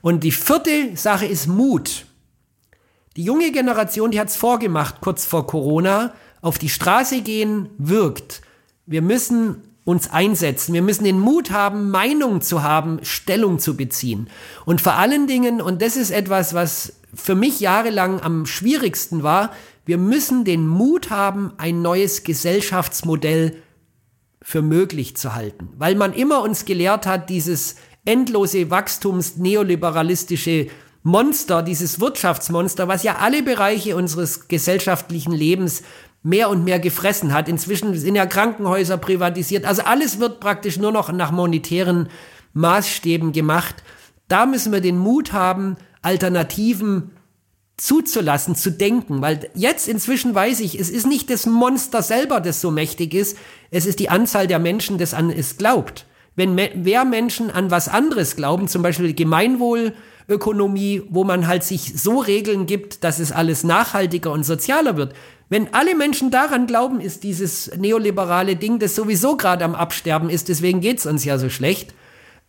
Und 0.00 0.24
die 0.24 0.32
vierte 0.32 0.96
Sache 0.96 1.26
ist 1.26 1.46
Mut. 1.46 2.06
Die 3.16 3.24
junge 3.24 3.52
Generation, 3.52 4.10
die 4.10 4.20
hat 4.20 4.28
es 4.28 4.36
vorgemacht, 4.36 5.00
kurz 5.00 5.26
vor 5.26 5.46
Corona, 5.46 6.14
auf 6.40 6.58
die 6.58 6.68
Straße 6.68 7.20
gehen 7.20 7.68
wirkt. 7.78 8.42
Wir 8.86 9.02
müssen 9.02 9.62
uns 9.84 10.10
einsetzen. 10.10 10.72
Wir 10.72 10.82
müssen 10.82 11.04
den 11.04 11.18
Mut 11.18 11.50
haben, 11.50 11.90
Meinung 11.90 12.40
zu 12.40 12.62
haben, 12.62 13.00
Stellung 13.02 13.58
zu 13.58 13.76
beziehen. 13.76 14.28
Und 14.64 14.80
vor 14.80 14.94
allen 14.94 15.26
Dingen, 15.26 15.60
und 15.60 15.82
das 15.82 15.96
ist 15.96 16.10
etwas, 16.10 16.54
was 16.54 16.94
für 17.14 17.34
mich 17.34 17.60
jahrelang 17.60 18.20
am 18.20 18.46
schwierigsten 18.46 19.22
war, 19.22 19.52
wir 19.84 19.98
müssen 19.98 20.44
den 20.44 20.66
Mut 20.66 21.10
haben, 21.10 21.52
ein 21.58 21.82
neues 21.82 22.22
Gesellschaftsmodell 22.22 23.56
für 24.40 24.62
möglich 24.62 25.16
zu 25.16 25.34
halten. 25.34 25.70
Weil 25.76 25.96
man 25.96 26.12
immer 26.12 26.42
uns 26.42 26.64
gelehrt 26.64 27.06
hat, 27.06 27.28
dieses 27.28 27.76
endlose 28.04 28.70
Wachstums 28.70 29.36
neoliberalistische 29.36 30.68
Monster, 31.02 31.62
dieses 31.62 32.00
Wirtschaftsmonster, 32.00 32.86
was 32.88 33.02
ja 33.02 33.16
alle 33.16 33.42
Bereiche 33.42 33.96
unseres 33.96 34.48
gesellschaftlichen 34.48 35.32
Lebens 35.32 35.82
mehr 36.22 36.48
und 36.48 36.64
mehr 36.64 36.78
gefressen 36.78 37.32
hat. 37.32 37.48
Inzwischen 37.48 37.98
sind 37.98 38.14
ja 38.14 38.26
Krankenhäuser 38.26 38.96
privatisiert. 38.96 39.64
Also 39.64 39.82
alles 39.82 40.20
wird 40.20 40.38
praktisch 40.38 40.78
nur 40.78 40.92
noch 40.92 41.10
nach 41.12 41.32
monetären 41.32 42.08
Maßstäben 42.54 43.32
gemacht. 43.32 43.82
Da 44.28 44.46
müssen 44.46 44.72
wir 44.72 44.80
den 44.80 44.98
Mut 44.98 45.32
haben, 45.32 45.76
Alternativen 46.02 47.10
zuzulassen, 47.76 48.54
zu 48.54 48.70
denken, 48.70 49.22
weil 49.22 49.50
jetzt 49.54 49.88
inzwischen 49.88 50.34
weiß 50.34 50.60
ich, 50.60 50.78
es 50.78 50.88
ist 50.88 51.06
nicht 51.06 51.30
das 51.30 51.46
Monster 51.46 52.02
selber, 52.02 52.40
das 52.40 52.60
so 52.60 52.70
mächtig 52.70 53.12
ist, 53.12 53.36
es 53.72 53.86
ist 53.86 53.98
die 53.98 54.08
Anzahl 54.08 54.46
der 54.46 54.60
Menschen, 54.60 54.98
das 54.98 55.14
an 55.14 55.30
es 55.30 55.56
glaubt. 55.56 56.06
Wenn 56.36 56.54
mehr 56.54 57.04
Menschen 57.04 57.50
an 57.50 57.70
was 57.70 57.88
anderes 57.88 58.36
glauben, 58.36 58.68
zum 58.68 58.82
Beispiel 58.82 59.14
Gemeinwohl, 59.14 59.94
Ökonomie, 60.28 61.02
wo 61.10 61.24
man 61.24 61.46
halt 61.46 61.64
sich 61.64 62.00
so 62.00 62.18
Regeln 62.18 62.66
gibt, 62.66 63.04
dass 63.04 63.18
es 63.18 63.32
alles 63.32 63.64
nachhaltiger 63.64 64.32
und 64.32 64.44
sozialer 64.44 64.96
wird. 64.96 65.14
Wenn 65.48 65.74
alle 65.74 65.94
Menschen 65.94 66.30
daran 66.30 66.66
glauben, 66.66 67.00
ist 67.00 67.24
dieses 67.24 67.70
neoliberale 67.76 68.56
Ding, 68.56 68.78
das 68.78 68.94
sowieso 68.94 69.36
gerade 69.36 69.64
am 69.64 69.74
Absterben 69.74 70.30
ist, 70.30 70.48
deswegen 70.48 70.80
geht's 70.80 71.04
uns 71.04 71.24
ja 71.24 71.36
so 71.38 71.50
schlecht, 71.50 71.94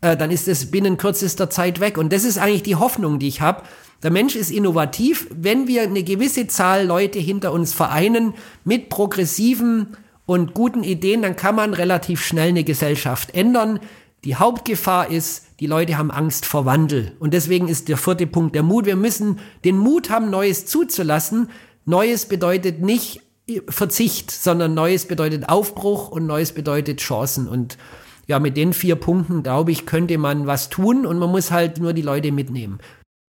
äh, 0.01 0.15
dann 0.15 0.31
ist 0.31 0.47
es 0.47 0.71
binnen 0.71 0.97
kürzester 0.97 1.49
Zeit 1.49 1.79
weg. 1.79 1.97
Und 1.97 2.13
das 2.13 2.23
ist 2.23 2.37
eigentlich 2.37 2.63
die 2.63 2.75
Hoffnung, 2.75 3.19
die 3.19 3.27
ich 3.27 3.41
habe. 3.41 3.63
Der 4.03 4.11
Mensch 4.11 4.35
ist 4.35 4.51
innovativ, 4.51 5.27
wenn 5.31 5.67
wir 5.67 5.83
eine 5.83 6.03
gewisse 6.03 6.47
Zahl 6.47 6.85
Leute 6.85 7.19
hinter 7.19 7.53
uns 7.53 7.73
vereinen 7.73 8.33
mit 8.65 8.89
progressiven 8.89 9.97
und 10.25 10.53
guten 10.53 10.83
Ideen, 10.83 11.21
dann 11.21 11.35
kann 11.35 11.55
man 11.55 11.73
relativ 11.73 12.23
schnell 12.23 12.49
eine 12.49 12.63
Gesellschaft 12.63 13.33
ändern. 13.33 13.79
Die 14.25 14.35
Hauptgefahr 14.37 15.09
ist, 15.11 15.47
die 15.59 15.67
Leute 15.67 15.97
haben 15.97 16.09
Angst 16.09 16.45
vor 16.45 16.65
Wandel. 16.65 17.15
Und 17.19 17.33
deswegen 17.33 17.67
ist 17.67 17.89
der 17.89 17.97
vierte 17.97 18.25
Punkt 18.25 18.55
der 18.55 18.63
Mut. 18.63 18.85
Wir 18.85 18.95
müssen 18.95 19.39
den 19.65 19.77
Mut 19.77 20.09
haben, 20.09 20.29
Neues 20.29 20.65
zuzulassen. 20.65 21.49
Neues 21.85 22.27
bedeutet 22.27 22.81
nicht 22.81 23.21
Verzicht, 23.67 24.31
sondern 24.31 24.73
Neues 24.73 25.05
bedeutet 25.07 25.49
Aufbruch 25.49 26.09
und 26.09 26.25
Neues 26.25 26.53
bedeutet 26.53 27.01
Chancen. 27.01 27.49
Und 27.49 27.77
ja, 28.25 28.39
mit 28.39 28.55
den 28.55 28.71
vier 28.71 28.95
Punkten, 28.95 29.43
glaube 29.43 29.71
ich, 29.71 29.85
könnte 29.85 30.17
man 30.17 30.47
was 30.47 30.69
tun 30.69 31.05
und 31.05 31.19
man 31.19 31.29
muss 31.29 31.51
halt 31.51 31.79
nur 31.79 31.91
die 31.91 32.01
Leute 32.01 32.31
mitnehmen. 32.31 32.79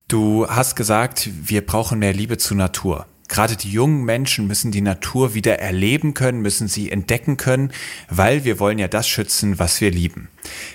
Du 0.07 0.47
hast 0.47 0.77
gesagt, 0.77 1.29
wir 1.43 1.67
brauchen 1.67 1.99
mehr 1.99 2.13
Liebe 2.13 2.39
zur 2.39 2.57
Natur. 2.57 3.07
Gerade 3.29 3.57
die 3.57 3.71
jungen 3.71 4.05
Menschen 4.05 4.47
müssen 4.47 4.71
die 4.71 4.81
Natur 4.81 5.35
wieder 5.35 5.59
erleben 5.59 6.15
können, 6.15 6.41
müssen 6.41 6.69
sie 6.69 6.91
entdecken 6.91 7.37
können, 7.37 7.73
weil 8.09 8.45
wir 8.45 8.61
wollen 8.61 8.79
ja 8.79 8.89
das 8.89 9.09
schützen, 9.09 9.59
was 9.59 9.81
wir 9.81 9.91
lieben. 9.91 10.29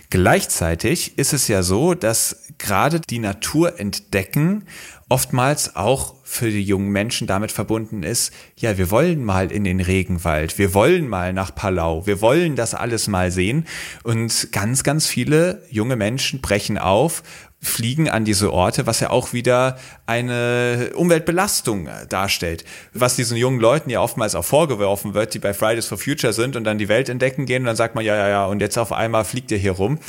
Gleichzeitig 0.10 1.18
ist 1.18 1.34
es 1.34 1.48
ja 1.48 1.62
so, 1.62 1.94
dass 1.94 2.48
gerade 2.58 3.00
die 3.00 3.20
Natur 3.20 3.80
entdecken 3.80 4.66
oftmals 5.10 5.76
auch 5.76 6.16
für 6.24 6.52
die 6.52 6.62
jungen 6.62 6.90
Menschen 6.90 7.26
damit 7.26 7.52
verbunden 7.52 8.04
ist, 8.04 8.32
ja, 8.56 8.78
wir 8.78 8.92
wollen 8.92 9.26
mal 9.26 9.52
in 9.52 9.64
den 9.64 9.80
Regenwald, 9.80 10.60
wir 10.60 10.76
wollen 10.76 11.08
mal 11.08 11.34
nach 11.34 11.56
Palau, 11.56 12.06
wir 12.06 12.22
wollen 12.22 12.56
das 12.56 12.76
alles 12.76 13.08
mal 13.08 13.32
sehen. 13.32 13.66
Und 14.04 14.52
ganz, 14.52 14.84
ganz 14.84 15.08
viele 15.08 15.64
junge 15.72 15.96
Menschen 15.96 16.42
brechen 16.42 16.78
auf 16.78 17.24
fliegen 17.62 18.10
an 18.10 18.24
diese 18.24 18.54
Orte, 18.54 18.88
was 18.88 19.02
ja 19.02 19.10
auch 19.10 19.34
wieder 19.34 19.78
eine 20.06 20.92
Umweltbelastung 20.96 21.90
darstellt. 22.08 22.64
Was 22.94 23.16
diesen 23.16 23.38
jungen 23.38 23.60
Leuten 23.60 23.90
ja 23.90 24.02
oftmals 24.02 24.36
auch 24.36 24.46
vorgeworfen 24.46 25.14
wird, 25.14 25.34
die 25.34 25.40
bei 25.40 25.54
Fridays 25.54 25.86
for 25.86 25.98
Future 25.98 26.32
sind 26.32 26.56
und 26.56 26.64
dann 26.64 26.78
die 26.78 26.88
Welt 26.88 27.10
entdecken 27.10 27.46
gehen 27.46 27.64
und 27.64 27.68
dann 27.68 27.76
sagt 27.76 27.96
man, 27.96 28.06
ja, 28.06 28.16
ja, 28.16 28.30
ja, 28.30 28.46
und 28.46 28.62
jetzt 28.62 28.78
auf 28.78 28.94
einmal 28.94 29.26
fliegt 29.26 29.52
ihr 29.52 29.58
hier 29.58 29.74
rum. 29.74 30.00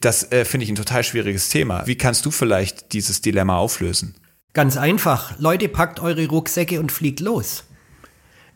Das 0.00 0.32
äh, 0.32 0.44
finde 0.44 0.64
ich 0.64 0.70
ein 0.70 0.76
total 0.76 1.04
schwieriges 1.04 1.50
Thema. 1.50 1.86
Wie 1.86 1.96
kannst 1.96 2.26
du 2.26 2.30
vielleicht 2.30 2.92
dieses 2.92 3.20
Dilemma 3.20 3.58
auflösen? 3.58 4.16
Ganz 4.52 4.76
einfach. 4.76 5.38
Leute, 5.38 5.68
packt 5.68 6.00
eure 6.00 6.26
Rucksäcke 6.26 6.80
und 6.80 6.90
fliegt 6.90 7.20
los. 7.20 7.64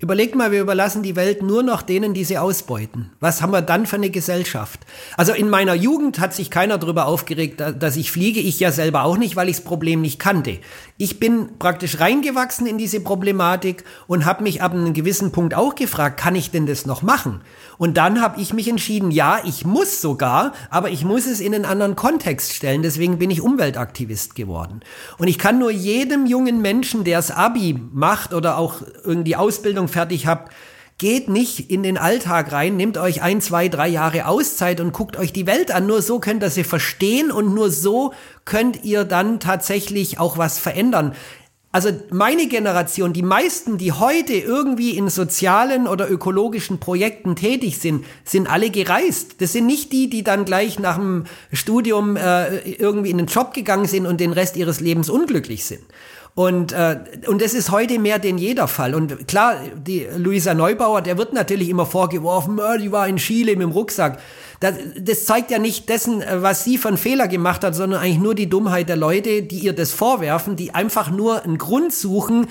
Überlegt 0.02 0.34
mal, 0.34 0.50
wir 0.50 0.60
überlassen 0.60 1.04
die 1.04 1.14
Welt 1.14 1.44
nur 1.44 1.62
noch 1.62 1.80
denen, 1.80 2.12
die 2.12 2.24
sie 2.24 2.36
ausbeuten. 2.36 3.12
Was 3.20 3.40
haben 3.40 3.52
wir 3.52 3.62
dann 3.62 3.86
für 3.86 3.94
eine 3.94 4.10
Gesellschaft? 4.10 4.80
Also 5.16 5.32
in 5.32 5.48
meiner 5.48 5.74
Jugend 5.74 6.18
hat 6.18 6.34
sich 6.34 6.50
keiner 6.50 6.76
darüber 6.76 7.06
aufgeregt, 7.06 7.62
dass 7.78 7.94
ich 7.94 8.10
fliege. 8.10 8.40
Ich 8.40 8.58
ja 8.58 8.72
selber 8.72 9.04
auch 9.04 9.16
nicht, 9.16 9.36
weil 9.36 9.48
ich 9.48 9.58
das 9.58 9.64
Problem 9.64 10.00
nicht 10.00 10.18
kannte. 10.18 10.58
Ich 10.96 11.20
bin 11.20 11.56
praktisch 11.60 12.00
reingewachsen 12.00 12.66
in 12.66 12.78
diese 12.78 12.98
Problematik 12.98 13.84
und 14.08 14.24
habe 14.24 14.42
mich 14.42 14.60
ab 14.60 14.72
einem 14.72 14.92
gewissen 14.92 15.30
Punkt 15.30 15.54
auch 15.54 15.76
gefragt, 15.76 16.18
kann 16.18 16.34
ich 16.34 16.50
denn 16.50 16.66
das 16.66 16.84
noch 16.84 17.02
machen? 17.02 17.40
Und 17.82 17.96
dann 17.96 18.22
habe 18.22 18.40
ich 18.40 18.54
mich 18.54 18.68
entschieden, 18.68 19.10
ja, 19.10 19.40
ich 19.44 19.64
muss 19.64 20.00
sogar, 20.00 20.52
aber 20.70 20.90
ich 20.90 21.04
muss 21.04 21.26
es 21.26 21.40
in 21.40 21.52
einen 21.52 21.64
anderen 21.64 21.96
Kontext 21.96 22.52
stellen. 22.52 22.80
Deswegen 22.82 23.18
bin 23.18 23.28
ich 23.28 23.40
Umweltaktivist 23.40 24.36
geworden. 24.36 24.82
Und 25.18 25.26
ich 25.26 25.36
kann 25.36 25.58
nur 25.58 25.72
jedem 25.72 26.26
jungen 26.26 26.62
Menschen, 26.62 27.02
der 27.02 27.18
das 27.18 27.32
Abi 27.32 27.76
macht 27.92 28.34
oder 28.34 28.56
auch 28.56 28.82
irgendwie 29.02 29.34
Ausbildung 29.34 29.88
fertig 29.88 30.28
habt, 30.28 30.52
geht 30.98 31.28
nicht 31.28 31.72
in 31.72 31.82
den 31.82 31.98
Alltag 31.98 32.52
rein, 32.52 32.76
nehmt 32.76 32.98
euch 32.98 33.20
ein, 33.20 33.40
zwei, 33.40 33.66
drei 33.66 33.88
Jahre 33.88 34.26
Auszeit 34.26 34.80
und 34.80 34.92
guckt 34.92 35.16
euch 35.16 35.32
die 35.32 35.48
Welt 35.48 35.72
an. 35.72 35.88
Nur 35.88 36.02
so 36.02 36.20
könnt 36.20 36.44
ihr 36.44 36.50
sie 36.50 36.62
verstehen 36.62 37.32
und 37.32 37.52
nur 37.52 37.72
so 37.72 38.14
könnt 38.44 38.84
ihr 38.84 39.02
dann 39.02 39.40
tatsächlich 39.40 40.20
auch 40.20 40.38
was 40.38 40.60
verändern. 40.60 41.16
Also 41.74 41.88
meine 42.10 42.48
Generation, 42.48 43.14
die 43.14 43.22
meisten, 43.22 43.78
die 43.78 43.92
heute 43.92 44.34
irgendwie 44.34 44.90
in 44.90 45.08
sozialen 45.08 45.88
oder 45.88 46.10
ökologischen 46.10 46.80
Projekten 46.80 47.34
tätig 47.34 47.78
sind, 47.78 48.04
sind 48.24 48.46
alle 48.46 48.68
gereist. 48.68 49.40
Das 49.40 49.54
sind 49.54 49.66
nicht 49.66 49.90
die, 49.90 50.10
die 50.10 50.22
dann 50.22 50.44
gleich 50.44 50.78
nach 50.78 50.96
dem 50.96 51.24
Studium 51.50 52.16
äh, 52.16 52.58
irgendwie 52.72 53.08
in 53.08 53.16
den 53.16 53.26
Job 53.26 53.54
gegangen 53.54 53.86
sind 53.86 54.04
und 54.04 54.20
den 54.20 54.34
Rest 54.34 54.56
ihres 54.56 54.80
Lebens 54.80 55.08
unglücklich 55.08 55.64
sind. 55.64 55.80
Und, 56.34 56.72
äh, 56.72 56.98
und 57.26 57.42
das 57.42 57.54
ist 57.54 57.70
heute 57.70 57.98
mehr 57.98 58.18
denn 58.18 58.36
jeder 58.36 58.68
Fall. 58.68 58.94
Und 58.94 59.26
klar, 59.26 59.56
die 59.74 60.06
Luisa 60.16 60.54
Neubauer, 60.54 61.00
der 61.00 61.16
wird 61.16 61.32
natürlich 61.32 61.68
immer 61.70 61.84
vorgeworfen, 61.86 62.58
oh, 62.58 62.78
die 62.78 62.92
war 62.92 63.06
in 63.08 63.16
Chile 63.16 63.52
mit 63.52 63.62
dem 63.62 63.70
Rucksack. 63.70 64.18
Das, 64.62 64.74
das 64.96 65.24
zeigt 65.24 65.50
ja 65.50 65.58
nicht 65.58 65.88
dessen, 65.88 66.22
äh, 66.22 66.40
was 66.40 66.64
sie 66.64 66.78
einen 66.84 66.96
Fehler 66.96 67.28
gemacht 67.28 67.64
hat, 67.64 67.74
sondern 67.74 68.00
eigentlich 68.00 68.20
nur 68.20 68.34
die 68.34 68.48
Dummheit 68.48 68.88
der 68.88 68.96
Leute, 68.96 69.42
die 69.42 69.58
ihr 69.58 69.72
das 69.72 69.92
vorwerfen, 69.92 70.56
die 70.56 70.74
einfach 70.74 71.10
nur 71.10 71.42
einen 71.42 71.58
Grund 71.58 71.92
suchen, 71.92 72.46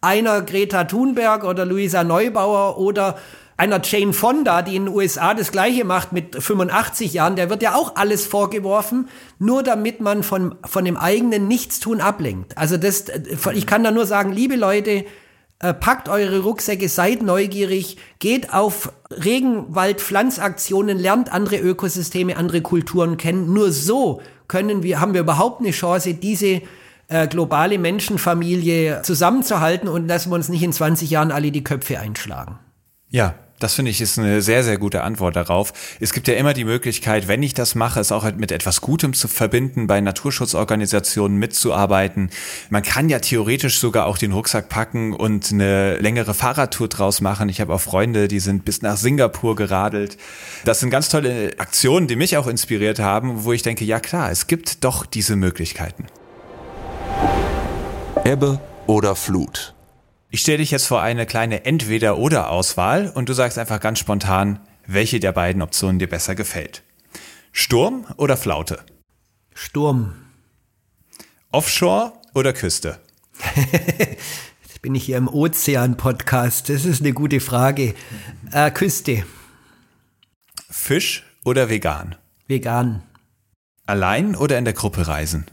einer 0.00 0.42
Greta 0.42 0.84
Thunberg 0.84 1.44
oder 1.44 1.64
Luisa 1.64 2.04
Neubauer 2.04 2.78
oder 2.78 3.16
einer 3.56 3.80
Jane 3.82 4.12
Fonda, 4.12 4.62
die 4.62 4.76
in 4.76 4.84
den 4.84 4.94
USA 4.94 5.34
das 5.34 5.50
gleiche 5.50 5.84
macht 5.84 6.12
mit 6.12 6.40
85 6.40 7.12
Jahren, 7.14 7.36
der 7.36 7.50
wird 7.50 7.62
ja 7.62 7.74
auch 7.74 7.96
alles 7.96 8.26
vorgeworfen, 8.26 9.08
nur 9.38 9.62
damit 9.62 10.00
man 10.00 10.22
von, 10.22 10.56
von 10.64 10.84
dem 10.84 10.96
eigenen 10.96 11.48
Nichtstun 11.48 12.00
ablenkt. 12.00 12.56
Also 12.58 12.76
das, 12.76 13.06
ich 13.54 13.66
kann 13.66 13.82
da 13.82 13.90
nur 13.90 14.06
sagen, 14.06 14.30
liebe 14.30 14.56
Leute, 14.56 14.90
äh, 14.90 15.04
packt 15.58 16.08
eure 16.08 16.40
Rucksäcke, 16.40 16.88
seid 16.88 17.22
neugierig, 17.22 17.96
geht 18.18 18.52
auf 18.52 18.92
Regenwald-Pflanzaktionen, 19.10 20.98
lernt 20.98 21.32
andere 21.32 21.56
Ökosysteme, 21.58 22.36
andere 22.36 22.60
Kulturen 22.60 23.16
kennen. 23.16 23.52
Nur 23.52 23.72
so 23.72 24.20
können 24.48 24.82
wir, 24.82 25.00
haben 25.00 25.14
wir 25.14 25.22
überhaupt 25.22 25.60
eine 25.60 25.70
Chance, 25.70 26.14
diese 26.14 26.62
äh, 27.08 27.26
globale 27.28 27.78
Menschenfamilie 27.78 29.02
zusammenzuhalten 29.02 29.88
und 29.88 30.08
dass 30.08 30.26
wir 30.26 30.34
uns 30.34 30.48
nicht 30.48 30.62
in 30.62 30.72
20 30.72 31.08
Jahren 31.08 31.32
alle 31.32 31.50
die 31.50 31.64
Köpfe 31.64 32.00
einschlagen. 32.00 32.58
Ja, 33.08 33.34
das 33.58 33.74
finde 33.74 33.90
ich 33.90 34.00
ist 34.00 34.18
eine 34.18 34.42
sehr, 34.42 34.62
sehr 34.62 34.78
gute 34.78 35.02
Antwort 35.02 35.36
darauf. 35.36 35.72
Es 36.00 36.12
gibt 36.12 36.28
ja 36.28 36.34
immer 36.34 36.52
die 36.52 36.64
Möglichkeit, 36.64 37.28
wenn 37.28 37.42
ich 37.42 37.54
das 37.54 37.74
mache, 37.74 38.00
es 38.00 38.12
auch 38.12 38.30
mit 38.36 38.52
etwas 38.52 38.80
Gutem 38.80 39.14
zu 39.14 39.28
verbinden, 39.28 39.86
bei 39.86 40.00
Naturschutzorganisationen 40.00 41.38
mitzuarbeiten. 41.38 42.30
Man 42.70 42.82
kann 42.82 43.08
ja 43.08 43.18
theoretisch 43.18 43.78
sogar 43.78 44.06
auch 44.06 44.18
den 44.18 44.32
Rucksack 44.32 44.68
packen 44.68 45.12
und 45.12 45.52
eine 45.52 45.98
längere 45.98 46.34
Fahrradtour 46.34 46.88
draus 46.88 47.20
machen. 47.20 47.48
Ich 47.48 47.60
habe 47.60 47.72
auch 47.72 47.80
Freunde, 47.80 48.28
die 48.28 48.40
sind 48.40 48.64
bis 48.64 48.82
nach 48.82 48.96
Singapur 48.96 49.56
geradelt. 49.56 50.18
Das 50.64 50.80
sind 50.80 50.90
ganz 50.90 51.08
tolle 51.08 51.52
Aktionen, 51.58 52.08
die 52.08 52.16
mich 52.16 52.36
auch 52.36 52.46
inspiriert 52.46 52.98
haben, 52.98 53.44
wo 53.44 53.52
ich 53.52 53.62
denke, 53.62 53.84
ja 53.84 54.00
klar, 54.00 54.30
es 54.30 54.46
gibt 54.46 54.84
doch 54.84 55.06
diese 55.06 55.36
Möglichkeiten. 55.36 56.06
Ebbe 58.24 58.60
oder 58.86 59.14
Flut? 59.14 59.75
Ich 60.28 60.40
stelle 60.40 60.58
dich 60.58 60.72
jetzt 60.72 60.86
vor 60.86 61.02
eine 61.02 61.24
kleine 61.24 61.64
Entweder-oder-Auswahl 61.64 63.10
und 63.14 63.28
du 63.28 63.32
sagst 63.32 63.58
einfach 63.58 63.80
ganz 63.80 64.00
spontan, 64.00 64.58
welche 64.86 65.20
der 65.20 65.32
beiden 65.32 65.62
Optionen 65.62 65.98
dir 65.98 66.08
besser 66.08 66.34
gefällt. 66.34 66.82
Sturm 67.52 68.06
oder 68.16 68.36
Flaute? 68.36 68.84
Sturm. 69.54 70.14
Offshore 71.52 72.12
oder 72.34 72.52
Küste? 72.52 73.00
Jetzt 74.62 74.82
bin 74.82 74.94
ich 74.96 75.04
hier 75.04 75.16
im 75.16 75.28
Ozean-Podcast. 75.28 76.68
Das 76.68 76.84
ist 76.84 77.00
eine 77.00 77.12
gute 77.12 77.40
Frage. 77.40 77.94
Äh, 78.50 78.70
Küste. 78.72 79.24
Fisch 80.68 81.24
oder 81.44 81.70
vegan? 81.70 82.16
Vegan. 82.48 83.02
Allein 83.86 84.34
oder 84.34 84.58
in 84.58 84.64
der 84.64 84.74
Gruppe 84.74 85.06
reisen? 85.06 85.46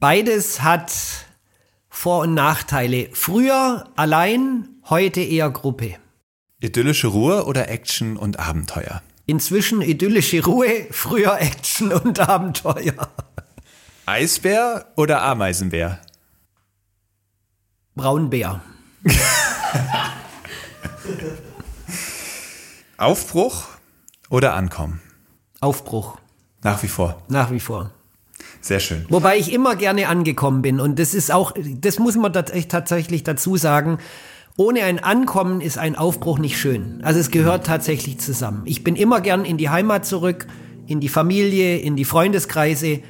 Beides 0.00 0.62
hat 0.62 0.92
vor- 1.92 2.22
und 2.22 2.34
Nachteile. 2.34 3.10
Früher 3.12 3.84
allein, 3.96 4.68
heute 4.88 5.20
eher 5.20 5.50
Gruppe. 5.50 5.96
Idyllische 6.58 7.08
Ruhe 7.08 7.44
oder 7.44 7.68
Action 7.68 8.16
und 8.16 8.40
Abenteuer? 8.40 9.02
Inzwischen 9.26 9.82
idyllische 9.82 10.42
Ruhe, 10.42 10.86
früher 10.90 11.38
Action 11.38 11.92
und 11.92 12.18
Abenteuer. 12.18 13.08
Eisbär 14.06 14.86
oder 14.96 15.22
Ameisenbär? 15.22 16.00
Braunbär. 17.94 18.62
Aufbruch 22.96 23.64
oder 24.30 24.54
Ankommen? 24.54 25.00
Aufbruch. 25.60 26.18
Nach 26.62 26.82
wie 26.82 26.88
vor. 26.88 27.22
Nach 27.28 27.50
wie 27.50 27.60
vor. 27.60 27.92
Sehr 28.62 28.78
schön. 28.78 29.04
Wobei 29.08 29.36
ich 29.38 29.52
immer 29.52 29.74
gerne 29.74 30.08
angekommen 30.08 30.62
bin. 30.62 30.80
Und 30.80 30.98
das 31.00 31.14
ist 31.14 31.32
auch, 31.32 31.52
das 31.80 31.98
muss 31.98 32.16
man 32.16 32.32
tatsächlich 32.32 33.24
dazu 33.24 33.56
sagen. 33.56 33.98
Ohne 34.56 34.84
ein 34.84 35.02
Ankommen 35.02 35.60
ist 35.60 35.78
ein 35.78 35.96
Aufbruch 35.96 36.38
nicht 36.38 36.56
schön. 36.58 37.00
Also 37.02 37.18
es 37.18 37.30
gehört 37.30 37.66
tatsächlich 37.66 38.18
zusammen. 38.18 38.62
Ich 38.64 38.84
bin 38.84 38.94
immer 38.94 39.20
gern 39.20 39.44
in 39.44 39.56
die 39.56 39.68
Heimat 39.68 40.06
zurück, 40.06 40.46
in 40.86 41.00
die 41.00 41.08
Familie, 41.08 41.78
in 41.78 41.96
die 41.96 42.04
Freundeskreise. 42.04 43.00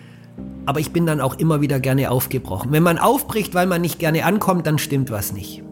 Aber 0.65 0.81
ich 0.81 0.93
bin 0.93 1.05
dann 1.05 1.20
auch 1.20 1.39
immer 1.39 1.61
wieder 1.61 1.81
gerne 1.81 2.11
aufgebrochen. 2.11 2.73
Wenn 2.73 2.83
man 2.83 2.99
aufbricht, 2.99 3.55
weil 3.55 3.66
man 3.66 3.83
nicht 3.83 3.99
gerne 3.99 4.24
ankommt, 4.24 4.66
dann 4.66 4.79
stimmt 4.79 5.11
was 5.11 5.33
nicht. 5.33 5.62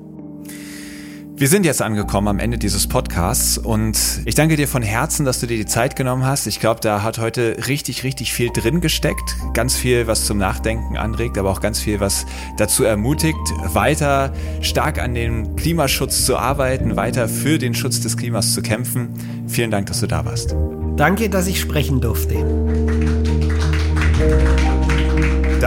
Wir 1.40 1.48
sind 1.48 1.64
jetzt 1.64 1.80
angekommen 1.80 2.28
am 2.28 2.38
Ende 2.38 2.58
dieses 2.58 2.86
Podcasts 2.86 3.56
und 3.56 3.98
ich 4.26 4.34
danke 4.34 4.56
dir 4.56 4.68
von 4.68 4.82
Herzen, 4.82 5.24
dass 5.24 5.40
du 5.40 5.46
dir 5.46 5.56
die 5.56 5.64
Zeit 5.64 5.96
genommen 5.96 6.26
hast. 6.26 6.46
Ich 6.46 6.60
glaube, 6.60 6.80
da 6.82 7.02
hat 7.02 7.16
heute 7.16 7.56
richtig, 7.66 8.04
richtig 8.04 8.34
viel 8.34 8.50
drin 8.50 8.82
gesteckt. 8.82 9.36
Ganz 9.54 9.74
viel, 9.74 10.06
was 10.06 10.26
zum 10.26 10.36
Nachdenken 10.36 10.98
anregt, 10.98 11.38
aber 11.38 11.48
auch 11.48 11.62
ganz 11.62 11.80
viel, 11.80 11.98
was 11.98 12.26
dazu 12.58 12.84
ermutigt, 12.84 13.38
weiter 13.64 14.34
stark 14.60 15.02
an 15.02 15.14
dem 15.14 15.56
Klimaschutz 15.56 16.26
zu 16.26 16.36
arbeiten, 16.36 16.96
weiter 16.96 17.26
für 17.26 17.56
den 17.56 17.72
Schutz 17.72 18.02
des 18.02 18.18
Klimas 18.18 18.52
zu 18.52 18.60
kämpfen. 18.60 19.08
Vielen 19.48 19.70
Dank, 19.70 19.86
dass 19.86 20.00
du 20.00 20.08
da 20.08 20.26
warst. 20.26 20.54
Danke, 20.96 21.30
dass 21.30 21.46
ich 21.46 21.58
sprechen 21.58 22.02
durfte. 22.02 22.34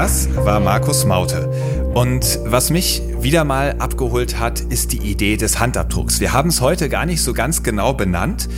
Das 0.04 0.28
war 0.36 0.60
Markus 0.60 1.06
Maute. 1.06 1.50
Und 1.94 2.38
was 2.44 2.72
mich 2.72 3.02
wieder 3.22 3.46
mal 3.46 3.76
abgeholt 3.80 4.38
hat, 4.38 4.60
ist 4.60 4.92
die 4.92 4.98
Idee 4.98 5.38
des 5.38 5.62
Handabdrucks. 5.62 6.20
Wir 6.20 6.34
haben 6.34 6.50
es 6.50 6.60
heute 6.60 6.90
gar 6.90 7.06
nicht 7.06 7.24
so 7.24 7.32
ganz 7.32 7.64
genau 7.64 7.94
benannt, 7.94 8.50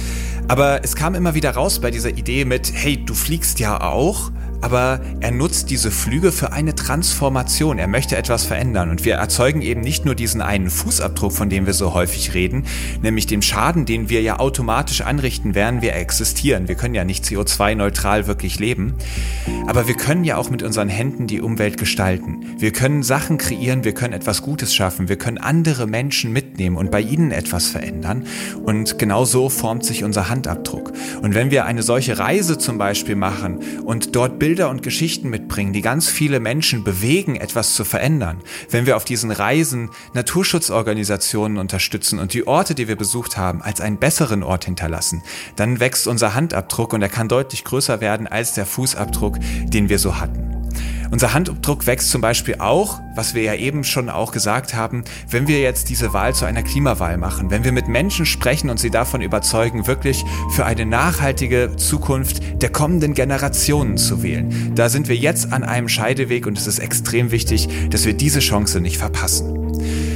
aber 0.47 0.83
es 0.83 0.95
kam 0.95 1.13
immer 1.13 1.35
wieder 1.35 1.51
raus 1.51 1.79
bei 1.79 1.91
dieser 1.91 2.09
Idee 2.09 2.45
mit, 2.45 2.71
hey, 2.73 2.97
du 2.97 3.13
fliegst 3.13 3.59
ja 3.59 3.79
auch, 3.79 4.31
aber 4.61 4.99
er 5.19 5.31
nutzt 5.31 5.69
diese 5.69 5.91
Flüge 5.91 6.31
für 6.31 6.51
eine 6.51 6.75
Transformation. 6.75 7.79
Er 7.79 7.87
möchte 7.87 8.15
etwas 8.15 8.43
verändern 8.43 8.89
und 8.89 9.05
wir 9.05 9.15
erzeugen 9.15 9.61
eben 9.61 9.81
nicht 9.81 10.05
nur 10.05 10.15
diesen 10.15 10.41
einen 10.41 10.69
Fußabdruck, 10.69 11.31
von 11.31 11.49
dem 11.49 11.65
wir 11.65 11.73
so 11.73 11.93
häufig 11.93 12.33
reden, 12.33 12.65
nämlich 13.01 13.27
den 13.27 13.41
Schaden, 13.41 13.85
den 13.85 14.09
wir 14.09 14.21
ja 14.21 14.39
automatisch 14.39 15.01
anrichten, 15.01 15.55
während 15.55 15.81
wir 15.81 15.95
existieren. 15.95 16.67
Wir 16.67 16.75
können 16.75 16.95
ja 16.95 17.03
nicht 17.03 17.25
CO2-neutral 17.25 18.27
wirklich 18.27 18.59
leben, 18.59 18.95
aber 19.67 19.87
wir 19.87 19.95
können 19.95 20.23
ja 20.23 20.37
auch 20.37 20.49
mit 20.49 20.63
unseren 20.63 20.89
Händen 20.89 21.27
die 21.27 21.41
Umwelt 21.41 21.77
gestalten. 21.77 22.45
Wir 22.57 22.71
können 22.71 23.03
Sachen 23.03 23.37
kreieren, 23.37 23.83
wir 23.83 23.93
können 23.93 24.13
etwas 24.13 24.41
Gutes 24.41 24.73
schaffen, 24.73 25.09
wir 25.09 25.17
können 25.17 25.37
andere 25.37 25.87
Menschen 25.87 26.31
mitnehmen 26.33 26.77
und 26.77 26.91
bei 26.91 27.01
ihnen 27.01 27.31
etwas 27.31 27.67
verändern 27.67 28.25
und 28.63 28.97
genau 28.97 29.25
so 29.25 29.49
formt 29.49 29.85
sich 29.85 30.03
unser 30.03 30.29
Handabdruck. 30.29 30.93
Und 31.21 31.35
wenn 31.35 31.51
wir 31.51 31.65
eine 31.65 31.83
solche 31.83 32.17
Reise 32.19 32.57
zum 32.57 32.77
Beispiel 32.77 33.15
machen 33.15 33.59
und 33.85 34.15
dort 34.15 34.39
Bilder 34.45 34.69
und 34.69 34.83
Geschichten 34.83 35.31
mitbringen, 35.31 35.73
die 35.73 35.81
ganz 35.81 36.07
viele 36.07 36.39
Menschen 36.39 36.83
bewegen, 36.83 37.35
etwas 37.35 37.73
zu 37.73 37.83
verändern. 37.83 38.43
Wenn 38.69 38.85
wir 38.85 38.95
auf 38.95 39.03
diesen 39.03 39.31
Reisen 39.31 39.89
Naturschutzorganisationen 40.13 41.57
unterstützen 41.57 42.19
und 42.19 42.31
die 42.31 42.45
Orte, 42.45 42.75
die 42.75 42.87
wir 42.87 42.95
besucht 42.95 43.37
haben, 43.37 43.63
als 43.63 43.81
einen 43.81 43.97
besseren 43.97 44.43
Ort 44.43 44.65
hinterlassen, 44.65 45.23
dann 45.55 45.79
wächst 45.79 46.05
unser 46.05 46.35
Handabdruck 46.35 46.93
und 46.93 47.01
er 47.01 47.09
kann 47.09 47.27
deutlich 47.27 47.63
größer 47.63 48.01
werden 48.01 48.27
als 48.27 48.53
der 48.53 48.67
Fußabdruck, 48.67 49.39
den 49.63 49.89
wir 49.89 49.97
so 49.97 50.19
hatten. 50.19 50.64
Unser 51.11 51.33
Handabdruck 51.33 51.87
wächst 51.87 52.09
zum 52.09 52.21
Beispiel 52.21 52.55
auch, 52.59 52.99
was 53.15 53.35
wir 53.35 53.43
ja 53.43 53.53
eben 53.55 53.83
schon 53.83 54.09
auch 54.09 54.31
gesagt 54.31 54.73
haben, 54.73 55.03
wenn 55.29 55.47
wir 55.47 55.61
jetzt 55.61 55.89
diese 55.89 56.13
Wahl 56.13 56.33
zu 56.33 56.45
einer 56.45 56.63
Klimawahl 56.63 57.17
machen, 57.17 57.51
wenn 57.51 57.63
wir 57.63 57.71
mit 57.71 57.87
Menschen 57.87 58.25
sprechen 58.25 58.69
und 58.69 58.79
sie 58.79 58.89
davon 58.89 59.21
überzeugen, 59.21 59.87
wirklich 59.87 60.23
für 60.51 60.65
eine 60.65 60.85
nachhaltige 60.85 61.75
Zukunft 61.77 62.41
der 62.61 62.69
kommenden 62.69 63.13
Generationen 63.13 63.97
zu 63.97 64.23
wählen. 64.23 64.73
Da 64.75 64.89
sind 64.89 65.07
wir 65.07 65.15
jetzt 65.15 65.53
an 65.53 65.63
einem 65.63 65.89
Scheideweg 65.89 66.47
und 66.47 66.57
es 66.57 66.67
ist 66.67 66.79
extrem 66.79 67.31
wichtig, 67.31 67.69
dass 67.89 68.05
wir 68.05 68.13
diese 68.13 68.39
Chance 68.39 68.81
nicht 68.81 68.97
verpassen. 68.97 70.14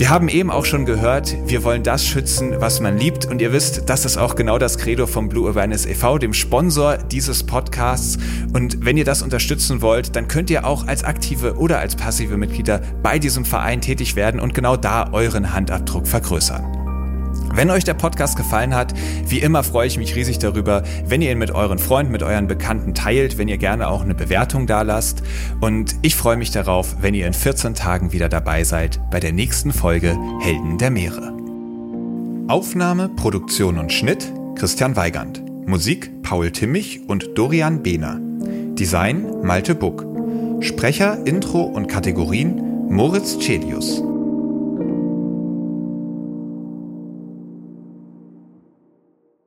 Wir 0.00 0.08
haben 0.08 0.30
eben 0.30 0.50
auch 0.50 0.64
schon 0.64 0.86
gehört, 0.86 1.36
wir 1.44 1.62
wollen 1.62 1.82
das 1.82 2.06
schützen, 2.06 2.58
was 2.58 2.80
man 2.80 2.96
liebt. 2.96 3.26
Und 3.26 3.42
ihr 3.42 3.52
wisst, 3.52 3.90
das 3.90 4.06
ist 4.06 4.16
auch 4.16 4.34
genau 4.34 4.56
das 4.56 4.78
Credo 4.78 5.06
vom 5.06 5.28
Blue 5.28 5.46
Awareness 5.46 5.84
e.V., 5.84 6.16
dem 6.16 6.32
Sponsor 6.32 6.96
dieses 6.96 7.44
Podcasts. 7.44 8.16
Und 8.54 8.82
wenn 8.82 8.96
ihr 8.96 9.04
das 9.04 9.20
unterstützen 9.20 9.82
wollt, 9.82 10.16
dann 10.16 10.26
könnt 10.26 10.48
ihr 10.48 10.64
auch 10.64 10.86
als 10.86 11.04
aktive 11.04 11.58
oder 11.58 11.80
als 11.80 11.96
passive 11.96 12.38
Mitglieder 12.38 12.80
bei 13.02 13.18
diesem 13.18 13.44
Verein 13.44 13.82
tätig 13.82 14.16
werden 14.16 14.40
und 14.40 14.54
genau 14.54 14.78
da 14.78 15.12
euren 15.12 15.52
Handabdruck 15.52 16.08
vergrößern. 16.08 16.79
Wenn 17.52 17.68
euch 17.70 17.84
der 17.84 17.94
Podcast 17.94 18.36
gefallen 18.36 18.74
hat, 18.74 18.94
wie 19.26 19.40
immer 19.40 19.62
freue 19.62 19.86
ich 19.86 19.98
mich 19.98 20.14
riesig 20.14 20.38
darüber, 20.38 20.82
wenn 21.04 21.20
ihr 21.20 21.32
ihn 21.32 21.38
mit 21.38 21.50
euren 21.50 21.78
Freunden, 21.78 22.12
mit 22.12 22.22
euren 22.22 22.46
Bekannten 22.46 22.94
teilt, 22.94 23.38
wenn 23.38 23.48
ihr 23.48 23.58
gerne 23.58 23.88
auch 23.88 24.02
eine 24.02 24.14
Bewertung 24.14 24.66
da 24.66 24.82
lasst. 24.82 25.22
Und 25.60 25.96
ich 26.02 26.14
freue 26.14 26.36
mich 26.36 26.52
darauf, 26.52 26.96
wenn 27.00 27.14
ihr 27.14 27.26
in 27.26 27.34
14 27.34 27.74
Tagen 27.74 28.12
wieder 28.12 28.28
dabei 28.28 28.64
seid 28.64 29.00
bei 29.10 29.18
der 29.18 29.32
nächsten 29.32 29.72
Folge 29.72 30.16
Helden 30.40 30.78
der 30.78 30.90
Meere. 30.90 31.34
Aufnahme, 32.48 33.08
Produktion 33.08 33.78
und 33.78 33.92
Schnitt 33.92 34.32
Christian 34.54 34.96
Weigand. 34.96 35.42
Musik 35.66 36.22
Paul 36.22 36.50
Timmich 36.50 37.08
und 37.08 37.30
Dorian 37.34 37.82
Behner. 37.82 38.18
Design 38.20 39.26
Malte 39.42 39.74
Buck. 39.74 40.06
Sprecher, 40.60 41.26
Intro 41.26 41.62
und 41.62 41.88
Kategorien 41.88 42.88
Moritz 42.88 43.38
Celius. 43.38 44.02